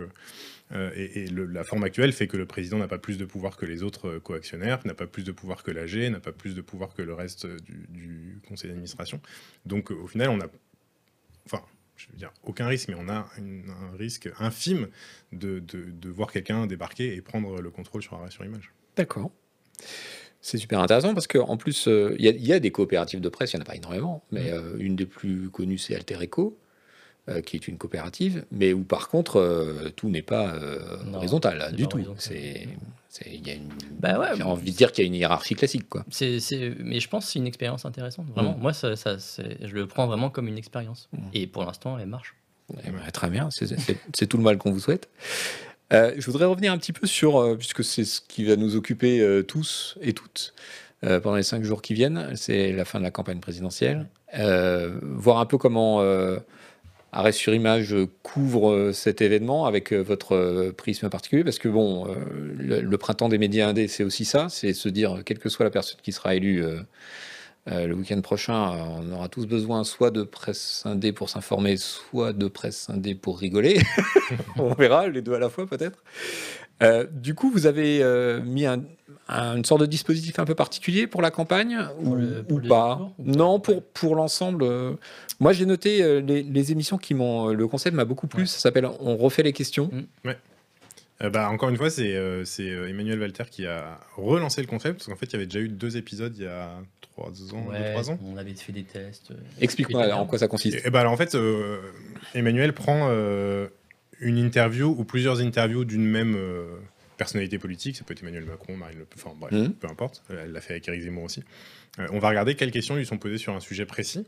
euh, 0.72 0.92
et, 0.96 1.24
et 1.24 1.28
le- 1.28 1.46
la 1.46 1.64
forme 1.64 1.84
actuelle 1.84 2.12
fait 2.12 2.28
que 2.28 2.38
le 2.38 2.46
président 2.46 2.78
n'a 2.80 2.88
pas 2.88 2.98
plus 2.98 3.18
de 3.18 3.26
pouvoir 3.26 3.56
que 3.56 3.66
les 3.66 3.84
autres 3.84 4.18
coactionnaires, 4.18 4.80
n'a 4.86 4.94
pas 4.94 5.08
plus 5.08 5.24
de 5.24 5.32
pouvoir 5.32 5.64
que 5.64 5.72
l'AG, 5.72 6.10
n'a 6.12 6.20
pas 6.20 6.32
plus 6.34 6.56
de 6.56 6.62
pouvoir 6.62 6.94
que 6.94 7.02
le 7.02 7.14
reste 7.14 7.46
du, 7.46 7.86
du 7.90 8.40
conseil 8.48 8.70
d'administration. 8.70 9.22
Donc, 9.66 9.92
au 9.92 10.08
final, 10.08 10.30
on 10.30 10.40
a, 10.42 10.48
enfin, 11.46 11.62
je 11.98 12.08
veux 12.12 12.18
dire, 12.18 12.34
aucun 12.44 12.68
risque, 12.68 12.90
mais 12.90 12.96
on 12.98 13.08
a 13.10 13.30
une- 13.38 13.70
un 13.70 13.96
risque 13.96 14.30
infime 14.40 14.88
de, 15.32 15.60
de- 15.60 15.92
de 15.92 16.10
voir 16.10 16.32
quelqu'un 16.32 16.66
débarquer 16.68 17.16
et 17.16 17.22
prendre 17.22 17.62
le 17.62 17.70
contrôle 17.70 18.02
sur 18.02 18.16
Arrêt 18.16 18.32
sur 18.32 18.44
Image. 18.44 18.72
D'accord. 18.96 19.32
C'est 20.44 20.58
super 20.58 20.80
intéressant 20.80 21.14
parce 21.14 21.28
qu'en 21.28 21.56
plus, 21.58 21.88
euh, 21.88 22.16
il 22.18 22.26
y, 22.26 22.28
a- 22.28 22.32
il 22.32 22.46
y 22.46 22.52
a 22.54 22.60
des 22.60 22.72
coopératives 22.72 23.22
de 23.22 23.30
presse, 23.30 23.54
il 23.54 23.58
n'y 23.58 23.62
en 23.62 23.66
a 23.66 23.66
pas 23.66 23.76
énormément, 23.76 24.24
mais 24.32 24.52
Mm. 24.52 24.54
euh, 24.54 24.76
une 24.80 24.96
des 24.96 25.06
plus 25.06 25.50
connues, 25.52 25.78
c'est 25.78 25.96
Alter 25.96 26.18
Eco, 26.24 26.58
euh, 27.30 27.42
qui 27.42 27.56
est 27.58 27.68
une 27.68 27.78
coopérative, 27.78 28.44
mais 28.52 28.74
où 28.74 28.82
par 28.84 29.08
contre, 29.10 29.92
tout 29.96 30.10
n'est 30.10 30.24
pas 30.24 30.56
Non, 31.06 31.18
horizontal 31.20 31.72
du 31.76 31.84
pas 31.84 31.90
tout. 31.90 32.00
C'est, 32.18 32.68
il 33.28 33.46
y 33.46 33.52
a 33.52 33.54
une, 33.54 33.70
Bah 34.00 34.18
ouais, 34.18 34.30
j'ai 34.36 34.42
envie 34.44 34.72
de 34.72 34.76
dire 34.78 34.92
qu'il 34.92 35.04
y 35.04 35.06
a 35.06 35.08
une 35.10 35.14
hiérarchie 35.16 35.54
classique. 35.54 35.88
Quoi. 35.90 36.04
Mais 36.10 37.00
je 37.00 37.08
pense 37.08 37.26
que 37.28 37.32
c'est 37.34 37.40
une 37.40 37.46
expérience 37.46 37.86
intéressante. 37.86 38.26
Vraiment, 38.34 38.58
Mm. 38.58 38.62
moi, 38.62 38.74
ça, 38.74 38.96
ça, 38.96 39.20
c'est- 39.20 39.58
je 39.68 39.74
le 39.76 39.86
prends 39.86 40.08
vraiment 40.08 40.32
comme 40.32 40.48
une 40.48 40.58
expérience. 40.58 41.08
Mm. 41.14 41.18
Et 41.36 41.46
pour 41.46 41.64
l'instant, 41.66 42.00
elle 42.00 42.08
marche. 42.08 42.34
Eh 42.84 42.90
ben, 42.90 43.00
très 43.14 43.30
bien, 43.30 43.50
c'est 43.52 44.28
tout 44.28 44.38
le 44.38 44.44
mal 44.44 44.58
qu'on 44.58 44.72
vous 44.72 44.80
souhaite. 44.80 45.10
Euh, 45.92 46.14
je 46.18 46.26
voudrais 46.26 46.46
revenir 46.46 46.72
un 46.72 46.78
petit 46.78 46.94
peu 46.94 47.06
sur, 47.06 47.38
euh, 47.38 47.56
puisque 47.56 47.84
c'est 47.84 48.06
ce 48.06 48.22
qui 48.22 48.46
va 48.46 48.56
nous 48.56 48.76
occuper 48.76 49.20
euh, 49.20 49.44
tous 49.44 49.98
et 50.02 50.14
toutes 50.14 50.54
pendant 51.02 51.36
les 51.36 51.42
cinq 51.42 51.64
jours 51.64 51.82
qui 51.82 51.96
viennent, 51.96 52.36
c'est 52.36 52.72
la 52.74 52.86
fin 52.86 53.00
de 53.00 53.04
la 53.04 53.10
campagne 53.10 53.40
présidentielle, 53.40 54.06
voir 55.02 55.40
un 55.40 55.48
peu 55.48 55.58
comment 55.58 56.00
Arrêt 57.12 57.32
sur 57.32 57.56
Image 57.56 57.96
couvre 58.22 58.92
cet 58.94 59.20
événement 59.20 59.66
avec 59.66 59.94
votre 59.94 60.70
prisme 60.78 61.10
particulier, 61.10 61.44
parce 61.44 61.58
que 61.58 61.70
bon, 61.70 62.08
le 62.60 62.98
printemps 62.98 63.30
des 63.30 63.40
médias 63.40 63.68
indés, 63.68 63.88
c'est 63.88 64.04
aussi 64.04 64.26
ça, 64.26 64.48
c'est 64.50 64.74
se 64.74 64.90
dire, 64.90 65.24
quelle 65.26 65.40
que 65.40 65.50
soit 65.50 65.64
la 65.64 65.72
personne 65.72 65.98
qui 66.04 66.12
sera 66.12 66.36
élue 66.36 66.64
euh, 67.70 67.86
le 67.88 67.94
week-end 67.96 68.20
prochain, 68.22 68.74
euh, 68.74 68.84
on 69.02 69.12
aura 69.14 69.28
tous 69.30 69.46
besoin 69.46 69.84
soit 69.84 70.10
de 70.12 70.24
presse 70.24 70.82
indé 70.86 71.12
pour 71.12 71.30
s'informer, 71.30 71.78
soit 71.78 72.34
de 72.34 72.48
presse 72.48 72.90
indé 72.90 73.14
pour 73.16 73.38
rigoler. 73.40 73.80
on 74.58 74.74
verra, 74.74 75.08
les 75.08 75.22
deux 75.22 75.34
à 75.34 75.40
la 75.40 75.50
fois 75.50 75.68
peut-être. 75.68 76.04
Euh, 76.82 77.06
du 77.12 77.36
coup, 77.36 77.52
vous 77.52 77.68
avez 77.68 78.02
euh, 78.02 78.42
mis 78.42 78.66
un- 78.66 78.82
un- 79.30 79.58
une 79.58 79.66
sorte 79.66 79.82
de 79.82 79.86
dispositif 79.86 80.40
un 80.40 80.46
peu 80.46 80.56
particulier 80.56 81.06
pour 81.06 81.22
la 81.22 81.30
campagne 81.30 81.78
Pour 82.04 82.14
ou, 82.14 82.16
le- 82.16 82.68
pas? 82.68 83.00
ou 83.20 83.24
Non, 83.24 83.60
pour, 83.60 83.84
pour 83.84 84.16
l'ensemble. 84.16 84.66
moi, 85.40 85.54
j'ai 85.54 85.68
noté 85.68 86.22
les, 86.22 86.42
les 86.42 86.72
émissions 86.72 86.98
qui 86.98 87.14
m'ont. 87.14 87.50
Le 87.50 87.68
concept 87.68 87.96
m'a 87.96 88.06
beaucoup 88.06 88.26
plu. 88.26 88.42
Ouais. 88.42 88.48
Ça 88.48 88.58
s'appelle 88.58 88.88
On 89.00 89.16
refait 89.18 89.44
les 89.44 89.54
questions. 89.54 89.92
Euh, 91.22 91.30
bah, 91.30 91.50
encore 91.50 91.70
une 91.70 91.78
fois, 91.78 91.90
c'est 91.90 92.16
euh, 92.16 92.44
euh, 92.60 92.88
Emmanuel 92.88 93.20
Walter 93.20 93.44
qui 93.50 93.66
a 93.66 94.00
relancé 94.16 94.62
le 94.62 94.68
concept, 94.68 94.98
parce 95.00 95.08
qu'en 95.08 95.16
fait, 95.16 95.28
il 95.28 95.34
y 95.34 95.36
avait 95.36 95.46
déjà 95.46 95.60
eu 95.60 95.70
deux 95.70 95.98
épisodes 95.98 96.34
il 96.36 96.44
y 96.44 96.48
a 96.48 96.72
trois 97.02 97.30
ans, 97.54 97.68
deux, 97.72 97.92
trois 97.92 98.10
ans. 98.12 98.20
on 98.26 98.38
avait 98.38 98.54
fait 98.56 98.72
des 98.72 98.84
tests. 98.84 99.32
euh, 99.32 99.36
Explique-moi 99.60 100.12
en 100.14 100.26
quoi 100.26 100.40
ça 100.40 100.48
consiste. 100.48 100.78
Et, 100.84 100.88
et 100.88 100.90
bah, 100.90 101.02
alors, 101.02 101.12
en 101.14 101.18
fait, 101.18 101.36
euh, 101.36 101.80
Emmanuel 102.34 102.74
prend 102.74 103.08
euh, 103.12 103.68
une 104.20 104.38
interview 104.38 104.88
ou 104.98 105.04
plusieurs 105.04 105.42
interviews 105.42 105.86
d'une 105.86 106.06
même 106.06 106.36
euh, 106.36 106.66
personnalité 107.18 107.60
politique, 107.60 107.98
ça 107.98 108.04
peut 108.04 108.14
être 108.14 108.24
Emmanuel 108.24 108.46
Macron, 108.46 108.76
Marine 108.76 108.98
Le 109.00 109.06
Pen, 109.06 109.20
enfin 109.24 109.36
bref, 109.40 109.52
Mhm. 109.54 109.74
peu 109.74 109.88
importe, 109.88 110.24
elle 110.32 110.52
l'a 110.54 110.62
fait 110.62 110.74
avec 110.74 110.88
Eric 110.88 111.02
Zemmour 111.04 111.26
aussi. 111.26 111.44
Euh, 112.00 112.08
on 112.12 112.18
va 112.20 112.30
regarder 112.30 112.56
quelles 112.56 112.72
questions 112.72 112.96
lui 112.96 113.06
sont 113.06 113.20
posées 113.20 113.38
sur 113.38 113.54
un 113.54 113.60
sujet 113.60 113.86
précis. 113.86 114.26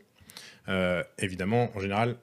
Euh, 0.70 1.04
évidemment, 1.18 1.72
en 1.76 1.80
général, 1.80 2.18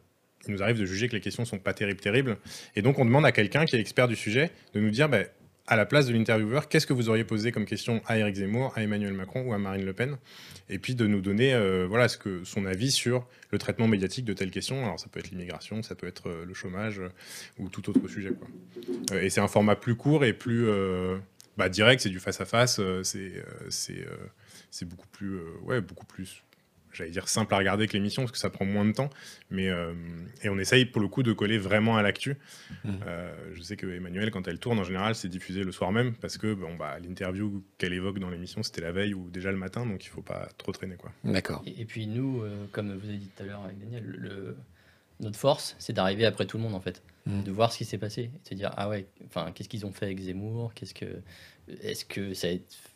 il 0.46 0.54
nous 0.54 0.62
arrive 0.62 0.78
de 0.78 0.86
juger 0.86 1.08
que 1.08 1.14
les 1.14 1.20
questions 1.20 1.44
sont 1.44 1.58
pas 1.58 1.74
terribles, 1.74 2.00
terribles. 2.00 2.36
Et 2.76 2.82
donc, 2.82 2.98
on 2.98 3.04
demande 3.04 3.26
à 3.26 3.32
quelqu'un 3.32 3.64
qui 3.64 3.76
est 3.76 3.80
expert 3.80 4.08
du 4.08 4.16
sujet 4.16 4.50
de 4.74 4.80
nous 4.80 4.90
dire, 4.90 5.08
bah, 5.08 5.24
à 5.66 5.76
la 5.76 5.86
place 5.86 6.06
de 6.06 6.12
l'intervieweur, 6.12 6.68
qu'est-ce 6.68 6.86
que 6.86 6.92
vous 6.92 7.08
auriez 7.08 7.22
posé 7.22 7.52
comme 7.52 7.64
question 7.64 8.02
à 8.06 8.18
Eric 8.18 8.34
Zemmour, 8.34 8.72
à 8.74 8.82
Emmanuel 8.82 9.12
Macron 9.12 9.42
ou 9.42 9.52
à 9.52 9.58
Marine 9.58 9.84
Le 9.84 9.92
Pen? 9.92 10.16
Et 10.68 10.78
puis 10.78 10.96
de 10.96 11.06
nous 11.06 11.20
donner 11.20 11.54
euh, 11.54 11.86
voilà, 11.88 12.08
ce 12.08 12.18
que, 12.18 12.42
son 12.44 12.66
avis 12.66 12.90
sur 12.90 13.26
le 13.50 13.58
traitement 13.58 13.86
médiatique 13.86 14.24
de 14.24 14.32
telle 14.32 14.50
question. 14.50 14.84
Alors, 14.84 14.98
ça 14.98 15.06
peut 15.08 15.20
être 15.20 15.30
l'immigration, 15.30 15.82
ça 15.82 15.94
peut 15.94 16.08
être 16.08 16.28
euh, 16.28 16.44
le 16.44 16.54
chômage 16.54 16.98
euh, 16.98 17.08
ou 17.58 17.68
tout 17.68 17.88
autre 17.88 18.08
sujet. 18.08 18.32
Et 19.20 19.30
c'est 19.30 19.40
un 19.40 19.48
format 19.48 19.76
plus 19.76 19.94
court 19.94 20.24
et 20.24 20.32
plus 20.32 20.68
bah, 21.56 21.68
direct, 21.68 22.02
c'est 22.02 22.08
du 22.08 22.20
face-à-face, 22.20 22.80
c'est 23.02 23.32
c'est 23.68 24.88
beaucoup 24.88 25.08
plus, 25.08 25.38
ouais, 25.62 25.80
beaucoup 25.80 26.06
plus 26.06 26.42
j'allais 26.92 27.10
dire 27.10 27.28
simple 27.28 27.54
à 27.54 27.58
regarder 27.58 27.86
que 27.86 27.92
l'émission 27.94 28.22
parce 28.22 28.32
que 28.32 28.38
ça 28.38 28.50
prend 28.50 28.64
moins 28.64 28.84
de 28.84 28.92
temps 28.92 29.10
mais 29.50 29.68
euh, 29.68 29.92
et 30.42 30.48
on 30.48 30.58
essaye 30.58 30.84
pour 30.86 31.00
le 31.00 31.08
coup 31.08 31.22
de 31.22 31.32
coller 31.32 31.58
vraiment 31.58 31.96
à 31.96 32.02
l'actu 32.02 32.36
Mhm. 32.84 33.00
Euh, 33.06 33.32
je 33.54 33.62
sais 33.62 33.76
que 33.76 33.86
Emmanuel 33.86 34.30
quand 34.30 34.46
elle 34.48 34.58
tourne 34.58 34.78
en 34.78 34.84
général 34.84 35.14
c'est 35.14 35.28
diffusé 35.28 35.64
le 35.64 35.72
soir 35.72 35.92
même 35.92 36.14
parce 36.14 36.38
que 36.38 36.54
bon 36.54 36.74
bah 36.76 36.98
l'interview 37.00 37.62
qu'elle 37.78 37.92
évoque 37.92 38.18
dans 38.18 38.30
l'émission 38.30 38.62
c'était 38.62 38.80
la 38.80 38.92
veille 38.92 39.14
ou 39.14 39.28
déjà 39.30 39.50
le 39.50 39.58
matin 39.58 39.84
donc 39.86 40.04
il 40.04 40.08
faut 40.08 40.22
pas 40.22 40.48
trop 40.58 40.72
traîner 40.72 40.96
quoi 40.96 41.12
D'accord. 41.24 41.62
Et, 41.66 41.80
et 41.82 41.84
puis 41.84 42.06
nous, 42.06 42.42
euh, 42.42 42.66
comme 42.72 42.92
vous 42.96 43.08
avez 43.08 43.18
dit 43.18 43.28
tout 43.36 43.42
à 43.42 43.46
l'heure 43.46 43.62
avec 43.64 43.78
Daniel, 43.78 44.04
le, 44.04 44.56
notre 45.20 45.36
force, 45.38 45.76
c'est 45.78 45.92
d'arriver 45.92 46.24
après 46.24 46.46
tout 46.46 46.56
le 46.56 46.62
monde 46.62 46.74
en 46.74 46.80
fait, 46.80 47.02
Mm. 47.26 47.42
de 47.42 47.50
voir 47.50 47.70
ce 47.70 47.76
qui 47.76 47.84
s'est 47.84 47.98
passé, 47.98 48.22
et 48.22 48.28
de 48.28 48.48
se 48.48 48.54
dire 48.54 48.72
ah 48.78 48.88
ouais, 48.88 49.06
enfin 49.26 49.52
qu'est-ce 49.54 49.68
qu'ils 49.68 49.84
ont 49.84 49.92
fait 49.92 50.06
avec 50.06 50.18
Zemmour, 50.20 50.72
qu'est-ce 50.72 50.94
que, 50.94 51.04
est-ce 51.82 52.04
que 52.04 52.34
ça, 52.34 52.48
a, 52.48 52.50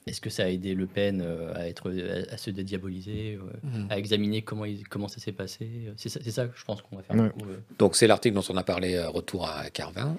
est-ce 0.06 0.20
que 0.20 0.30
ça 0.30 0.44
a 0.44 0.48
aidé 0.48 0.74
Le 0.74 0.86
Pen 0.86 1.20
euh, 1.24 1.52
à 1.54 1.68
être, 1.68 1.90
à, 2.30 2.34
à 2.34 2.36
se 2.36 2.50
dédiaboliser, 2.50 3.38
euh, 3.40 3.68
Mhm. 3.78 3.86
à 3.90 3.98
examiner 3.98 4.42
comment 4.42 4.64
il, 4.64 4.86
comment 4.88 5.08
ça 5.08 5.20
s'est 5.20 5.32
passé. 5.32 5.68
C'est 5.96 6.08
ça, 6.08 6.20
c'est 6.22 6.30
ça 6.30 6.46
que 6.46 6.56
je 6.58 6.64
pense 6.64 6.82
qu'on 6.82 6.96
va 6.96 7.02
faire. 7.02 7.16
Euh. 7.20 7.30
Donc 7.78 7.96
c'est 7.96 8.06
l'article 8.06 8.34
dont 8.34 8.44
on 8.48 8.56
a 8.56 8.64
parlé, 8.64 8.94
euh, 8.94 9.08
retour 9.08 9.48
à 9.48 9.70
Carvin. 9.70 10.16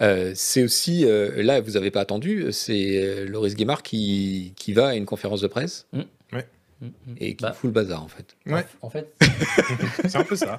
Euh, 0.00 0.32
c'est 0.34 0.62
aussi, 0.64 1.04
euh, 1.04 1.40
là 1.42 1.60
vous 1.60 1.72
n'avez 1.72 1.90
pas 1.92 2.00
attendu, 2.00 2.50
c'est 2.52 2.96
euh, 3.04 3.24
Loris 3.28 3.54
Guémard 3.54 3.82
qui, 3.84 4.52
qui 4.56 4.72
va 4.72 4.88
à 4.88 4.94
une 4.96 5.06
conférence 5.06 5.40
de 5.40 5.46
presse 5.46 5.86
Mm, 5.92 6.00
mm. 6.80 7.14
et 7.18 7.36
qui 7.36 7.42
Bah, 7.44 7.52
fout 7.52 7.68
le 7.68 7.72
bazar 7.72 8.02
en 8.02 8.08
fait. 8.08 8.34
ouais 8.46 8.66
En 8.80 8.90
fait, 8.90 9.14
c'est 10.08 10.16
un 10.16 10.24
peu 10.24 10.34
ça 10.34 10.58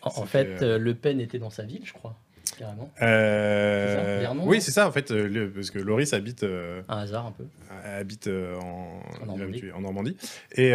en, 0.00 0.24
fait, 0.24 0.56
fait, 0.56 0.64
euh, 0.64 0.78
Le 0.78 0.94
Pen 0.94 1.20
était 1.20 1.38
dans 1.38 1.50
sa 1.50 1.64
ville, 1.64 1.82
je 1.84 1.92
crois, 1.92 2.16
carrément. 2.60 2.90
Euh, 3.02 4.22
ça, 4.24 4.32
oui 4.46 4.60
c'est 4.60 4.70
ça 4.70 4.86
en 4.86 4.92
fait 4.92 5.10
euh, 5.10 5.28
le- 5.28 5.50
parce 5.50 5.70
que 5.70 5.78
Loris 5.78 6.12
habite 6.12 6.42
euh, 6.44 6.82
Un 6.88 6.98
hasard 6.98 7.26
un 7.26 7.32
peu. 7.32 7.44
habite 7.84 8.26
en, 8.28 9.00
En 9.22 9.26
Normandie. 9.26 9.62
en. 9.80 10.16
Et, 10.52 10.70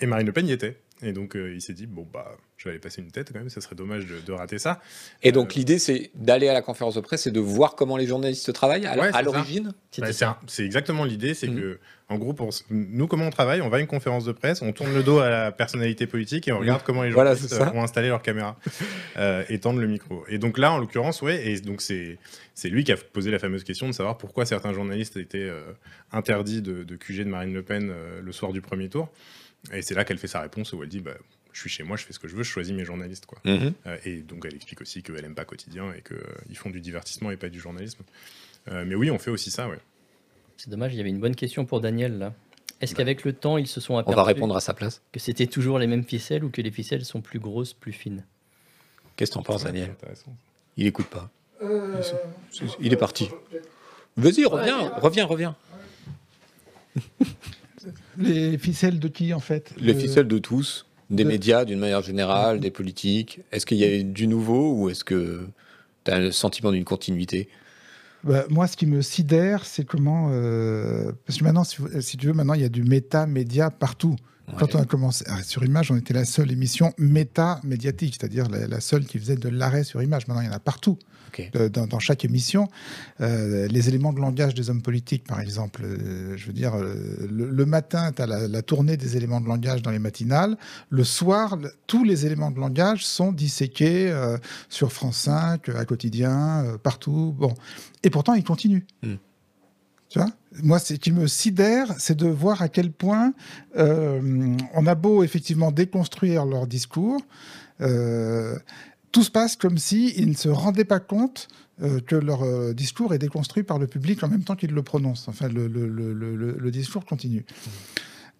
et 0.00 0.06
Marine 0.06 0.26
Le 0.26 0.32
Pen 0.32 0.46
y 0.46 0.52
était. 0.52 0.76
Et 1.02 1.12
donc 1.12 1.34
il 1.34 1.60
s'est 1.62 1.72
dit, 1.72 1.86
bon, 1.86 2.06
bah, 2.12 2.36
je 2.60 2.64
vais 2.66 2.72
aller 2.72 2.78
passer 2.78 3.00
une 3.00 3.10
tête 3.10 3.30
quand 3.32 3.38
même, 3.38 3.48
ça 3.48 3.62
serait 3.62 3.74
dommage 3.74 4.04
de, 4.06 4.20
de 4.20 4.32
rater 4.32 4.58
ça. 4.58 4.82
Et 5.22 5.32
donc 5.32 5.52
Euh, 5.52 5.54
l'idée 5.56 5.78
c'est 5.78 6.10
d'aller 6.14 6.46
à 6.46 6.52
la 6.52 6.60
conférence 6.60 6.94
de 6.94 7.00
presse 7.00 7.26
et 7.26 7.30
de 7.30 7.40
voir 7.40 7.74
comment 7.74 7.96
les 7.96 8.06
journalistes 8.06 8.52
travaillent 8.52 8.84
à, 8.86 8.98
Ouais, 8.98 9.08
à 9.08 9.12
c'est 9.12 9.22
l'origine. 9.22 9.72
Bah, 9.96 10.06
c'est 10.46 10.64
exactement 10.66 11.04
l'idée, 11.06 11.32
c'est 11.32 11.48
Mhm. 11.48 11.58
que, 11.58 11.78
en 12.10 12.18
gros, 12.18 12.34
pour 12.34 12.50
nous, 12.68 13.06
comment 13.06 13.26
on 13.26 13.30
travaille 13.30 13.62
On 13.62 13.68
va 13.70 13.78
à 13.78 13.80
une 13.80 13.86
conférence 13.86 14.24
de 14.26 14.32
presse, 14.32 14.60
on 14.60 14.72
tourne 14.72 14.92
le 14.92 15.02
dos 15.02 15.20
à 15.20 15.30
la 15.30 15.52
personnalité 15.52 16.06
politique 16.06 16.48
et 16.48 16.52
on 16.52 16.58
regarde 16.58 16.82
comment 16.84 17.02
les 17.02 17.10
Voilà, 17.12 17.30
journalistes 17.34 17.54
c'est 17.54 17.64
ça. 17.64 17.72
ont 17.74 17.82
installé 17.82 18.08
leur 18.08 18.20
caméra 18.20 18.58
euh, 19.16 19.42
et 19.48 19.58
tendent 19.58 19.78
le 19.80 19.86
micro. 19.86 20.24
Et 20.28 20.36
donc 20.38 20.58
là, 20.58 20.70
en 20.72 20.78
l'occurrence, 20.78 21.22
ouais, 21.22 21.48
et 21.48 21.60
donc 21.60 21.80
c'est 21.80 22.18
c'est 22.54 22.68
lui 22.68 22.84
qui 22.84 22.92
a 22.92 22.96
posé 22.98 23.30
la 23.30 23.38
fameuse 23.38 23.64
question 23.64 23.86
de 23.86 23.92
savoir 23.92 24.18
pourquoi 24.18 24.44
certains 24.44 24.74
journalistes 24.74 25.16
étaient 25.16 25.38
euh, 25.38 25.62
interdits 26.12 26.60
de, 26.60 26.82
de 26.84 26.96
QG 26.96 27.20
de 27.20 27.24
Marine 27.30 27.54
Le 27.54 27.62
Pen 27.62 27.88
euh, 27.90 28.20
le 28.22 28.32
soir 28.32 28.52
du 28.52 28.60
premier 28.60 28.88
tour. 28.90 29.08
Et 29.72 29.80
c'est 29.82 29.94
là 29.94 30.04
qu'elle 30.04 30.18
fait 30.18 30.26
sa 30.28 30.40
réponse 30.40 30.72
où 30.74 30.82
elle 30.82 30.88
dit, 30.90 31.00
bah, 31.00 31.12
je 31.52 31.60
suis 31.60 31.70
chez 31.70 31.82
moi, 31.82 31.96
je 31.96 32.04
fais 32.04 32.12
ce 32.12 32.18
que 32.18 32.28
je 32.28 32.36
veux, 32.36 32.42
je 32.42 32.50
choisis 32.50 32.74
mes 32.74 32.84
journalistes, 32.84 33.26
quoi. 33.26 33.38
Mhm. 33.44 33.72
Euh, 33.86 33.96
et 34.04 34.16
donc 34.18 34.44
elle 34.46 34.54
explique 34.54 34.80
aussi 34.80 35.02
qu'elle 35.02 35.24
aime 35.24 35.34
pas 35.34 35.44
quotidien 35.44 35.92
et 35.92 36.02
qu'ils 36.02 36.56
font 36.56 36.70
du 36.70 36.80
divertissement 36.80 37.30
et 37.30 37.36
pas 37.36 37.48
du 37.48 37.60
journalisme. 37.60 38.02
Euh, 38.68 38.84
mais 38.86 38.94
oui, 38.94 39.10
on 39.10 39.18
fait 39.18 39.30
aussi 39.30 39.50
ça, 39.50 39.68
ouais. 39.68 39.78
C'est 40.56 40.70
dommage, 40.70 40.92
il 40.94 40.98
y 40.98 41.00
avait 41.00 41.08
une 41.10 41.20
bonne 41.20 41.34
question 41.36 41.64
pour 41.64 41.80
Daniel 41.80 42.18
là. 42.18 42.34
Est-ce 42.80 42.94
qu'avec 42.94 43.24
le 43.24 43.34
temps, 43.34 43.58
ils 43.58 43.66
se 43.66 43.78
sont 43.80 43.94
On 43.94 43.98
aperçus 43.98 44.16
va 44.16 44.22
répondre 44.24 44.56
à 44.56 44.60
sa 44.60 44.72
place. 44.72 45.02
que 45.12 45.20
c'était 45.20 45.46
toujours 45.46 45.78
les 45.78 45.86
mêmes 45.86 46.04
ficelles 46.04 46.44
ou 46.44 46.48
que 46.50 46.62
les 46.62 46.70
ficelles 46.70 47.04
sont 47.04 47.20
plus 47.20 47.38
grosses, 47.38 47.74
plus 47.74 47.92
fines? 47.92 48.24
Qu'est-ce 49.16 49.32
que 49.32 49.34
t'en 49.34 49.42
penses 49.42 49.64
Daniel. 49.64 49.94
Il 50.78 50.86
écoute 50.86 51.08
pas. 51.08 51.30
Il 52.80 52.90
est 52.92 52.96
parti. 52.96 53.28
Vas-y, 54.16 54.46
reviens, 54.46 54.88
reviens, 54.96 55.26
reviens. 55.26 55.56
Les 58.18 58.58
ficelles 58.58 58.98
de 58.98 59.08
qui, 59.08 59.32
en 59.32 59.40
fait? 59.40 59.72
Les 59.78 59.94
Euh, 59.94 59.98
ficelles 59.98 60.28
de 60.28 60.38
tous, 60.38 60.86
des 61.10 61.24
de- 61.24 61.28
médias 61.28 61.64
d'une 61.64 61.78
manière 61.78 62.02
générale, 62.02 62.60
des 62.60 62.70
politiques. 62.70 63.40
Est-ce 63.52 63.66
qu'il 63.66 63.78
y 63.78 63.84
a 63.84 64.02
du 64.02 64.26
nouveau 64.26 64.72
ou 64.74 64.88
est-ce 64.90 65.04
que 65.04 65.46
tu 66.04 66.10
as 66.10 66.18
le 66.18 66.30
sentiment 66.32 66.70
d'une 66.72 66.84
continuité? 66.84 67.48
Bah, 68.22 68.44
moi, 68.50 68.66
ce 68.66 68.76
qui 68.76 68.86
me 68.86 69.00
sidère, 69.02 69.64
c'est 69.64 69.84
comment. 69.84 70.28
euh, 70.30 71.12
Parce 71.26 71.38
que 71.38 71.44
maintenant, 71.44 71.64
si, 71.64 71.78
si 72.00 72.16
tu 72.16 72.26
veux, 72.26 72.32
maintenant, 72.34 72.54
il 72.54 72.60
y 72.60 72.64
a 72.64 72.68
du 72.68 72.82
méta-média 72.84 73.70
partout. 73.70 74.14
Quand 74.58 74.74
on 74.74 74.80
a 74.80 74.84
commencé 74.84 75.24
ah, 75.28 75.42
sur 75.42 75.64
Image, 75.64 75.90
on 75.90 75.96
était 75.96 76.14
la 76.14 76.24
seule 76.24 76.50
émission 76.50 76.92
méta-médiatique, 76.98 78.16
c'est-à-dire 78.18 78.48
la, 78.48 78.66
la 78.66 78.80
seule 78.80 79.04
qui 79.06 79.18
faisait 79.18 79.36
de 79.36 79.48
l'arrêt 79.48 79.84
sur 79.84 80.02
Image. 80.02 80.26
Maintenant, 80.28 80.42
il 80.42 80.46
y 80.46 80.50
en 80.50 80.52
a 80.52 80.58
partout, 80.60 80.98
euh, 81.56 81.68
dans, 81.68 81.86
dans 81.86 81.98
chaque 81.98 82.24
émission. 82.24 82.68
Euh, 83.20 83.66
les 83.68 83.88
éléments 83.88 84.12
de 84.12 84.20
langage 84.20 84.54
des 84.54 84.68
hommes 84.70 84.82
politiques, 84.82 85.24
par 85.24 85.40
exemple, 85.40 85.82
euh, 85.84 86.36
je 86.36 86.46
veux 86.46 86.52
dire, 86.52 86.74
euh, 86.76 86.94
le, 87.30 87.50
le 87.50 87.66
matin, 87.66 88.12
tu 88.12 88.20
as 88.22 88.26
la, 88.26 88.48
la 88.48 88.62
tournée 88.62 88.96
des 88.96 89.16
éléments 89.16 89.40
de 89.40 89.46
langage 89.48 89.82
dans 89.82 89.90
les 89.90 89.98
matinales. 89.98 90.56
Le 90.90 91.04
soir, 91.04 91.56
le- 91.56 91.72
tous 91.86 92.04
les 92.04 92.26
éléments 92.26 92.50
de 92.50 92.58
langage 92.58 93.06
sont 93.06 93.32
disséqués 93.32 94.12
sur 94.68 94.92
France 94.92 95.18
5, 95.18 95.68
à 95.70 95.84
quotidien, 95.84 96.76
partout. 96.82 97.34
Bon. 97.38 97.54
Et 98.02 98.10
pourtant, 98.10 98.34
ils 98.34 98.44
continuent. 98.44 98.84
Hmm. 99.02 99.14
Moi, 100.62 100.78
ce 100.78 100.94
qui 100.94 101.12
me 101.12 101.26
sidère, 101.26 101.94
c'est 101.98 102.16
de 102.16 102.26
voir 102.26 102.62
à 102.62 102.68
quel 102.68 102.90
point 102.90 103.32
euh, 103.76 104.56
on 104.74 104.86
a 104.86 104.94
beau 104.94 105.22
effectivement 105.22 105.70
déconstruire 105.70 106.44
leur 106.44 106.66
discours, 106.66 107.20
euh, 107.80 108.58
tout 109.12 109.22
se 109.22 109.30
passe 109.30 109.56
comme 109.56 109.78
si 109.78 110.12
ils 110.16 110.28
ne 110.28 110.34
se 110.34 110.48
rendaient 110.48 110.84
pas 110.84 111.00
compte 111.00 111.48
euh, 111.82 112.00
que 112.00 112.16
leur 112.16 112.74
discours 112.74 113.14
est 113.14 113.18
déconstruit 113.18 113.62
par 113.62 113.78
le 113.78 113.86
public 113.86 114.22
en 114.24 114.28
même 114.28 114.42
temps 114.42 114.56
qu'ils 114.56 114.72
le 114.72 114.82
prononcent. 114.82 115.28
Enfin, 115.28 115.48
le 115.48 116.70
discours 116.70 117.04
continue. 117.04 117.44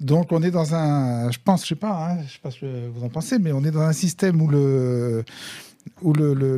Donc, 0.00 0.32
on 0.32 0.42
est 0.42 0.50
dans 0.50 0.74
un, 0.74 1.30
je 1.30 1.38
pense, 1.44 1.62
je 1.62 1.68
sais 1.68 1.74
pas, 1.74 2.10
hein, 2.10 2.18
je 2.26 2.32
sais 2.32 2.38
pas 2.42 2.50
ce 2.50 2.60
que 2.60 2.88
vous 2.88 3.04
en 3.04 3.10
pensez, 3.10 3.38
mais 3.38 3.52
on 3.52 3.62
est 3.64 3.70
dans 3.70 3.82
un 3.82 3.92
système 3.92 4.40
où 4.40 4.48
le 4.48 5.24
où 6.02 6.12
le, 6.12 6.34
le, 6.34 6.56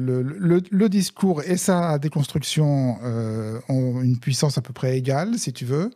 le, 0.71 0.89
discours 0.89 1.43
et 1.43 1.57
sa 1.57 1.99
déconstruction 1.99 2.99
euh, 3.03 3.59
ont 3.69 4.01
une 4.01 4.19
puissance 4.19 4.59
à 4.59 4.63
peu 4.63 4.73
près 4.73 4.97
égale, 4.97 5.39
si 5.39 5.53
tu 5.53 5.65
veux. 5.65 5.91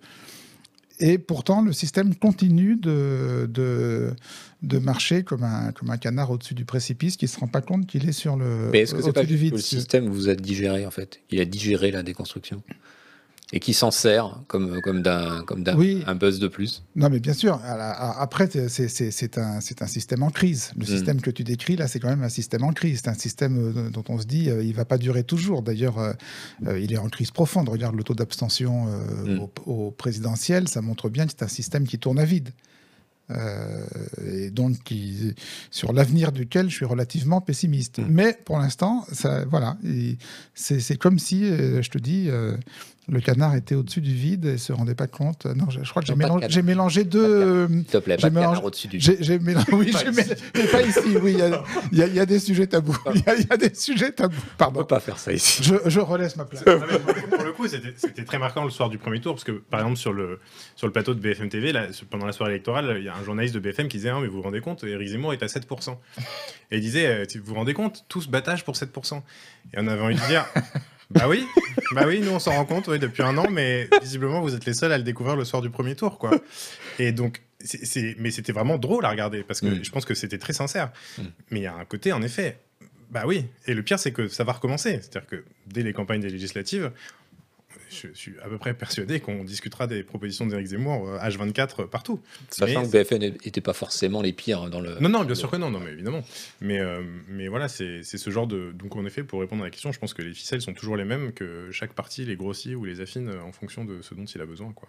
Et 0.98 1.18
pourtant, 1.18 1.62
le 1.62 1.72
système 1.72 2.14
continue 2.14 2.76
de, 2.76 3.48
de, 3.52 4.14
de 4.62 4.78
marcher 4.78 5.22
comme 5.22 5.44
un, 5.44 5.72
comme 5.72 5.90
un 5.90 5.98
canard 5.98 6.30
au-dessus 6.30 6.54
du 6.54 6.64
précipice 6.64 7.16
qui 7.16 7.26
ne 7.26 7.30
se 7.30 7.38
rend 7.38 7.48
pas 7.48 7.60
compte 7.60 7.86
qu'il 7.86 8.08
est 8.08 8.12
sur 8.12 8.36
le, 8.36 8.70
Mais 8.72 8.80
est-ce 8.80 8.94
que 8.94 9.02
c'est 9.02 9.12
pas 9.12 9.24
du 9.24 9.36
vide. 9.36 9.52
le 9.52 9.60
système 9.60 10.08
vous 10.08 10.28
a 10.28 10.34
digéré 10.34 10.86
en 10.86 10.90
fait? 10.90 11.20
Il 11.30 11.40
a 11.40 11.44
digéré 11.44 11.90
la 11.90 12.02
déconstruction 12.02 12.62
et 13.52 13.60
qui 13.60 13.74
s'en 13.74 13.92
sert 13.92 14.42
comme, 14.48 14.80
comme 14.80 15.02
d'un 15.02 15.44
comme 15.44 15.62
d'un 15.62 15.76
Oui. 15.76 16.02
un 16.08 16.16
buzz 16.16 16.40
de 16.40 16.48
plus. 16.48 16.82
Non, 16.96 17.08
mais 17.08 17.20
bien 17.20 17.32
sûr. 17.32 17.60
Après, 17.64 18.48
c'est- 18.50 19.38
un, 19.38 19.60
c'est 19.60 19.82
un 19.82 19.86
système 19.86 20.24
en 20.24 20.30
crise. 20.30 20.72
Le 20.76 20.82
Mm. 20.82 20.86
système 20.88 21.20
que 21.20 21.30
tu 21.30 21.44
décris, 21.44 21.76
là, 21.76 21.86
c'est 21.86 22.00
quand 22.00 22.08
même 22.08 22.24
un 22.24 22.28
système 22.28 22.64
en 22.64 22.72
crise. 22.72 23.02
C'est 23.04 23.08
un 23.10 23.14
système 23.14 23.56
euh, 23.76 23.90
dont 23.90 24.02
on 24.08 24.18
se 24.18 24.26
dit 24.26 24.50
euh, 24.50 24.64
il 24.64 24.74
va 24.74 24.84
pas 24.84 24.98
durer 24.98 25.22
toujours. 25.22 25.62
D'ailleurs, 25.62 25.98
euh, 25.98 26.12
il 26.80 26.92
est 26.92 26.98
en 26.98 27.08
crise 27.08 27.30
profonde. 27.30 27.68
Regarde 27.68 27.94
le 27.94 28.02
taux 28.02 28.14
d'abstention 28.14 28.88
euh, 28.88 29.36
Mm. 29.36 29.40
au, 29.40 29.50
au 29.86 29.90
présidentiel. 29.92 30.66
Ça 30.66 30.80
montre 30.82 31.08
bien 31.08 31.26
que 31.26 31.32
c'est 31.36 31.44
un 31.44 31.48
système 31.48 31.86
qui 31.86 31.98
tourne 32.00 32.18
à 32.18 32.24
vide. 32.24 32.50
Euh, 33.30 33.84
et 34.24 34.50
donc, 34.50 34.82
qui, 34.84 35.34
sur 35.72 35.92
l'avenir 35.92 36.30
duquel 36.30 36.70
je 36.70 36.76
suis 36.76 36.84
relativement 36.84 37.40
pessimiste. 37.40 37.98
Mm. 37.98 38.06
Mais 38.08 38.38
pour 38.44 38.58
l'instant, 38.58 39.04
voilà, 39.50 39.76
c'est 40.54 40.96
comme 40.96 41.18
si, 41.18 41.44
je 41.46 41.88
te 41.90 41.98
dis, 41.98 42.28
le 43.08 43.20
canard 43.20 43.54
était 43.54 43.76
au-dessus 43.76 44.00
du 44.00 44.12
vide 44.12 44.46
et 44.46 44.58
se 44.58 44.72
rendait 44.72 44.96
pas 44.96 45.06
compte. 45.06 45.46
Non, 45.46 45.70
je, 45.70 45.78
je 45.84 45.90
crois 45.90 46.02
que 46.02 46.08
j'ai 46.08 46.16
mélangé, 46.16 46.62
mélangé 46.62 47.04
deux. 47.04 47.24
euh, 47.24 47.68
S'il 47.68 47.84
te 47.84 47.98
plaît, 47.98 48.16
J'ai 48.18 48.22
pas 48.22 48.30
de 48.30 48.34
canard 48.34 48.52
mélangé- 48.54 48.64
au-dessus 48.66 48.88
du. 48.88 48.98
j'ai 49.00 49.16
j'ai 49.22 49.38
mélangé. 49.38 49.66
Oui, 49.72 49.92
Pas 49.92 50.00
j'ai 50.00 50.10
ici. 50.10 50.20
mélangé- 50.20 50.36
mais 50.56 50.64
pas 50.66 50.82
ici. 50.82 50.98
Oui, 51.22 51.36
il 51.92 51.98
y 51.98 52.02
a- 52.02 52.06
y, 52.08 52.18
y 52.22 52.26
des 52.26 52.38
sujets 52.40 52.66
tabous. 52.66 52.96
Il 53.14 53.20
y, 53.20 53.28
a- 53.30 53.34
il 53.36 53.46
y 53.48 53.52
a 53.52 53.56
des 53.56 53.72
sujets 53.74 54.10
tabous. 54.10 54.34
On 54.36 54.40
peut 54.40 54.54
Pardon. 54.58 54.84
pas 54.84 54.98
faire 55.00 55.18
ça 55.18 55.32
ici. 55.32 55.62
Je, 55.62 55.76
je 55.88 56.00
relaisse 56.00 56.36
ma 56.36 56.44
place. 56.46 56.64
Mais 56.66 56.74
pour, 57.36 57.44
le 57.44 57.52
coup, 57.52 57.68
c'était 57.68 58.24
très 58.24 58.38
marquant 58.40 58.64
le 58.64 58.70
soir 58.70 58.88
du 58.90 58.98
premier 58.98 59.20
tour, 59.20 59.34
parce 59.34 59.44
que 59.44 59.52
par 59.52 59.80
exemple 59.80 59.98
sur 59.98 60.12
le, 60.12 60.40
sur 60.74 60.86
le 60.88 60.92
plateau 60.92 61.14
de 61.14 61.20
BFM 61.20 61.48
TV, 61.48 61.70
là, 61.72 61.86
pendant 62.10 62.26
la 62.26 62.32
soirée 62.32 62.52
électorale, 62.54 62.96
il 62.98 63.04
y 63.04 63.08
a 63.08 63.14
un 63.14 63.22
journaliste 63.22 63.54
de 63.54 63.60
BFM 63.60 63.86
qui 63.88 63.98
disait 63.98 64.08
ah, 64.10 64.18
mais 64.20 64.26
vous 64.26 64.36
vous 64.38 64.42
rendez 64.42 64.60
compte, 64.60 64.82
Éric 64.82 65.08
Zemmour 65.08 65.32
est 65.32 65.42
à 65.44 65.46
7%. 65.46 65.96
Et 66.72 66.76
il 66.78 66.80
disait 66.80 67.06
euh, 67.06 67.24
vous 67.36 67.44
vous 67.46 67.54
rendez 67.54 67.72
compte, 67.74 68.04
tout 68.08 68.20
ce 68.20 68.28
battage 68.28 68.64
pour 68.64 68.74
7%. 68.74 69.18
Et 69.74 69.76
on 69.78 69.86
avait 69.86 70.02
envie 70.02 70.16
de 70.16 70.26
dire 70.26 70.44
bah 71.10 71.28
oui, 71.28 71.44
bah 71.92 72.04
oui, 72.06 72.20
nous 72.20 72.32
on 72.32 72.38
s'en 72.38 72.52
rend 72.52 72.64
compte 72.64 72.90
depuis 72.90 73.22
un 73.22 73.36
an, 73.38 73.46
mais 73.50 73.88
visiblement 74.02 74.40
vous 74.40 74.54
êtes 74.54 74.64
les 74.66 74.74
seuls 74.74 74.92
à 74.92 74.98
le 74.98 75.04
découvrir 75.04 75.36
le 75.36 75.44
soir 75.44 75.62
du 75.62 75.70
premier 75.70 75.94
tour. 75.94 76.18
quoi. 76.18 76.30
Et 76.98 77.12
donc 77.12 77.42
mais 78.18 78.30
c'était 78.30 78.52
vraiment 78.52 78.78
drôle 78.78 79.04
à 79.06 79.10
regarder 79.10 79.42
parce 79.42 79.60
que 79.60 79.66
Mm. 79.66 79.84
je 79.84 79.90
pense 79.90 80.04
que 80.04 80.14
c'était 80.14 80.38
très 80.38 80.52
sincère. 80.52 80.92
Mm. 81.18 81.22
Mais 81.50 81.60
il 81.60 81.62
y 81.62 81.66
a 81.66 81.74
un 81.74 81.84
côté, 81.84 82.12
en 82.12 82.22
effet, 82.22 82.58
bah 83.10 83.22
oui. 83.26 83.46
Et 83.66 83.74
le 83.74 83.82
pire, 83.82 83.98
c'est 83.98 84.12
que 84.12 84.28
ça 84.28 84.44
va 84.44 84.52
recommencer. 84.52 85.00
C'est-à-dire 85.00 85.26
que 85.26 85.44
dès 85.66 85.82
les 85.82 85.92
campagnes 85.92 86.20
des 86.20 86.28
législatives, 86.30 86.90
je 87.88 88.08
suis 88.14 88.34
à 88.42 88.48
peu 88.48 88.58
près 88.58 88.74
persuadé 88.74 89.20
qu'on 89.20 89.44
discutera 89.44 89.86
des 89.86 90.02
propositions 90.02 90.46
d'Éric 90.46 90.66
Zemmour 90.68 91.08
euh, 91.08 91.18
H24 91.18 91.86
partout. 91.88 92.20
Sachant 92.50 92.82
Mais- 92.82 92.86
que 92.86 92.92
BFN 92.92 93.18
n'était 93.20 93.60
pas 93.60 93.72
forcément 93.72 94.22
les 94.22 94.32
pires 94.32 94.68
dans 94.70 94.80
le. 94.80 94.98
Non, 95.00 95.08
non, 95.08 95.24
bien 95.24 95.34
sûr 95.34 95.50
que 95.50 95.56
non, 95.56 95.70
non 95.70 95.80
mais 95.80 95.92
évidemment. 95.92 96.22
Mais, 96.60 96.80
euh, 96.80 97.02
mais 97.28 97.48
voilà, 97.48 97.68
c'est 97.68 98.02
ce 98.02 98.30
genre 98.30 98.46
de. 98.46 98.72
Donc, 98.72 98.96
en 98.96 99.04
effet, 99.06 99.22
pour 99.22 99.40
répondre 99.40 99.62
à 99.62 99.66
la 99.66 99.70
question, 99.70 99.92
je 99.92 99.98
pense 99.98 100.14
que 100.14 100.22
les 100.22 100.34
ficelles 100.34 100.62
sont 100.62 100.74
toujours 100.74 100.96
les 100.96 101.04
mêmes, 101.04 101.32
que 101.32 101.70
chaque 101.70 101.92
partie 101.92 102.24
les 102.24 102.36
grossit 102.36 102.74
ou 102.74 102.84
les 102.84 103.00
affine 103.00 103.28
euh, 103.28 103.42
en 103.42 103.52
fonction 103.52 103.84
de 103.84 104.02
ce 104.02 104.14
dont 104.14 104.24
il 104.24 104.40
a 104.40 104.46
besoin. 104.46 104.72
Quoi. 104.72 104.88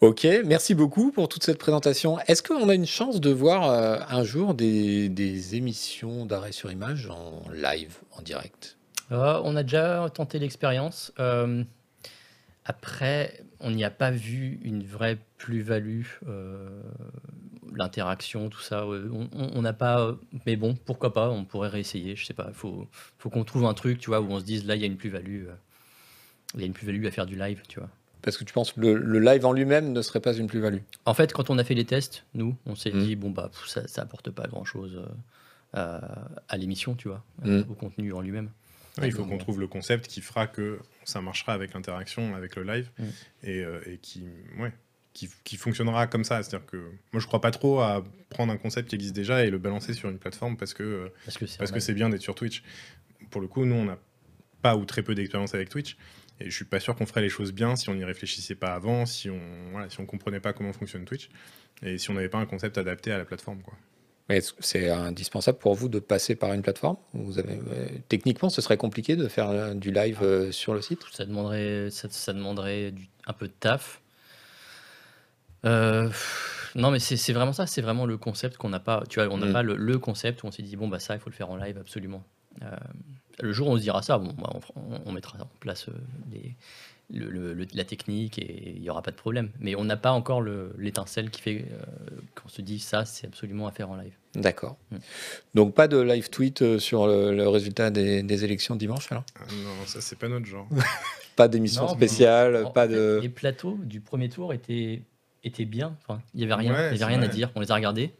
Ok, 0.00 0.26
merci 0.46 0.74
beaucoup 0.74 1.12
pour 1.12 1.28
toute 1.28 1.44
cette 1.44 1.58
présentation. 1.58 2.18
Est-ce 2.26 2.42
qu'on 2.42 2.70
a 2.70 2.74
une 2.74 2.86
chance 2.86 3.20
de 3.20 3.30
voir 3.30 3.70
euh, 3.70 3.98
un 4.08 4.24
jour 4.24 4.54
des, 4.54 5.10
des 5.10 5.56
émissions 5.56 6.24
d'arrêt 6.24 6.52
sur 6.52 6.72
image 6.72 7.08
en 7.10 7.42
live, 7.52 7.96
en 8.16 8.22
direct? 8.22 8.78
Euh, 9.12 9.40
on 9.44 9.56
a 9.56 9.62
déjà 9.62 10.08
tenté 10.14 10.38
l'expérience. 10.38 11.12
Euh, 11.18 11.64
après, 12.64 13.42
on 13.60 13.70
n'y 13.70 13.84
a 13.84 13.90
pas 13.90 14.10
vu 14.10 14.60
une 14.62 14.82
vraie 14.84 15.18
plus-value, 15.38 16.04
euh, 16.28 16.68
l'interaction, 17.74 18.48
tout 18.50 18.60
ça. 18.60 18.86
ouais. 18.86 18.98
On- 19.32 19.62
n'a 19.62 19.72
pas. 19.72 20.00
euh, 20.00 20.14
Mais 20.46 20.56
bon, 20.56 20.74
pourquoi 20.84 21.12
pas 21.12 21.30
On 21.30 21.44
pourrait 21.44 21.68
réessayer. 21.68 22.16
Je 22.16 22.24
sais 22.26 22.34
pas. 22.34 22.46
Il 22.48 22.54
faut, 22.54 22.86
faut 23.18 23.30
qu'on 23.30 23.44
trouve 23.44 23.64
un 23.66 23.74
truc, 23.74 23.98
tu 23.98 24.10
vois, 24.10 24.20
où 24.20 24.30
on 24.30 24.38
se 24.38 24.44
dise 24.44 24.64
là, 24.66 24.76
il 24.76 24.80
y 24.80 24.84
a 24.84 24.86
une 24.86 24.96
plus-value. 24.96 25.46
euh, 25.46 25.54
Il 26.54 26.60
y 26.60 26.62
a 26.64 26.66
une 26.66 26.72
plus-value 26.72 27.04
à 27.06 27.10
faire 27.10 27.26
du 27.26 27.36
live, 27.36 27.62
tu 27.68 27.80
vois. 27.80 27.88
Parce 28.22 28.36
que 28.36 28.44
tu 28.44 28.52
penses 28.52 28.72
que 28.72 28.80
le, 28.80 28.94
le 28.94 29.18
live 29.18 29.46
en 29.46 29.52
lui-même 29.52 29.92
ne 29.92 30.02
serait 30.02 30.20
pas 30.20 30.34
une 30.34 30.46
plus-value? 30.46 30.80
En 31.06 31.14
fait, 31.14 31.32
quand 31.32 31.48
on 31.48 31.56
a 31.58 31.64
fait 31.64 31.74
les 31.74 31.86
tests, 31.86 32.24
nous, 32.34 32.54
on 32.66 32.74
s'est 32.74 32.92
Mhm. 32.92 33.00
dit 33.06 33.16
bon 33.16 33.30
bah 33.30 33.50
ça, 33.66 33.88
ça 33.88 34.02
apporte 34.02 34.30
pas 34.30 34.46
grand-chose 34.46 35.00
euh, 35.02 35.06
à, 35.72 36.28
à 36.48 36.56
l'émission, 36.58 36.94
tu 36.94 37.08
vois, 37.08 37.24
euh, 37.46 37.64
au 37.70 37.74
contenu 37.74 38.12
en 38.12 38.20
lui-même. 38.20 38.50
Ouais, 39.00 39.08
il 39.08 39.12
faut 39.12 39.24
qu'on 39.24 39.38
trouve 39.38 39.60
le 39.60 39.66
concept 39.66 40.06
qui 40.06 40.20
fera 40.20 40.46
que 40.46 40.78
ça 41.04 41.20
marchera 41.20 41.52
avec 41.52 41.74
l'interaction, 41.74 42.34
avec 42.34 42.56
le 42.56 42.62
live, 42.64 42.90
Mm. 42.98 43.04
et, 43.44 43.64
euh, 43.64 43.80
et 43.86 43.98
qui, 43.98 44.24
ouais, 44.58 44.72
qui, 45.12 45.28
qui 45.44 45.56
fonctionnera 45.56 46.06
comme 46.06 46.24
ça. 46.24 46.42
C'est-à-dire 46.42 46.66
que 46.66 46.76
moi, 47.12 47.20
je 47.20 47.26
crois 47.26 47.40
pas 47.40 47.50
trop 47.50 47.80
à 47.80 48.04
prendre 48.28 48.52
un 48.52 48.56
concept 48.56 48.88
qui 48.90 48.94
existe 48.96 49.14
déjà 49.14 49.44
et 49.44 49.50
le 49.50 49.58
balancer 49.58 49.92
sur 49.94 50.08
une 50.08 50.18
plateforme 50.18 50.56
parce 50.56 50.74
que 50.74 50.82
euh, 50.82 51.08
Parce 51.58 51.72
que 51.72 51.80
c'est 51.80 51.94
bien 51.94 52.08
d'être 52.10 52.22
sur 52.22 52.34
Twitch. 52.34 52.62
Pour 53.30 53.40
le 53.40 53.48
coup, 53.48 53.64
nous, 53.64 53.74
on 53.74 53.84
n'a 53.84 53.98
pas 54.62 54.76
ou 54.76 54.84
très 54.84 55.02
peu 55.02 55.14
d'expérience 55.14 55.54
avec 55.54 55.68
Twitch. 55.68 55.96
Et 56.42 56.46
je 56.48 56.54
suis 56.56 56.64
pas 56.64 56.80
sûr 56.80 56.94
qu'on 56.96 57.04
ferait 57.06 57.20
les 57.20 57.28
choses 57.28 57.52
bien 57.52 57.76
si 57.76 57.90
on 57.90 57.94
n'y 57.94 58.04
réfléchissait 58.04 58.54
pas 58.54 58.72
avant, 58.74 59.04
si 59.04 59.28
on 59.28 59.40
voilà, 59.72 59.90
si 59.90 60.00
on 60.00 60.06
comprenait 60.06 60.40
pas 60.40 60.54
comment 60.54 60.72
fonctionne 60.72 61.04
Twitch, 61.04 61.28
et 61.82 61.98
si 61.98 62.08
on 62.10 62.14
n'avait 62.14 62.30
pas 62.30 62.38
un 62.38 62.46
concept 62.46 62.78
adapté 62.78 63.12
à 63.12 63.18
la 63.18 63.26
plateforme. 63.26 63.60
Quoi. 63.60 63.74
Mais 64.30 64.40
C'est 64.60 64.88
indispensable 64.88 65.58
pour 65.58 65.74
vous 65.74 65.88
de 65.88 65.98
passer 65.98 66.34
par 66.36 66.52
une 66.54 66.62
plateforme? 66.62 66.96
Vous 67.12 67.38
avez, 67.38 67.54
euh, 67.54 67.88
Techniquement, 68.08 68.48
ce 68.48 68.62
serait 68.62 68.76
compliqué 68.78 69.16
de 69.16 69.28
faire 69.28 69.50
euh, 69.50 69.74
du 69.74 69.90
live 69.90 70.20
euh, 70.22 70.52
sur 70.52 70.72
le 70.72 70.80
site? 70.80 71.00
Ça 71.12 71.24
demanderait, 71.26 71.88
ça, 71.90 72.08
ça 72.10 72.32
demanderait 72.32 72.92
du- 72.92 73.08
un 73.26 73.32
peu 73.34 73.48
de 73.48 73.52
taf. 73.52 74.00
Euh, 75.66 76.08
non, 76.74 76.90
mais 76.90 76.98
c'est 77.00 77.32
vraiment 77.32 77.52
ça, 77.52 77.66
c'est 77.66 77.82
vraiment 77.82 78.06
le 78.06 78.16
concept 78.16 78.56
qu'on 78.56 78.70
n'a 78.70 78.80
pas. 78.80 79.02
Tu 79.08 79.20
vois, 79.20 79.28
on 79.32 79.38
n'a 79.38 79.46
Mm. 79.46 79.52
pas 79.52 79.62
le, 79.62 79.76
le 79.76 79.98
concept 79.98 80.42
où 80.42 80.46
on 80.46 80.50
s'est 80.50 80.62
dit 80.62 80.76
bon 80.76 80.88
bah 80.88 80.98
ça, 80.98 81.14
il 81.14 81.20
faut 81.20 81.28
le 81.30 81.34
faire 81.34 81.50
en 81.50 81.56
live 81.56 81.76
absolument. 81.78 82.22
Euh, 82.62 82.70
le 83.40 83.52
jour 83.52 83.68
où 83.68 83.72
on 83.72 83.76
se 83.76 83.82
dira 83.82 84.02
ça, 84.02 84.18
bon, 84.18 84.32
bah, 84.38 84.50
on, 85.06 85.12
mettra 85.12 85.38
en 85.40 85.48
place 85.60 85.88
euh, 85.88 85.92
les- 86.30 86.54
le- 87.12 87.28
le- 87.30 87.54
le- 87.54 87.66
la 87.74 87.84
technique 87.84 88.38
et 88.38 88.74
il 88.76 88.82
n'y 88.82 88.90
aura 88.90 89.02
pas 89.02 89.10
de 89.10 89.16
problème. 89.16 89.50
Mais 89.60 89.74
on 89.74 89.84
n'a 89.84 89.96
pas 89.96 90.12
encore 90.12 90.40
le- 90.40 90.74
l'étincelle 90.78 91.30
qui 91.30 91.40
fait 91.40 91.64
euh, 91.72 91.84
qu'on 92.40 92.48
se 92.48 92.62
dit 92.62 92.78
ça, 92.78 93.04
c'est 93.04 93.26
absolument 93.26 93.66
à 93.66 93.72
faire 93.72 93.90
en 93.90 93.96
live. 93.96 94.12
D'accord. 94.34 94.76
Mm. 94.90 94.96
Donc 95.54 95.74
pas 95.74 95.88
de 95.88 95.98
live 96.00 96.30
tweet 96.30 96.62
euh, 96.62 96.78
sur 96.78 97.06
le, 97.06 97.34
le 97.34 97.48
résultat 97.48 97.90
des, 97.90 98.22
des 98.22 98.44
élections 98.44 98.76
dimanche 98.76 99.10
alors? 99.10 99.24
Ah 99.36 99.44
non, 99.52 99.86
ça 99.86 100.00
c'est 100.00 100.18
pas 100.18 100.28
notre 100.28 100.46
genre. 100.46 100.68
Pas 101.36 101.48
d'émission 101.48 101.82
Non, 101.86 101.88
spéciale, 101.94 102.66
pas 102.74 102.86
de... 102.86 103.18
Les 103.22 103.30
plateaux 103.30 103.78
du 103.82 104.00
premier 104.00 104.28
tour 104.28 104.52
étaient, 104.52 105.00
étaient 105.42 105.64
bien. 105.64 105.96
Enfin, 106.02 106.20
il 106.34 106.38
n'y 106.38 106.44
avait 106.44 106.54
rien, 106.54 106.72
Ouais, 106.74 106.90
y 106.90 107.02
avait 107.02 107.04
rien 107.14 107.22
à 107.22 107.28
dire. 107.28 107.50
On 107.54 107.60
les 107.60 107.70
a 107.70 107.76
regardés. 107.76 108.12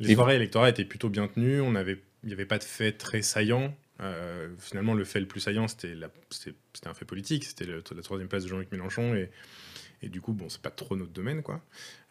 Les 0.00 0.14
soirées 0.14 0.36
électorales 0.36 0.70
étaient 0.70 0.84
plutôt 0.86 1.10
bien 1.10 1.26
tenues. 1.26 1.60
On 1.60 1.74
avait, 1.74 1.98
il 2.22 2.28
n'y 2.28 2.32
avait 2.32 2.46
pas 2.46 2.56
de 2.56 2.64
fait 2.64 2.92
très 2.92 3.20
saillant. 3.20 3.74
Euh, 4.02 4.48
finalement, 4.58 4.94
le 4.94 5.04
fait 5.04 5.20
le 5.20 5.26
plus 5.26 5.40
saillant, 5.40 5.68
c'était 5.68 5.94
un 6.84 6.94
fait 6.94 7.04
politique. 7.04 7.44
C'était 7.44 7.66
la 7.66 8.02
troisième 8.02 8.28
place 8.28 8.42
de 8.44 8.48
Jean-Luc 8.48 8.70
Mélenchon. 8.72 9.14
Et, 9.14 10.08
du 10.08 10.20
coup, 10.20 10.32
bon, 10.32 10.48
c'est 10.48 10.60
pas 10.60 10.70
trop 10.70 10.96
notre 10.96 11.12
domaine, 11.12 11.42
quoi. 11.42 11.60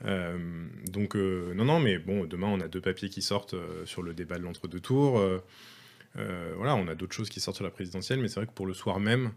Euh, 0.05 0.67
donc, 0.87 1.15
euh, 1.15 1.53
non, 1.53 1.65
non, 1.65 1.79
mais 1.79 1.97
bon, 1.97 2.25
demain, 2.25 2.47
on 2.47 2.61
a 2.61 2.67
deux 2.67 2.81
papiers 2.81 3.09
qui 3.09 3.21
sortent 3.21 3.55
sur 3.85 4.01
le 4.01 4.13
débat 4.13 4.37
de 4.37 4.43
l'entre-deux 4.43 4.79
tours. 4.79 5.21
Voilà, 6.15 6.75
on 6.75 6.87
a 6.87 6.95
d'autres 6.95 7.15
choses 7.15 7.29
qui 7.29 7.39
sortent 7.39 7.57
sur 7.57 7.65
la 7.65 7.71
présidentielle. 7.71 8.19
Mais 8.19 8.27
c'est 8.27 8.39
vrai 8.39 8.47
que 8.47 8.53
pour 8.53 8.65
le 8.65 8.73
soir 8.73 8.99
même, 8.99 9.31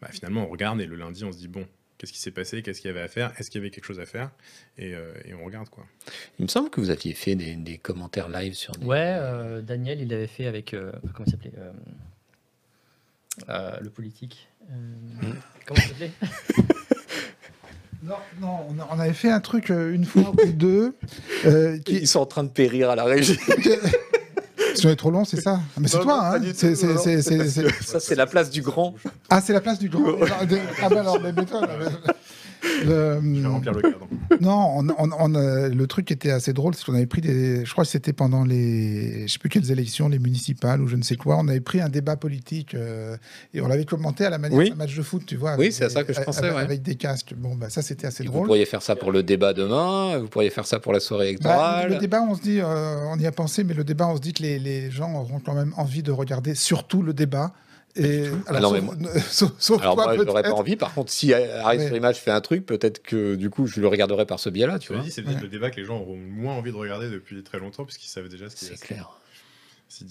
bah, 0.00 0.08
finalement, 0.10 0.44
on 0.44 0.48
regarde 0.48 0.80
et 0.80 0.86
le 0.86 0.96
lundi, 0.96 1.24
on 1.24 1.32
se 1.32 1.38
dit, 1.38 1.48
bon, 1.48 1.66
qu'est-ce 1.98 2.12
qui 2.12 2.18
s'est 2.20 2.30
passé? 2.30 2.62
Qu'est-ce 2.62 2.80
qu'il 2.80 2.88
y 2.88 2.90
avait 2.90 3.02
à 3.02 3.08
faire? 3.08 3.32
Est-ce 3.38 3.50
qu'il 3.50 3.60
y 3.60 3.64
avait 3.64 3.70
quelque 3.70 3.84
chose 3.86 4.00
à 4.00 4.06
faire? 4.06 4.30
Et, 4.78 4.94
euh, 4.94 5.12
et 5.24 5.34
on 5.34 5.44
regarde, 5.44 5.68
quoi. 5.68 5.84
Il 6.38 6.44
me 6.44 6.48
semble 6.48 6.70
que 6.70 6.80
vous 6.80 6.90
aviez 6.90 7.14
fait 7.14 7.34
des, 7.34 7.54
des 7.56 7.78
commentaires 7.78 8.28
live 8.28 8.54
sur 8.54 8.72
des... 8.74 8.86
Ouais, 8.86 9.16
euh, 9.18 9.60
Daniel, 9.62 10.00
il 10.00 10.08
l'avait 10.08 10.26
fait 10.26 10.46
avec. 10.46 10.74
euh, 10.74 10.92
comment 11.14 11.26
il 11.26 11.30
s'appelait 11.30 11.52
euh, 11.58 11.72
euh, 13.48 13.76
Le 13.80 13.90
politique. 13.90 14.48
Euh, 14.70 14.74
Comment 15.66 15.80
il 15.82 15.88
s'appelait? 15.88 16.10
Non, 18.02 18.14
non, 18.40 18.66
on, 18.92 19.00
avait 19.00 19.14
fait 19.14 19.30
un 19.30 19.40
truc 19.40 19.70
une 19.70 20.04
fois 20.04 20.30
ou 20.30 20.52
deux. 20.52 20.94
euh, 21.44 21.76
qui, 21.80 21.96
Ils 21.96 22.06
sont 22.06 22.20
en 22.20 22.26
train 22.26 22.44
de 22.44 22.50
périr 22.50 22.88
à 22.90 22.94
la 22.94 23.02
régie. 23.04 23.36
si 24.76 24.86
on 24.86 24.90
est 24.90 24.96
trop 24.96 25.10
long, 25.10 25.24
c'est 25.24 25.40
ça 25.40 25.60
Ah, 25.60 25.80
Mais 25.80 25.88
c'est 25.88 26.00
toi, 26.00 26.36
hein 26.36 26.40
Ça, 27.82 28.00
c'est 28.00 28.14
la 28.14 28.26
place 28.26 28.50
du 28.50 28.62
grand. 28.62 28.94
Ah, 29.30 29.40
c'est 29.40 29.52
la 29.52 29.60
place 29.60 29.78
du 29.78 29.88
grand. 29.88 30.14
ah 30.82 30.88
ben 30.88 30.98
alors, 30.98 31.20
mais 31.20 31.32
méthode. 31.32 31.68
Le- 32.84 33.20
Je 33.22 33.40
vais 33.40 33.46
remplir 33.48 33.72
le 33.72 33.82
cadre. 33.82 34.06
non, 34.40 34.78
on, 34.78 34.88
on- 34.98 35.10
on, 35.18 35.34
euh, 35.34 35.68
le 35.68 35.86
truc 35.86 36.06
qui 36.06 36.12
était 36.12 36.30
assez 36.30 36.52
drôle, 36.52 36.74
c'est 36.74 36.84
qu'on 36.84 36.94
avait 36.94 37.06
pris 37.06 37.20
des. 37.20 37.64
Je 37.64 37.72
crois 37.72 37.84
que 37.84 37.90
c'était 37.90 38.12
pendant 38.12 38.44
les. 38.44 39.26
Je 39.26 39.32
sais 39.32 39.38
plus 39.38 39.48
quelles 39.48 39.70
élections, 39.70 40.08
les 40.08 40.18
municipales 40.18 40.80
ou 40.80 40.86
je 40.88 40.96
ne 40.96 41.02
sais 41.02 41.16
quoi. 41.16 41.36
On 41.38 41.48
avait 41.48 41.60
pris 41.60 41.80
un 41.80 41.88
débat 41.88 42.16
politique 42.16 42.74
euh, 42.74 43.16
et 43.54 43.60
on 43.60 43.68
l'avait 43.68 43.84
commenté 43.84 44.24
à 44.24 44.30
la 44.30 44.38
manière 44.38 44.58
Oui. 44.58 44.70
d'un 44.70 44.76
match 44.76 44.94
de 44.96 45.02
foot, 45.02 45.22
tu 45.26 45.36
vois. 45.36 45.52
Oui, 45.54 45.60
avec 45.66 45.72
c'est 45.72 45.84
à 45.84 45.90
ça 45.90 46.04
que 46.04 46.12
je 46.12 46.18
avec- 46.18 46.26
pensais, 46.26 46.50
ouais. 46.50 46.56
Avec 46.60 46.82
des 46.82 46.96
casques. 46.96 47.34
Bon, 47.36 47.54
bah, 47.54 47.70
ça, 47.70 47.82
c'était 47.82 48.06
assez 48.06 48.24
Vous 48.24 48.30
drôle. 48.32 48.46
pourriez 48.46 48.66
faire 48.66 48.82
ça 48.82 48.96
pour 48.96 49.12
le 49.12 49.22
débat 49.22 49.52
demain, 49.52 50.18
vous 50.18 50.28
pourriez 50.28 50.50
faire 50.50 50.66
ça 50.66 50.78
pour 50.80 50.92
la 50.92 51.00
soirée 51.00 51.24
Bah, 51.24 51.30
électorale. 51.30 51.90
le 51.92 51.98
débat, 51.98 52.22
on 52.22 52.34
se 52.34 52.42
dit, 52.42 52.60
euh, 52.60 52.96
on 53.12 53.18
y 53.18 53.26
a 53.26 53.32
pensé, 53.32 53.64
mais 53.64 53.74
le 53.74 53.84
débat, 53.84 54.06
on 54.08 54.16
se 54.16 54.20
dit 54.20 54.32
que 54.32 54.42
les, 54.42 54.58
les 54.58 54.90
gens 54.90 55.14
auront 55.14 55.40
quand 55.40 55.54
même 55.54 55.72
envie 55.76 56.02
de 56.02 56.12
regarder 56.12 56.54
surtout 56.54 57.02
le 57.02 57.12
débat. 57.14 57.52
Et 57.96 58.24
Ah 58.46 58.60
non, 58.60 58.72
mais 58.72 58.80
sauf, 58.80 59.24
sauf- 59.30 59.52
sauf 59.58 59.82
Alors 59.82 59.94
toi, 59.94 60.14
moi, 60.14 60.24
j'aurais 60.26 60.42
pas 60.42 60.52
envie. 60.52 60.76
Par 60.76 60.92
contre, 60.94 61.10
si 61.10 61.28
sur 61.28 61.96
Image 61.96 62.16
fait 62.20 62.30
un 62.30 62.40
truc, 62.40 62.66
peut-être 62.66 63.02
que 63.02 63.34
du 63.34 63.48
coup, 63.50 63.66
je 63.66 63.80
le 63.80 63.88
regarderai 63.88 64.26
par 64.26 64.38
ce 64.38 64.48
biais-là, 64.50 64.78
tu 64.78 64.88
Tu 64.88 64.92
vois, 64.94 65.02
c'est 65.10 65.22
peut-être 65.22 65.36
Ouais. 65.36 65.42
le 65.42 65.48
débat 65.48 65.70
que 65.70 65.76
les 65.76 65.84
gens 65.84 65.98
auront 65.98 66.16
moins 66.16 66.54
envie 66.54 66.72
de 66.72 66.76
regarder 66.76 67.08
depuis 67.10 67.42
très 67.42 67.58
longtemps, 67.58 67.84
puisqu'ils 67.84 68.08
savent 68.08 68.28
déjà 68.28 68.48
ce 68.50 68.56
qui 68.56 68.66
C'est 68.66 68.78
clair. 68.80 69.10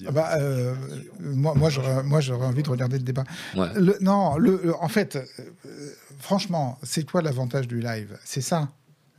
Ah 0.08 0.12
bah, 0.12 0.38
euh, 0.40 0.74
moi, 1.20 1.54
moi, 1.54 1.70
j'aurais, 1.70 2.02
moi, 2.02 2.22
j'aurais 2.22 2.46
envie 2.48 2.64
de 2.64 2.70
regarder 2.70 2.98
le 2.98 3.04
débat. 3.04 3.26
Ouais. 3.58 3.68
Le- 3.76 3.98
non, 4.00 4.38
le, 4.38 4.60
le- 4.64 4.76
en 4.76 4.88
fait, 4.88 5.18
euh, 5.18 5.70
franchement, 6.20 6.80
c'est 6.82 7.04
quoi 7.10 7.22
l'avantage 7.22 7.68
du 7.68 7.82
live? 7.82 8.18
C'est 8.24 8.40
ça. 8.42 8.70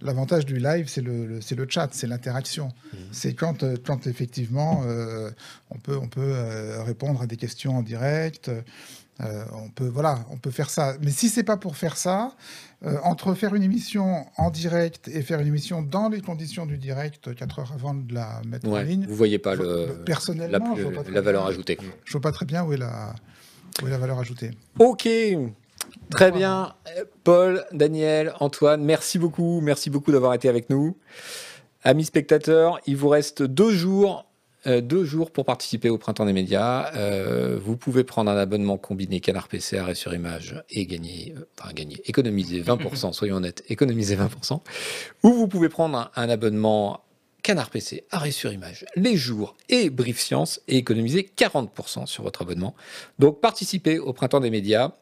L'avantage 0.03 0.45
du 0.45 0.59
live, 0.59 0.89
c'est 0.89 1.01
le, 1.01 1.27
le- 1.27 1.41
c'est 1.41 1.55
le 1.55 1.67
chat, 1.69 1.89
c'est 1.93 2.07
l'interaction. 2.07 2.69
C'est 3.13 3.33
quand, 3.35 3.63
euh, 3.63 3.77
quand 3.85 4.07
effectivement, 4.07 4.83
euh, 4.87 5.31
on 5.71 5.79
peut, 5.79 5.97
on 5.97 6.09
peut 6.09 6.21
euh, 6.23 6.83
répondre 6.83 7.23
à 7.23 7.27
des 7.27 7.37
questions 7.37 7.77
en 7.79 7.83
direct. 7.83 8.51
euh, 9.23 9.45
on 9.55 9.71
peut, 9.71 9.89
voilà, 9.89 10.27
on 10.31 10.37
peut 10.37 10.51
faire 10.51 10.69
ça. 10.69 10.95
Mais 11.01 11.11
si 11.11 11.31
c'est 11.31 11.43
pas 11.45 11.57
pour 11.57 11.77
faire 11.79 11.97
ça, 11.97 12.37
euh, 12.85 12.99
entre 13.03 13.33
faire 13.33 13.55
une 13.55 13.63
émission 13.63 14.27
en 14.37 14.51
direct 14.51 15.09
et 15.09 15.23
faire 15.23 15.41
une 15.41 15.47
émission 15.47 15.81
dans 15.81 16.11
les 16.11 16.21
conditions 16.21 16.67
du 16.67 16.77
direct, 16.77 17.35
4 17.35 17.59
heures 17.61 17.73
avant 17.73 17.95
de 17.95 18.13
la 18.13 18.43
mettre 18.47 18.69
en 18.69 18.77
ligne, 18.83 19.07
Vous 19.09 19.17
voyez 19.17 19.39
pas 19.39 19.57
je- 19.57 19.63
le, 19.63 19.87
la, 19.87 19.95
personnellement, 20.05 20.75
plus- 20.75 20.83
je 20.83 20.89
vois 20.89 20.97
pas 20.97 21.03
très 21.05 21.13
la 21.13 21.21
valeur 21.23 21.43
bien. 21.45 21.51
ajoutée. 21.51 21.79
je 22.05 22.13
vois 22.13 22.21
pas 22.21 22.33
très 22.33 22.45
bien 22.45 22.63
où 22.65 22.75
est 22.75 22.77
la, 22.77 23.15
où 23.83 23.87
est 23.87 23.91
la 23.91 23.97
valeur 23.99 24.19
ajoutée. 24.19 24.51
Ok, 24.79 25.09
très 26.11 26.31
bien. 26.33 26.75
Paul, 27.25 27.65
Daniel, 27.73 28.33
Antoine, 28.41 28.83
merci 28.85 29.19
beaucoup. 29.19 29.61
Merci 29.61 29.91
beaucoup 29.91 30.13
d'avoir 30.13 30.35
été 30.35 30.49
avec 30.49 30.71
nous. 30.71 30.97
Amis 31.83 32.05
spectateurs, 32.05 32.81
il 32.87 32.97
vous 32.97 33.09
reste 33.09 33.43
deux 33.43 33.71
jours. 33.71 34.27
euh, 34.67 34.81
deux 34.81 35.05
jours 35.05 35.31
pour 35.31 35.45
participer 35.45 35.91
au 35.91 35.99
Printemps 35.99 36.27
des 36.27 36.33
médias. 36.33 36.91
Euh, 36.97 37.57
vous 37.63 37.77
pouvez 37.77 38.03
prendre 38.03 38.31
un 38.31 38.37
abonnement 38.37 38.79
combiné 38.79 39.21
Canard 39.21 39.47
PC, 39.47 39.79
arrêt 39.79 39.95
sur 39.95 40.13
image 40.13 40.61
et 40.71 40.87
gagner, 40.87 41.35
euh, 41.37 41.47
enfin 41.61 41.73
gagner, 41.73 42.03
économiser 42.07 42.63
20%, 42.67 43.13
soyons 43.13 43.37
honnêtes, 43.37 43.63
économiser 43.69 44.17
20%. 44.17 44.61
Ou 45.23 45.33
vous 45.35 45.47
pouvez 45.47 45.69
prendre 45.69 45.97
un, 45.99 46.11
un 46.17 46.29
abonnement 46.29 47.01
Canard 47.47 47.71
PC, 47.71 48.03
arrêt 48.11 48.33
sur 48.33 48.53
image, 48.53 48.85
les 48.97 49.17
jours 49.17 49.55
et 49.69 49.89
Brief 49.89 50.19
Science 50.19 50.61
et 50.67 50.79
économiser 50.79 51.31
40% 51.39 52.07
sur 52.07 52.25
votre 52.25 52.43
abonnement. 52.43 52.75
Donc 53.21 53.41
participez 53.41 54.01
au 54.01 54.13
Printemps 54.13 54.41
des 54.41 54.51
médias, 54.51 54.95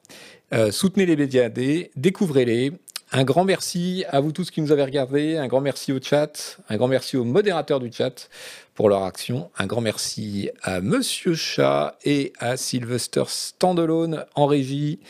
euh, 0.53 0.70
soutenez 0.70 1.07
les 1.07 1.16
médias 1.16 1.49
D, 1.49 1.90
découvrez-les. 1.97 2.72
Un 3.12 3.24
grand 3.24 3.45
merci 3.45 4.05
à 4.11 4.20
vous 4.20 4.30
tous 4.30 4.51
qui 4.51 4.61
nous 4.61 4.72
avez 4.72 4.82
regardés, 4.82 5.38
un 5.38 5.47
grand 5.47 5.62
merci 5.62 5.90
au 5.90 6.03
chat, 6.03 6.59
un 6.68 6.76
grand 6.76 6.86
merci 6.86 7.16
aux 7.16 7.24
modérateurs 7.24 7.80
du 7.80 7.90
chat 7.90 8.28
pour 8.74 8.90
leur 8.90 9.05
action, 9.05 9.51
un 9.57 9.64
grand 9.64 9.80
merci 9.80 10.51
à 10.61 10.82
Monsieur 10.82 11.34
Chat 11.34 11.97
et 12.05 12.34
à 12.40 12.59
Sylvester 12.59 13.24
Standalone 13.26 14.26
en 14.34 14.45
régie 14.45 15.01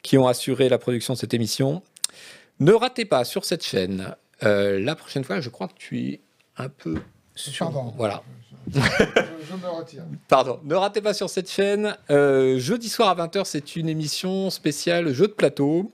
qui 0.00 0.16
ont 0.16 0.26
assuré 0.26 0.70
la 0.70 0.78
production 0.78 1.12
de 1.12 1.18
cette 1.18 1.34
émission. 1.34 1.82
Ne 2.60 2.72
ratez 2.72 3.04
pas 3.04 3.24
sur 3.24 3.44
cette 3.44 3.62
chaîne, 3.62 4.14
euh, 4.44 4.78
la 4.80 4.94
prochaine 4.94 5.24
fois, 5.24 5.40
je 5.40 5.48
crois 5.48 5.68
que 5.68 5.76
tu 5.76 6.20
un 6.58 6.68
peu 6.68 6.96
sur... 7.34 7.66
Pardon. 7.66 7.92
Voilà. 7.96 8.22
Je, 8.72 8.80
je 8.80 9.54
me 9.54 9.68
retire. 9.68 10.02
Pardon, 10.28 10.60
ne 10.64 10.74
ratez 10.74 11.00
pas 11.00 11.14
sur 11.14 11.30
cette 11.30 11.50
chaîne. 11.50 11.96
euh, 12.10 12.58
jeudi 12.58 12.88
soir 12.88 13.08
à 13.18 13.26
20h, 13.26 13.44
c'est 13.44 13.76
une 13.76 13.88
émission 13.88 14.50
spéciale 14.50 15.12
jeux 15.12 15.28
de 15.28 15.32
plateau. 15.32 15.90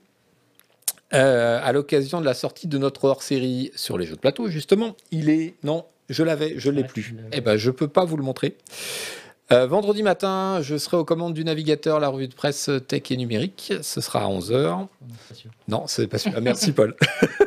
Euh, 1.13 1.59
à 1.63 1.71
l'occasion 1.71 2.19
de 2.19 2.25
la 2.25 2.33
sortie 2.33 2.67
de 2.67 2.77
notre 2.77 3.05
hors-série 3.05 3.71
sur 3.75 3.97
les 3.97 4.05
jeux 4.05 4.15
de 4.15 4.19
plateau, 4.19 4.49
justement, 4.49 4.95
il 5.11 5.29
est. 5.29 5.53
Non, 5.63 5.85
je 6.09 6.23
l'avais, 6.23 6.55
je 6.57 6.69
l'ai 6.71 6.81
Ouais, 6.81 6.87
plus. 6.87 7.15
Eh 7.31 7.41
ben, 7.41 7.55
je 7.57 7.71
peux 7.71 7.87
pas 7.87 8.03
vous 8.05 8.17
le 8.17 8.23
montrer. 8.23 8.57
Euh, 9.51 9.67
vendredi 9.67 10.01
matin, 10.01 10.59
je 10.61 10.75
serai 10.75 10.97
aux 10.97 11.05
commandes 11.05 11.35
du 11.35 11.45
navigateur, 11.45 11.99
la 11.99 12.07
revue 12.09 12.27
de 12.27 12.33
presse 12.33 12.71
tech 12.87 13.03
et 13.11 13.17
numérique. 13.17 13.71
Ce 13.83 14.01
sera 14.01 14.23
à 14.23 14.27
11h. 14.27 14.87
C'est 15.27 15.35
sûr. 15.35 15.51
Non, 15.67 15.83
c'est 15.87 16.07
pas 16.07 16.17
celui-là. 16.17 16.41
Merci, 16.41 16.71
Paul. 16.71 16.95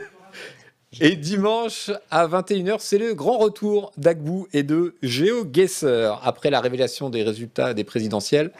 Et 1.00 1.14
dimanche 1.14 1.90
à 2.10 2.26
21h, 2.26 2.76
c'est 2.80 2.98
le 2.98 3.14
grand 3.14 3.38
retour 3.38 3.92
d'Agbou 3.96 4.48
et 4.52 4.64
de 4.64 4.96
GeoGuessr. 5.02 6.18
Après 6.22 6.50
la 6.50 6.60
révélation 6.60 7.08
des 7.08 7.22
résultats 7.22 7.72
des 7.72 7.84
présidentielles, 7.84 8.50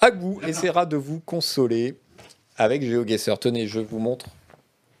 Agbou 0.00 0.40
essaiera 0.46 0.86
de 0.86 0.96
vous 0.96 1.20
consoler 1.20 1.96
avec 2.56 2.82
GeoGuessr. 2.82 3.38
Tenez, 3.38 3.66
je 3.66 3.80
vous 3.80 3.98
montre 3.98 4.26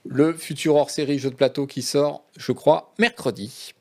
le 0.04 0.32
futur 0.32 0.74
hors-série 0.74 1.18
jeu 1.18 1.30
de 1.30 1.36
plateau 1.36 1.66
qui 1.66 1.82
sort, 1.82 2.24
je 2.36 2.52
crois, 2.52 2.92
mercredi. 2.98 3.72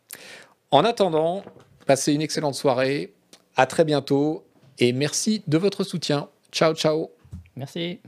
En 0.70 0.86
attendant, 0.86 1.44
passez 1.88 2.14
une 2.14 2.22
excellente 2.22 2.56
soirée. 2.56 3.14
À 3.56 3.66
très 3.66 3.84
bientôt 3.84 4.44
et 4.78 4.94
merci 4.94 5.44
de 5.48 5.58
votre 5.58 5.84
soutien. 5.84 6.30
Ciao, 6.52 6.74
ciao. 6.76 7.10
Merci. 7.56 8.00